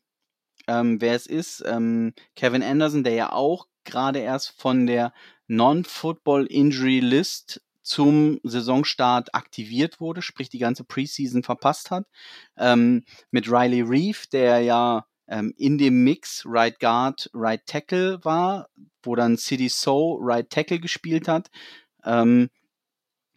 ähm, 0.68 0.99
wer 1.02 1.15
es 1.15 1.27
ist. 1.27 1.64
Ähm, 1.65 2.14
Kevin 2.36 2.64
Anderson, 2.64 3.03
der 3.03 3.14
ja 3.14 3.32
auch 3.32 3.68
gerade 3.84 4.19
erst 4.19 4.60
von 4.60 4.88
der 4.88 5.14
Non-Football 5.48 6.48
Injury 6.48 6.99
List 6.99 7.61
zum 7.84 8.40
Saisonstart 8.44 9.36
aktiviert 9.36 9.99
wurde, 9.99 10.23
sprich 10.23 10.49
die 10.49 10.57
ganze 10.57 10.84
Preseason 10.84 11.44
verpasst 11.44 11.91
hat. 11.91 12.07
Ähm, 12.57 13.06
mit 13.30 13.48
Riley 13.48 13.82
Reeve, 13.82 14.27
der 14.32 14.61
ja 14.61 15.06
ähm, 15.27 15.53
in 15.57 15.77
dem 15.77 16.03
Mix 16.03 16.43
Right 16.45 16.80
Guard, 16.80 17.30
Right 17.34 17.65
Tackle 17.65 18.23
war, 18.23 18.69
wo 19.03 19.15
dann 19.15 19.38
City 19.38 19.69
So 19.69 20.18
Right 20.22 20.49
Tackle 20.49 20.80
gespielt 20.80 21.27
hat. 21.27 21.49
Ähm, 22.03 22.49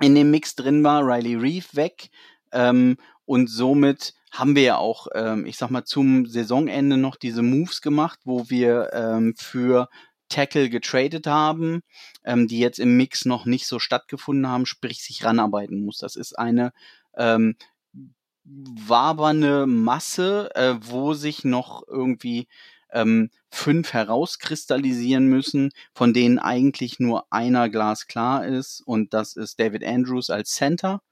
in 0.01 0.15
dem 0.15 0.31
Mix 0.31 0.55
drin 0.55 0.85
war 0.85 1.03
Riley 1.03 1.35
Reeve 1.35 1.67
weg 1.73 2.11
ähm, 2.53 2.97
und 3.25 3.49
somit 3.49 4.15
haben 4.31 4.55
wir 4.55 4.63
ja 4.63 4.77
auch, 4.77 5.09
ähm, 5.15 5.47
ich 5.47 5.57
sag 5.57 5.71
mal, 5.71 5.85
zum 5.85 6.27
Saisonende 6.27 6.97
noch 6.97 7.17
diese 7.17 7.43
Moves 7.43 7.81
gemacht, 7.81 8.21
wo 8.25 8.49
wir 8.51 8.91
ähm, 8.93 9.35
für 9.37 9.89
Tackle 10.29 10.69
getradet 10.69 11.27
haben, 11.27 11.81
ähm, 12.25 12.47
die 12.47 12.59
jetzt 12.59 12.79
im 12.79 12.97
Mix 12.97 13.25
noch 13.25 13.47
nicht 13.47 13.67
so 13.67 13.79
stattgefunden 13.79 14.47
haben, 14.47 14.67
sprich 14.67 15.03
sich 15.03 15.25
ranarbeiten 15.25 15.85
muss. 15.85 15.99
Das 15.99 16.17
ist 16.17 16.39
eine 16.39 16.73
ähm, 17.17 17.57
wabernde 18.87 19.67
Masse, 19.67 20.51
äh, 20.55 20.75
wo 20.81 21.15
sich 21.15 21.45
noch 21.45 21.83
irgendwie 21.87 22.49
ähm, 22.91 23.31
fünf 23.51 23.93
herauskristallisieren 23.93 25.27
müssen, 25.29 25.71
von 25.95 26.15
denen 26.15 26.39
eigentlich 26.39 26.99
nur 27.01 27.27
einer 27.31 27.69
glasklar 27.69 28.47
ist 28.47 28.81
und 28.81 29.13
das 29.15 29.37
ist 29.37 29.61
David 29.61 29.85
Andrews 29.85 30.31
als 30.31 30.51
Center. 30.51 31.03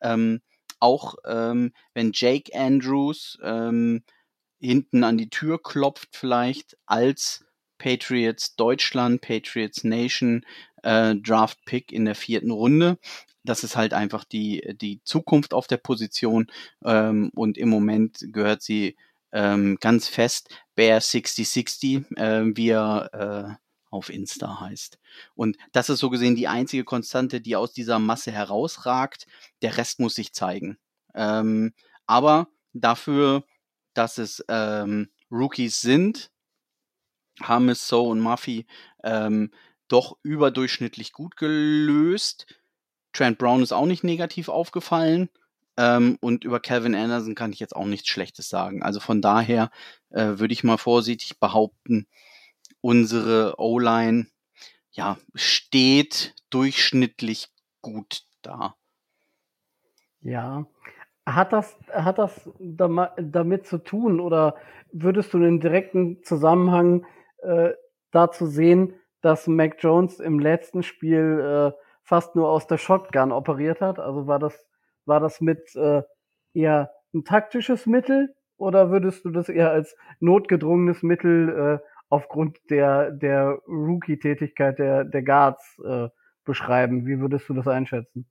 Ähm, 0.00 0.40
auch 0.78 1.16
ähm, 1.24 1.72
wenn 1.94 2.12
Jake 2.12 2.52
Andrews 2.54 3.38
ähm, 3.42 4.04
hinten 4.60 5.04
an 5.04 5.16
die 5.18 5.30
Tür 5.30 5.62
klopft, 5.62 6.10
vielleicht 6.12 6.76
als 6.86 7.44
Patriots 7.78 8.56
Deutschland, 8.56 9.20
Patriots 9.20 9.84
Nation 9.84 10.44
äh, 10.82 11.14
Draft 11.16 11.64
Pick 11.64 11.92
in 11.92 12.04
der 12.04 12.14
vierten 12.14 12.50
Runde. 12.50 12.98
Das 13.46 13.64
ist 13.64 13.76
halt 13.76 13.94
einfach 13.94 14.24
die, 14.24 14.76
die 14.80 15.00
Zukunft 15.04 15.54
auf 15.54 15.66
der 15.66 15.78
Position 15.78 16.48
ähm, 16.84 17.30
und 17.34 17.58
im 17.58 17.68
Moment 17.68 18.18
gehört 18.32 18.62
sie 18.62 18.96
ähm, 19.32 19.78
ganz 19.80 20.08
fest 20.08 20.48
Bear 20.74 21.00
6060, 21.00 22.16
äh, 22.16 22.56
wie 22.56 22.70
er 22.70 23.58
äh, 23.58 23.66
auf 23.90 24.10
Insta 24.10 24.60
heißt. 24.60 24.98
Und 25.34 25.56
das 25.72 25.88
ist 25.88 26.00
so 26.00 26.10
gesehen 26.10 26.36
die 26.36 26.48
einzige 26.48 26.84
Konstante, 26.84 27.40
die 27.40 27.56
aus 27.56 27.72
dieser 27.72 27.98
Masse 27.98 28.32
herausragt. 28.32 29.26
Der 29.62 29.76
Rest 29.76 30.00
muss 30.00 30.14
sich 30.14 30.32
zeigen. 30.32 30.78
Ähm, 31.14 31.72
aber 32.06 32.48
dafür, 32.72 33.44
dass 33.94 34.18
es 34.18 34.44
ähm, 34.48 35.10
Rookies 35.30 35.80
sind, 35.80 36.30
haben 37.40 37.68
es 37.68 37.86
So 37.86 38.08
und 38.08 38.20
Muffy 38.20 38.66
ähm, 39.02 39.50
doch 39.88 40.16
überdurchschnittlich 40.22 41.12
gut 41.12 41.36
gelöst. 41.36 42.46
Trent 43.16 43.38
Brown 43.38 43.62
ist 43.62 43.72
auch 43.72 43.86
nicht 43.86 44.04
negativ 44.04 44.48
aufgefallen. 44.48 45.30
Ähm, 45.78 46.16
und 46.20 46.44
über 46.44 46.60
Calvin 46.60 46.94
Anderson 46.94 47.34
kann 47.34 47.52
ich 47.52 47.60
jetzt 47.60 47.76
auch 47.76 47.86
nichts 47.86 48.08
Schlechtes 48.08 48.48
sagen. 48.48 48.82
Also 48.82 49.00
von 49.00 49.20
daher 49.20 49.70
äh, 50.10 50.38
würde 50.38 50.52
ich 50.52 50.64
mal 50.64 50.78
vorsichtig 50.78 51.38
behaupten, 51.38 52.06
unsere 52.80 53.54
O-Line 53.58 54.26
ja, 54.92 55.18
steht 55.34 56.34
durchschnittlich 56.50 57.48
gut 57.82 58.22
da. 58.42 58.74
Ja. 60.20 60.66
Hat 61.26 61.52
das, 61.52 61.76
hat 61.92 62.18
das 62.18 62.48
damit 62.60 63.66
zu 63.66 63.78
tun 63.78 64.20
oder 64.20 64.56
würdest 64.92 65.34
du 65.34 65.38
einen 65.38 65.60
direkten 65.60 66.22
Zusammenhang 66.22 67.04
äh, 67.38 67.72
dazu 68.12 68.46
sehen, 68.46 68.94
dass 69.22 69.48
Mac 69.48 69.76
Jones 69.80 70.20
im 70.20 70.38
letzten 70.38 70.84
Spiel 70.84 71.74
äh, 71.74 71.85
fast 72.06 72.36
nur 72.36 72.48
aus 72.48 72.66
der 72.66 72.78
Shotgun 72.78 73.32
operiert 73.32 73.80
hat? 73.80 73.98
Also 73.98 74.26
war 74.26 74.38
das, 74.38 74.66
war 75.04 75.20
das 75.20 75.40
mit 75.40 75.74
äh, 75.74 76.02
eher 76.54 76.90
ein 77.12 77.24
taktisches 77.24 77.86
Mittel 77.86 78.34
oder 78.56 78.90
würdest 78.90 79.24
du 79.24 79.30
das 79.30 79.48
eher 79.48 79.70
als 79.70 79.96
notgedrungenes 80.20 81.02
Mittel 81.02 81.80
äh, 81.82 81.86
aufgrund 82.08 82.58
der, 82.70 83.10
der 83.10 83.58
Rookie-Tätigkeit 83.66 84.78
der, 84.78 85.04
der 85.04 85.22
Guards 85.22 85.78
äh, 85.84 86.08
beschreiben? 86.44 87.06
Wie 87.06 87.18
würdest 87.18 87.48
du 87.48 87.54
das 87.54 87.66
einschätzen? 87.66 88.26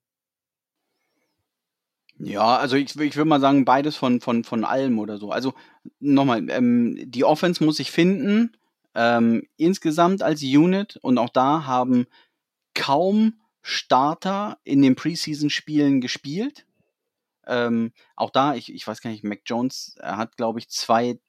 Ja, 2.18 2.56
also 2.56 2.78
ich, 2.78 2.98
ich 2.98 3.18
würde 3.18 3.30
mal 3.30 3.42
sagen, 3.42 3.66
beides 3.66 3.98
von, 3.98 4.22
von, 4.22 4.46
von 4.46 4.64
allem 4.64 5.00
oder 5.00 5.18
so. 5.18 5.32
Also 5.32 5.54
nochmal, 6.00 6.50
ähm, 6.50 6.98
die 7.06 7.26
Offense 7.26 7.62
muss 7.64 7.76
sich 7.76 7.92
finden 7.92 8.56
ähm, 8.96 9.44
insgesamt 9.58 10.24
als 10.24 10.42
Unit 10.42 10.98
und 11.02 11.18
auch 11.18 11.30
da 11.30 11.66
haben 11.66 12.06
kaum 12.74 13.34
Starter 13.68 14.60
in 14.64 14.84
den 14.84 14.96
Preseason-Spielen 14.96 16.00
gespielt. 16.00 16.68
Ähm, 17.48 17.94
auch 18.16 18.30
da, 18.30 18.54
ich, 18.54 18.72
ich 18.72 18.86
weiß 18.86 19.02
gar 19.02 19.10
nicht, 19.10 19.24
Mac 19.24 19.42
Jones 19.44 19.96
hat, 20.04 20.38
glaube 20.38 20.60
ich, 20.60 20.70
zwei 20.70 21.20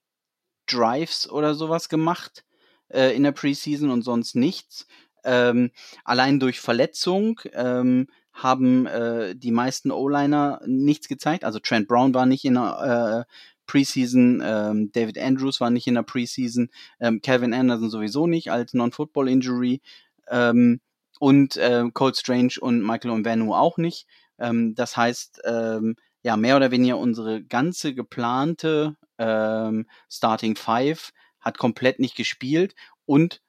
Drives 0.67 1.31
oder 1.31 1.55
sowas 1.55 1.89
gemacht 1.89 2.45
äh, 2.89 3.17
in 3.17 3.23
der 3.23 3.33
Preseason 3.33 3.89
und 3.89 4.03
sonst 4.03 4.35
nichts. 4.35 4.87
Ähm, 5.25 5.71
allein 6.05 6.39
durch 6.39 6.61
Verletzung 6.61 7.41
ähm, 7.55 8.09
haben 8.35 8.85
äh, 8.85 9.35
die 9.35 9.51
meisten 9.51 9.91
O-Liner 9.91 10.61
nichts 10.67 11.09
gezeigt. 11.09 11.43
Also 11.43 11.59
Trent 11.59 11.89
Brown 11.89 12.13
war 12.13 12.27
nicht 12.27 12.45
in 12.45 12.55
der 12.55 13.25
äh, 13.27 13.33
Preseason. 13.67 14.43
Ähm, 14.45 14.93
David 14.93 15.17
Andrews 15.17 15.63
war 15.63 15.71
nicht 15.71 15.87
in 15.87 15.95
der 15.95 16.03
Preseason. 16.03 16.69
Ähm, 17.01 17.23
Kevin 17.23 17.55
Anderson 17.55 17.89
sowieso 17.89 18.27
nicht 18.27 18.51
als 18.51 18.75
Non-Football-Injury. 18.75 19.81
Ähm, 20.29 20.81
und 21.19 21.57
äh, 21.57 21.85
Cold 21.93 22.17
Strange 22.17 22.55
und 22.61 22.85
Michael 22.85 23.11
Onvenu 23.11 23.55
auch 23.55 23.79
nicht. 23.79 24.07
Ähm, 24.39 24.75
das 24.75 24.97
heißt, 24.97 25.43
ähm, 25.45 25.97
ja, 26.23 26.37
mehr 26.37 26.57
oder 26.57 26.71
weniger 26.71 26.99
unsere 26.99 27.43
ganze 27.43 27.95
geplante 27.95 28.97
ähm, 29.19 29.87
Starting 30.11 30.57
Five 30.57 31.13
hat 31.41 31.59
komplett 31.59 32.01
nicht 32.01 32.17
gespielt 32.17 32.75
und 33.05 33.43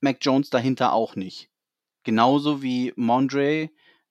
Mac 0.00 0.18
Jones 0.20 0.50
dahinter 0.50 0.92
auch 0.92 1.16
nicht. 1.16 1.50
Genauso 2.02 2.62
wie 2.62 2.92
Mondre 2.96 3.70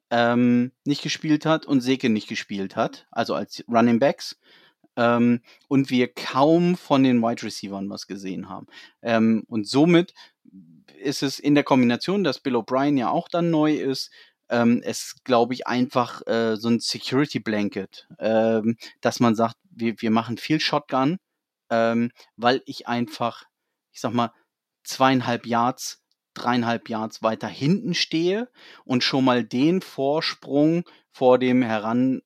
ähm, 0.09 0.71
nicht 0.85 1.01
gespielt 1.01 1.45
hat 1.45 1.65
und 1.65 1.81
Seke 1.81 2.09
nicht 2.09 2.27
gespielt 2.27 2.75
hat, 2.75 3.07
also 3.11 3.33
als 3.33 3.63
Running 3.67 3.99
Backs 3.99 4.37
ähm, 4.95 5.41
und 5.67 5.89
wir 5.89 6.13
kaum 6.13 6.75
von 6.75 7.03
den 7.03 7.21
Wide 7.21 7.43
Receivers 7.43 7.83
was 7.87 8.07
gesehen 8.07 8.49
haben. 8.49 8.67
Ähm, 9.01 9.43
und 9.47 9.67
somit 9.67 10.13
ist 10.99 11.23
es 11.23 11.39
in 11.39 11.55
der 11.55 11.63
Kombination, 11.63 12.23
dass 12.23 12.39
Bill 12.39 12.55
O'Brien 12.55 12.97
ja 12.97 13.09
auch 13.09 13.27
dann 13.27 13.49
neu 13.49 13.73
ist, 13.73 14.11
ähm, 14.49 14.81
es 14.83 15.15
glaube 15.23 15.53
ich 15.53 15.65
einfach 15.65 16.25
äh, 16.27 16.55
so 16.57 16.69
ein 16.69 16.79
Security 16.79 17.39
Blanket, 17.39 18.07
ähm, 18.19 18.77
dass 18.99 19.19
man 19.19 19.35
sagt, 19.35 19.55
wir, 19.69 19.95
wir 19.99 20.11
machen 20.11 20.37
viel 20.37 20.59
Shotgun, 20.59 21.17
ähm, 21.69 22.11
weil 22.35 22.61
ich 22.65 22.87
einfach, 22.87 23.45
ich 23.91 24.01
sag 24.01 24.13
mal, 24.13 24.31
zweieinhalb 24.83 25.45
Yards, 25.45 26.03
dreieinhalb 26.33 26.89
Yards 26.89 27.23
weiter 27.23 27.47
hinten 27.47 27.93
stehe 27.93 28.49
und 28.83 29.03
schon 29.03 29.25
mal 29.25 29.43
den 29.43 29.81
Vorsprung 29.81 30.83
vor 31.11 31.39
dem 31.39 31.61
heran 31.61 32.21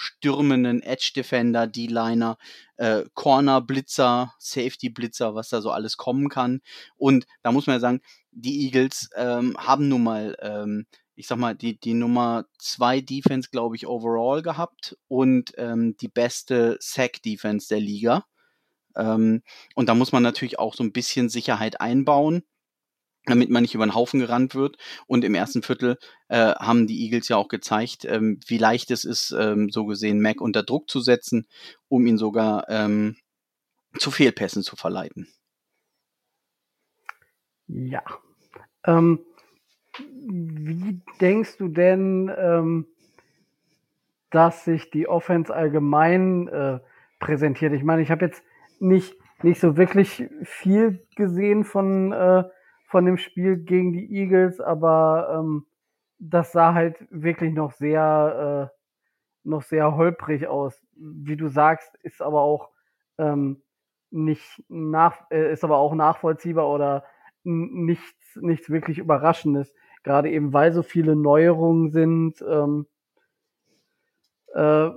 stürmenden 0.00 0.82
Edge 0.82 1.12
Defender, 1.14 1.66
D-Liner, 1.66 2.38
äh, 2.78 3.04
Corner 3.14 3.60
Blitzer, 3.60 4.32
Safety 4.38 4.88
Blitzer, 4.88 5.34
was 5.34 5.50
da 5.50 5.60
so 5.60 5.70
alles 5.70 5.98
kommen 5.98 6.30
kann. 6.30 6.62
Und 6.96 7.26
da 7.42 7.52
muss 7.52 7.66
man 7.66 7.76
ja 7.76 7.80
sagen, 7.80 8.00
die 8.32 8.64
Eagles 8.64 9.10
ähm, 9.14 9.56
haben 9.58 9.88
nun 9.88 10.02
mal, 10.02 10.36
ähm, 10.40 10.86
ich 11.14 11.26
sag 11.26 11.38
mal, 11.38 11.54
die, 11.54 11.78
die 11.78 11.92
Nummer 11.92 12.46
zwei 12.58 13.02
Defense, 13.02 13.50
glaube 13.50 13.76
ich, 13.76 13.86
overall 13.86 14.40
gehabt 14.40 14.96
und 15.08 15.52
ähm, 15.58 15.96
die 16.00 16.08
beste 16.08 16.78
Sack 16.80 17.22
Defense 17.22 17.68
der 17.68 17.80
Liga. 17.80 18.24
Ähm, 18.96 19.42
und 19.74 19.88
da 19.90 19.94
muss 19.94 20.12
man 20.12 20.22
natürlich 20.22 20.58
auch 20.58 20.74
so 20.74 20.82
ein 20.82 20.92
bisschen 20.92 21.28
Sicherheit 21.28 21.80
einbauen 21.80 22.42
damit 23.30 23.50
man 23.50 23.62
nicht 23.62 23.74
über 23.74 23.86
den 23.86 23.94
Haufen 23.94 24.20
gerannt 24.20 24.54
wird. 24.54 24.76
Und 25.06 25.24
im 25.24 25.34
ersten 25.34 25.62
Viertel 25.62 25.96
äh, 26.28 26.54
haben 26.54 26.86
die 26.86 27.02
Eagles 27.04 27.28
ja 27.28 27.36
auch 27.36 27.48
gezeigt, 27.48 28.04
ähm, 28.04 28.38
wie 28.46 28.58
leicht 28.58 28.90
es 28.90 29.04
ist, 29.04 29.34
ähm, 29.38 29.70
so 29.70 29.86
gesehen 29.86 30.20
Mac 30.20 30.40
unter 30.40 30.62
Druck 30.62 30.90
zu 30.90 31.00
setzen, 31.00 31.46
um 31.88 32.06
ihn 32.06 32.18
sogar 32.18 32.68
ähm, 32.68 33.16
zu 33.98 34.10
Fehlpässen 34.10 34.62
zu 34.62 34.76
verleiten. 34.76 35.28
Ja. 37.66 38.02
Ähm, 38.84 39.20
wie 39.98 41.00
denkst 41.20 41.56
du 41.58 41.68
denn, 41.68 42.30
ähm, 42.36 42.86
dass 44.30 44.64
sich 44.64 44.90
die 44.90 45.08
Offense 45.08 45.54
allgemein 45.54 46.48
äh, 46.48 46.80
präsentiert? 47.18 47.72
Ich 47.72 47.82
meine, 47.82 48.02
ich 48.02 48.10
habe 48.10 48.24
jetzt 48.24 48.42
nicht, 48.78 49.16
nicht 49.42 49.60
so 49.60 49.76
wirklich 49.76 50.28
viel 50.42 51.06
gesehen 51.16 51.64
von 51.64 52.12
äh, 52.12 52.44
von 52.90 53.04
dem 53.04 53.18
Spiel 53.18 53.56
gegen 53.56 53.92
die 53.92 54.12
Eagles, 54.12 54.60
aber 54.60 55.38
ähm, 55.38 55.64
das 56.18 56.50
sah 56.50 56.74
halt 56.74 56.96
wirklich 57.10 57.54
noch 57.54 57.70
sehr, 57.72 58.70
äh, 58.72 59.48
noch 59.48 59.62
sehr 59.62 59.94
holprig 59.94 60.48
aus. 60.48 60.84
Wie 60.96 61.36
du 61.36 61.48
sagst, 61.48 61.94
ist 62.02 62.20
aber 62.20 62.40
auch 62.40 62.70
ähm, 63.16 63.62
nicht 64.10 64.64
nach, 64.68 65.30
äh, 65.30 65.52
ist 65.52 65.62
aber 65.62 65.76
auch 65.76 65.94
nachvollziehbar 65.94 66.68
oder 66.68 67.04
nichts, 67.44 68.36
nichts 68.40 68.68
wirklich 68.70 68.98
Überraschendes. 68.98 69.72
Gerade 70.02 70.28
eben, 70.30 70.52
weil 70.52 70.72
so 70.72 70.82
viele 70.82 71.14
Neuerungen 71.14 71.92
sind. 71.92 72.42
Ähm, 72.42 72.86
äh, 74.52 74.90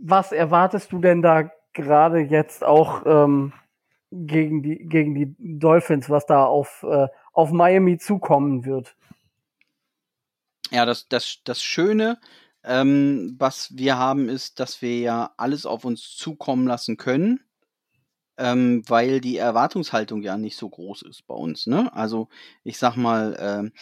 was 0.00 0.32
erwartest 0.32 0.90
du 0.90 1.00
denn 1.00 1.20
da 1.20 1.50
gerade 1.74 2.20
jetzt 2.20 2.64
auch 2.64 3.02
ähm, 3.04 3.52
gegen 4.10 4.62
die 4.62 4.86
gegen 4.86 5.14
die 5.14 5.34
Dolphins, 5.38 6.08
was 6.10 6.26
da 6.26 6.44
auf 6.44 6.84
äh, 6.88 7.08
auf 7.32 7.50
Miami 7.52 7.98
zukommen 7.98 8.64
wird. 8.64 8.96
Ja, 10.70 10.84
das, 10.84 11.08
das, 11.08 11.38
das 11.44 11.62
Schöne, 11.62 12.18
ähm, 12.64 13.36
was 13.38 13.76
wir 13.76 13.98
haben, 13.98 14.28
ist, 14.28 14.58
dass 14.58 14.82
wir 14.82 14.98
ja 14.98 15.32
alles 15.36 15.64
auf 15.64 15.84
uns 15.84 16.16
zukommen 16.16 16.66
lassen 16.66 16.96
können, 16.96 17.40
ähm, 18.36 18.82
weil 18.88 19.20
die 19.20 19.36
Erwartungshaltung 19.36 20.22
ja 20.22 20.36
nicht 20.36 20.56
so 20.56 20.68
groß 20.68 21.02
ist 21.02 21.26
bei 21.26 21.34
uns. 21.34 21.66
Ne? 21.66 21.92
Also 21.94 22.28
ich 22.64 22.78
sag 22.78 22.96
mal, 22.96 23.36
ähm, 23.38 23.72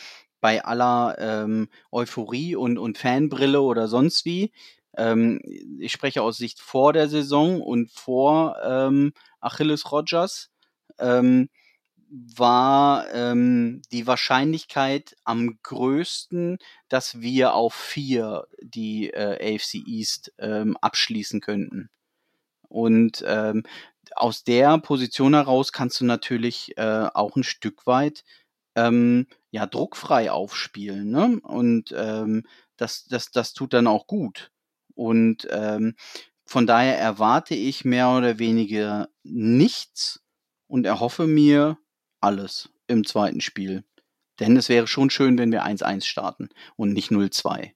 bei 0.40 0.62
aller 0.62 1.16
ähm, 1.18 1.68
Euphorie 1.90 2.54
und, 2.54 2.76
und 2.76 2.98
Fanbrille 2.98 3.62
oder 3.62 3.88
sonst 3.88 4.26
wie, 4.26 4.52
ähm, 4.96 5.40
ich 5.78 5.92
spreche 5.92 6.22
aus 6.22 6.36
Sicht 6.36 6.60
vor 6.60 6.92
der 6.92 7.08
Saison 7.08 7.60
und 7.60 7.90
vor 7.90 8.56
ähm, 8.62 9.12
Achilles 9.40 9.90
Rogers, 9.92 10.50
ähm, 10.98 11.48
war 12.08 13.12
ähm, 13.12 13.82
die 13.90 14.06
Wahrscheinlichkeit 14.06 15.16
am 15.24 15.58
größten, 15.62 16.58
dass 16.88 17.20
wir 17.20 17.54
auf 17.54 17.74
vier 17.74 18.46
die 18.62 19.10
äh, 19.10 19.54
AFC 19.56 19.82
East 19.86 20.32
ähm, 20.38 20.76
abschließen 20.80 21.40
könnten. 21.40 21.90
Und 22.68 23.24
ähm, 23.26 23.64
aus 24.14 24.44
der 24.44 24.78
Position 24.78 25.34
heraus 25.34 25.72
kannst 25.72 26.00
du 26.00 26.04
natürlich 26.04 26.76
äh, 26.76 27.08
auch 27.14 27.36
ein 27.36 27.44
Stück 27.44 27.86
weit 27.86 28.24
ähm, 28.76 29.26
ja 29.50 29.66
druckfrei 29.66 30.30
aufspielen. 30.30 31.10
Ne? 31.10 31.40
Und 31.42 31.92
ähm, 31.96 32.44
das, 32.76 33.04
das, 33.04 33.30
das 33.30 33.54
tut 33.54 33.72
dann 33.72 33.86
auch 33.86 34.06
gut. 34.06 34.50
Und 34.94 35.48
ähm, 35.50 35.94
von 36.46 36.66
daher 36.66 36.98
erwarte 36.98 37.54
ich 37.54 37.84
mehr 37.84 38.10
oder 38.10 38.38
weniger 38.38 39.08
nichts 39.22 40.22
und 40.66 40.86
erhoffe 40.86 41.26
mir 41.26 41.78
alles 42.20 42.70
im 42.86 43.04
zweiten 43.04 43.40
Spiel. 43.40 43.84
Denn 44.40 44.56
es 44.56 44.68
wäre 44.68 44.86
schon 44.86 45.10
schön, 45.10 45.38
wenn 45.38 45.52
wir 45.52 45.64
1-1 45.64 46.04
starten 46.04 46.48
und 46.76 46.92
nicht 46.92 47.10
0-2. 47.10 47.72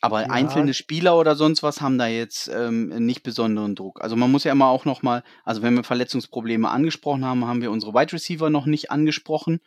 Aber 0.00 0.22
ja. 0.22 0.30
einzelne 0.30 0.74
Spieler 0.74 1.16
oder 1.18 1.36
sonst 1.36 1.62
was 1.62 1.80
haben 1.80 1.98
da 1.98 2.06
jetzt 2.06 2.48
ähm, 2.48 2.88
nicht 2.88 3.22
besonderen 3.22 3.74
Druck. 3.74 4.00
Also 4.02 4.16
man 4.16 4.30
muss 4.30 4.44
ja 4.44 4.52
immer 4.52 4.66
auch 4.66 4.84
noch 4.84 5.02
mal, 5.02 5.22
also 5.44 5.62
wenn 5.62 5.74
wir 5.74 5.84
Verletzungsprobleme 5.84 6.68
angesprochen 6.68 7.24
haben, 7.24 7.46
haben 7.46 7.62
wir 7.62 7.70
unsere 7.70 7.94
Wide 7.94 8.12
Receiver 8.12 8.50
noch 8.50 8.66
nicht 8.66 8.90
angesprochen. 8.90 9.60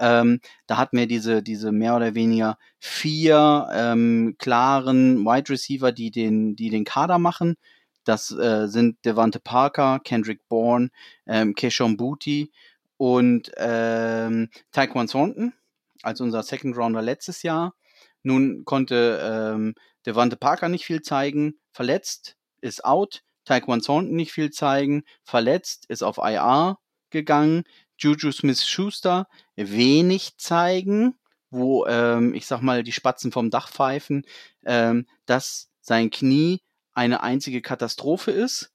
Ähm, 0.00 0.40
da 0.66 0.78
hatten 0.78 0.96
wir 0.96 1.06
diese, 1.06 1.42
diese 1.42 1.70
mehr 1.72 1.94
oder 1.94 2.14
weniger 2.14 2.58
vier 2.78 3.68
ähm, 3.72 4.36
klaren 4.38 5.24
Wide 5.24 5.50
Receiver, 5.50 5.92
die 5.92 6.10
den, 6.10 6.56
die 6.56 6.70
den 6.70 6.84
Kader 6.84 7.18
machen. 7.18 7.56
Das 8.04 8.30
äh, 8.32 8.66
sind 8.66 9.04
Devante 9.04 9.40
Parker, 9.40 10.00
Kendrick 10.02 10.48
Bourne, 10.48 10.88
ähm, 11.26 11.54
Keishon 11.54 11.96
Booty 11.96 12.50
und 12.96 13.52
ähm, 13.56 14.48
Taekwon 14.72 15.06
Thornton 15.06 15.52
als 16.02 16.20
unser 16.20 16.42
Second 16.42 16.76
Rounder 16.76 17.02
letztes 17.02 17.42
Jahr. 17.42 17.74
Nun 18.22 18.64
konnte 18.64 19.20
ähm, 19.22 19.74
Devante 20.06 20.36
Parker 20.36 20.68
nicht 20.68 20.84
viel 20.84 21.02
zeigen, 21.02 21.58
verletzt, 21.72 22.36
ist 22.60 22.84
out. 22.84 23.22
Taekwon 23.44 23.80
Thornton 23.80 24.16
nicht 24.16 24.32
viel 24.32 24.50
zeigen, 24.50 25.02
verletzt, 25.24 25.86
ist 25.88 26.02
auf 26.02 26.18
IR 26.18 26.78
gegangen. 27.10 27.64
Juju 28.00 28.32
Smith-Schuster 28.32 29.28
wenig 29.56 30.36
zeigen, 30.38 31.14
wo 31.50 31.86
ähm, 31.86 32.34
ich 32.34 32.46
sag 32.46 32.62
mal 32.62 32.82
die 32.82 32.92
Spatzen 32.92 33.32
vom 33.32 33.50
Dach 33.50 33.70
pfeifen, 33.70 34.24
ähm, 34.64 35.06
dass 35.26 35.70
sein 35.80 36.10
Knie 36.10 36.60
eine 36.92 37.22
einzige 37.22 37.62
Katastrophe 37.62 38.30
ist. 38.30 38.72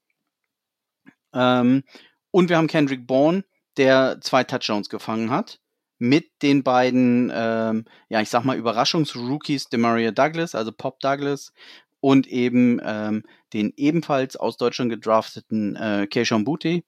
Ähm, 1.32 1.84
und 2.30 2.48
wir 2.48 2.56
haben 2.56 2.66
Kendrick 2.66 3.06
Bourne, 3.06 3.44
der 3.76 4.20
zwei 4.20 4.44
Touchdowns 4.44 4.88
gefangen 4.88 5.30
hat. 5.30 5.60
Mit 5.98 6.42
den 6.42 6.62
beiden, 6.62 7.32
ähm, 7.34 7.86
ja, 8.10 8.20
ich 8.20 8.28
sag 8.28 8.44
mal, 8.44 8.56
Überraschungsrookies, 8.56 9.68
Demaria 9.70 10.10
Douglas, 10.10 10.54
also 10.54 10.70
Pop 10.70 11.00
Douglas, 11.00 11.52
und 12.00 12.26
eben 12.26 12.80
ähm, 12.84 13.24
den 13.54 13.72
ebenfalls 13.76 14.36
aus 14.36 14.58
Deutschland 14.58 14.90
gedrafteten 14.90 15.74
äh, 15.76 16.06
Keishon 16.06 16.44
Booty. 16.44 16.84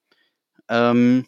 Ähm, 0.69 1.27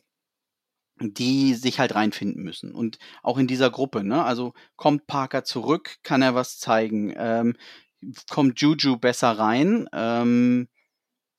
die 1.01 1.55
sich 1.55 1.78
halt 1.78 1.94
reinfinden 1.94 2.43
müssen. 2.43 2.74
Und 2.74 2.98
auch 3.22 3.39
in 3.39 3.47
dieser 3.47 3.70
Gruppe, 3.70 4.05
ne? 4.05 4.24
Also 4.24 4.52
kommt 4.77 5.06
Parker 5.06 5.44
zurück, 5.44 5.97
kann 6.02 6.22
er 6.22 6.35
was 6.35 6.59
zeigen? 6.59 7.14
Ähm, 7.16 7.56
kommt 8.28 8.60
Juju 8.60 8.97
besser 8.98 9.32
rein? 9.32 9.89
Ähm, 9.93 10.68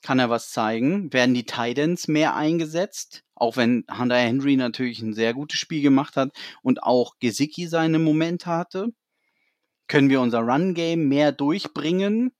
kann 0.02 0.20
er 0.20 0.30
was 0.30 0.52
zeigen? 0.52 1.14
Werden 1.14 1.36
die 1.36 1.46
Titans 1.46 2.08
mehr 2.08 2.36
eingesetzt? 2.36 3.24
Auch 3.36 3.58
wenn 3.58 3.86
Hunter 3.92 4.18
Henry 4.18 4.56
natürlich 4.56 5.02
ein 5.02 5.14
sehr 5.14 5.34
gutes 5.34 5.60
Spiel 5.60 5.82
gemacht 5.82 6.16
hat 6.16 6.32
und 6.64 6.84
auch 6.84 7.16
Gesicki 7.20 7.68
seine 7.68 8.00
Momente 8.00 8.48
hatte. 8.48 8.90
Können 9.88 10.10
wir 10.10 10.22
unser 10.22 10.40
Run-Game 10.40 11.08
mehr 11.08 11.32
durchbringen? 11.32 12.32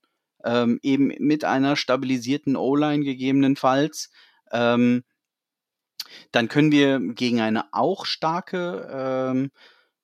Ähm, 0.44 0.80
eben 0.82 1.12
mit 1.18 1.44
einer 1.44 1.76
stabilisierten 1.76 2.56
O-Line 2.56 3.04
gegebenenfalls. 3.04 4.10
Ähm, 4.50 5.04
dann 6.30 6.48
können 6.48 6.72
wir 6.72 7.00
gegen 7.00 7.40
eine 7.40 7.72
auch 7.72 8.06
starke 8.06 8.88
ähm, 8.92 9.50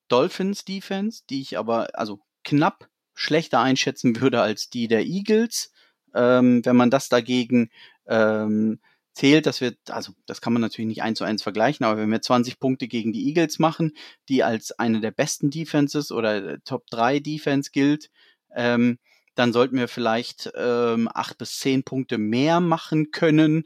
Dolphins 0.08 0.64
Defense, 0.64 1.22
die 1.28 1.40
ich 1.40 1.58
aber 1.58 1.88
also 1.94 2.20
knapp 2.44 2.88
schlechter 3.14 3.60
einschätzen 3.60 4.20
würde 4.20 4.40
als 4.40 4.70
die 4.70 4.88
der 4.88 5.04
Eagles. 5.04 5.72
Ähm, 6.14 6.64
wenn 6.64 6.76
man 6.76 6.90
das 6.90 7.08
dagegen 7.08 7.70
ähm, 8.06 8.80
zählt, 9.12 9.46
dass 9.46 9.60
wir, 9.60 9.74
also 9.88 10.12
das 10.26 10.40
kann 10.40 10.52
man 10.52 10.62
natürlich 10.62 10.88
nicht 10.88 11.02
eins 11.02 11.18
zu 11.18 11.24
eins 11.24 11.42
vergleichen, 11.42 11.84
aber 11.84 12.00
wenn 12.00 12.10
wir 12.10 12.22
20 12.22 12.60
Punkte 12.60 12.86
gegen 12.86 13.12
die 13.12 13.26
Eagles 13.26 13.58
machen, 13.58 13.92
die 14.28 14.44
als 14.44 14.72
eine 14.78 15.00
der 15.00 15.10
besten 15.10 15.50
Defenses 15.50 16.12
oder 16.12 16.62
Top 16.62 16.86
3 16.86 17.18
Defense 17.18 17.70
gilt, 17.72 18.10
ähm, 18.54 18.98
dann 19.34 19.52
sollten 19.52 19.76
wir 19.76 19.88
vielleicht 19.88 20.50
ähm, 20.56 21.08
acht 21.12 21.38
bis 21.38 21.58
zehn 21.58 21.82
Punkte 21.82 22.18
mehr 22.18 22.60
machen 22.60 23.10
können 23.10 23.64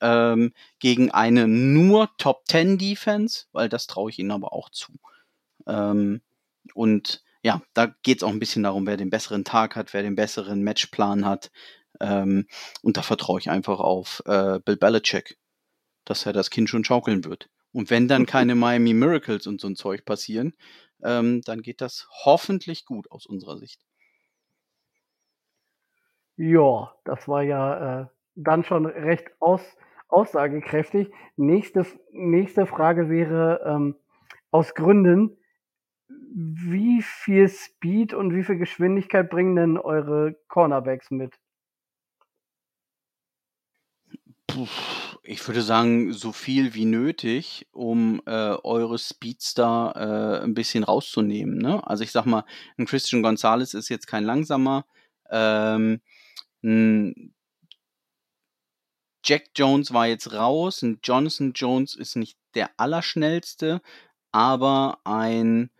ähm, 0.00 0.52
gegen 0.78 1.10
eine 1.10 1.46
nur 1.48 2.10
Top 2.18 2.42
10 2.46 2.78
Defense, 2.78 3.46
weil 3.52 3.68
das 3.68 3.86
traue 3.86 4.10
ich 4.10 4.18
ihnen 4.18 4.30
aber 4.30 4.52
auch 4.52 4.70
zu. 4.70 4.92
Ähm, 5.66 6.20
und 6.74 7.22
ja, 7.42 7.62
da 7.74 7.86
geht 8.02 8.18
es 8.18 8.22
auch 8.22 8.30
ein 8.30 8.40
bisschen 8.40 8.64
darum, 8.64 8.86
wer 8.86 8.96
den 8.96 9.10
besseren 9.10 9.44
Tag 9.44 9.76
hat, 9.76 9.94
wer 9.94 10.02
den 10.02 10.16
besseren 10.16 10.62
Matchplan 10.62 11.24
hat. 11.24 11.50
Ähm, 12.00 12.46
und 12.82 12.96
da 12.96 13.02
vertraue 13.02 13.38
ich 13.38 13.50
einfach 13.50 13.80
auf 13.80 14.22
äh, 14.26 14.58
Bill 14.64 14.76
Belichick, 14.76 15.38
dass 16.04 16.26
er 16.26 16.32
das 16.32 16.50
Kind 16.50 16.68
schon 16.68 16.84
schaukeln 16.84 17.24
wird. 17.24 17.48
Und 17.72 17.90
wenn 17.90 18.08
dann 18.08 18.26
keine 18.26 18.54
Miami 18.56 18.94
Miracles 18.94 19.46
und 19.46 19.60
so 19.60 19.68
ein 19.68 19.76
Zeug 19.76 20.04
passieren, 20.04 20.54
ähm, 21.02 21.42
dann 21.42 21.62
geht 21.62 21.80
das 21.80 22.08
hoffentlich 22.24 22.84
gut 22.84 23.10
aus 23.10 23.26
unserer 23.26 23.58
Sicht. 23.58 23.80
Ja, 26.36 26.94
das 27.04 27.28
war 27.28 27.42
ja 27.42 28.02
äh, 28.02 28.06
dann 28.34 28.64
schon 28.64 28.86
recht 28.86 29.30
aus, 29.40 29.62
aussagekräftig. 30.08 31.10
Nächste, 31.36 31.86
nächste 32.12 32.66
Frage 32.66 33.08
wäre 33.08 33.62
ähm, 33.66 33.96
aus 34.50 34.74
Gründen, 34.74 35.36
wie 36.08 37.02
viel 37.02 37.48
Speed 37.48 38.14
und 38.14 38.34
wie 38.34 38.44
viel 38.44 38.58
Geschwindigkeit 38.58 39.30
bringen 39.30 39.56
denn 39.56 39.78
eure 39.78 40.36
Cornerbacks 40.48 41.10
mit? 41.10 41.34
Ich 45.22 45.46
würde 45.46 45.60
sagen, 45.60 46.12
so 46.12 46.32
viel 46.32 46.74
wie 46.74 46.84
nötig, 46.84 47.66
um 47.72 48.22
äh, 48.26 48.30
eure 48.62 48.98
Speedster 48.98 50.40
äh, 50.40 50.44
ein 50.44 50.54
bisschen 50.54 50.84
rauszunehmen. 50.84 51.58
Ne? 51.58 51.86
Also 51.86 52.04
ich 52.04 52.12
sag 52.12 52.26
mal, 52.26 52.44
ein 52.78 52.86
Christian 52.86 53.22
Gonzalez 53.22 53.74
ist 53.74 53.88
jetzt 53.88 54.06
kein 54.06 54.24
langsamer. 54.24 54.86
Ähm, 55.30 56.00
ein 56.62 57.34
Jack 59.26 59.50
Jones 59.56 59.92
war 59.92 60.06
jetzt 60.06 60.32
raus. 60.32 60.82
Ein 60.82 61.00
Jonathan 61.02 61.52
Jones 61.52 61.96
ist 61.96 62.14
nicht 62.14 62.38
der 62.54 62.70
allerschnellste, 62.76 63.82
aber 64.30 65.00
ein. 65.04 65.70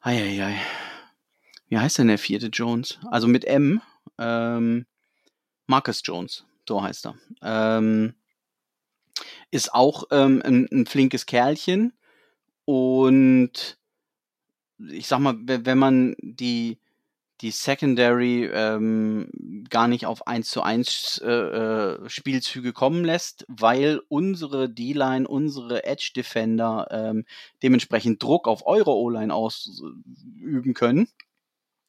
Eieiei. 0.00 0.60
Wie 1.68 1.78
heißt 1.78 1.98
denn 1.98 2.08
der 2.08 2.18
vierte 2.18 2.46
Jones? 2.46 2.98
Also 3.10 3.26
mit 3.26 3.44
M. 3.44 3.80
Ähm, 4.18 4.86
Marcus 5.66 6.02
Jones, 6.04 6.44
so 6.68 6.82
heißt 6.82 7.06
er. 7.06 7.14
Ähm, 7.42 8.14
ist 9.50 9.74
auch 9.74 10.04
ähm, 10.10 10.42
ein, 10.44 10.68
ein 10.72 10.86
flinkes 10.86 11.26
Kerlchen. 11.26 11.92
Und 12.64 13.78
ich 14.78 15.06
sag 15.08 15.18
mal, 15.20 15.36
wenn 15.38 15.78
man 15.78 16.14
die 16.20 16.78
die 17.42 17.50
Secondary 17.50 18.46
ähm, 18.46 19.28
gar 19.68 19.88
nicht 19.88 20.06
auf 20.06 20.26
1 20.28 20.48
zu 20.48 20.62
1 20.62 21.18
äh, 21.24 21.30
äh, 21.30 22.08
Spielzüge 22.08 22.72
kommen 22.72 23.04
lässt, 23.04 23.44
weil 23.48 24.00
unsere 24.08 24.70
D-Line, 24.70 25.26
unsere 25.26 25.84
Edge 25.84 26.12
Defender 26.14 26.86
ähm, 26.90 27.24
dementsprechend 27.62 28.22
Druck 28.22 28.46
auf 28.46 28.64
eure 28.64 28.92
O-Line 28.92 29.34
ausüben 29.34 30.72
können, 30.72 31.08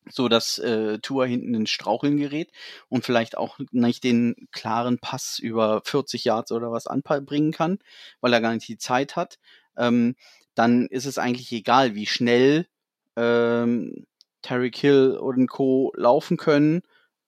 so 0.10 0.28
dass 0.28 0.58
äh, 0.58 0.98
Tour 1.00 1.28
hinten 1.28 1.54
ins 1.54 1.70
Straucheln 1.70 2.18
gerät 2.18 2.52
und 2.90 3.06
vielleicht 3.06 3.38
auch 3.38 3.60
nicht 3.72 4.04
den 4.04 4.48
klaren 4.52 4.98
Pass 4.98 5.38
über 5.38 5.82
40 5.86 6.24
Yards 6.26 6.52
oder 6.52 6.72
was 6.72 6.88
anbringen 6.88 7.52
kann, 7.52 7.78
weil 8.22 8.34
er 8.34 8.42
gar 8.42 8.56
nicht 8.56 8.68
die 8.68 8.80
Zeit 8.80 9.16
hat, 9.16 9.38
ähm, 9.78 10.16
dann 10.56 10.88
ist 10.88 11.06
es 11.06 11.20
eigentlich 11.20 11.52
egal, 11.52 11.94
wie 11.94 12.08
schnell 12.08 12.68
ähm, 13.16 14.08
Terry 14.44 14.72
Kill 14.72 15.18
und 15.18 15.48
Co. 15.48 15.92
laufen 15.96 16.38
können, 16.38 16.84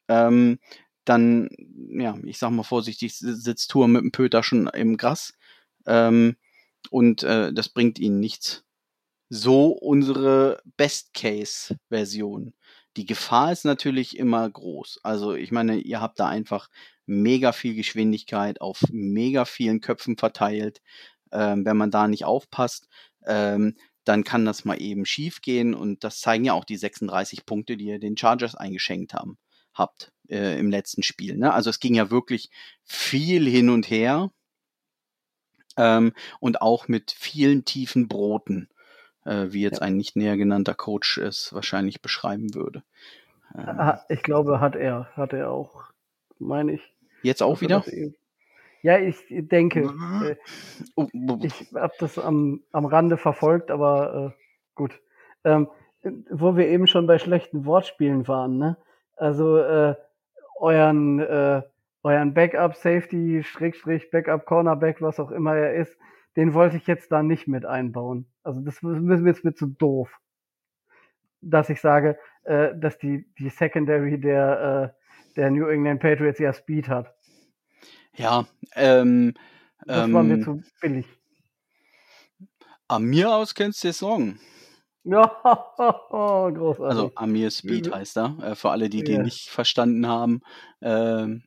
ähm, 0.09 0.59
dann, 1.05 1.49
ja, 1.89 2.17
ich 2.23 2.37
sag 2.37 2.51
mal 2.51 2.63
vorsichtig, 2.63 3.17
sitzt 3.17 3.71
Tour 3.71 3.87
mit 3.87 4.01
dem 4.03 4.11
Pöter 4.11 4.43
schon 4.43 4.67
im 4.67 4.97
Gras. 4.97 5.33
Ähm, 5.87 6.35
und 6.91 7.23
äh, 7.23 7.53
das 7.53 7.69
bringt 7.69 7.99
ihnen 7.99 8.19
nichts. 8.19 8.63
So 9.29 9.69
unsere 9.69 10.61
Best-Case-Version. 10.77 12.53
die 12.97 13.05
Gefahr 13.05 13.51
ist 13.51 13.65
natürlich 13.65 14.17
immer 14.17 14.49
groß. 14.49 14.99
Also 15.03 15.33
ich 15.33 15.51
meine, 15.51 15.77
ihr 15.77 16.01
habt 16.01 16.19
da 16.19 16.27
einfach 16.27 16.69
mega 17.05 17.51
viel 17.51 17.75
Geschwindigkeit 17.75 18.61
auf 18.61 18.81
mega 18.91 19.45
vielen 19.45 19.81
Köpfen 19.81 20.17
verteilt. 20.17 20.81
Ähm, 21.31 21.65
wenn 21.65 21.77
man 21.77 21.91
da 21.91 22.07
nicht 22.07 22.25
aufpasst, 22.25 22.87
ähm, 23.25 23.75
dann 24.06 24.23
kann 24.23 24.45
das 24.45 24.65
mal 24.65 24.82
eben 24.82 25.06
schief 25.06 25.41
gehen. 25.41 25.73
Und 25.73 26.03
das 26.03 26.19
zeigen 26.19 26.45
ja 26.45 26.53
auch 26.53 26.64
die 26.64 26.77
36 26.77 27.45
Punkte, 27.45 27.76
die 27.76 27.86
ihr 27.86 27.99
den 27.99 28.18
Chargers 28.18 28.56
eingeschenkt 28.56 29.14
haben, 29.14 29.38
habt 29.73 30.11
äh, 30.30 30.57
im 30.60 30.69
letzten 30.69 31.03
Spiel. 31.03 31.38
Ne? 31.38 31.53
Also 31.53 31.69
es 31.69 31.80
ging 31.80 31.95
ja 31.95 32.11
wirklich 32.11 32.49
viel 32.84 33.48
hin 33.48 33.69
und 33.69 33.90
her 33.90 34.32
ähm, 35.77 36.14
und 36.40 36.61
auch 36.61 36.88
mit 36.88 37.11
vielen 37.11 37.65
tiefen 37.65 38.07
Broten, 38.07 38.69
äh, 39.26 39.48
wie 39.49 39.61
jetzt 39.61 39.80
ja. 39.80 39.86
ein 39.86 39.98
nicht 39.98 40.15
näher 40.15 40.38
genannter 40.38 40.76
Coach 40.76 41.18
es 41.18 41.53
wahrscheinlich 41.53 42.02
beschreiben 42.02 42.53
würde. 42.53 42.84
Ähm, 43.57 43.94
ich 44.10 44.23
glaube, 44.23 44.60
hat 44.60 44.76
er, 44.76 45.10
hat 45.15 45.34
er 45.34 45.52
auch, 45.52 45.91
meine 46.40 46.73
ich. 46.73 46.82
Jetzt 47.23 47.41
auch 47.41 47.61
wieder? 47.61 47.84
Ja, 48.85 48.99
ich 48.99 49.25
denke. 49.29 49.91
Äh, 50.23 50.35
oh, 50.95 51.07
ich 51.41 51.73
habe 51.73 51.93
das 51.97 52.19
am, 52.19 52.61
am 52.71 52.85
Rande 52.85 53.17
verfolgt, 53.17 53.71
aber 53.71 54.35
äh, 54.35 54.41
gut. 54.75 55.01
Ähm, 55.43 55.69
wo 56.29 56.55
wir 56.55 56.67
eben 56.67 56.85
schon 56.85 57.07
bei 57.07 57.17
schlechten 57.17 57.65
Wortspielen 57.65 58.27
waren, 58.27 58.59
ne? 58.59 58.77
Also 59.15 59.57
äh, 59.57 59.95
euren 60.59 61.19
äh, 61.19 61.63
euren 62.03 62.35
Backup 62.35 62.75
Safety, 62.75 63.41
Schrägstrich, 63.43 64.11
Backup 64.11 64.45
Cornerback, 64.45 65.01
was 65.01 65.19
auch 65.19 65.31
immer 65.31 65.55
er 65.55 65.73
ist, 65.73 65.97
den 66.35 66.53
wollte 66.53 66.77
ich 66.77 66.85
jetzt 66.85 67.11
da 67.11 67.23
nicht 67.23 67.47
mit 67.47 67.65
einbauen. 67.65 68.27
Also 68.43 68.61
das 68.61 68.83
müssen 68.83 69.25
wir 69.25 69.31
jetzt 69.31 69.43
mit 69.43 69.57
zu 69.57 69.65
doof. 69.65 70.15
Dass 71.41 71.71
ich 71.71 71.81
sage, 71.81 72.19
äh, 72.43 72.77
dass 72.77 72.99
die, 72.99 73.25
die 73.39 73.49
Secondary 73.49 74.19
der, 74.19 74.93
äh, 74.93 75.33
der 75.37 75.49
New 75.49 75.65
England 75.65 76.01
Patriots 76.01 76.37
ja 76.37 76.53
Speed 76.53 76.87
hat. 76.87 77.15
Ja, 78.17 78.45
ähm, 78.75 79.33
das 79.85 80.11
war 80.11 80.23
mir 80.23 80.35
ähm, 80.35 80.43
zu 80.43 80.63
billig. 80.81 81.05
Amir 82.87 83.33
aus 83.33 83.55
kennst 83.55 83.83
du 83.83 83.91
Song. 83.93 84.39
Ja, 85.03 85.25
großartig. 86.09 86.83
Also 86.83 87.11
Amir 87.15 87.51
Speed 87.51 87.93
heißt 87.93 88.17
er, 88.17 88.37
äh, 88.41 88.55
für 88.55 88.71
alle, 88.71 88.89
die 88.89 89.03
den 89.03 89.21
nicht 89.21 89.49
verstanden 89.49 90.07
haben. 90.07 90.41
Ähm, 90.81 91.43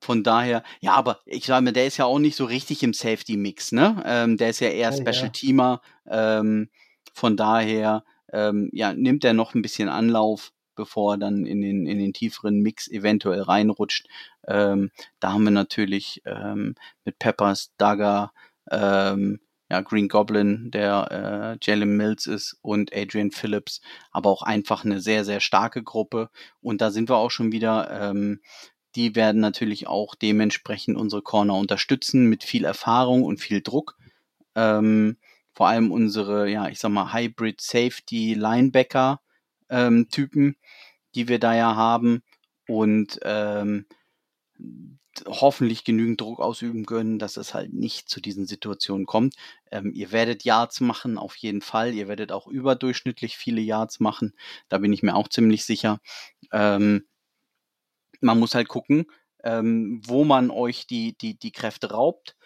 von 0.00 0.22
daher, 0.22 0.62
ja, 0.80 0.94
aber 0.94 1.20
ich 1.26 1.44
sage 1.44 1.62
mir, 1.62 1.72
der 1.72 1.86
ist 1.86 1.98
ja 1.98 2.06
auch 2.06 2.18
nicht 2.18 2.36
so 2.36 2.46
richtig 2.46 2.82
im 2.82 2.94
Safety-Mix, 2.94 3.72
ne? 3.72 4.02
Ähm, 4.06 4.36
der 4.38 4.50
ist 4.50 4.60
ja 4.60 4.68
eher 4.68 4.92
Special-Teamer. 4.92 5.82
Ähm, 6.08 6.70
von 7.12 7.36
daher, 7.36 8.04
ähm, 8.32 8.70
ja, 8.72 8.94
nimmt 8.94 9.24
er 9.24 9.34
noch 9.34 9.54
ein 9.54 9.62
bisschen 9.62 9.88
Anlauf, 9.88 10.52
bevor 10.74 11.14
er 11.14 11.18
dann 11.18 11.44
in 11.44 11.60
den, 11.60 11.86
in 11.86 11.98
den 11.98 12.14
tieferen 12.14 12.60
Mix 12.60 12.88
eventuell 12.88 13.42
reinrutscht. 13.42 14.06
Ähm, 14.50 14.90
da 15.20 15.32
haben 15.32 15.44
wir 15.44 15.50
natürlich 15.50 16.22
ähm, 16.26 16.74
mit 17.04 17.18
Peppers, 17.18 17.72
Dagger, 17.78 18.32
ähm, 18.70 19.40
ja, 19.70 19.80
Green 19.82 20.08
Goblin, 20.08 20.70
der 20.72 21.56
äh, 21.62 21.64
Jalen 21.64 21.96
Mills 21.96 22.26
ist 22.26 22.58
und 22.60 22.92
Adrian 22.94 23.30
Phillips, 23.30 23.80
aber 24.10 24.30
auch 24.30 24.42
einfach 24.42 24.84
eine 24.84 25.00
sehr, 25.00 25.24
sehr 25.24 25.40
starke 25.40 25.82
Gruppe. 25.82 26.28
Und 26.60 26.80
da 26.80 26.90
sind 26.90 27.08
wir 27.08 27.16
auch 27.16 27.30
schon 27.30 27.52
wieder 27.52 27.88
ähm, 27.90 28.40
die 28.96 29.14
werden 29.14 29.40
natürlich 29.40 29.86
auch 29.86 30.14
dementsprechend 30.14 30.96
unsere 30.96 31.22
Corner 31.22 31.54
unterstützen 31.54 32.26
mit 32.26 32.44
viel 32.44 32.64
Erfahrung 32.64 33.22
und 33.22 33.38
viel 33.38 33.60
Druck. 33.60 33.96
Ähm, 34.54 35.16
vor 35.52 35.68
allem 35.68 35.92
unsere, 35.92 36.48
ja, 36.48 36.68
ich 36.68 36.78
sag 36.78 36.90
mal, 36.90 37.12
Hybrid 37.12 37.60
Safety 37.60 38.34
Linebacker 38.34 39.20
ähm, 39.68 40.08
Typen, 40.10 40.56
die 41.14 41.28
wir 41.28 41.38
da 41.38 41.54
ja 41.54 41.76
haben 41.76 42.22
und 42.66 43.20
ähm, 43.22 43.86
hoffentlich 45.26 45.84
genügend 45.84 46.20
Druck 46.20 46.40
ausüben 46.40 46.86
können, 46.86 47.18
dass 47.18 47.36
es 47.36 47.52
halt 47.52 47.72
nicht 47.72 48.08
zu 48.08 48.20
diesen 48.20 48.46
Situationen 48.46 49.06
kommt. 49.06 49.34
Ähm, 49.70 49.92
ihr 49.94 50.12
werdet 50.12 50.44
Yards 50.44 50.80
machen, 50.80 51.18
auf 51.18 51.36
jeden 51.36 51.62
Fall. 51.62 51.94
Ihr 51.94 52.08
werdet 52.08 52.32
auch 52.32 52.46
überdurchschnittlich 52.46 53.36
viele 53.36 53.60
Yards 53.60 54.00
machen. 54.00 54.34
Da 54.68 54.78
bin 54.78 54.92
ich 54.92 55.02
mir 55.02 55.16
auch 55.16 55.28
ziemlich 55.28 55.64
sicher. 55.64 56.00
Ähm, 56.52 57.06
man 58.20 58.38
muss 58.38 58.54
halt 58.54 58.68
gucken, 58.68 59.06
ähm, 59.44 60.00
wo 60.04 60.24
man 60.24 60.50
euch 60.50 60.86
die, 60.86 61.16
die, 61.16 61.38
die 61.38 61.52
Kräfte 61.52 61.90
raubt, 61.90 62.36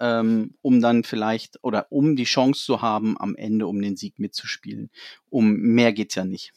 ähm, 0.00 0.56
um 0.62 0.80
dann 0.80 1.04
vielleicht 1.04 1.62
oder 1.62 1.90
um 1.90 2.16
die 2.16 2.24
Chance 2.24 2.64
zu 2.64 2.82
haben, 2.82 3.18
am 3.20 3.36
Ende 3.36 3.66
um 3.66 3.80
den 3.80 3.96
Sieg 3.96 4.18
mitzuspielen. 4.18 4.90
Um 5.30 5.54
mehr 5.56 5.92
geht's 5.92 6.14
ja 6.16 6.24
nicht. 6.24 6.52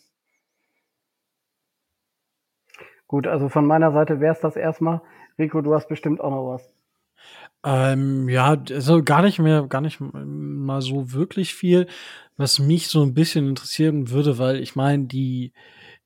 Gut, 3.08 3.28
also 3.28 3.50
von 3.50 3.66
meiner 3.66 3.92
Seite 3.92 4.20
wäre 4.20 4.34
es 4.34 4.42
das 4.42 4.56
erstmal. 4.56 5.02
Rico, 5.40 5.62
du 5.62 5.74
hast 5.74 5.88
bestimmt 5.88 6.20
auch 6.20 6.32
noch 6.32 6.54
was. 6.54 6.74
Ähm, 7.64 8.30
ja, 8.30 8.56
also 8.70 9.04
gar 9.04 9.22
nicht 9.22 9.40
mehr, 9.40 9.68
gar 9.68 9.82
nicht 9.82 10.00
mal 10.00 10.82
so 10.82 11.12
wirklich 11.14 11.56
viel, 11.56 11.88
was 12.36 12.60
mich 12.60 12.88
so 12.88 13.02
ein 13.04 13.14
bisschen 13.14 13.50
interessieren 13.50 14.10
würde, 14.10 14.38
weil 14.38 14.58
ich 14.58 14.76
meine, 14.76 15.06
die, 15.06 15.54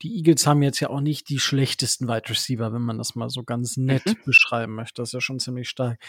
die 0.01 0.15
Eagles 0.17 0.47
haben 0.47 0.63
jetzt 0.63 0.79
ja 0.79 0.89
auch 0.89 1.01
nicht 1.01 1.29
die 1.29 1.39
schlechtesten 1.39 2.07
Wide 2.07 2.29
Receiver, 2.29 2.71
wenn 2.73 2.81
man 2.81 2.97
das 2.97 3.15
mal 3.15 3.29
so 3.29 3.43
ganz 3.43 3.77
nett 3.77 4.05
mhm. 4.05 4.25
beschreiben 4.25 4.73
möchte. 4.73 5.01
Das 5.01 5.09
ist 5.09 5.13
ja 5.13 5.21
schon 5.21 5.39
ziemlich 5.39 5.69
stark. 5.69 5.99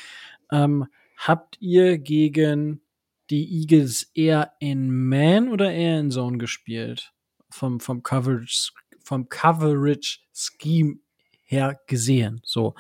Ähm, 0.51 0.87
habt 1.17 1.61
ihr 1.61 1.99
gegen 1.99 2.83
die 3.31 3.61
Eagles 3.61 4.11
eher 4.15 4.53
in 4.61 5.09
Man 5.09 5.49
oder 5.49 5.73
eher 5.73 6.01
in 6.01 6.11
Zone 6.11 6.39
gespielt? 6.39 7.13
Vom, 7.51 7.81
vom 7.81 8.03
Coverage, 8.03 8.73
vom 9.05 9.29
Coverage 9.29 10.21
Scheme 10.33 10.99
her 11.45 11.81
gesehen. 11.87 12.41
So, 12.45 12.75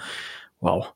wow. 0.60 0.92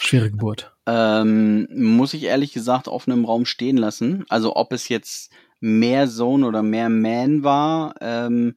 Schwere 0.00 0.30
Geburt. 0.30 0.74
Ähm, 0.86 1.68
muss 1.72 2.14
ich 2.14 2.24
ehrlich 2.24 2.52
gesagt 2.52 2.88
auf 2.88 3.08
einem 3.08 3.24
Raum 3.24 3.46
stehen 3.46 3.76
lassen. 3.76 4.24
Also 4.28 4.54
ob 4.56 4.72
es 4.72 4.88
jetzt 4.88 5.32
mehr 5.60 6.08
Zone 6.08 6.46
oder 6.46 6.62
mehr 6.62 6.88
Man 6.88 7.42
war, 7.42 7.94
ähm, 8.00 8.54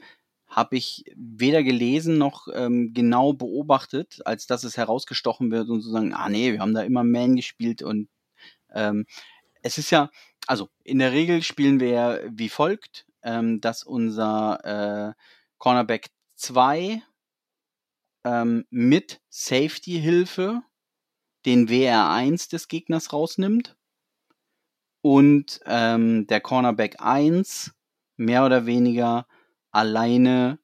habe 0.47 0.77
ich 0.77 1.05
weder 1.15 1.63
gelesen 1.63 2.17
noch 2.17 2.47
ähm, 2.53 2.93
genau 2.93 3.33
beobachtet, 3.33 4.19
als 4.25 4.47
dass 4.47 4.63
es 4.63 4.77
herausgestochen 4.77 5.51
wird 5.51 5.69
und 5.69 5.81
zu 5.81 5.89
sagen, 5.89 6.13
ah 6.13 6.27
nee, 6.27 6.51
wir 6.51 6.59
haben 6.59 6.73
da 6.73 6.81
immer 6.81 7.03
Man 7.03 7.35
gespielt 7.35 7.81
und 7.83 8.09
ähm, 8.73 9.05
es 9.61 9.77
ist 9.77 9.91
ja, 9.91 10.09
also 10.47 10.69
in 10.83 10.99
der 10.99 11.11
Regel 11.11 11.43
spielen 11.43 11.79
wir 11.79 11.89
ja 11.89 12.17
wie 12.31 12.49
folgt, 12.49 13.05
ähm, 13.23 13.61
dass 13.61 13.83
unser 13.83 15.15
äh, 15.15 15.23
Cornerback 15.59 16.09
2 16.35 17.03
ähm, 18.25 18.65
mit 18.69 19.21
Safety-Hilfe 19.29 20.63
den 21.45 21.69
WR1 21.69 22.49
des 22.49 22.67
Gegners 22.67 23.13
rausnimmt 23.13 23.77
und 25.01 25.59
ähm, 25.65 26.27
der 26.27 26.41
Cornerback 26.41 26.97
1 26.99 27.73
mehr 28.17 28.45
oder 28.45 28.65
weniger 28.65 29.27
alleine 29.71 30.59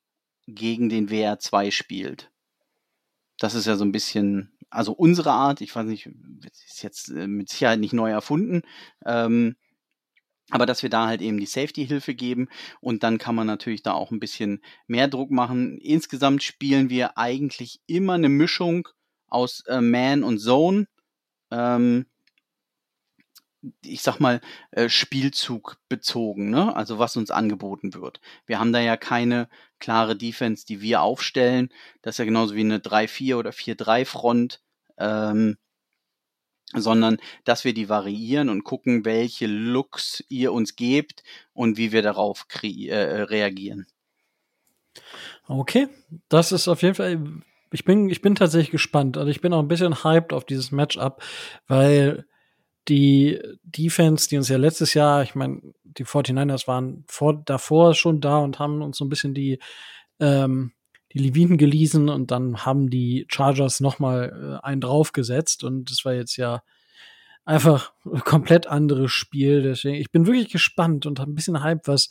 gegen 0.47 0.89
den 0.89 1.09
WR2 1.09 1.71
spielt. 1.71 2.31
Das 3.39 3.55
ist 3.55 3.65
ja 3.65 3.75
so 3.75 3.85
ein 3.85 3.91
bisschen, 3.91 4.57
also 4.69 4.93
unsere 4.93 5.31
Art, 5.31 5.61
ich 5.61 5.75
weiß 5.75 5.85
nicht, 5.85 6.09
ist 6.67 6.83
jetzt 6.83 7.09
äh, 7.09 7.27
mit 7.27 7.49
Sicherheit 7.49 7.79
nicht 7.79 7.93
neu 7.93 8.11
erfunden, 8.11 8.61
ähm, 9.05 9.55
aber 10.51 10.65
dass 10.65 10.83
wir 10.83 10.89
da 10.89 11.07
halt 11.07 11.21
eben 11.21 11.39
die 11.39 11.45
Safety-Hilfe 11.45 12.13
geben 12.13 12.49
und 12.81 13.03
dann 13.03 13.17
kann 13.17 13.35
man 13.35 13.47
natürlich 13.47 13.83
da 13.83 13.93
auch 13.93 14.11
ein 14.11 14.19
bisschen 14.19 14.61
mehr 14.87 15.07
Druck 15.07 15.31
machen. 15.31 15.77
Insgesamt 15.79 16.43
spielen 16.43 16.89
wir 16.89 17.17
eigentlich 17.17 17.79
immer 17.87 18.13
eine 18.13 18.29
Mischung 18.29 18.87
aus 19.27 19.61
äh, 19.67 19.81
Man 19.81 20.23
und 20.23 20.39
Zone. 20.39 20.87
Ähm, 21.51 22.05
ich 23.83 24.01
sag 24.01 24.19
mal, 24.19 24.41
äh, 24.71 24.89
Spielzug 24.89 25.77
bezogen, 25.89 26.49
ne? 26.49 26.75
Also 26.75 26.99
was 26.99 27.17
uns 27.17 27.31
angeboten 27.31 27.93
wird. 27.93 28.21
Wir 28.45 28.59
haben 28.59 28.73
da 28.73 28.79
ja 28.79 28.97
keine 28.97 29.49
klare 29.79 30.15
Defense, 30.15 30.65
die 30.65 30.81
wir 30.81 31.01
aufstellen. 31.01 31.69
Das 32.01 32.15
ist 32.15 32.19
ja 32.19 32.25
genauso 32.25 32.55
wie 32.55 32.61
eine 32.61 32.79
3-4 32.79 33.37
oder 33.37 33.51
4-3-Front. 33.51 34.61
Ähm, 34.97 35.57
sondern 36.73 37.17
dass 37.43 37.63
wir 37.63 37.73
die 37.73 37.89
variieren 37.89 38.49
und 38.49 38.63
gucken, 38.63 39.05
welche 39.05 39.47
Looks 39.47 40.23
ihr 40.29 40.51
uns 40.51 40.75
gebt 40.75 41.23
und 41.53 41.77
wie 41.77 41.91
wir 41.91 42.01
darauf 42.01 42.45
äh, 42.63 42.95
reagieren. 42.95 43.85
Okay, 45.47 45.87
das 46.29 46.51
ist 46.51 46.67
auf 46.67 46.81
jeden 46.81 46.95
Fall. 46.95 47.21
Ich 47.71 47.85
bin, 47.85 48.09
ich 48.09 48.21
bin 48.21 48.35
tatsächlich 48.35 48.71
gespannt. 48.71 49.17
Also 49.17 49.29
ich 49.29 49.41
bin 49.41 49.53
auch 49.53 49.59
ein 49.59 49.67
bisschen 49.67 50.03
hyped 50.03 50.33
auf 50.33 50.45
dieses 50.45 50.71
Matchup, 50.71 51.21
weil 51.67 52.25
die 52.87 53.39
Defense, 53.63 54.29
die 54.29 54.37
uns 54.37 54.49
ja 54.49 54.57
letztes 54.57 54.93
Jahr, 54.93 55.23
ich 55.23 55.35
meine, 55.35 55.61
die 55.83 56.05
49ers 56.05 56.67
waren 56.67 57.03
vor, 57.07 57.41
davor 57.45 57.93
schon 57.95 58.21
da 58.21 58.37
und 58.39 58.59
haben 58.59 58.81
uns 58.81 58.97
so 58.97 59.05
ein 59.05 59.09
bisschen 59.09 59.33
die, 59.33 59.59
ähm, 60.19 60.71
die 61.15 61.19
Leviten 61.19 61.57
geliehen 61.57 62.09
und 62.09 62.29
dann 62.29 62.65
haben 62.65 62.89
die 62.89 63.25
Chargers 63.29 63.79
nochmal 63.79 64.59
äh, 64.61 64.65
einen 64.65 64.81
draufgesetzt 64.81 65.63
und 65.63 65.89
das 65.89 66.03
war 66.03 66.13
jetzt 66.13 66.35
ja 66.35 66.61
einfach 67.45 67.93
ein 68.05 68.19
komplett 68.19 68.67
anderes 68.67 69.11
Spiel. 69.11 69.61
Deswegen, 69.63 69.95
ich 69.95 70.11
bin 70.11 70.27
wirklich 70.27 70.49
gespannt 70.49 71.05
und 71.05 71.19
habe 71.19 71.31
ein 71.31 71.35
bisschen 71.35 71.63
Hype, 71.63 71.87
was 71.87 72.09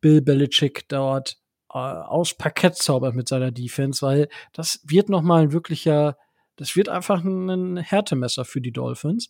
Bill 0.00 0.22
Belichick 0.22 0.88
dort 0.88 1.36
äh, 1.70 1.78
aus 1.78 2.32
Parkett 2.34 2.76
zaubert 2.76 3.14
mit 3.14 3.28
seiner 3.28 3.50
Defense, 3.50 4.04
weil 4.04 4.28
das 4.54 4.80
wird 4.84 5.10
nochmal 5.10 5.42
ein 5.42 5.52
wirklicher, 5.52 6.16
das 6.56 6.74
wird 6.76 6.88
einfach 6.88 7.22
ein 7.22 7.76
Härtemesser 7.76 8.46
für 8.46 8.62
die 8.62 8.72
Dolphins. 8.72 9.28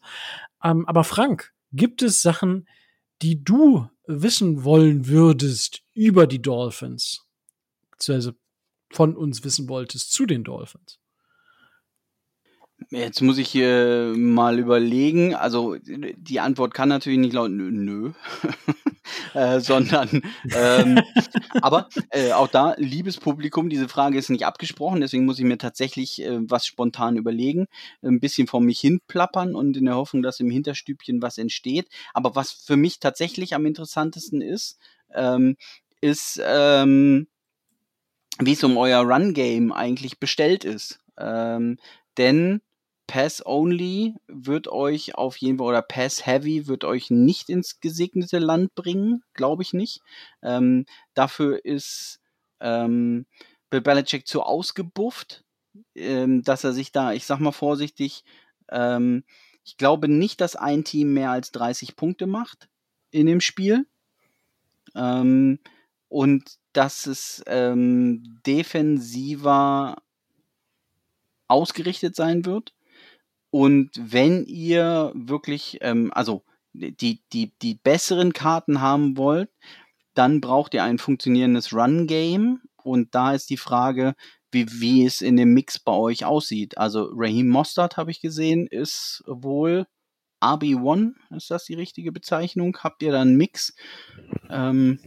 Ähm, 0.62 0.86
aber 0.86 1.02
Frank, 1.02 1.52
gibt 1.72 2.02
es 2.02 2.22
Sachen, 2.22 2.68
die 3.22 3.42
du 3.42 3.88
wissen 4.06 4.62
wollen 4.62 5.08
würdest 5.08 5.82
über 5.94 6.28
die 6.28 6.40
Dolphins? 6.40 7.26
Beziehungsweise 7.90 8.36
von 8.90 9.16
uns 9.16 9.44
wissen 9.44 9.68
wolltest 9.68 10.12
zu 10.12 10.26
den 10.26 10.44
Dolphins? 10.44 10.98
Jetzt 12.90 13.20
muss 13.20 13.38
ich 13.38 13.54
äh, 13.54 14.12
mal 14.12 14.58
überlegen. 14.58 15.34
Also 15.34 15.76
die 15.76 16.40
Antwort 16.40 16.74
kann 16.74 16.88
natürlich 16.88 17.18
nicht 17.18 17.34
lauten 17.34 17.56
nö, 17.56 17.70
nö. 17.70 18.12
äh, 19.34 19.60
sondern 19.60 20.22
ähm, 20.54 21.00
aber 21.62 21.88
äh, 22.10 22.32
auch 22.32 22.48
da, 22.48 22.74
liebes 22.78 23.18
Publikum, 23.18 23.68
diese 23.68 23.88
Frage 23.88 24.18
ist 24.18 24.30
nicht 24.30 24.46
abgesprochen, 24.46 25.00
deswegen 25.00 25.24
muss 25.24 25.38
ich 25.38 25.44
mir 25.44 25.58
tatsächlich 25.58 26.22
äh, 26.22 26.38
was 26.40 26.66
spontan 26.66 27.16
überlegen, 27.16 27.66
ein 28.02 28.20
bisschen 28.20 28.46
vor 28.46 28.60
mich 28.60 28.80
hin 28.80 29.00
plappern 29.06 29.54
und 29.54 29.76
in 29.76 29.84
der 29.84 29.96
Hoffnung, 29.96 30.22
dass 30.22 30.40
im 30.40 30.50
Hinterstübchen 30.50 31.22
was 31.22 31.38
entsteht. 31.38 31.88
Aber 32.14 32.34
was 32.34 32.50
für 32.50 32.76
mich 32.76 32.98
tatsächlich 32.98 33.54
am 33.54 33.66
interessantesten 33.66 34.40
ist, 34.40 34.78
ähm, 35.14 35.56
ist 36.00 36.40
ähm, 36.44 37.28
wie 38.38 38.52
es 38.52 38.64
um 38.64 38.76
euer 38.76 39.00
Run-Game 39.00 39.72
eigentlich 39.72 40.20
bestellt 40.20 40.64
ist. 40.64 41.00
Ähm, 41.18 41.78
denn 42.16 42.62
Pass-Only 43.06 44.14
wird 44.28 44.68
euch 44.68 45.16
auf 45.16 45.36
jeden 45.38 45.58
Fall, 45.58 45.66
oder 45.66 45.82
Pass-Heavy 45.82 46.68
wird 46.68 46.84
euch 46.84 47.10
nicht 47.10 47.48
ins 47.48 47.80
gesegnete 47.80 48.38
Land 48.38 48.74
bringen, 48.76 49.24
glaube 49.34 49.62
ich 49.62 49.72
nicht. 49.72 50.00
Ähm, 50.42 50.86
dafür 51.14 51.64
ist 51.64 52.20
ähm, 52.60 53.26
Bill 53.68 53.80
Belichick 53.80 54.28
zu 54.28 54.42
ausgebufft, 54.42 55.44
ähm, 55.96 56.42
dass 56.42 56.62
er 56.62 56.72
sich 56.72 56.92
da, 56.92 57.12
ich 57.12 57.26
sag 57.26 57.40
mal 57.40 57.50
vorsichtig, 57.50 58.24
ähm, 58.70 59.24
ich 59.64 59.76
glaube 59.76 60.06
nicht, 60.06 60.40
dass 60.40 60.54
ein 60.54 60.84
Team 60.84 61.12
mehr 61.12 61.32
als 61.32 61.50
30 61.50 61.96
Punkte 61.96 62.28
macht 62.28 62.68
in 63.10 63.26
dem 63.26 63.40
Spiel. 63.40 63.86
Ähm, 64.94 65.58
und 66.08 66.59
dass 66.72 67.06
es 67.06 67.42
ähm, 67.46 68.40
defensiver 68.46 69.96
ausgerichtet 71.48 72.14
sein 72.14 72.44
wird. 72.44 72.74
Und 73.50 73.90
wenn 73.96 74.44
ihr 74.44 75.12
wirklich, 75.14 75.78
ähm, 75.80 76.12
also 76.14 76.44
die, 76.72 77.20
die, 77.32 77.52
die 77.60 77.74
besseren 77.74 78.32
Karten 78.32 78.80
haben 78.80 79.16
wollt, 79.16 79.50
dann 80.14 80.40
braucht 80.40 80.74
ihr 80.74 80.84
ein 80.84 80.98
funktionierendes 80.98 81.72
Run-Game. 81.72 82.62
Und 82.82 83.14
da 83.14 83.34
ist 83.34 83.50
die 83.50 83.56
Frage, 83.56 84.14
wie, 84.52 84.66
wie 84.80 85.04
es 85.04 85.20
in 85.20 85.36
dem 85.36 85.52
Mix 85.52 85.78
bei 85.78 85.92
euch 85.92 86.24
aussieht. 86.24 86.78
Also 86.78 87.10
Raheem 87.12 87.48
Mostard, 87.48 87.96
habe 87.96 88.10
ich 88.10 88.20
gesehen, 88.20 88.66
ist 88.66 89.22
wohl 89.26 89.86
RB1, 90.40 91.12
ist 91.36 91.50
das 91.50 91.64
die 91.64 91.74
richtige 91.74 92.12
Bezeichnung? 92.12 92.78
Habt 92.78 93.02
ihr 93.02 93.12
da 93.12 93.20
einen 93.20 93.36
Mix? 93.36 93.74
Ähm, 94.48 94.98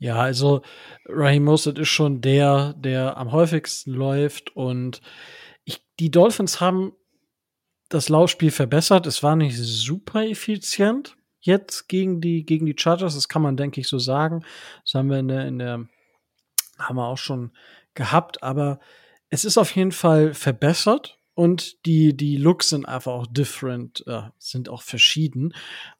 ja, 0.00 0.16
also 0.16 0.62
Raheem 1.06 1.44
Mostert 1.44 1.78
ist 1.78 1.90
schon 1.90 2.22
der, 2.22 2.72
der 2.72 3.18
am 3.18 3.32
häufigsten 3.32 3.92
läuft 3.92 4.56
und 4.56 5.02
ich, 5.64 5.84
die 6.00 6.10
Dolphins 6.10 6.58
haben 6.60 6.94
das 7.90 8.08
Laufspiel 8.08 8.50
verbessert. 8.50 9.06
Es 9.06 9.22
war 9.22 9.36
nicht 9.36 9.58
super 9.58 10.24
effizient 10.26 11.16
jetzt 11.40 11.86
gegen 11.88 12.22
die, 12.22 12.46
gegen 12.46 12.64
die 12.64 12.76
Chargers. 12.78 13.14
Das 13.14 13.28
kann 13.28 13.42
man, 13.42 13.58
denke 13.58 13.80
ich, 13.80 13.88
so 13.88 13.98
sagen. 13.98 14.42
Das 14.84 14.94
haben 14.94 15.10
wir 15.10 15.18
in 15.18 15.28
der, 15.28 15.46
in 15.46 15.58
der, 15.58 15.86
haben 16.78 16.96
wir 16.96 17.06
auch 17.06 17.18
schon 17.18 17.52
gehabt. 17.92 18.42
Aber 18.42 18.80
es 19.28 19.44
ist 19.44 19.58
auf 19.58 19.76
jeden 19.76 19.92
Fall 19.92 20.32
verbessert 20.32 21.18
und 21.34 21.84
die, 21.84 22.16
die 22.16 22.38
Looks 22.38 22.70
sind 22.70 22.86
einfach 22.86 23.12
auch 23.12 23.26
different, 23.26 24.02
äh, 24.06 24.22
sind 24.38 24.70
auch 24.70 24.82
verschieden. 24.82 25.52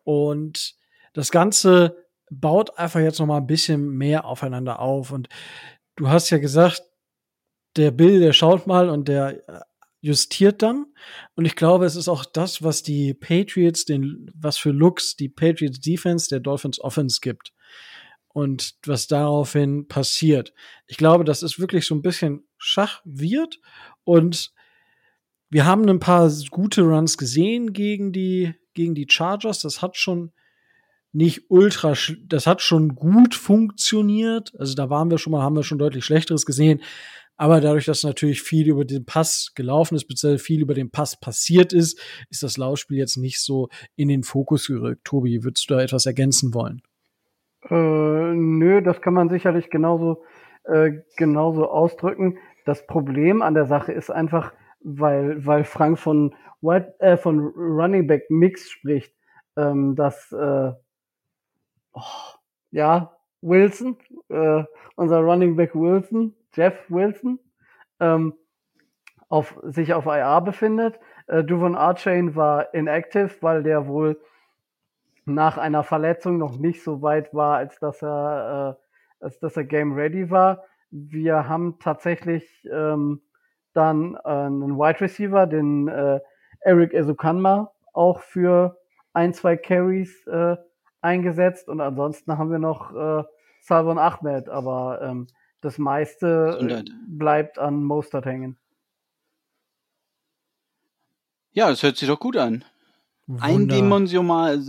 Und 0.05 0.74
das 1.12 1.31
Ganze 1.31 2.10
baut 2.31 2.78
einfach 2.78 3.01
jetzt 3.01 3.19
noch 3.19 3.27
mal 3.27 3.39
ein 3.39 3.47
bisschen 3.47 3.90
mehr 3.90 4.24
aufeinander 4.24 4.78
auf. 4.78 5.11
Und 5.11 5.28
du 5.97 6.09
hast 6.09 6.31
ja 6.31 6.39
gesagt, 6.39 6.82
der 7.77 7.90
Bill, 7.90 8.20
der 8.20 8.32
schaut 8.32 8.66
mal 8.66 8.89
und 8.89 9.09
der 9.09 9.48
äh, 9.48 9.61
justiert 10.01 10.62
dann. 10.62 10.86
Und 11.35 11.44
ich 11.44 11.57
glaube, 11.57 11.85
es 11.85 11.97
ist 11.97 12.09
auch 12.09 12.24
das, 12.24 12.62
was 12.62 12.82
die 12.82 13.15
Patriots, 13.15 13.85
den, 13.85 14.31
was 14.35 14.57
für 14.57 14.70
Looks 14.70 15.16
die 15.16 15.28
Patriots 15.28 15.81
Defense 15.81 16.28
der 16.28 16.40
Dolphins 16.40 16.81
Offense 16.81 17.20
gibt. 17.20 17.52
Und 18.32 18.77
was 18.86 19.09
daraufhin 19.09 19.89
passiert. 19.89 20.55
Ich 20.86 20.97
glaube, 20.97 21.24
das 21.24 21.43
ist 21.43 21.59
wirklich 21.59 21.85
so 21.85 21.97
ein 21.97 22.02
bisschen 22.02 22.44
Schach 22.59 23.02
wird. 23.05 23.59
Und 24.05 24.52
wir 25.48 25.66
haben 25.66 25.89
ein 25.89 25.98
paar 25.98 26.31
gute 26.48 26.82
Runs 26.82 27.19
gesehen 27.19 27.73
gegen 27.73 28.12
die, 28.12 28.55
gegen 28.73 28.94
die 28.94 29.09
Chargers. 29.11 29.62
Das 29.62 29.82
hat 29.82 29.97
schon 29.97 30.32
nicht 31.12 31.51
ultra, 31.51 31.95
das 32.27 32.47
hat 32.47 32.62
schon 32.62 32.95
gut 32.95 33.35
funktioniert. 33.35 34.53
Also 34.59 34.74
da 34.74 34.91
waren 34.91 35.11
wir 35.11 35.19
schon 35.19 35.32
mal, 35.32 35.43
haben 35.43 35.57
wir 35.57 35.65
schon 35.65 35.78
deutlich 35.78 36.05
Schlechteres 36.05 36.47
gesehen. 36.47 36.81
Aber 37.37 37.62
dadurch, 37.62 37.87
dass 37.87 38.05
natürlich 38.05 38.43
viel 38.43 38.69
über 38.69 38.85
den 38.85 39.07
Pass 39.07 39.53
gelaufen 39.55 39.95
ist, 39.95 40.07
beziehungsweise 40.07 40.45
viel 40.45 40.61
über 40.61 40.74
den 40.74 40.91
Pass 40.91 41.19
passiert 41.19 41.73
ist, 41.73 41.99
ist 42.28 42.43
das 42.43 42.59
Laufspiel 42.59 42.99
jetzt 42.99 43.16
nicht 43.16 43.43
so 43.43 43.70
in 43.97 44.09
den 44.09 44.24
Fokus 44.24 44.66
gerückt. 44.66 45.05
Tobi, 45.05 45.43
würdest 45.43 45.69
du 45.70 45.74
da 45.74 45.81
etwas 45.81 46.05
ergänzen 46.05 46.53
wollen? 46.53 46.82
Äh, 47.70 47.74
nö, 47.74 48.82
das 48.82 49.01
kann 49.01 49.15
man 49.15 49.31
sicherlich 49.31 49.70
genauso, 49.70 50.23
äh, 50.65 50.93
genauso 51.16 51.70
ausdrücken. 51.70 52.37
Das 52.66 52.87
Problem 52.87 53.41
an 53.41 53.55
der 53.55 53.65
Sache 53.65 53.93
ist 53.93 54.11
einfach, 54.11 54.53
weil, 54.82 55.45
weil 55.47 55.65
Frank 55.65 55.99
von, 55.99 56.35
White, 56.61 56.95
äh, 56.99 57.16
von 57.16 57.41
Running 57.41 58.07
Back 58.07 58.31
Mix 58.31 58.69
spricht, 58.70 59.15
ähm, 59.57 59.97
dass 59.97 60.31
äh, 60.32 60.73
oh, 61.92 62.34
ja, 62.70 63.16
Wilson, 63.42 63.96
äh, 64.28 64.64
unser 64.96 65.20
Running 65.20 65.56
Back 65.56 65.74
Wilson, 65.74 66.34
Jeff 66.54 66.74
Wilson, 66.88 67.38
ähm, 68.00 68.34
auf, 69.28 69.58
sich 69.62 69.94
auf 69.94 70.06
IR 70.06 70.40
befindet. 70.40 70.98
Äh, 71.26 71.44
Duvon 71.44 71.76
Archain 71.76 72.34
war 72.34 72.74
inactive, 72.74 73.30
weil 73.40 73.62
der 73.62 73.86
wohl 73.86 74.20
nach 75.24 75.58
einer 75.58 75.84
Verletzung 75.84 76.38
noch 76.38 76.58
nicht 76.58 76.82
so 76.82 77.02
weit 77.02 77.32
war, 77.32 77.56
als 77.56 77.78
dass 77.78 78.02
er, 78.02 78.76
äh, 79.20 79.24
als 79.24 79.38
dass 79.38 79.56
er 79.56 79.64
game 79.64 79.94
ready 79.94 80.30
war. 80.30 80.64
Wir 80.90 81.48
haben 81.48 81.78
tatsächlich 81.78 82.68
ähm, 82.70 83.20
dann 83.72 84.16
äh, 84.24 84.28
einen 84.28 84.76
Wide 84.76 85.00
Receiver, 85.00 85.46
den 85.46 85.88
äh, 85.88 86.20
Eric 86.60 86.92
Ezukanma, 86.92 87.70
auch 87.92 88.20
für 88.20 88.76
ein, 89.12 89.32
zwei 89.32 89.56
Carries 89.56 90.26
äh, 90.26 90.56
eingesetzt 91.01 91.68
und 91.68 91.81
ansonsten 91.81 92.36
haben 92.39 92.51
wir 92.51 92.59
noch 92.59 92.94
äh, 92.94 93.24
Salvon 93.60 93.98
Ahmed, 93.98 94.48
aber 94.48 95.01
ähm, 95.02 95.27
das 95.60 95.78
meiste 95.78 96.59
äh, 96.60 96.90
bleibt 97.06 97.59
an 97.59 97.82
Mostert 97.85 98.24
hängen. 98.24 98.59
Ja, 101.52 101.68
das 101.68 101.82
hört 101.82 101.97
sich 101.97 102.09
doch 102.09 102.20
gut 102.20 102.36
an. 102.36 102.64
Eindimensional, 103.39 104.60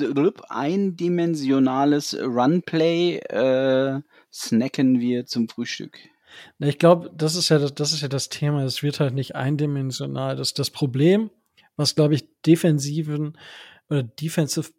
eindimensionales 0.49 2.15
Runplay 2.19 3.17
äh, 3.17 4.01
snacken 4.31 4.99
wir 4.99 5.25
zum 5.25 5.49
Frühstück. 5.49 5.97
Ich 6.59 6.77
glaube, 6.77 7.11
das 7.15 7.35
ist 7.35 7.49
ja 7.49 7.57
das, 7.57 7.73
das 7.73 7.91
ist 7.91 8.01
ja 8.01 8.07
das 8.07 8.29
Thema. 8.29 8.63
Es 8.63 8.83
wird 8.83 8.99
halt 8.99 9.13
nicht 9.13 9.35
eindimensional. 9.35 10.35
Das 10.35 10.53
das 10.53 10.69
Problem, 10.69 11.31
was 11.75 11.95
glaube 11.95 12.15
ich 12.15 12.25
Defensiven 12.45 13.37
oder 13.89 14.03
Defensive 14.03 14.71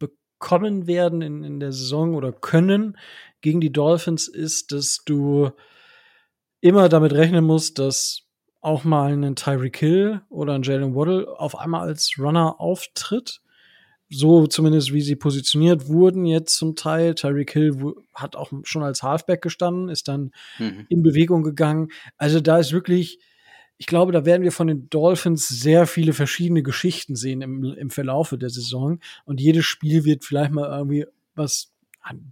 bekommen 0.42 0.88
werden 0.88 1.22
in, 1.22 1.44
in 1.44 1.60
der 1.60 1.70
Saison 1.70 2.16
oder 2.16 2.32
können 2.32 2.98
gegen 3.42 3.60
die 3.60 3.72
Dolphins, 3.72 4.26
ist, 4.26 4.72
dass 4.72 5.02
du 5.04 5.50
immer 6.60 6.88
damit 6.88 7.12
rechnen 7.12 7.44
musst, 7.44 7.78
dass 7.78 8.22
auch 8.60 8.82
mal 8.82 9.12
ein 9.12 9.36
Tyreek 9.36 9.76
Hill 9.76 10.20
oder 10.28 10.54
ein 10.54 10.64
Jalen 10.64 10.96
Waddle 10.96 11.28
auf 11.38 11.56
einmal 11.56 11.82
als 11.82 12.14
Runner 12.18 12.60
auftritt. 12.60 13.40
So 14.08 14.48
zumindest 14.48 14.92
wie 14.92 15.00
sie 15.00 15.16
positioniert 15.16 15.88
wurden 15.88 16.26
jetzt 16.26 16.56
zum 16.56 16.74
Teil. 16.74 17.14
Tyreek 17.14 17.52
Hill 17.52 17.94
hat 18.12 18.34
auch 18.34 18.52
schon 18.64 18.82
als 18.82 19.02
Halfback 19.04 19.42
gestanden, 19.42 19.88
ist 19.88 20.08
dann 20.08 20.32
mhm. 20.58 20.86
in 20.88 21.02
Bewegung 21.04 21.44
gegangen. 21.44 21.88
Also 22.16 22.40
da 22.40 22.58
ist 22.58 22.72
wirklich, 22.72 23.20
ich 23.82 23.86
glaube, 23.86 24.12
da 24.12 24.24
werden 24.24 24.44
wir 24.44 24.52
von 24.52 24.68
den 24.68 24.88
Dolphins 24.90 25.48
sehr 25.48 25.88
viele 25.88 26.12
verschiedene 26.12 26.62
Geschichten 26.62 27.16
sehen 27.16 27.42
im, 27.42 27.64
im 27.64 27.90
Verlaufe 27.90 28.38
der 28.38 28.48
Saison. 28.48 29.00
Und 29.24 29.40
jedes 29.40 29.64
Spiel 29.64 30.04
wird 30.04 30.24
vielleicht 30.24 30.52
mal 30.52 30.70
irgendwie 30.70 31.04
was 31.34 31.72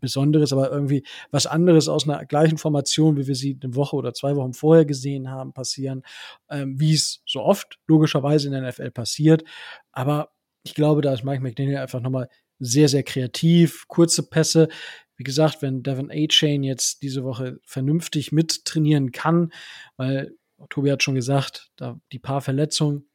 Besonderes, 0.00 0.52
aber 0.52 0.70
irgendwie 0.70 1.02
was 1.32 1.48
anderes 1.48 1.88
aus 1.88 2.08
einer 2.08 2.24
gleichen 2.24 2.56
Formation, 2.56 3.16
wie 3.16 3.26
wir 3.26 3.34
sie 3.34 3.58
eine 3.60 3.74
Woche 3.74 3.96
oder 3.96 4.14
zwei 4.14 4.36
Wochen 4.36 4.52
vorher 4.52 4.84
gesehen 4.84 5.28
haben, 5.28 5.52
passieren, 5.52 6.04
ähm, 6.48 6.78
wie 6.78 6.94
es 6.94 7.20
so 7.26 7.40
oft 7.40 7.80
logischerweise 7.88 8.46
in 8.46 8.52
der 8.52 8.68
NFL 8.68 8.92
passiert. 8.92 9.42
Aber 9.90 10.30
ich 10.62 10.76
glaube, 10.76 11.00
da 11.00 11.12
ist 11.12 11.24
Mike 11.24 11.42
McDaniel 11.42 11.78
einfach 11.78 12.00
nochmal 12.00 12.28
sehr, 12.60 12.88
sehr 12.88 13.02
kreativ, 13.02 13.88
kurze 13.88 14.22
Pässe. 14.22 14.68
wie 15.16 15.24
gesagt, 15.24 15.62
wenn 15.62 15.82
Devin 15.82 16.12
A-Chain 16.12 16.62
jetzt 16.62 17.02
diese 17.02 17.24
Woche 17.24 17.58
vernünftig 17.64 18.30
mittrainieren 18.30 19.10
kann, 19.10 19.52
weil 19.96 20.36
Tobi 20.68 20.90
hat 20.90 21.02
schon 21.02 21.14
gesagt, 21.14 21.70
da 21.76 22.00
die 22.12 22.18
paar 22.18 22.40
Verletzungen 22.40 23.08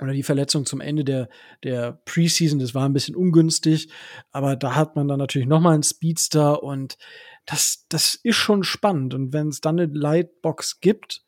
oder 0.00 0.12
die 0.12 0.22
Verletzung 0.22 0.66
zum 0.66 0.80
Ende 0.80 1.04
der, 1.04 1.28
der 1.62 2.00
Preseason, 2.04 2.58
das 2.58 2.74
war 2.74 2.84
ein 2.86 2.92
bisschen 2.92 3.14
ungünstig, 3.14 3.90
aber 4.30 4.56
da 4.56 4.74
hat 4.74 4.96
man 4.96 5.06
dann 5.06 5.18
natürlich 5.18 5.46
nochmal 5.46 5.74
einen 5.74 5.82
Speedster 5.82 6.62
und 6.62 6.96
das, 7.46 7.86
das 7.88 8.14
ist 8.14 8.36
schon 8.36 8.64
spannend. 8.64 9.14
Und 9.14 9.32
wenn 9.32 9.48
es 9.48 9.60
dann 9.60 9.78
eine 9.78 9.92
Lightbox 9.92 10.80
gibt, 10.80 11.22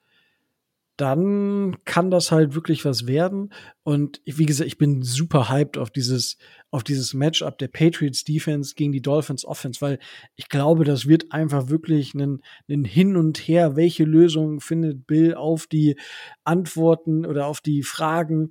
dann 0.96 1.76
kann 1.84 2.10
das 2.10 2.30
halt 2.30 2.54
wirklich 2.54 2.84
was 2.84 3.06
werden. 3.06 3.52
Und 3.82 4.20
wie 4.24 4.46
gesagt, 4.46 4.68
ich 4.68 4.78
bin 4.78 5.02
super 5.02 5.48
hyped 5.48 5.76
auf 5.76 5.90
dieses, 5.90 6.38
auf 6.70 6.84
dieses 6.84 7.14
Matchup 7.14 7.58
der 7.58 7.68
Patriots 7.68 8.22
Defense 8.24 8.74
gegen 8.76 8.92
die 8.92 9.02
Dolphins 9.02 9.44
Offense, 9.44 9.80
weil 9.80 9.98
ich 10.36 10.48
glaube, 10.48 10.84
das 10.84 11.06
wird 11.06 11.32
einfach 11.32 11.68
wirklich 11.68 12.14
ein, 12.14 12.42
ein 12.68 12.84
Hin 12.84 13.16
und 13.16 13.38
Her. 13.38 13.74
Welche 13.74 14.04
Lösung 14.04 14.60
findet 14.60 15.06
Bill 15.06 15.34
auf 15.34 15.66
die 15.66 15.96
Antworten 16.44 17.26
oder 17.26 17.46
auf 17.46 17.60
die 17.60 17.82
Fragen, 17.82 18.50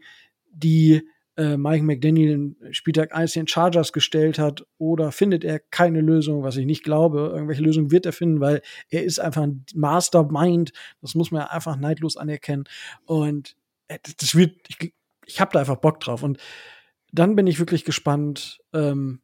die 0.51 1.07
äh, 1.35 1.57
Mike 1.57 1.83
McDaniel 1.83 2.31
in 2.31 2.73
Spieltag 2.73 3.15
1 3.15 3.33
den 3.33 3.47
Chargers 3.47 3.93
gestellt 3.93 4.37
hat 4.37 4.65
oder 4.77 5.11
findet 5.11 5.43
er 5.43 5.59
keine 5.59 6.01
Lösung, 6.01 6.43
was 6.43 6.57
ich 6.57 6.65
nicht 6.65 6.83
glaube. 6.83 7.31
Irgendwelche 7.33 7.63
Lösungen 7.63 7.91
wird 7.91 8.05
er 8.05 8.13
finden, 8.13 8.39
weil 8.39 8.61
er 8.89 9.03
ist 9.03 9.19
einfach 9.19 9.41
ein 9.43 9.65
Mastermind. 9.73 10.73
Das 11.01 11.15
muss 11.15 11.31
man 11.31 11.41
ja 11.41 11.47
einfach 11.47 11.75
neidlos 11.75 12.17
anerkennen. 12.17 12.65
Und 13.05 13.55
äh, 13.87 13.99
das 14.17 14.35
wird, 14.35 14.55
ich, 14.67 14.93
ich 15.25 15.41
habe 15.41 15.51
da 15.53 15.59
einfach 15.59 15.77
Bock 15.77 15.99
drauf. 15.99 16.23
Und 16.23 16.37
dann 17.11 17.35
bin 17.35 17.47
ich 17.47 17.59
wirklich 17.59 17.85
gespannt, 17.85 18.59
ähm, 18.73 19.21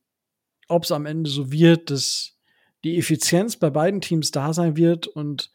ob 0.68 0.84
es 0.84 0.92
am 0.92 1.06
Ende 1.06 1.30
so 1.30 1.52
wird, 1.52 1.90
dass 1.90 2.38
die 2.84 2.98
Effizienz 2.98 3.58
bei 3.58 3.70
beiden 3.70 4.02
Teams 4.02 4.32
da 4.32 4.54
sein 4.54 4.78
wird 4.78 5.08
und 5.08 5.52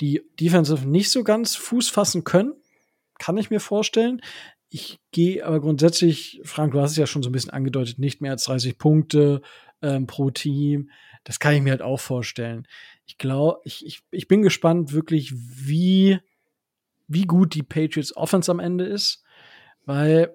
die 0.00 0.22
Defensive 0.38 0.88
nicht 0.88 1.10
so 1.10 1.24
ganz 1.24 1.56
Fuß 1.56 1.88
fassen 1.88 2.24
können. 2.24 2.54
Kann 3.18 3.36
ich 3.36 3.50
mir 3.50 3.60
vorstellen. 3.60 4.20
Ich 4.70 5.00
gehe 5.10 5.44
aber 5.44 5.60
grundsätzlich, 5.60 6.40
Frank, 6.44 6.72
du 6.72 6.80
hast 6.80 6.92
es 6.92 6.96
ja 6.96 7.06
schon 7.06 7.24
so 7.24 7.28
ein 7.28 7.32
bisschen 7.32 7.50
angedeutet, 7.50 7.98
nicht 7.98 8.20
mehr 8.20 8.30
als 8.30 8.44
30 8.44 8.78
Punkte 8.78 9.42
ähm, 9.82 10.06
pro 10.06 10.30
Team. 10.30 10.90
Das 11.24 11.40
kann 11.40 11.54
ich 11.54 11.60
mir 11.60 11.70
halt 11.70 11.82
auch 11.82 11.98
vorstellen. 11.98 12.66
Ich 13.04 13.18
glaube, 13.18 13.60
ich, 13.64 13.84
ich, 13.84 14.02
ich 14.12 14.28
bin 14.28 14.42
gespannt 14.42 14.92
wirklich, 14.92 15.34
wie, 15.34 16.20
wie 17.08 17.24
gut 17.24 17.54
die 17.54 17.64
Patriots 17.64 18.16
Offense 18.16 18.50
am 18.50 18.60
Ende 18.60 18.84
ist, 18.84 19.24
weil 19.86 20.32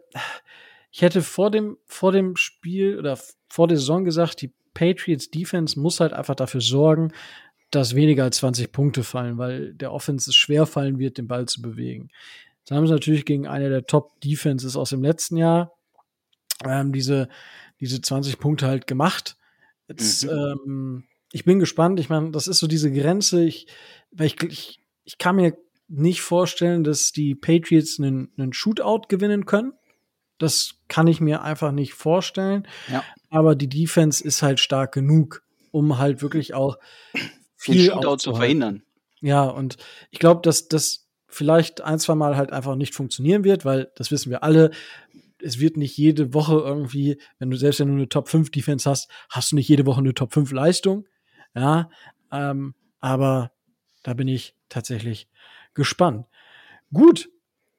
ich 0.91 1.02
hätte 1.02 1.22
vor 1.22 1.49
dem, 1.49 1.78
vor 1.86 2.12
dem 2.12 2.36
Spiel 2.36 2.99
oder 2.99 3.18
vor 3.49 3.70
der 3.70 3.78
Saison 3.78 4.03
gesagt, 4.03 4.41
die 4.41 4.53
Patriots 4.74 5.32
Defense 5.32 5.80
muss 5.80 6.02
halt 6.02 6.12
einfach 6.12 6.36
dafür 6.36 6.62
sorgen, 6.62 7.14
dass 7.72 7.95
weniger 7.95 8.26
als 8.26 8.38
20 8.38 8.72
Punkte 8.72 9.03
fallen, 9.03 9.38
weil 9.38 9.74
der 9.74 9.91
Offense 9.91 10.30
es 10.30 10.36
schwer 10.36 10.66
fallen 10.66 10.99
wird, 10.99 11.18
den 11.18 11.28
Ball 11.28 11.45
zu 11.48 11.62
bewegen. 11.62 12.10
Das 12.66 12.76
haben 12.76 12.88
sie 12.88 12.94
natürlich 12.94 13.26
gegen 13.26 13.48
eine 13.48 13.70
der 13.70 13.86
Top-Defenses 13.86 14.76
aus 14.76 14.90
dem 14.90 15.04
letzten 15.04 15.38
Jahr 15.38 15.72
ähm, 16.64 16.92
diese, 16.92 17.30
diese 17.80 18.02
20 18.02 18.40
Punkte 18.40 18.68
halt 18.68 18.88
gemacht. 18.88 19.38
Jetzt, 19.88 20.26
mhm. 20.26 20.30
ähm, 20.30 21.04
ich 21.32 21.46
bin 21.46 21.60
gespannt. 21.60 22.00
Ich 22.00 22.10
meine, 22.10 22.32
das 22.32 22.48
ist 22.48 22.60
so 22.60 22.68
diese 22.68 22.92
Grenze. 22.92 23.44
Ich, 23.44 23.68
ich, 24.20 24.42
ich, 24.44 24.80
ich 25.04 25.18
kann 25.18 25.36
mir 25.36 25.58
nicht 25.88 26.22
vorstellen, 26.22 26.84
dass 26.84 27.12
die 27.12 27.36
Patriots 27.36 28.00
einen, 28.00 28.32
einen 28.38 28.54
Shootout 28.54 29.08
gewinnen 29.10 29.46
können. 29.46 29.74
Das 30.38 30.76
kann 30.88 31.08
ich 31.08 31.22
mir 31.22 31.44
einfach 31.44 31.72
nicht 31.72 31.94
vorstellen. 31.94 32.68
Ja. 32.92 33.04
Aber 33.30 33.56
die 33.56 33.70
Defense 33.70 34.24
ist 34.24 34.42
halt 34.42 34.60
stark 34.60 34.94
genug, 34.94 35.44
um 35.72 35.98
halt 35.98 36.22
wirklich 36.22 36.54
auch 36.54 36.78
viel 37.56 37.76
Den 37.76 37.92
Shootout 37.92 38.18
zu 38.18 38.36
verhindern. 38.36 38.84
Ja, 39.22 39.44
und 39.44 39.78
ich 40.12 40.20
glaube, 40.20 40.42
dass 40.42 40.68
das 40.68 41.05
vielleicht 41.36 41.82
ein, 41.82 41.99
zwei 41.99 42.16
Mal 42.16 42.38
halt 42.38 42.53
einfach 42.53 42.76
nicht 42.76 42.95
funktionieren 42.95 43.44
wird, 43.44 43.66
weil 43.66 43.91
das 43.95 44.10
wissen 44.10 44.30
wir 44.30 44.44
alle. 44.44 44.72
Es 45.41 45.60
wird 45.60 45.76
nicht 45.76 45.98
jede 45.98 46.34
Woche 46.34 46.56
irgendwie, 46.56 47.20
wenn 47.40 47.49
du 47.49 47.57
selbst 47.57 47.82
wenn 47.82 47.90
du 47.90 47.94
eine 47.94 48.10
Top 48.10 48.30
5 48.30 48.52
Defense 48.52 48.90
hast, 48.90 49.12
hast 49.30 49.52
du 49.52 49.57
nicht 49.57 49.68
jede 49.68 49.86
Woche 49.86 49.99
eine 49.99 50.14
Top 50.14 50.34
5 50.34 50.52
Leistung. 50.52 51.06
Ja, 51.53 51.90
ähm, 52.32 52.74
aber 53.02 53.52
da 54.03 54.14
bin 54.14 54.30
ich 54.30 54.56
tatsächlich 54.70 55.28
gespannt. 55.74 56.26
Gut, 56.94 57.30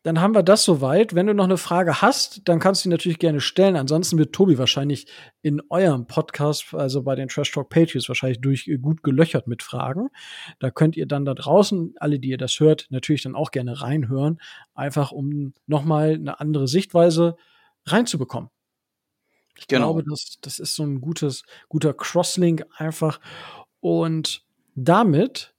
dann 0.06 0.20
haben 0.20 0.36
wir 0.36 0.44
das 0.44 0.62
soweit. 0.62 1.16
Wenn 1.16 1.26
du 1.26 1.34
noch 1.34 1.46
eine 1.46 1.56
Frage 1.56 2.00
hast, 2.00 2.42
dann 2.44 2.60
kannst 2.60 2.84
du 2.84 2.88
die 2.88 2.92
natürlich 2.92 3.18
gerne 3.18 3.40
stellen. 3.40 3.74
Ansonsten 3.74 4.18
wird 4.18 4.32
Tobi 4.32 4.56
wahrscheinlich 4.56 5.08
in 5.42 5.60
eurem 5.68 6.06
Podcast, 6.06 6.72
also 6.74 7.02
bei 7.02 7.16
den 7.16 7.26
Trash 7.26 7.50
Talk 7.50 7.70
Patriots, 7.70 8.06
wahrscheinlich 8.06 8.40
durch 8.40 8.68
äh, 8.68 8.78
gut 8.78 9.02
gelöchert 9.02 9.48
mit 9.48 9.64
Fragen. 9.64 10.10
Da 10.60 10.70
könnt 10.70 10.96
ihr 10.96 11.06
dann 11.06 11.24
da 11.24 11.34
draußen, 11.34 11.94
alle, 11.98 12.20
die 12.20 12.28
ihr 12.28 12.38
das 12.38 12.60
hört, 12.60 12.86
natürlich 12.90 13.22
dann 13.22 13.34
auch 13.34 13.50
gerne 13.50 13.82
reinhören, 13.82 14.38
einfach 14.76 15.10
um 15.10 15.54
nochmal 15.66 16.14
eine 16.14 16.38
andere 16.38 16.68
Sichtweise 16.68 17.34
reinzubekommen. 17.84 18.50
Ich 19.56 19.66
genau. 19.66 19.92
glaube, 19.92 20.08
das, 20.08 20.38
das 20.40 20.60
ist 20.60 20.76
so 20.76 20.84
ein 20.84 21.00
gutes, 21.00 21.42
guter 21.68 21.92
Crosslink 21.92 22.64
einfach. 22.76 23.18
Und 23.80 24.44
damit 24.76 25.56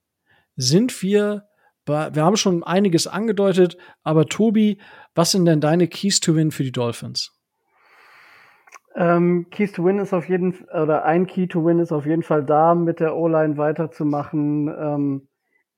sind 0.56 1.02
wir 1.04 1.47
wir 1.88 2.24
haben 2.24 2.38
schon 2.38 2.64
einiges 2.64 3.08
angedeutet, 3.08 3.78
aber 4.04 4.26
Tobi, 4.26 4.80
was 5.16 5.32
sind 5.32 5.46
denn 5.46 5.62
deine 5.62 5.88
Keys 5.88 6.20
to 6.20 6.36
Win 6.36 6.52
für 6.52 6.64
die 6.64 6.72
Dolphins? 6.72 7.34
Ähm, 8.96 9.46
Keys 9.52 9.74
to 9.74 9.86
Win 9.86 10.00
ist 10.00 10.14
auf 10.14 10.28
jeden 10.28 10.56
oder 10.74 11.06
ein 11.06 11.28
Key 11.28 11.48
to 11.48 11.64
Win 11.64 11.78
ist 11.78 11.92
auf 11.92 12.08
jeden 12.08 12.24
Fall 12.24 12.44
da, 12.44 12.74
mit 12.74 13.00
der 13.00 13.16
O-Line 13.16 13.56
weiterzumachen, 13.58 14.68
ähm, 14.70 15.28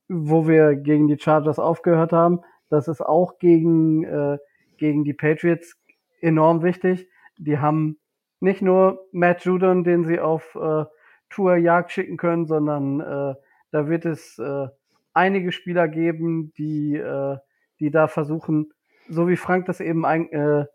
wo 0.07 0.47
wir 0.47 0.75
gegen 0.75 1.07
die 1.07 1.19
Chargers 1.19 1.59
aufgehört 1.59 2.13
haben. 2.13 2.39
Das 2.69 2.87
ist 2.87 3.01
auch 3.01 3.37
gegen, 3.37 4.05
äh, 4.05 4.37
gegen 4.77 5.03
die 5.03 5.13
Patriots 5.13 5.75
enorm 6.21 6.63
wichtig. 6.63 7.09
Die 7.37 7.57
haben 7.57 7.99
nicht 8.39 8.61
nur 8.61 9.05
Matt 9.11 9.43
Judon, 9.43 9.83
den 9.83 10.05
sie 10.05 10.21
auf 10.21 10.55
äh, 10.55 10.85
Tourjagd 11.29 11.91
schicken 11.91 12.15
können, 12.15 12.45
sondern 12.45 13.01
äh, 13.01 13.35
da 13.71 13.87
wird 13.87 14.05
es 14.05 14.39
äh, 14.39 14.67
einige 15.13 15.51
Spieler 15.51 15.87
geben, 15.87 16.53
die, 16.57 16.95
äh, 16.95 17.37
die 17.79 17.91
da 17.91 18.07
versuchen, 18.07 18.71
so 19.07 19.27
wie 19.27 19.37
Frank 19.37 19.65
das 19.65 19.79
eben 19.79 20.05
ein, 20.05 20.31
äh, 20.31 20.65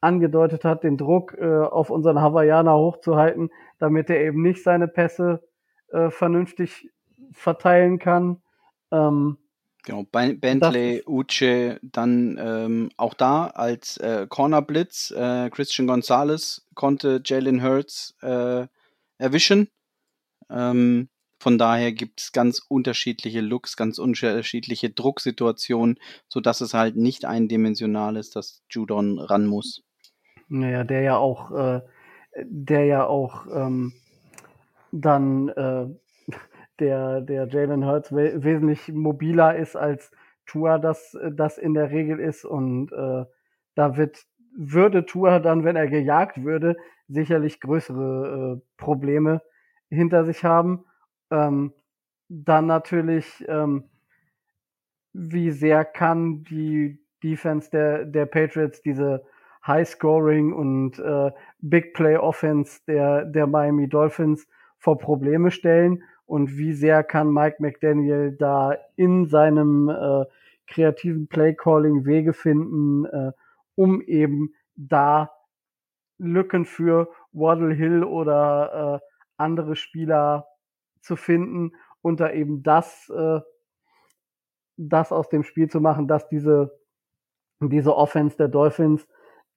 angedeutet 0.00 0.64
hat, 0.64 0.84
den 0.84 0.96
Druck 0.96 1.36
äh, 1.38 1.44
auf 1.44 1.90
unseren 1.90 2.20
Hawaiianer 2.20 2.76
hochzuhalten, 2.76 3.50
damit 3.78 4.10
er 4.10 4.20
eben 4.20 4.42
nicht 4.42 4.62
seine 4.62 4.88
Pässe 4.88 5.42
äh, 5.88 6.10
vernünftig 6.10 6.90
verteilen 7.32 7.98
kann. 7.98 8.42
Ähm, 8.90 9.38
Genau, 9.86 10.02
Bentley, 10.02 11.04
Uche, 11.06 11.78
dann 11.80 12.36
ähm, 12.42 12.90
auch 12.96 13.14
da 13.14 13.46
als 13.46 13.96
äh, 13.98 14.26
Corner 14.28 14.60
Blitz. 14.60 15.12
Äh, 15.12 15.48
Christian 15.50 15.86
Gonzalez 15.86 16.66
konnte 16.74 17.22
Jalen 17.24 17.62
Hurts 17.62 18.16
äh, 18.20 18.66
erwischen. 19.18 19.68
Ähm, 20.50 21.08
von 21.46 21.58
daher 21.58 21.92
gibt 21.92 22.18
es 22.18 22.32
ganz 22.32 22.58
unterschiedliche 22.58 23.40
Looks, 23.40 23.76
ganz 23.76 24.00
unterschiedliche 24.00 24.90
Drucksituationen, 24.90 25.96
sodass 26.26 26.60
es 26.60 26.74
halt 26.74 26.96
nicht 26.96 27.24
eindimensional 27.24 28.16
ist, 28.16 28.34
dass 28.34 28.64
Judon 28.68 29.20
ran 29.20 29.46
muss. 29.46 29.84
Naja, 30.48 30.82
der 30.82 31.02
ja 31.02 31.16
auch, 31.18 31.52
äh, 31.52 31.82
der 32.42 32.86
ja 32.86 33.06
auch 33.06 33.46
ähm, 33.46 33.92
dann 34.90 35.48
äh, 35.50 35.86
der, 36.80 37.20
der 37.20 37.46
Jalen 37.46 37.86
Hurts 37.86 38.10
we 38.10 38.42
wesentlich 38.42 38.88
mobiler 38.88 39.54
ist 39.54 39.76
als 39.76 40.10
Tua 40.46 40.80
das, 40.80 41.16
das 41.30 41.58
in 41.58 41.74
der 41.74 41.92
Regel 41.92 42.18
ist 42.18 42.44
und 42.44 42.90
äh, 42.90 43.24
da 43.76 43.96
wird 43.96 44.26
würde 44.58 45.06
Tua 45.06 45.38
dann, 45.38 45.62
wenn 45.62 45.76
er 45.76 45.86
gejagt 45.86 46.42
würde, 46.42 46.76
sicherlich 47.06 47.60
größere 47.60 48.56
äh, 48.58 48.60
Probleme 48.76 49.42
hinter 49.88 50.24
sich 50.24 50.42
haben. 50.42 50.86
Ähm, 51.30 51.72
dann 52.28 52.66
natürlich, 52.66 53.44
ähm, 53.48 53.84
wie 55.12 55.50
sehr 55.50 55.84
kann 55.84 56.44
die 56.44 56.98
Defense 57.22 57.70
der, 57.70 58.04
der 58.04 58.26
Patriots 58.26 58.82
diese 58.82 59.24
High-Scoring 59.66 60.52
und 60.52 60.98
äh, 60.98 61.30
Big-Play-Offense 61.60 62.80
der, 62.86 63.24
der 63.24 63.46
Miami 63.46 63.88
Dolphins 63.88 64.46
vor 64.78 64.98
Probleme 64.98 65.50
stellen? 65.50 66.02
Und 66.26 66.58
wie 66.58 66.72
sehr 66.72 67.04
kann 67.04 67.32
Mike 67.32 67.56
McDaniel 67.60 68.32
da 68.32 68.76
in 68.96 69.26
seinem 69.26 69.88
äh, 69.88 70.24
kreativen 70.66 71.28
Play-Calling 71.28 72.04
Wege 72.04 72.32
finden, 72.32 73.04
äh, 73.06 73.32
um 73.76 74.02
eben 74.02 74.54
da 74.74 75.30
Lücken 76.18 76.64
für 76.64 77.08
Waddle 77.32 77.74
Hill 77.74 78.02
oder 78.02 79.00
äh, 79.00 79.06
andere 79.36 79.76
Spieler 79.76 80.46
zu 81.06 81.16
finden 81.16 81.72
und 82.02 82.20
da 82.20 82.30
eben 82.30 82.62
das, 82.62 83.08
äh, 83.08 83.40
das 84.76 85.12
aus 85.12 85.28
dem 85.28 85.42
Spiel 85.42 85.68
zu 85.68 85.80
machen, 85.80 86.08
dass 86.08 86.28
diese, 86.28 86.78
diese 87.60 87.96
Offense 87.96 88.36
der 88.36 88.48
Dolphins 88.48 89.06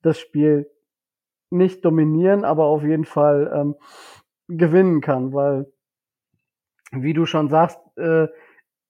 das 0.02 0.18
Spiel 0.18 0.70
nicht 1.50 1.84
dominieren, 1.84 2.44
aber 2.44 2.64
auf 2.64 2.82
jeden 2.82 3.04
Fall 3.04 3.50
ähm, 3.54 3.74
gewinnen 4.48 5.00
kann, 5.00 5.32
weil, 5.32 5.70
wie 6.92 7.12
du 7.12 7.26
schon 7.26 7.48
sagst, 7.48 7.78
äh, 7.96 8.28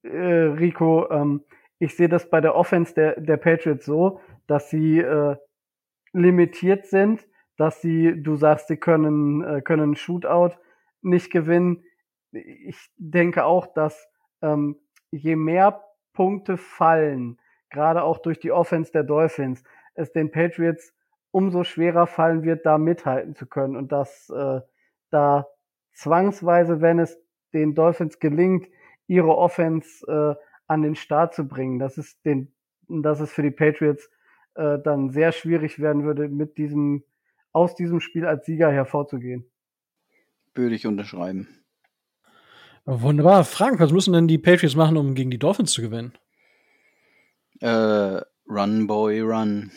äh, 0.03 0.43
Rico, 0.59 1.11
ähm, 1.11 1.45
ich 1.79 1.97
sehe 1.97 2.09
das 2.09 2.29
bei 2.29 2.41
der 2.41 2.55
Offense 2.55 2.95
der, 2.95 3.21
der 3.21 3.39
Patriots 3.39 3.87
so, 3.87 4.21
dass 4.47 4.71
sie 4.71 4.99
äh, 4.99 5.37
limitiert 6.13 6.87
sind, 6.87 7.27
dass 7.57 7.81
sie, 7.81 8.23
du 8.23 8.37
sagst, 8.37 8.69
sie 8.69 8.77
können, 8.77 9.43
äh, 9.43 9.63
können 9.63 9.97
Shootout 9.97 10.57
nicht 11.03 11.31
gewinnen. 11.31 11.85
Ich 12.33 12.91
denke 12.97 13.45
auch, 13.45 13.67
dass 13.67 14.09
ähm, 14.43 14.77
je 15.11 15.37
mehr 15.37 15.83
Punkte 16.13 16.57
fallen, 16.57 17.39
gerade 17.71 18.03
auch 18.03 18.19
durch 18.19 18.39
die 18.39 18.53
Offense 18.53 18.93
der 18.93 19.05
Dolphins, 19.05 19.63
es 19.95 20.13
den 20.13 20.31
Patriots 20.31 20.95
umso 21.31 21.65
schwerer 21.65 22.07
fallen 22.07 22.43
wird, 22.43 22.67
da 22.67 22.79
mithalten 22.79 23.35
zu 23.35 23.47
können 23.47 23.77
und 23.77 23.93
dass 23.93 24.31
äh, 24.31 24.61
da 25.11 25.47
zwangsweise, 25.93 26.81
wenn 26.81 26.99
es 26.99 27.21
den 27.53 27.75
Dolphins 27.75 28.19
gelingt, 28.19 28.69
ihre 29.07 29.37
Offense 29.37 30.07
äh, 30.07 30.35
an 30.67 30.83
den 30.83 30.95
Start 30.95 31.35
zu 31.35 31.47
bringen, 31.47 31.79
dass 31.79 31.99
es 31.99 32.21
den, 32.23 32.53
dass 32.89 33.21
es 33.21 33.33
für 33.33 33.43
die 33.43 33.51
Patriots 33.51 34.11
äh, 34.55 34.79
dann 34.79 35.11
sehr 35.11 35.33
schwierig 35.33 35.79
werden 35.81 36.05
würde, 36.05 36.29
mit 36.29 36.59
diesem 36.59 37.05
aus 37.53 37.75
diesem 37.75 38.01
Spiel 38.01 38.27
als 38.27 38.47
Sieger 38.47 38.71
hervorzugehen. 38.71 39.51
Würde 40.55 40.75
ich 40.75 40.87
unterschreiben. 40.87 41.49
Wunderbar. 42.93 43.45
Frank, 43.45 43.79
was 43.79 43.93
müssen 43.93 44.15
denn 44.15 44.27
die 44.27 44.39
Patriots 44.39 44.75
machen, 44.75 44.97
um 44.97 45.15
gegen 45.15 45.31
die 45.31 45.39
Dolphins 45.39 45.71
zu 45.71 45.81
gewinnen? 45.81 46.13
Äh, 47.61 48.21
run, 48.49 48.89
Boy, 48.89 49.21
run. 49.21 49.71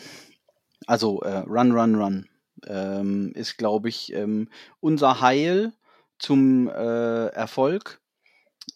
Also 0.88 1.20
äh, 1.20 1.38
Run, 1.46 1.70
Run, 1.70 1.94
Run 1.94 2.28
ähm, 2.66 3.30
ist, 3.36 3.56
glaube 3.56 3.88
ich, 3.88 4.12
ähm, 4.12 4.48
unser 4.80 5.20
Heil 5.20 5.72
zum 6.18 6.68
äh, 6.68 7.26
Erfolg. 7.28 8.00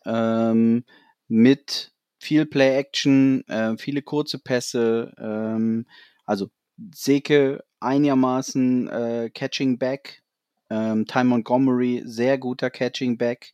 Ähm, 0.06 0.85
mit 1.27 1.90
viel 2.20 2.47
Play-Action, 2.47 3.43
äh, 3.48 3.77
viele 3.77 4.02
kurze 4.02 4.39
Pässe, 4.39 5.15
ähm, 5.19 5.85
also 6.24 6.48
Seke 6.94 7.65
einigermaßen 7.81 8.89
äh, 8.89 9.31
Catching 9.35 9.78
Back, 9.78 10.23
ähm, 10.70 11.06
Ty 11.06 11.24
Montgomery 11.24 12.02
sehr 12.05 12.39
guter 12.39 12.70
Catching 12.70 13.19
Back, 13.19 13.52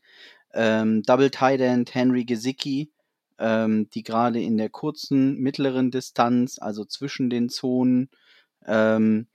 ähm, 0.55 1.03
Double 1.03 1.31
Tight 1.31 1.61
End 1.61 1.95
Henry 1.95 2.25
Gesicki, 2.25 2.93
ähm, 3.39 3.89
die 3.91 4.03
gerade 4.03 4.41
in 4.41 4.57
der 4.57 4.71
kurzen, 4.71 5.37
mittleren 5.39 5.91
Distanz, 5.91 6.59
also 6.59 6.85
zwischen 6.85 7.31
den 7.31 7.49
Zonen, 7.49 8.11
ähm, 8.67 9.27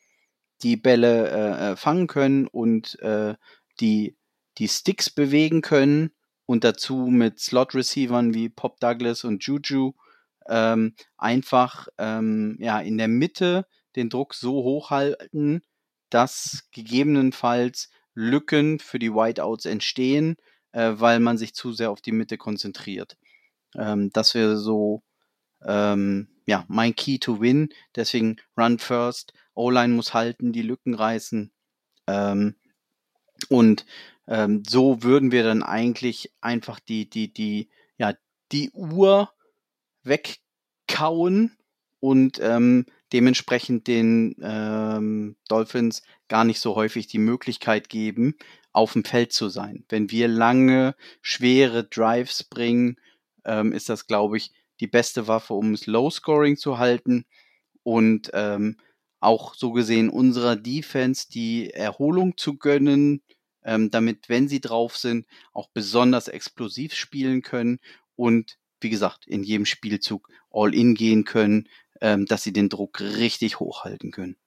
die 0.64 0.78
Bälle 0.78 1.30
äh, 1.30 1.72
äh, 1.72 1.76
fangen 1.76 2.08
können 2.08 2.48
und 2.48 3.00
äh, 3.00 3.36
die, 3.80 4.18
die 4.58 4.68
Sticks 4.68 5.10
bewegen 5.10 5.62
können 5.62 6.12
und 6.46 6.64
dazu 6.64 7.08
mit 7.08 7.40
Slot-Receivern 7.40 8.34
wie 8.34 8.50
Pop 8.50 8.80
Douglas 8.80 9.24
und 9.24 9.44
Juju 9.44 9.94
ähm, 10.48 10.96
einfach 11.18 11.88
ähm, 11.98 12.58
ja, 12.60 12.80
in 12.80 12.98
der 12.98 13.08
Mitte 13.08 13.66
den 13.96 14.10
Druck 14.10 14.34
so 14.34 14.64
hoch 14.64 14.90
halten, 14.90 15.62
dass 16.10 16.68
gegebenenfalls 16.72 17.90
Lücken 18.16 18.80
für 18.80 19.00
die 19.00 19.14
Whiteouts 19.14 19.66
entstehen, 19.66 20.36
äh, 20.72 20.94
weil 20.96 21.20
man 21.20 21.38
sich 21.38 21.54
zu 21.54 21.74
sehr 21.74 21.92
auf 21.92 22.02
die 22.02 22.12
Mitte 22.12 22.38
konzentriert. 22.38 23.18
Ähm, 23.76 24.12
das 24.14 24.34
wäre 24.36 24.58
so 24.58 25.04
ähm, 25.66 26.28
ja, 26.46 26.66
mein 26.68 26.96
Key 26.96 27.20
to 27.20 27.40
Win. 27.42 27.70
Deswegen 27.96 28.38
Run 28.58 28.80
First. 28.80 29.34
O-Line 29.54 29.94
muss 29.94 30.14
halten, 30.14 30.52
die 30.52 30.62
Lücken 30.62 30.94
reißen. 30.94 31.52
Ähm, 32.08 32.56
und 33.50 33.86
ähm, 34.28 34.64
so 34.68 35.04
würden 35.04 35.32
wir 35.32 35.44
dann 35.44 35.64
eigentlich 35.64 36.34
einfach 36.42 36.80
die, 36.80 37.10
die, 37.10 37.34
die, 37.34 37.70
ja, 37.98 38.14
die 38.52 38.72
Uhr 38.72 39.32
wegkauen 40.04 41.58
und 42.00 42.40
ähm, 42.42 42.86
dementsprechend 43.14 43.88
den 43.88 44.36
ähm, 44.42 45.36
Dolphins 45.48 46.04
gar 46.28 46.46
nicht 46.46 46.60
so 46.60 46.76
häufig 46.76 47.08
die 47.08 47.18
Möglichkeit 47.20 47.90
geben, 47.90 48.36
auf 48.80 48.94
dem 48.94 49.04
Feld 49.04 49.34
zu 49.34 49.50
sein. 49.50 49.84
Wenn 49.90 50.10
wir 50.10 50.30
lange, 50.30 50.96
schwere 51.22 51.84
Drives 51.84 52.46
bringen, 52.46 52.96
ähm, 53.44 53.74
ist 53.74 53.90
das, 53.90 54.08
glaube 54.08 54.38
ich, 54.38 54.54
die 54.80 54.88
beste 54.88 55.28
Waffe, 55.28 55.54
um 55.54 55.74
es 55.74 55.86
Low 55.86 56.10
Scoring 56.10 56.56
zu 56.56 56.78
halten 56.78 57.26
und 57.84 58.32
ähm, 58.34 58.78
auch 59.20 59.54
so 59.54 59.74
gesehen 59.74 60.10
unserer 60.10 60.56
Defense 60.56 61.28
die 61.30 61.72
Erholung 61.72 62.38
zu 62.38 62.58
gönnen, 62.58 63.22
ähm, 63.66 63.92
damit, 63.92 64.30
wenn 64.30 64.48
sie 64.48 64.62
drauf 64.62 64.96
sind, 64.96 65.28
auch 65.52 65.68
besonders 65.74 66.30
explosiv 66.30 66.94
spielen 66.94 67.42
können 67.42 67.80
und 68.16 68.58
wie 68.80 68.90
gesagt, 68.90 69.28
in 69.28 69.44
jedem 69.44 69.66
Spielzug 69.66 70.30
all 70.50 70.74
in 70.74 70.96
gehen 70.96 71.26
können, 71.26 71.68
ähm, 72.00 72.26
dass 72.28 72.44
sie 72.44 72.54
den 72.54 72.70
Druck 72.70 73.02
richtig 73.02 73.60
hochhalten 73.60 74.12
können. 74.12 74.38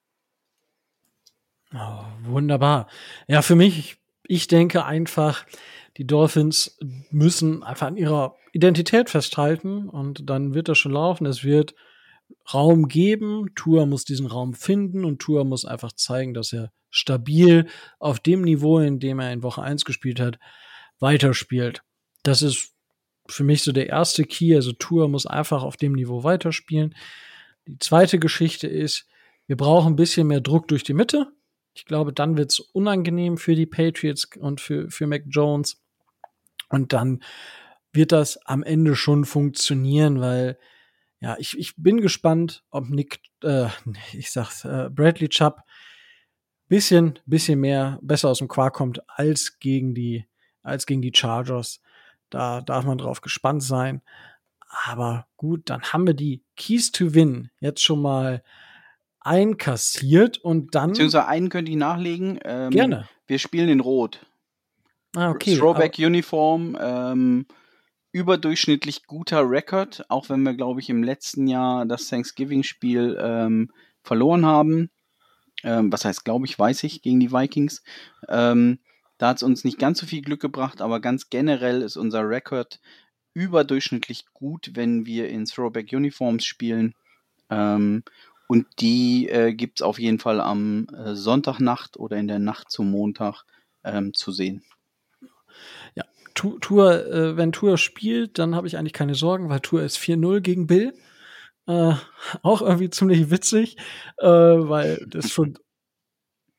Oh, 1.75 2.05
wunderbar. 2.25 2.89
Ja, 3.29 3.43
für 3.43 3.57
mich, 3.57 3.99
ich 4.25 4.47
denke 4.47 4.85
einfach, 4.85 5.45
die 5.97 6.07
Dolphins 6.07 6.79
müssen 7.11 7.63
einfach 7.63 7.87
an 7.87 7.97
ihrer 7.97 8.37
Identität 8.53 9.11
festhalten 9.11 9.89
und 9.89 10.29
dann 10.29 10.55
wird 10.55 10.69
das 10.69 10.79
schon 10.79 10.93
laufen. 10.93 11.27
Es 11.27 11.45
wird 11.45 11.75
Raum 12.53 12.89
geben. 12.89 13.55
Tour 13.55 13.87
muss 13.87 14.05
diesen 14.05 14.27
Raum 14.27 14.55
finden 14.55 15.05
und 15.05 15.21
Tour 15.21 15.45
muss 15.45 15.65
einfach 15.65 15.93
zeigen, 15.93 16.35
dass 16.35 16.53
er 16.53 16.73
stabil 16.91 17.67
auf 17.99 18.21
dem 18.21 18.43
Niveau, 18.43 18.79
in 18.79 19.01
dem 19.01 19.19
er 19.19 19.33
in 19.33 19.43
Woche 19.43 19.63
1 19.63 19.85
gespielt 19.85 20.21
hat, 20.21 20.39
weiterspielt. 20.99 21.83
Das 22.23 22.43
ist 22.43 22.73
für 23.27 23.45
mich 23.45 23.63
so 23.63 23.73
der 23.73 23.89
erste 23.89 24.25
Key. 24.25 24.55
Also 24.55 24.73
Tour 24.73 25.09
muss 25.09 25.27
einfach 25.27 25.63
auf 25.63 25.77
dem 25.77 25.93
Niveau 25.93 26.25
weiterspielen. 26.25 26.95
Die 27.67 27.79
zweite 27.79 28.19
Geschichte 28.19 28.67
ist, 28.67 29.07
wir 29.47 29.57
brauchen 29.57 29.95
ein 29.95 29.97
bisschen 29.97 30.27
mehr 30.27 30.41
Druck 30.41 30.69
durch 30.69 30.85
die 30.85 30.95
Mitte. 30.95 31.33
Ich 31.75 31.85
glaube, 31.85 32.13
dann 32.13 32.37
wird 32.37 32.51
es 32.51 32.61
unangenehm 32.61 33.39
für 33.39 33.55
die 33.55 33.67
Patriots 33.67 34.29
und 34.37 34.61
für, 34.61 34.91
für 34.91 35.07
Mac 35.07 35.25
Jones. 35.29 35.83
Und 36.69 36.93
dann 36.93 37.23
wird 37.93 38.13
das 38.13 38.39
am 38.47 38.63
Ende 38.63 38.97
schon 38.97 39.25
funktionieren, 39.25 40.21
weil 40.21 40.59
ja, 41.21 41.37
ich, 41.39 41.57
ich 41.59 41.75
bin 41.77 42.01
gespannt, 42.01 42.65
ob 42.71 42.89
Nick, 42.89 43.21
äh, 43.43 43.69
ich 44.13 44.31
sag's, 44.31 44.65
äh, 44.65 44.91
Bradley 44.91 45.29
Chubb 45.29 45.63
bisschen, 46.69 47.19
bisschen 47.27 47.61
mehr 47.61 47.99
besser 48.01 48.31
aus 48.31 48.39
dem 48.39 48.49
Quark 48.49 48.75
kommt 48.75 49.03
als 49.09 49.59
gegen 49.59 49.95
die, 49.95 50.27
als 50.63 50.87
gegen 50.87 51.03
die 51.03 51.13
Chargers. 51.15 51.83
Da 52.31 52.63
darf 52.63 52.87
man 52.87 52.97
drauf 52.97 53.21
gespannt 53.21 53.63
sein. 53.63 54.01
Aber 54.87 55.27
gut, 55.37 55.69
dann 55.69 55.83
haben 55.83 56.07
wir 56.07 56.15
die 56.15 56.43
Keys 56.57 56.91
to 56.91 57.13
Win 57.13 57.51
jetzt 57.61 57.83
schon 57.83 58.01
mal 58.01 58.43
einkassiert 59.25 60.39
und 60.39 60.75
dann. 60.75 60.91
Beziehungsweise 60.91 61.27
einen 61.27 61.49
könnte 61.49 61.71
ich 61.71 61.77
nachlegen. 61.77 62.39
Ähm, 62.45 62.71
Gerne. 62.71 63.09
Wir 63.27 63.39
spielen 63.39 63.69
in 63.69 63.81
Rot. 63.81 64.25
Ah, 65.15 65.31
okay. 65.31 65.57
Throwback 65.57 65.99
Uniform. 65.99 66.77
Ähm, 66.81 67.47
überdurchschnittlich 68.13 69.07
guter 69.07 69.49
Rekord, 69.49 70.05
auch 70.11 70.29
wenn 70.29 70.43
wir, 70.43 70.55
glaube 70.55 70.81
ich, 70.81 70.91
im 70.91 71.03
letzten 71.03 71.47
Jahr 71.47 71.87
das 71.87 72.09
Thanksgiving-Spiel 72.09 73.19
ähm, 73.21 73.71
verloren 74.03 74.45
haben. 74.45 74.91
Ähm, 75.65 75.91
was 75.91 76.05
heißt, 76.05 76.25
glaube 76.25 76.47
ich, 76.47 76.59
weiß 76.59 76.85
ich, 76.85 77.03
gegen 77.03 77.21
die 77.21 77.33
Vikings. 77.33 77.83
Ähm, 78.29 78.81
da 79.17 79.29
hat 79.29 79.37
es 79.39 79.43
uns 79.43 79.65
nicht 79.65 79.79
ganz 79.79 79.99
so 79.99 80.07
viel 80.07 80.21
Glück 80.21 80.41
gebracht, 80.41 80.83
aber 80.83 81.01
ganz 81.01 81.31
generell 81.31 81.83
ist 81.83 81.97
unser 81.97 82.29
Rekord 82.29 82.81
überdurchschnittlich 83.35 84.27
gut, 84.35 84.73
wenn 84.75 85.07
wir 85.07 85.29
in 85.29 85.47
Throwback-Uniforms 85.47 86.45
spielen. 86.45 86.95
Ähm, 87.49 88.03
und 88.53 88.67
die 88.81 89.31
äh, 89.31 89.55
gibt 89.55 89.81
es 89.81 89.83
auf 89.83 89.99
jeden 89.99 90.19
Fall 90.19 90.39
am 90.39 90.87
äh, 90.89 91.15
Sonntagnacht 91.15 91.97
oder 91.97 92.19
in 92.19 92.29
der 92.29 92.39
Nacht 92.39 92.71
zum 92.71 92.91
Montag 92.91 93.45
ähm, 93.83 94.13
zu 94.13 94.31
sehen. 94.31 94.63
Tour, 96.35 97.07
äh, 97.07 97.37
wenn 97.37 97.53
Tour 97.53 97.79
spielt, 97.79 98.39
dann 98.39 98.55
habe 98.55 98.67
ich 98.67 98.77
eigentlich 98.77 98.93
keine 98.93 99.15
Sorgen, 99.15 99.49
weil 99.49 99.61
Tour 99.61 99.83
ist 99.83 99.97
4-0 99.97 100.41
gegen 100.41 100.67
Bill. 100.67 100.93
Äh, 101.67 101.95
auch 102.43 102.61
irgendwie 102.63 102.91
ziemlich 102.91 103.31
witzig, 103.31 103.79
äh, 104.19 104.27
weil 104.27 105.03
das 105.09 105.31
schon 105.31 105.59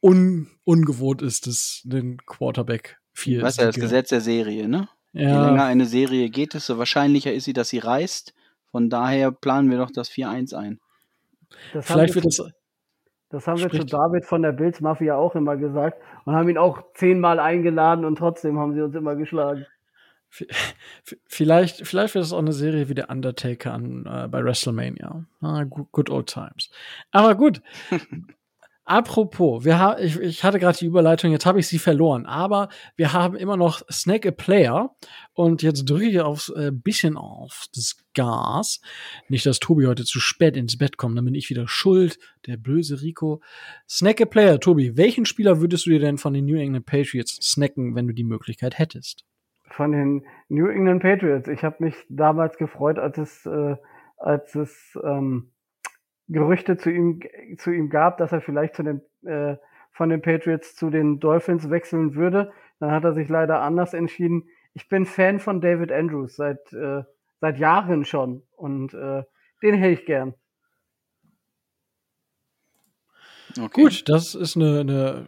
un 0.02 0.48
ungewohnt 0.64 1.22
ist, 1.22 1.46
dass 1.46 1.82
den 1.84 2.18
Quarterback 2.26 2.98
viel. 3.12 3.44
Was 3.44 3.58
ja 3.58 3.66
das 3.66 3.76
Gesetz 3.76 4.10
der 4.10 4.22
Serie, 4.22 4.68
ne? 4.68 4.90
Ja. 5.12 5.44
Je 5.44 5.50
länger 5.50 5.66
eine 5.66 5.86
Serie 5.86 6.30
geht, 6.30 6.56
desto 6.56 6.80
wahrscheinlicher 6.80 7.34
ist 7.34 7.44
sie, 7.44 7.54
dass 7.54 7.70
sie 7.70 7.78
reißt. 7.78 8.34
Von 8.72 8.90
daher 8.90 9.32
planen 9.32 9.70
wir 9.70 9.78
doch 9.78 9.92
das 9.92 10.10
4-1 10.10 10.56
ein. 10.56 10.80
Das 11.74 11.88
Vielleicht 11.88 12.16
wird 12.16 12.26
es. 12.26 12.44
Das 13.30 13.48
haben 13.48 13.60
wir 13.60 13.70
zu 13.72 13.84
David 13.84 14.26
von 14.26 14.44
der 14.44 14.52
Bills 14.52 14.80
Mafia 14.80 15.16
auch 15.16 15.34
immer 15.34 15.58
gesagt 15.58 16.00
und 16.26 16.36
haben 16.36 16.50
ihn 16.50 16.58
auch 16.60 16.94
zehnmal 16.94 17.40
eingeladen 17.40 18.06
und 18.06 18.18
trotzdem 18.18 18.60
haben 18.60 18.76
sie 18.76 18.82
uns 18.82 18.94
immer 18.94 19.16
geschlagen. 19.16 19.66
Vielleicht, 21.26 21.88
vielleicht 21.88 22.16
wird 22.16 22.26
es 22.26 22.34
auch 22.34 22.40
eine 22.40 22.54
Serie 22.54 22.90
wie 22.90 22.96
der 22.96 23.10
Undertaker 23.10 23.74
an, 23.74 24.06
äh, 24.06 24.28
bei 24.28 24.44
WrestleMania. 24.44 25.26
Ah, 25.42 25.64
good 25.64 26.10
old 26.10 26.28
times. 26.28 26.70
Aber 27.12 27.36
gut. 27.36 27.62
Apropos, 28.86 29.64
wir 29.64 29.80
ha 29.80 29.98
ich, 29.98 30.20
ich 30.20 30.44
hatte 30.44 30.60
gerade 30.60 30.78
die 30.78 30.88
Überleitung, 30.88 31.32
jetzt 31.32 31.46
habe 31.46 31.58
ich 31.58 31.68
sie 31.68 31.80
verloren, 31.80 32.26
aber 32.26 32.68
wir 32.98 33.14
haben 33.14 33.38
immer 33.38 33.56
noch 33.56 33.82
Snack 33.90 34.26
a 34.26 34.32
Player 34.32 34.94
und 35.34 35.64
jetzt 35.64 35.90
drücke 35.90 36.06
ich 36.06 36.20
aufs 36.20 36.50
äh, 36.50 36.70
bisschen 36.74 37.16
auf 37.16 37.68
das 37.74 37.96
Gas. 38.14 38.82
Nicht, 39.30 39.46
dass 39.46 39.60
Tobi 39.60 39.88
heute 39.88 40.04
zu 40.04 40.20
spät 40.20 40.58
ins 40.58 40.78
Bett 40.78 40.98
kommt, 40.98 41.18
dann 41.18 41.24
bin 41.24 41.34
ich 41.34 41.50
wieder 41.50 41.66
schuld, 41.70 42.20
der 42.46 42.58
böse 42.58 43.02
Rico. 43.02 43.42
Snack 43.88 44.20
a 44.20 44.26
Player, 44.26 44.60
Tobi, 44.60 44.98
welchen 44.98 45.26
Spieler 45.26 45.62
würdest 45.62 45.86
du 45.86 45.92
dir 45.92 46.00
denn 46.00 46.18
von 46.18 46.34
den 46.34 46.46
New 46.46 46.58
England 46.58 46.86
Patriots 46.86 47.38
snacken, 47.42 47.96
wenn 47.96 48.08
du 48.08 48.14
die 48.14 48.26
Möglichkeit 48.26 48.78
hättest? 48.80 49.24
Von 49.66 49.94
den 49.94 50.26
New 50.50 50.68
England 50.68 51.02
Patriots. 51.02 51.48
Ich 51.48 51.64
habe 51.64 51.78
mich 51.80 51.96
damals 52.10 52.58
gefreut, 52.58 53.00
als 53.00 53.18
es, 53.18 53.46
äh, 53.46 53.78
als 54.18 54.56
es 54.56 55.00
ähm 55.02 55.53
Gerüchte 56.28 56.78
zu 56.78 56.90
ihm, 56.90 57.22
zu 57.58 57.72
ihm 57.72 57.90
gab, 57.90 58.18
dass 58.18 58.32
er 58.32 58.42
vielleicht 58.42 58.76
zu 58.76 58.84
den, 58.84 59.02
äh, 59.26 59.58
von 59.92 60.10
den 60.10 60.22
Patriots 60.22 60.76
zu 60.76 60.90
den 60.90 61.20
Dolphins 61.20 61.70
wechseln 61.70 62.16
würde. 62.16 62.52
Dann 62.80 62.92
hat 62.92 63.04
er 63.04 63.14
sich 63.14 63.30
leider 63.30 63.62
anders 63.62 63.94
entschieden. 63.94 64.50
Ich 64.74 64.88
bin 64.90 65.06
Fan 65.06 65.40
von 65.40 65.62
David 65.62 65.92
Andrews 65.92 66.36
seit, 66.36 66.74
äh, 66.74 67.04
seit 67.40 67.58
Jahren 67.58 68.06
schon 68.06 68.44
und 68.56 68.94
äh, 68.94 69.24
den 69.62 69.76
hätte 69.76 69.94
ich 69.94 70.06
gern. 70.06 70.34
Okay. 73.60 73.84
Gut, 73.84 74.10
das 74.10 74.34
ist 74.34 74.56
eine, 74.56 74.80
eine 74.80 75.28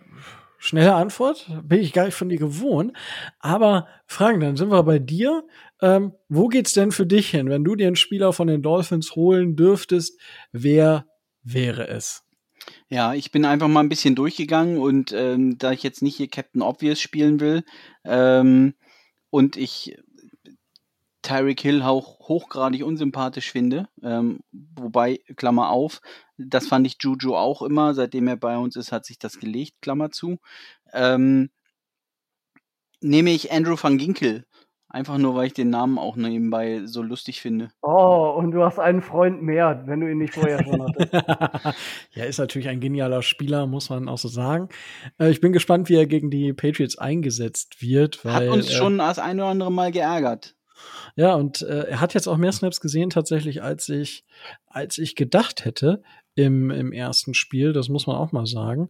Schnelle 0.65 0.95
Antwort, 0.95 1.47
bin 1.63 1.79
ich 1.79 1.93
gar 1.93 2.05
nicht 2.05 2.15
von 2.15 2.27
dir 2.27 2.39
gewohnt. 2.39 2.91
Aber 3.39 3.87
Frank, 4.07 4.41
dann 4.41 4.55
sind 4.55 4.71
wir 4.71 4.81
bei 4.81 4.97
dir. 4.97 5.43
Ähm, 5.79 6.13
wo 6.27 6.47
geht's 6.47 6.73
denn 6.73 6.91
für 6.91 7.05
dich 7.05 7.29
hin? 7.29 7.49
Wenn 7.49 7.63
du 7.63 7.75
dir 7.75 7.85
einen 7.85 7.95
Spieler 7.95 8.33
von 8.33 8.47
den 8.47 8.63
Dolphins 8.63 9.15
holen 9.15 9.55
dürftest, 9.55 10.19
wer 10.51 11.05
wäre 11.43 11.87
es? 11.87 12.23
Ja, 12.89 13.13
ich 13.13 13.31
bin 13.31 13.45
einfach 13.45 13.67
mal 13.67 13.81
ein 13.81 13.89
bisschen 13.89 14.15
durchgegangen 14.15 14.79
und 14.79 15.11
ähm, 15.11 15.59
da 15.59 15.71
ich 15.71 15.83
jetzt 15.83 16.01
nicht 16.01 16.15
hier 16.15 16.29
Captain 16.29 16.63
Obvious 16.63 16.99
spielen 16.99 17.39
will 17.39 17.63
ähm, 18.03 18.73
und 19.29 19.57
ich 19.57 19.95
Tyreek 21.25 21.59
Hill 21.59 21.81
auch 21.81 22.19
hochgradig 22.19 22.83
unsympathisch 22.83 23.51
finde, 23.51 23.87
ähm, 24.03 24.39
wobei, 24.51 25.19
Klammer 25.35 25.69
auf, 25.69 26.01
das 26.37 26.67
fand 26.67 26.85
ich 26.85 26.97
Juju 27.01 27.35
auch 27.35 27.63
immer, 27.63 27.95
seitdem 27.95 28.27
er 28.27 28.37
bei 28.37 28.57
uns 28.57 28.75
ist, 28.75 28.91
hat 28.91 29.05
sich 29.05 29.17
das 29.17 29.39
gelegt, 29.39 29.81
Klammer 29.81 30.11
zu. 30.11 30.37
Ähm, 30.93 31.49
nehme 33.01 33.31
ich 33.31 33.51
Andrew 33.51 33.75
van 33.81 33.97
Ginkel. 33.97 34.45
Einfach 34.87 35.17
nur, 35.17 35.35
weil 35.35 35.47
ich 35.47 35.53
den 35.53 35.71
Namen 35.71 35.97
auch 35.97 36.15
nebenbei 36.15 36.83
so 36.85 37.01
lustig 37.01 37.41
finde. 37.41 37.69
Oh, 37.81 38.33
und 38.37 38.51
du 38.51 38.63
hast 38.63 38.79
einen 38.79 39.01
Freund 39.01 39.41
mehr, 39.41 39.83
wenn 39.87 39.99
du 39.99 40.09
ihn 40.09 40.19
nicht 40.19 40.35
vorher 40.35 40.63
schon 40.63 40.83
hattest. 40.83 41.11
ja, 42.13 42.23
ist 42.23 42.37
natürlich 42.37 42.69
ein 42.69 42.79
genialer 42.79 43.21
Spieler, 43.21 43.67
muss 43.67 43.89
man 43.89 44.07
auch 44.07 44.19
so 44.19 44.29
sagen. 44.29 44.69
Äh, 45.19 45.31
ich 45.31 45.41
bin 45.41 45.51
gespannt, 45.51 45.89
wie 45.89 45.95
er 45.95 46.05
gegen 46.05 46.29
die 46.29 46.53
Patriots 46.53 46.97
eingesetzt 46.97 47.81
wird. 47.81 48.23
Weil, 48.23 48.33
Hat 48.33 48.47
uns 48.47 48.69
äh, 48.69 48.73
schon 48.73 48.99
das 48.99 49.19
ein 49.19 49.37
oder 49.39 49.49
andere 49.49 49.71
Mal 49.71 49.91
geärgert. 49.91 50.55
Ja, 51.15 51.35
und 51.35 51.61
äh, 51.61 51.87
er 51.87 52.01
hat 52.01 52.13
jetzt 52.13 52.27
auch 52.27 52.37
mehr 52.37 52.51
Snaps 52.51 52.81
gesehen 52.81 53.09
tatsächlich, 53.09 53.63
als 53.63 53.89
ich, 53.89 54.25
als 54.67 54.97
ich 54.97 55.15
gedacht 55.15 55.65
hätte 55.65 56.01
im, 56.35 56.71
im 56.71 56.91
ersten 56.91 57.33
Spiel. 57.33 57.73
Das 57.73 57.89
muss 57.89 58.07
man 58.07 58.17
auch 58.17 58.31
mal 58.31 58.45
sagen. 58.45 58.89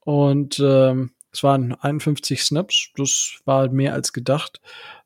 Und 0.00 0.58
ähm, 0.60 1.12
es 1.32 1.42
waren 1.42 1.74
51 1.74 2.42
Snaps. 2.42 2.90
Das 2.96 3.40
war 3.44 3.68
mehr 3.70 3.92
als 3.92 4.12
gedacht, 4.12 4.60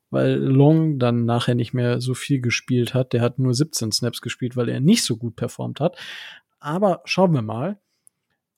weil 0.09 0.35
Long 0.35 0.99
dann 0.99 1.25
nachher 1.25 1.55
nicht 1.55 1.73
mehr 1.73 2.01
so 2.01 2.13
viel 2.13 2.39
gespielt 2.39 2.93
hat. 2.93 3.13
Der 3.13 3.21
hat 3.21 3.39
nur 3.39 3.53
17 3.53 3.91
Snaps 3.91 4.21
gespielt, 4.21 4.55
weil 4.55 4.69
er 4.69 4.79
nicht 4.79 5.03
so 5.03 5.17
gut 5.17 5.35
performt 5.35 5.79
hat. 5.79 5.97
Aber 6.59 7.01
schauen 7.05 7.33
wir 7.33 7.41
mal. 7.41 7.79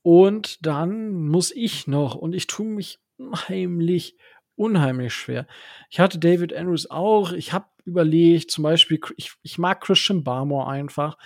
Und 0.03 0.65
dann 0.65 1.13
muss 1.13 1.51
ich 1.51 1.87
noch, 1.87 2.15
und 2.15 2.33
ich 2.33 2.47
tue 2.47 2.67
mich 2.67 2.99
heimlich 3.47 4.17
unheimlich 4.55 5.13
schwer. 5.13 5.47
Ich 5.89 5.99
hatte 5.99 6.19
David 6.19 6.53
Andrews 6.53 6.89
auch. 6.89 7.31
Ich 7.31 7.53
habe 7.53 7.65
überlegt, 7.85 8.51
zum 8.51 8.63
Beispiel, 8.63 8.99
ich, 9.17 9.33
ich 9.41 9.57
mag 9.57 9.81
Christian 9.81 10.23
Barmore 10.23 10.67
einfach, 10.67 11.17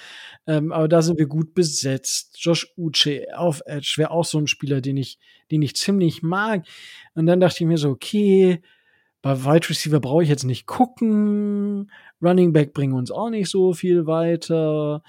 ähm, 0.47 0.71
aber 0.71 0.87
da 0.87 1.01
sind 1.01 1.19
wir 1.19 1.27
gut 1.27 1.53
besetzt. 1.53 2.37
Josh 2.39 2.73
Uche 2.77 3.27
auf 3.35 3.61
Edge 3.65 3.95
wäre 3.97 4.11
auch 4.11 4.25
so 4.25 4.39
ein 4.39 4.47
Spieler, 4.47 4.81
den 4.81 4.97
ich, 4.97 5.19
den 5.51 5.61
ich 5.61 5.75
ziemlich 5.75 6.23
mag. 6.23 6.65
Und 7.13 7.27
dann 7.27 7.39
dachte 7.39 7.63
ich 7.63 7.67
mir 7.67 7.77
so, 7.77 7.89
okay, 7.89 8.61
bei 9.21 9.43
Wide 9.43 9.69
Receiver 9.69 9.99
brauche 9.99 10.23
ich 10.23 10.29
jetzt 10.29 10.45
nicht 10.45 10.65
gucken. 10.65 11.91
Running 12.21 12.53
Back 12.53 12.73
bringen 12.73 12.93
uns 12.93 13.11
auch 13.11 13.29
nicht 13.29 13.49
so 13.49 13.73
viel 13.73 14.05
weiter. 14.07 15.03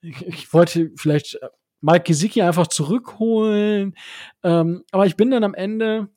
Ich, 0.00 0.26
ich 0.26 0.52
wollte 0.52 0.90
vielleicht 0.96 1.38
Mike 1.80 2.04
Gesicki 2.04 2.42
einfach 2.42 2.68
zurückholen. 2.68 3.96
Ähm, 4.42 4.84
aber 4.92 5.06
ich 5.06 5.16
bin 5.16 5.30
dann 5.30 5.44
am 5.44 5.54
Ende 5.54 6.08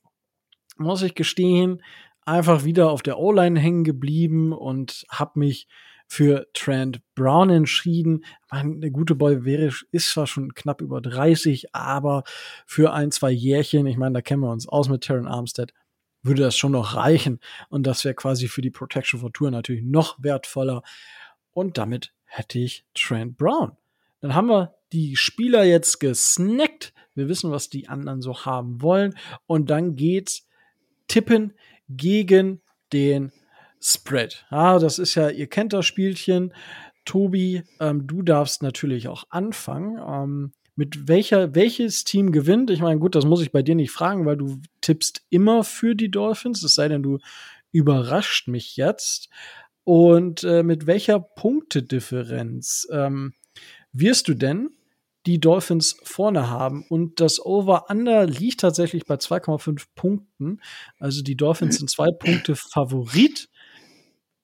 muss 0.78 1.02
ich 1.02 1.16
gestehen, 1.16 1.82
einfach 2.26 2.64
wieder 2.64 2.92
auf 2.92 3.04
der 3.04 3.20
O-Line 3.20 3.60
hängen 3.60 3.84
geblieben 3.84 4.52
und 4.52 5.06
habe 5.10 5.40
mich 5.40 5.68
für 6.08 6.48
Trent 6.54 7.02
Brown 7.16 7.50
entschieden. 7.50 8.26
Man, 8.52 8.82
der 8.82 8.92
gute 8.92 9.16
Boy 9.16 9.44
wäre, 9.44 9.72
ist 9.92 10.10
zwar 10.12 10.28
schon 10.28 10.54
knapp 10.54 10.82
über 10.82 11.02
30, 11.02 11.74
aber 11.74 12.24
für 12.66 12.94
ein, 12.94 13.12
zwei 13.12 13.32
Jährchen, 13.32 13.88
ich 13.88 13.98
meine, 13.98 14.14
da 14.14 14.22
kennen 14.22 14.42
wir 14.42 14.52
uns 14.52 14.68
aus 14.68 14.90
mit 14.90 15.02
Terran 15.02 15.28
Armstead, 15.28 15.74
würde 16.22 16.44
das 16.44 16.58
schon 16.58 16.72
noch 16.72 16.96
reichen. 16.96 17.40
Und 17.70 17.88
das 17.88 18.04
wäre 18.04 18.16
quasi 18.16 18.48
für 18.48 18.62
die 18.62 18.72
Protection 18.72 19.20
for 19.20 19.32
Tour 19.32 19.52
natürlich 19.52 19.84
noch 19.84 20.22
wertvoller. 20.22 20.82
Und 21.52 21.78
damit 21.78 22.14
hätte 22.26 22.60
ich 22.60 22.86
Trent 22.94 23.38
Brown. 23.38 23.74
Dann 24.22 24.34
haben 24.34 24.48
wir 24.48 24.76
die 24.92 25.16
Spieler 25.16 25.64
jetzt 25.64 26.00
gesnackt. 26.00 26.94
Wir 27.14 27.30
wissen, 27.30 27.52
was 27.52 27.70
die 27.70 27.88
anderen 27.88 28.22
so 28.22 28.46
haben 28.46 28.82
wollen. 28.82 29.16
Und 29.46 29.70
dann 29.70 29.96
geht's 29.96 30.45
tippen 31.08 31.54
gegen 31.90 32.62
den 32.94 33.32
Spread. 33.82 34.46
Ja, 34.50 34.80
das 34.80 35.00
ist 35.00 35.16
ja, 35.16 35.30
ihr 35.30 35.48
kennt 35.48 35.74
das 35.74 35.86
Spielchen. 35.86 36.54
Tobi, 37.06 37.64
ähm, 37.80 38.08
du 38.08 38.24
darfst 38.24 38.64
natürlich 38.64 39.08
auch 39.08 39.26
anfangen. 39.30 40.00
Ähm, 40.00 40.52
mit 40.76 41.08
welcher, 41.08 41.56
welches 41.56 42.04
Team 42.04 42.32
gewinnt? 42.32 42.70
Ich 42.70 42.82
meine, 42.82 43.00
gut, 43.00 43.16
das 43.16 43.26
muss 43.26 43.42
ich 43.42 43.52
bei 43.52 43.62
dir 43.62 43.76
nicht 43.76 43.92
fragen, 43.92 44.26
weil 44.26 44.38
du 44.38 44.60
tippst 44.82 45.26
immer 45.30 45.64
für 45.64 45.96
die 45.96 46.12
Dolphins, 46.12 46.64
es 46.64 46.76
sei 46.76 46.90
denn, 46.90 47.04
du 47.04 47.20
überrascht 47.72 48.48
mich 48.48 48.76
jetzt. 48.76 49.30
Und 49.84 50.44
äh, 50.44 50.64
mit 50.64 50.88
welcher 50.88 51.20
Punktedifferenz 51.20 52.88
ähm, 52.92 53.34
wirst 53.94 54.28
du 54.28 54.34
denn 54.34 54.72
die 55.26 55.40
Dolphins 55.40 55.98
vorne 56.04 56.50
haben. 56.50 56.86
Und 56.88 57.20
das 57.20 57.44
Over-Under 57.44 58.26
liegt 58.26 58.62
tatsächlich 58.62 59.06
bei 59.06 59.16
2,5 59.16 59.86
Punkten. 59.96 60.62
Also 61.00 61.24
die 61.24 61.36
Dolphins 61.36 61.78
sind 61.78 61.90
zwei 61.90 62.12
Punkte 62.12 62.56
Favorit 62.56 63.50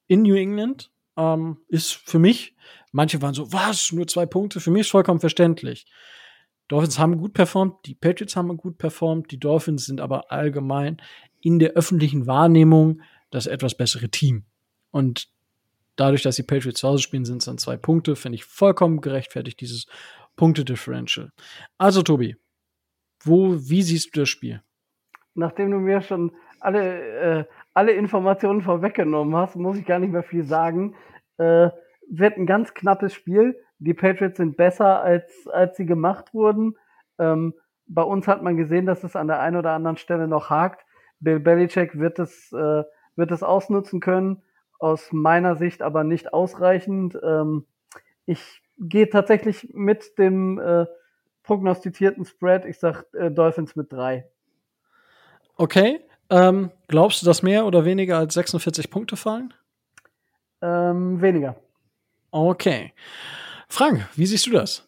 in 0.07 0.23
New 0.23 0.35
England. 0.35 0.91
Ähm, 1.17 1.57
ist 1.67 1.93
für 1.93 2.19
mich, 2.19 2.55
manche 2.91 3.21
waren 3.21 3.33
so, 3.33 3.51
was, 3.53 3.91
nur 3.91 4.07
zwei 4.07 4.25
Punkte? 4.25 4.59
Für 4.59 4.71
mich 4.71 4.81
ist 4.81 4.91
vollkommen 4.91 5.19
verständlich. 5.19 5.85
Dolphins 6.67 6.97
haben 6.97 7.17
gut 7.17 7.33
performt, 7.33 7.85
die 7.85 7.95
Patriots 7.95 8.35
haben 8.37 8.55
gut 8.55 8.77
performt, 8.77 9.29
die 9.31 9.39
Dolphins 9.39 9.85
sind 9.85 9.99
aber 9.99 10.31
allgemein 10.31 11.01
in 11.41 11.59
der 11.59 11.71
öffentlichen 11.71 12.27
Wahrnehmung 12.27 13.01
das 13.29 13.45
etwas 13.45 13.75
bessere 13.75 14.09
Team. 14.09 14.45
Und 14.89 15.27
dadurch, 15.97 16.21
dass 16.21 16.37
die 16.37 16.43
Patriots 16.43 16.79
zu 16.79 16.87
Hause 16.87 17.03
spielen, 17.03 17.25
sind 17.25 17.39
es 17.39 17.45
dann 17.45 17.57
zwei 17.57 17.75
Punkte, 17.75 18.15
finde 18.15 18.37
ich 18.37 18.45
vollkommen 18.45 19.01
gerechtfertigt, 19.01 19.59
dieses 19.59 19.85
Punkte-Differential. 20.35 21.31
Also, 21.77 22.01
Tobi, 22.01 22.35
wo, 23.23 23.53
wie 23.53 23.81
siehst 23.81 24.15
du 24.15 24.21
das 24.21 24.29
Spiel? 24.29 24.61
Nachdem 25.33 25.71
du 25.71 25.77
mir 25.77 26.01
schon 26.01 26.31
alle, 26.59 27.39
äh, 27.39 27.45
alle 27.73 27.91
Informationen 27.93 28.61
vorweggenommen 28.61 29.35
hast, 29.35 29.55
muss 29.55 29.77
ich 29.77 29.85
gar 29.85 29.99
nicht 29.99 30.11
mehr 30.11 30.23
viel 30.23 30.43
sagen. 30.43 30.95
Äh, 31.37 31.69
wird 32.09 32.37
ein 32.37 32.45
ganz 32.45 32.73
knappes 32.73 33.13
Spiel. 33.13 33.55
Die 33.79 33.93
Patriots 33.93 34.37
sind 34.37 34.57
besser, 34.57 35.01
als, 35.01 35.47
als 35.47 35.77
sie 35.77 35.85
gemacht 35.85 36.33
wurden. 36.33 36.77
Ähm, 37.17 37.53
bei 37.87 38.03
uns 38.03 38.27
hat 38.27 38.43
man 38.43 38.57
gesehen, 38.57 38.85
dass 38.85 39.03
es 39.03 39.15
an 39.15 39.27
der 39.27 39.39
einen 39.39 39.57
oder 39.57 39.71
anderen 39.71 39.97
Stelle 39.97 40.27
noch 40.27 40.49
hakt. 40.49 40.85
Bill 41.19 41.39
Belichick 41.39 41.97
wird 41.97 42.19
es, 42.19 42.51
äh, 42.51 42.83
wird 43.15 43.31
es 43.31 43.43
ausnutzen 43.43 43.99
können. 43.99 44.43
Aus 44.79 45.11
meiner 45.11 45.55
Sicht 45.55 45.81
aber 45.81 46.03
nicht 46.03 46.33
ausreichend. 46.33 47.17
Ähm, 47.23 47.65
ich 48.25 48.60
gehe 48.81 49.09
tatsächlich 49.09 49.69
mit 49.73 50.17
dem 50.17 50.59
äh, 50.59 50.85
prognostizierten 51.43 52.25
Spread. 52.25 52.65
Ich 52.65 52.79
sag 52.79 53.05
äh, 53.13 53.31
Dolphins 53.31 53.75
mit 53.75 53.91
drei. 53.91 54.27
Okay. 55.55 56.01
Ähm, 56.29 56.71
glaubst 56.87 57.21
du, 57.21 57.25
dass 57.25 57.43
mehr 57.43 57.65
oder 57.65 57.85
weniger 57.85 58.17
als 58.17 58.33
46 58.33 58.89
Punkte 58.89 59.17
fallen? 59.17 59.53
Ähm, 60.61 61.21
weniger. 61.21 61.55
Okay. 62.31 62.93
Frank, 63.67 64.07
wie 64.15 64.25
siehst 64.25 64.47
du 64.47 64.51
das? 64.51 64.87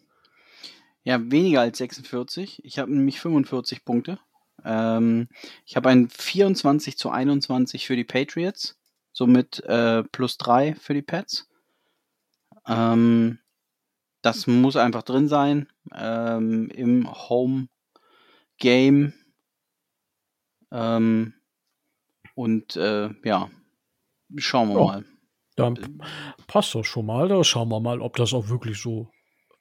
Ja, 1.03 1.19
weniger 1.19 1.61
als 1.61 1.77
46. 1.77 2.63
Ich 2.63 2.79
habe 2.79 2.93
nämlich 2.93 3.19
45 3.19 3.83
Punkte. 3.83 4.19
Ähm, 4.63 5.27
ich 5.65 5.75
habe 5.75 5.89
ein 5.89 6.09
24 6.09 6.97
zu 6.97 7.09
21 7.09 7.85
für 7.85 7.97
die 7.97 8.05
Patriots, 8.05 8.79
somit 9.11 9.61
äh, 9.65 10.03
plus 10.03 10.37
3 10.37 10.75
für 10.75 10.93
die 10.93 11.01
Pets. 11.01 11.49
Ähm, 12.67 13.39
das 14.23 14.47
muss 14.47 14.75
einfach 14.75 15.03
drin 15.03 15.27
sein 15.27 15.67
ähm, 15.93 16.69
im 16.69 17.11
Home 17.29 17.67
Game. 18.57 19.13
Ähm, 20.71 21.33
und 22.33 22.75
äh, 22.75 23.09
ja, 23.23 23.51
schauen 24.37 24.69
wir 24.69 24.79
Ja. 24.79 24.85
mal. 24.85 25.05
Dann 25.55 26.01
passt 26.47 26.73
das 26.73 26.87
schon 26.87 27.05
mal. 27.05 27.27
Da 27.27 27.43
schauen 27.43 27.69
wir 27.69 27.79
mal, 27.79 28.01
ob 28.01 28.15
das 28.15 28.33
auch 28.33 28.49
wirklich 28.49 28.81
so 28.81 29.11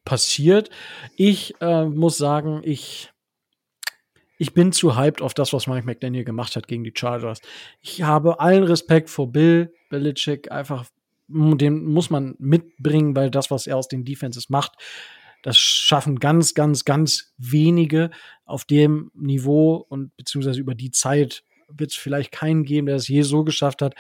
passiert. 0.04 0.70
Ich 1.16 1.54
äh, 1.60 1.84
muss 1.84 2.16
sagen, 2.16 2.62
ich, 2.64 3.12
ich 4.38 4.54
bin 4.54 4.72
zu 4.72 4.96
hyped 4.96 5.20
auf 5.20 5.34
das, 5.34 5.52
was 5.52 5.66
Mike 5.66 5.84
McDaniel 5.84 6.24
gemacht 6.24 6.56
hat 6.56 6.66
gegen 6.66 6.82
die 6.82 6.94
Chargers. 6.96 7.40
Ich 7.82 8.02
habe 8.02 8.40
allen 8.40 8.64
Respekt 8.64 9.10
vor 9.10 9.30
Bill 9.30 9.74
Belichick. 9.90 10.50
Einfach, 10.50 10.86
den 11.32 11.84
muss 11.84 12.10
man 12.10 12.34
mitbringen, 12.38 13.16
weil 13.16 13.30
das, 13.30 13.50
was 13.50 13.66
er 13.66 13.76
aus 13.76 13.88
den 13.88 14.04
Defenses 14.04 14.50
macht, 14.50 14.72
das 15.42 15.56
schaffen 15.56 16.20
ganz, 16.20 16.54
ganz, 16.54 16.84
ganz 16.84 17.32
wenige 17.36 18.10
auf 18.44 18.64
dem 18.64 19.10
Niveau 19.14 19.84
und 19.88 20.16
beziehungsweise 20.16 20.60
über 20.60 20.74
die 20.74 20.92
Zeit 20.92 21.42
wird 21.68 21.90
es 21.90 21.96
vielleicht 21.96 22.32
keinen 22.32 22.64
geben, 22.64 22.86
der 22.86 22.96
es 22.96 23.08
je 23.08 23.22
so 23.22 23.44
geschafft 23.44 23.82
hat. 23.82 23.94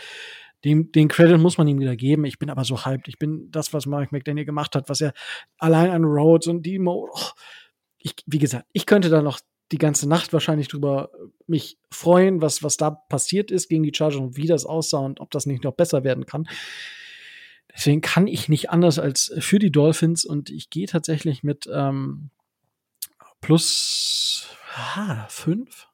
Den, 0.64 0.92
den 0.92 1.08
Credit 1.08 1.40
muss 1.40 1.58
man 1.58 1.66
ihm 1.66 1.80
wieder 1.80 1.96
geben. 1.96 2.24
Ich 2.24 2.38
bin 2.38 2.48
aber 2.48 2.64
so 2.64 2.84
hyped. 2.84 3.08
Ich 3.08 3.18
bin 3.18 3.50
das, 3.50 3.72
was 3.72 3.86
Mike 3.86 4.10
McDaniel 4.12 4.44
gemacht 4.44 4.76
hat, 4.76 4.88
was 4.88 5.00
er 5.00 5.12
allein 5.58 5.90
an 5.90 6.04
Rhodes 6.04 6.46
und 6.46 6.64
Demo. 6.64 7.08
Oh, 7.12 7.30
ich, 7.98 8.14
wie 8.26 8.38
gesagt, 8.38 8.66
ich 8.72 8.86
könnte 8.86 9.08
da 9.08 9.22
noch 9.22 9.40
die 9.72 9.78
ganze 9.78 10.08
Nacht 10.08 10.32
wahrscheinlich 10.32 10.68
drüber 10.68 11.10
mich 11.46 11.78
freuen, 11.90 12.42
was, 12.42 12.62
was 12.62 12.76
da 12.76 12.90
passiert 12.90 13.50
ist 13.50 13.68
gegen 13.68 13.82
die 13.82 13.92
Chargers 13.94 14.20
und 14.20 14.36
wie 14.36 14.46
das 14.46 14.66
aussah 14.66 14.98
und 14.98 15.18
ob 15.18 15.30
das 15.30 15.46
nicht 15.46 15.64
noch 15.64 15.72
besser 15.72 16.04
werden 16.04 16.26
kann. 16.26 16.46
Deswegen 17.74 18.00
kann 18.00 18.26
ich 18.26 18.48
nicht 18.48 18.70
anders 18.70 18.98
als 18.98 19.32
für 19.38 19.58
die 19.58 19.72
Dolphins 19.72 20.24
und 20.24 20.50
ich 20.50 20.70
gehe 20.70 20.86
tatsächlich 20.86 21.42
mit 21.42 21.68
ähm, 21.72 22.30
plus 23.40 24.48
ah, 24.74 25.26
fünf. 25.28 25.88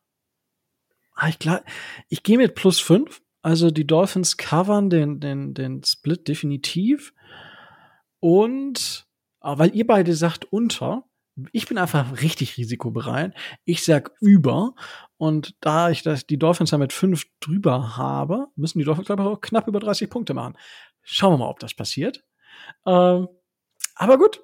Ah, 1.15 1.29
ich 1.29 1.39
glaub, 1.39 1.63
ich 2.09 2.23
gehe 2.23 2.39
mit 2.39 2.55
plus 2.55 2.81
fünf. 2.81 3.23
Also 3.43 3.71
die 3.71 3.87
Dolphins 3.87 4.37
covern 4.37 4.91
den, 4.91 5.21
den, 5.21 5.55
den 5.55 5.85
Split 5.85 6.27
definitiv. 6.29 7.13
Und 8.21 9.07
aber 9.41 9.61
weil 9.61 9.75
ihr 9.75 9.87
beide 9.87 10.15
sagt 10.15 10.45
unter, 10.47 11.05
ich 11.53 11.69
bin 11.69 11.79
einfach 11.79 12.21
richtig 12.21 12.57
risikobereit. 12.57 13.35
Ich 13.65 13.85
sag 13.85 14.11
über. 14.21 14.75
Und 15.17 15.55
da 15.61 15.91
ich 15.91 16.03
das, 16.03 16.27
die 16.27 16.39
Dolphins 16.39 16.73
ja 16.73 16.79
mit 16.79 16.93
fünf 16.93 17.27
drüber 17.41 17.97
habe, 17.97 18.49
müssen 18.57 18.79
die 18.79 18.85
Dolphins, 18.85 19.07
glaube 19.07 19.23
ich, 19.23 19.29
auch 19.29 19.41
knapp 19.41 19.69
über 19.69 19.81
30 19.81 20.11
Punkte 20.11 20.35
machen. 20.35 20.57
Schauen 21.11 21.33
wir 21.33 21.39
mal, 21.39 21.49
ob 21.49 21.59
das 21.59 21.75
passiert. 21.75 22.23
Ähm, 22.87 23.29
aber 23.95 24.19
gut, 24.19 24.43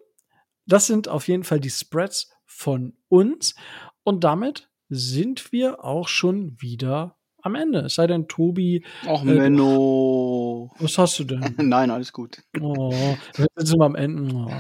das 0.67 0.87
sind 0.87 1.09
auf 1.09 1.29
jeden 1.29 1.45
Fall 1.45 1.61
die 1.61 1.69
Spreads 1.71 2.33
von 2.47 2.97
uns. 3.09 3.55
Und 4.03 4.25
damit 4.25 4.71
sind 4.89 5.53
wir 5.53 5.85
auch 5.85 6.09
schon 6.09 6.57
wieder 6.61 7.19
am 7.43 7.55
Ende. 7.55 7.81
Es 7.81 7.97
sei 7.97 8.07
denn, 8.07 8.29
Tobi, 8.29 8.85
Och, 9.07 9.23
Äh, 9.23 9.35
Menno. 9.35 10.71
was 10.79 10.97
hast 10.97 11.19
du 11.19 11.25
denn? 11.25 11.41
Nein, 11.59 11.91
alles 11.91 12.13
gut. 12.13 12.43
Oh, 12.61 12.91
jetzt 13.37 13.69
sind 13.69 13.79
wir 13.79 13.85
am 13.85 13.95
Ende. 13.95 14.35
Oh. 14.35 14.51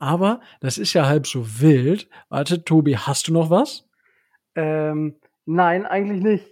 Aber 0.00 0.40
das 0.60 0.78
ist 0.78 0.92
ja 0.94 1.06
halb 1.06 1.28
so 1.28 1.60
wild. 1.60 2.08
Warte, 2.28 2.64
Tobi, 2.64 2.96
hast 2.96 3.28
du 3.28 3.32
noch 3.32 3.50
was? 3.50 3.88
Ähm, 4.56 5.16
nein, 5.46 5.86
eigentlich 5.86 6.22
nicht. 6.22 6.46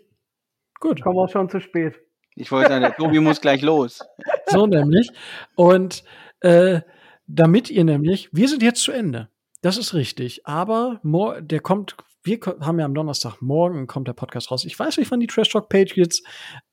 Gut, 0.78 1.02
Kommen 1.02 1.18
auch 1.18 1.28
schon 1.28 1.48
zu 1.50 1.60
spät. 1.60 2.00
Ich 2.40 2.50
wollte 2.50 2.70
sagen, 2.70 2.82
der 2.82 2.96
Tobi 2.96 3.20
muss 3.20 3.40
gleich 3.40 3.62
los. 3.62 4.00
so 4.46 4.66
nämlich. 4.66 5.10
Und 5.54 6.02
äh, 6.40 6.80
damit 7.26 7.70
ihr 7.70 7.84
nämlich, 7.84 8.28
wir 8.32 8.48
sind 8.48 8.62
jetzt 8.62 8.82
zu 8.82 8.92
Ende. 8.92 9.28
Das 9.62 9.76
ist 9.76 9.94
richtig. 9.94 10.46
Aber 10.46 11.00
der 11.40 11.60
kommt, 11.60 11.96
wir 12.22 12.38
haben 12.60 12.78
ja 12.78 12.84
am 12.84 12.94
Donnerstagmorgen 12.94 13.86
kommt 13.86 14.08
der 14.08 14.14
Podcast 14.14 14.50
raus. 14.50 14.64
Ich 14.64 14.78
weiß 14.78 14.96
nicht, 14.96 15.10
wann 15.10 15.20
die 15.20 15.26
Trash 15.26 15.50
Talk 15.50 15.68
Patriots 15.68 16.22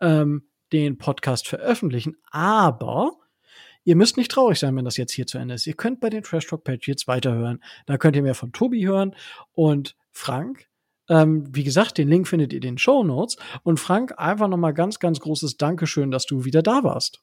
ähm, 0.02 0.48
den 0.74 0.98
Podcast 0.98 1.48
veröffentlichen, 1.48 2.18
aber 2.30 3.12
ihr 3.84 3.96
müsst 3.96 4.18
nicht 4.18 4.32
traurig 4.32 4.60
sein, 4.60 4.76
wenn 4.76 4.86
das 4.86 4.98
jetzt 4.98 5.14
hier 5.14 5.28
zu 5.28 5.38
Ende 5.38 5.54
ist. 5.54 5.68
Ihr 5.68 5.76
könnt 5.76 6.00
bei 6.00 6.10
den 6.10 6.24
Trash 6.24 6.48
Talk 6.48 6.64
Patriots 6.64 7.08
weiterhören. 7.08 7.64
Da 7.86 7.98
könnt 7.98 8.16
ihr 8.16 8.24
mehr 8.24 8.36
von 8.36 8.52
Tobi 8.52 8.86
hören 8.86 9.16
und 9.54 9.96
Frank. 10.12 10.67
Ähm, 11.10 11.48
wie 11.56 11.64
gesagt, 11.64 11.98
den 11.98 12.08
Link 12.10 12.28
findet 12.28 12.52
ihr 12.54 12.58
in 12.58 12.62
den 12.62 12.78
Show 12.78 13.04
Notes. 13.04 13.38
Und 13.64 13.80
Frank, 13.80 14.14
einfach 14.18 14.48
nochmal 14.48 14.74
ganz, 14.74 15.00
ganz 15.00 15.20
großes 15.20 15.58
Dankeschön, 15.58 16.12
dass 16.12 16.26
du 16.26 16.44
wieder 16.46 16.62
da 16.62 16.84
warst. 16.84 17.22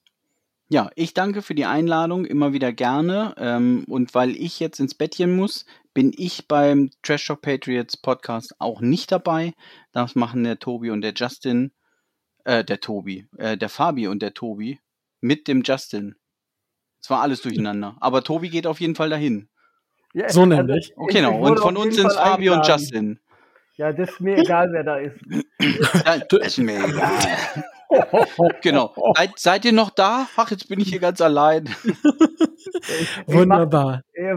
Ja, 0.68 0.90
ich 0.96 1.12
danke 1.12 1.42
für 1.42 1.54
die 1.54 1.66
Einladung, 1.66 2.24
immer 2.24 2.52
wieder 2.54 2.72
gerne. 2.72 3.34
Ähm, 3.36 3.84
und 3.88 4.14
weil 4.14 4.30
ich 4.30 4.60
jetzt 4.60 4.80
ins 4.80 4.94
Bettchen 4.94 5.36
muss, 5.36 5.66
bin 5.92 6.12
ich 6.16 6.48
beim 6.48 6.90
Trash 7.02 7.26
Talk 7.26 7.42
Patriots 7.42 7.96
Podcast 7.98 8.54
auch 8.58 8.80
nicht 8.80 9.12
dabei. 9.12 9.52
Das 9.92 10.14
machen 10.14 10.42
der 10.44 10.58
Tobi 10.58 10.90
und 10.90 11.02
der 11.02 11.12
Justin, 11.14 11.70
äh, 12.44 12.64
der 12.64 12.80
Tobi, 12.80 13.26
äh, 13.36 13.56
der 13.58 13.68
Fabi 13.68 14.08
und 14.08 14.22
der 14.22 14.32
Tobi 14.34 14.80
mit 15.20 15.46
dem 15.46 15.62
Justin. 15.62 16.14
Es 17.02 17.10
war 17.10 17.20
alles 17.20 17.42
durcheinander. 17.42 17.96
Aber 18.00 18.24
Tobi 18.24 18.48
geht 18.48 18.66
auf 18.66 18.80
jeden 18.80 18.94
Fall 18.94 19.10
dahin. 19.10 19.48
Ja, 20.14 20.30
So 20.30 20.46
nämlich. 20.46 20.88
ich- 20.90 20.96
Okay, 20.96 21.18
genau. 21.18 21.38
Und 21.46 21.58
von 21.60 21.76
uns 21.76 21.96
sind 21.96 22.10
Fall 22.10 22.30
Fabi 22.30 22.48
und. 22.48 22.66
Justin. 22.66 23.20
Ja, 23.76 23.92
das 23.92 24.10
ist 24.10 24.20
mir 24.20 24.38
egal, 24.38 24.68
wer 24.72 24.84
da 24.84 24.96
ist. 24.98 25.18
Ja, 25.58 26.14
ist 26.38 26.58
mir 26.58 26.84
egal. 26.84 27.10
Genau. 28.62 28.92
Seid, 29.16 29.38
seid 29.38 29.64
ihr 29.64 29.72
noch 29.72 29.90
da? 29.90 30.26
Ach, 30.36 30.50
jetzt 30.50 30.68
bin 30.68 30.80
ich 30.80 30.88
hier 30.88 30.98
ganz 30.98 31.20
allein. 31.20 31.68
Ich, 32.66 32.98
ich 32.98 33.26
mach, 33.28 33.34
Wunderbar. 33.34 34.02
ja, 34.14 34.36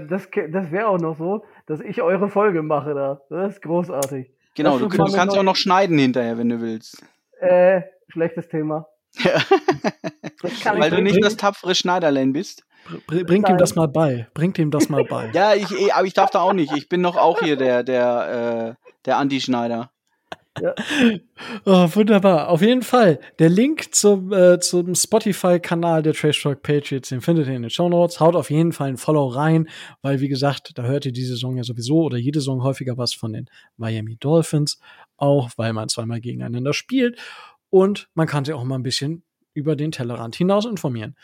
das 0.00 0.28
das 0.50 0.70
wäre 0.70 0.88
auch 0.88 0.98
noch 0.98 1.16
so, 1.16 1.44
dass 1.66 1.80
ich 1.80 2.02
eure 2.02 2.28
Folge 2.28 2.62
mache 2.62 2.92
da. 2.92 3.20
Das 3.30 3.54
ist 3.54 3.62
großartig. 3.62 4.30
Genau, 4.54 4.78
du, 4.78 4.88
du 4.88 5.12
kannst 5.12 5.36
auch 5.36 5.42
noch 5.42 5.56
schneiden 5.56 5.98
hinterher, 5.98 6.36
wenn 6.36 6.48
du 6.48 6.60
willst. 6.60 7.02
Äh, 7.40 7.82
schlechtes 8.08 8.48
Thema. 8.48 8.86
Ja. 9.18 9.40
Das 10.42 10.64
Weil 10.64 10.90
du 10.90 11.00
nicht 11.02 11.24
das 11.24 11.36
tapfere 11.36 11.74
Schneiderlein 11.74 12.32
bist. 12.32 12.64
Br 13.06 13.24
bringt 13.24 13.48
ihm 13.48 13.58
das 13.58 13.74
mal 13.74 13.88
bei. 13.88 14.26
Bringt 14.34 14.58
ihm 14.58 14.70
das 14.70 14.88
mal 14.88 15.04
bei. 15.04 15.30
Ja, 15.34 15.54
ich, 15.54 15.70
eh, 15.72 15.90
aber 15.92 16.06
ich 16.06 16.14
darf 16.14 16.30
da 16.30 16.40
auch 16.40 16.52
nicht. 16.52 16.72
Ich 16.76 16.88
bin 16.88 17.02
doch 17.02 17.16
auch 17.16 17.40
hier 17.40 17.56
der, 17.56 17.82
der, 17.82 18.76
äh, 18.78 18.88
der 19.04 19.18
Anti-Schneider. 19.18 19.90
Oh, 21.64 21.88
wunderbar. 21.94 22.48
Auf 22.48 22.62
jeden 22.62 22.82
Fall. 22.82 23.20
Der 23.38 23.48
Link 23.48 23.94
zum, 23.94 24.32
äh, 24.32 24.58
zum 24.58 24.94
Spotify-Kanal 24.94 26.02
der 26.02 26.14
Trash 26.14 26.42
Talk 26.42 26.62
Patriots, 26.62 27.10
den 27.10 27.20
findet 27.20 27.46
ihr 27.46 27.54
in 27.54 27.62
den 27.62 27.70
Show 27.70 27.88
Notes. 27.88 28.20
Haut 28.20 28.34
auf 28.34 28.50
jeden 28.50 28.72
Fall 28.72 28.88
ein 28.88 28.96
Follow 28.96 29.28
rein, 29.28 29.68
weil, 30.02 30.20
wie 30.20 30.28
gesagt, 30.28 30.72
da 30.76 30.82
hört 30.82 31.06
ihr 31.06 31.12
diese 31.12 31.34
Saison 31.34 31.56
ja 31.56 31.62
sowieso 31.62 32.02
oder 32.02 32.16
jede 32.16 32.40
Saison 32.40 32.62
häufiger 32.62 32.98
was 32.98 33.14
von 33.14 33.32
den 33.32 33.48
Miami 33.76 34.16
Dolphins. 34.16 34.78
Auch 35.16 35.50
weil 35.56 35.72
man 35.72 35.88
zweimal 35.88 36.20
gegeneinander 36.20 36.72
spielt. 36.72 37.18
Und 37.70 38.08
man 38.14 38.26
kann 38.26 38.44
sich 38.44 38.54
auch 38.54 38.64
mal 38.64 38.76
ein 38.76 38.82
bisschen 38.82 39.22
über 39.54 39.76
den 39.76 39.92
Tellerrand 39.92 40.36
hinaus 40.36 40.64
informieren. 40.64 41.16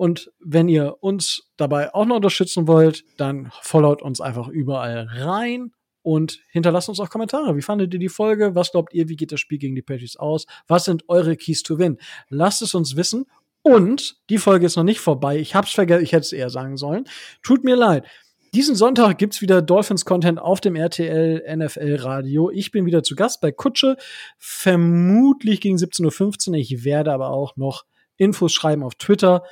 Und 0.00 0.32
wenn 0.40 0.70
ihr 0.70 0.96
uns 1.00 1.50
dabei 1.58 1.92
auch 1.92 2.06
noch 2.06 2.16
unterstützen 2.16 2.66
wollt, 2.66 3.04
dann 3.18 3.52
followt 3.60 4.00
uns 4.00 4.22
einfach 4.22 4.48
überall 4.48 5.06
rein 5.10 5.72
und 6.00 6.40
hinterlasst 6.48 6.88
uns 6.88 7.00
auch 7.00 7.10
Kommentare. 7.10 7.54
Wie 7.54 7.60
fandet 7.60 7.92
ihr 7.92 8.00
die 8.00 8.08
Folge? 8.08 8.54
Was 8.54 8.72
glaubt 8.72 8.94
ihr, 8.94 9.10
wie 9.10 9.16
geht 9.16 9.30
das 9.30 9.40
Spiel 9.40 9.58
gegen 9.58 9.74
die 9.74 9.82
Patriots 9.82 10.16
aus? 10.16 10.46
Was 10.66 10.86
sind 10.86 11.06
eure 11.10 11.36
Keys 11.36 11.62
to 11.62 11.78
win? 11.78 11.98
Lasst 12.30 12.62
es 12.62 12.74
uns 12.74 12.96
wissen. 12.96 13.26
Und 13.60 14.16
die 14.30 14.38
Folge 14.38 14.64
ist 14.64 14.76
noch 14.76 14.84
nicht 14.84 15.00
vorbei. 15.00 15.36
Ich 15.36 15.54
hab's 15.54 15.72
vergessen, 15.72 16.02
ich 16.02 16.12
hätte 16.12 16.22
es 16.22 16.32
eher 16.32 16.48
sagen 16.48 16.78
sollen. 16.78 17.04
Tut 17.42 17.62
mir 17.62 17.76
leid. 17.76 18.06
Diesen 18.54 18.76
Sonntag 18.76 19.18
gibt's 19.18 19.42
wieder 19.42 19.60
Dolphins-Content 19.60 20.38
auf 20.38 20.62
dem 20.62 20.76
RTL 20.76 21.44
NFL 21.58 21.96
Radio. 21.96 22.50
Ich 22.50 22.70
bin 22.70 22.86
wieder 22.86 23.02
zu 23.02 23.16
Gast 23.16 23.42
bei 23.42 23.52
Kutsche. 23.52 23.98
Vermutlich 24.38 25.60
gegen 25.60 25.76
17.15 25.76 26.48
Uhr. 26.48 26.54
Ich 26.54 26.84
werde 26.84 27.12
aber 27.12 27.28
auch 27.28 27.58
noch 27.58 27.84
Infos 28.16 28.54
schreiben 28.54 28.82
auf 28.82 28.94
Twitter. 28.94 29.42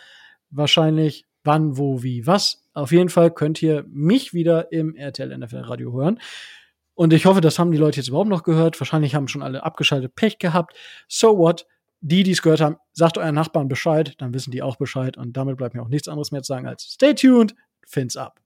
Wahrscheinlich 0.51 1.27
wann, 1.45 1.77
wo, 1.79 2.03
wie, 2.03 2.27
was. 2.27 2.65
Auf 2.75 2.93
jeden 2.93 3.09
Fall 3.09 3.33
könnt 3.33 3.63
ihr 3.63 3.85
mich 3.89 4.35
wieder 4.35 4.71
im 4.73 4.95
RTL 4.95 5.37
NFL 5.37 5.61
Radio 5.61 5.93
hören. 5.93 6.21
Und 6.95 7.13
ich 7.13 7.27
hoffe, 7.27 7.41
das 7.41 7.59
haben 7.59 7.71
die 7.71 7.79
Leute 7.79 7.99
jetzt 7.99 8.09
überhaupt 8.09 8.29
noch 8.29 8.43
gehört. 8.43 8.79
Wahrscheinlich 8.81 9.15
haben 9.15 9.29
schon 9.29 9.43
alle 9.43 9.63
abgeschaltet 9.63 10.15
Pech 10.15 10.39
gehabt. 10.39 10.77
So 11.07 11.39
what? 11.39 11.67
Die, 12.01 12.23
die 12.23 12.33
es 12.33 12.43
gehört 12.43 12.61
haben, 12.61 12.77
sagt 12.93 13.19
euren 13.19 13.35
Nachbarn 13.35 13.69
Bescheid, 13.69 14.15
dann 14.19 14.33
wissen 14.33 14.51
die 14.51 14.63
auch 14.63 14.77
Bescheid. 14.77 15.17
Und 15.17 15.37
damit 15.37 15.57
bleibt 15.57 15.75
mir 15.75 15.83
auch 15.83 15.89
nichts 15.89 16.09
anderes 16.09 16.33
mehr 16.33 16.43
zu 16.43 16.49
sagen 16.49 16.67
als 16.67 16.85
stay 16.85 17.15
tuned, 17.15 17.55
fins 17.87 18.17
up. 18.17 18.41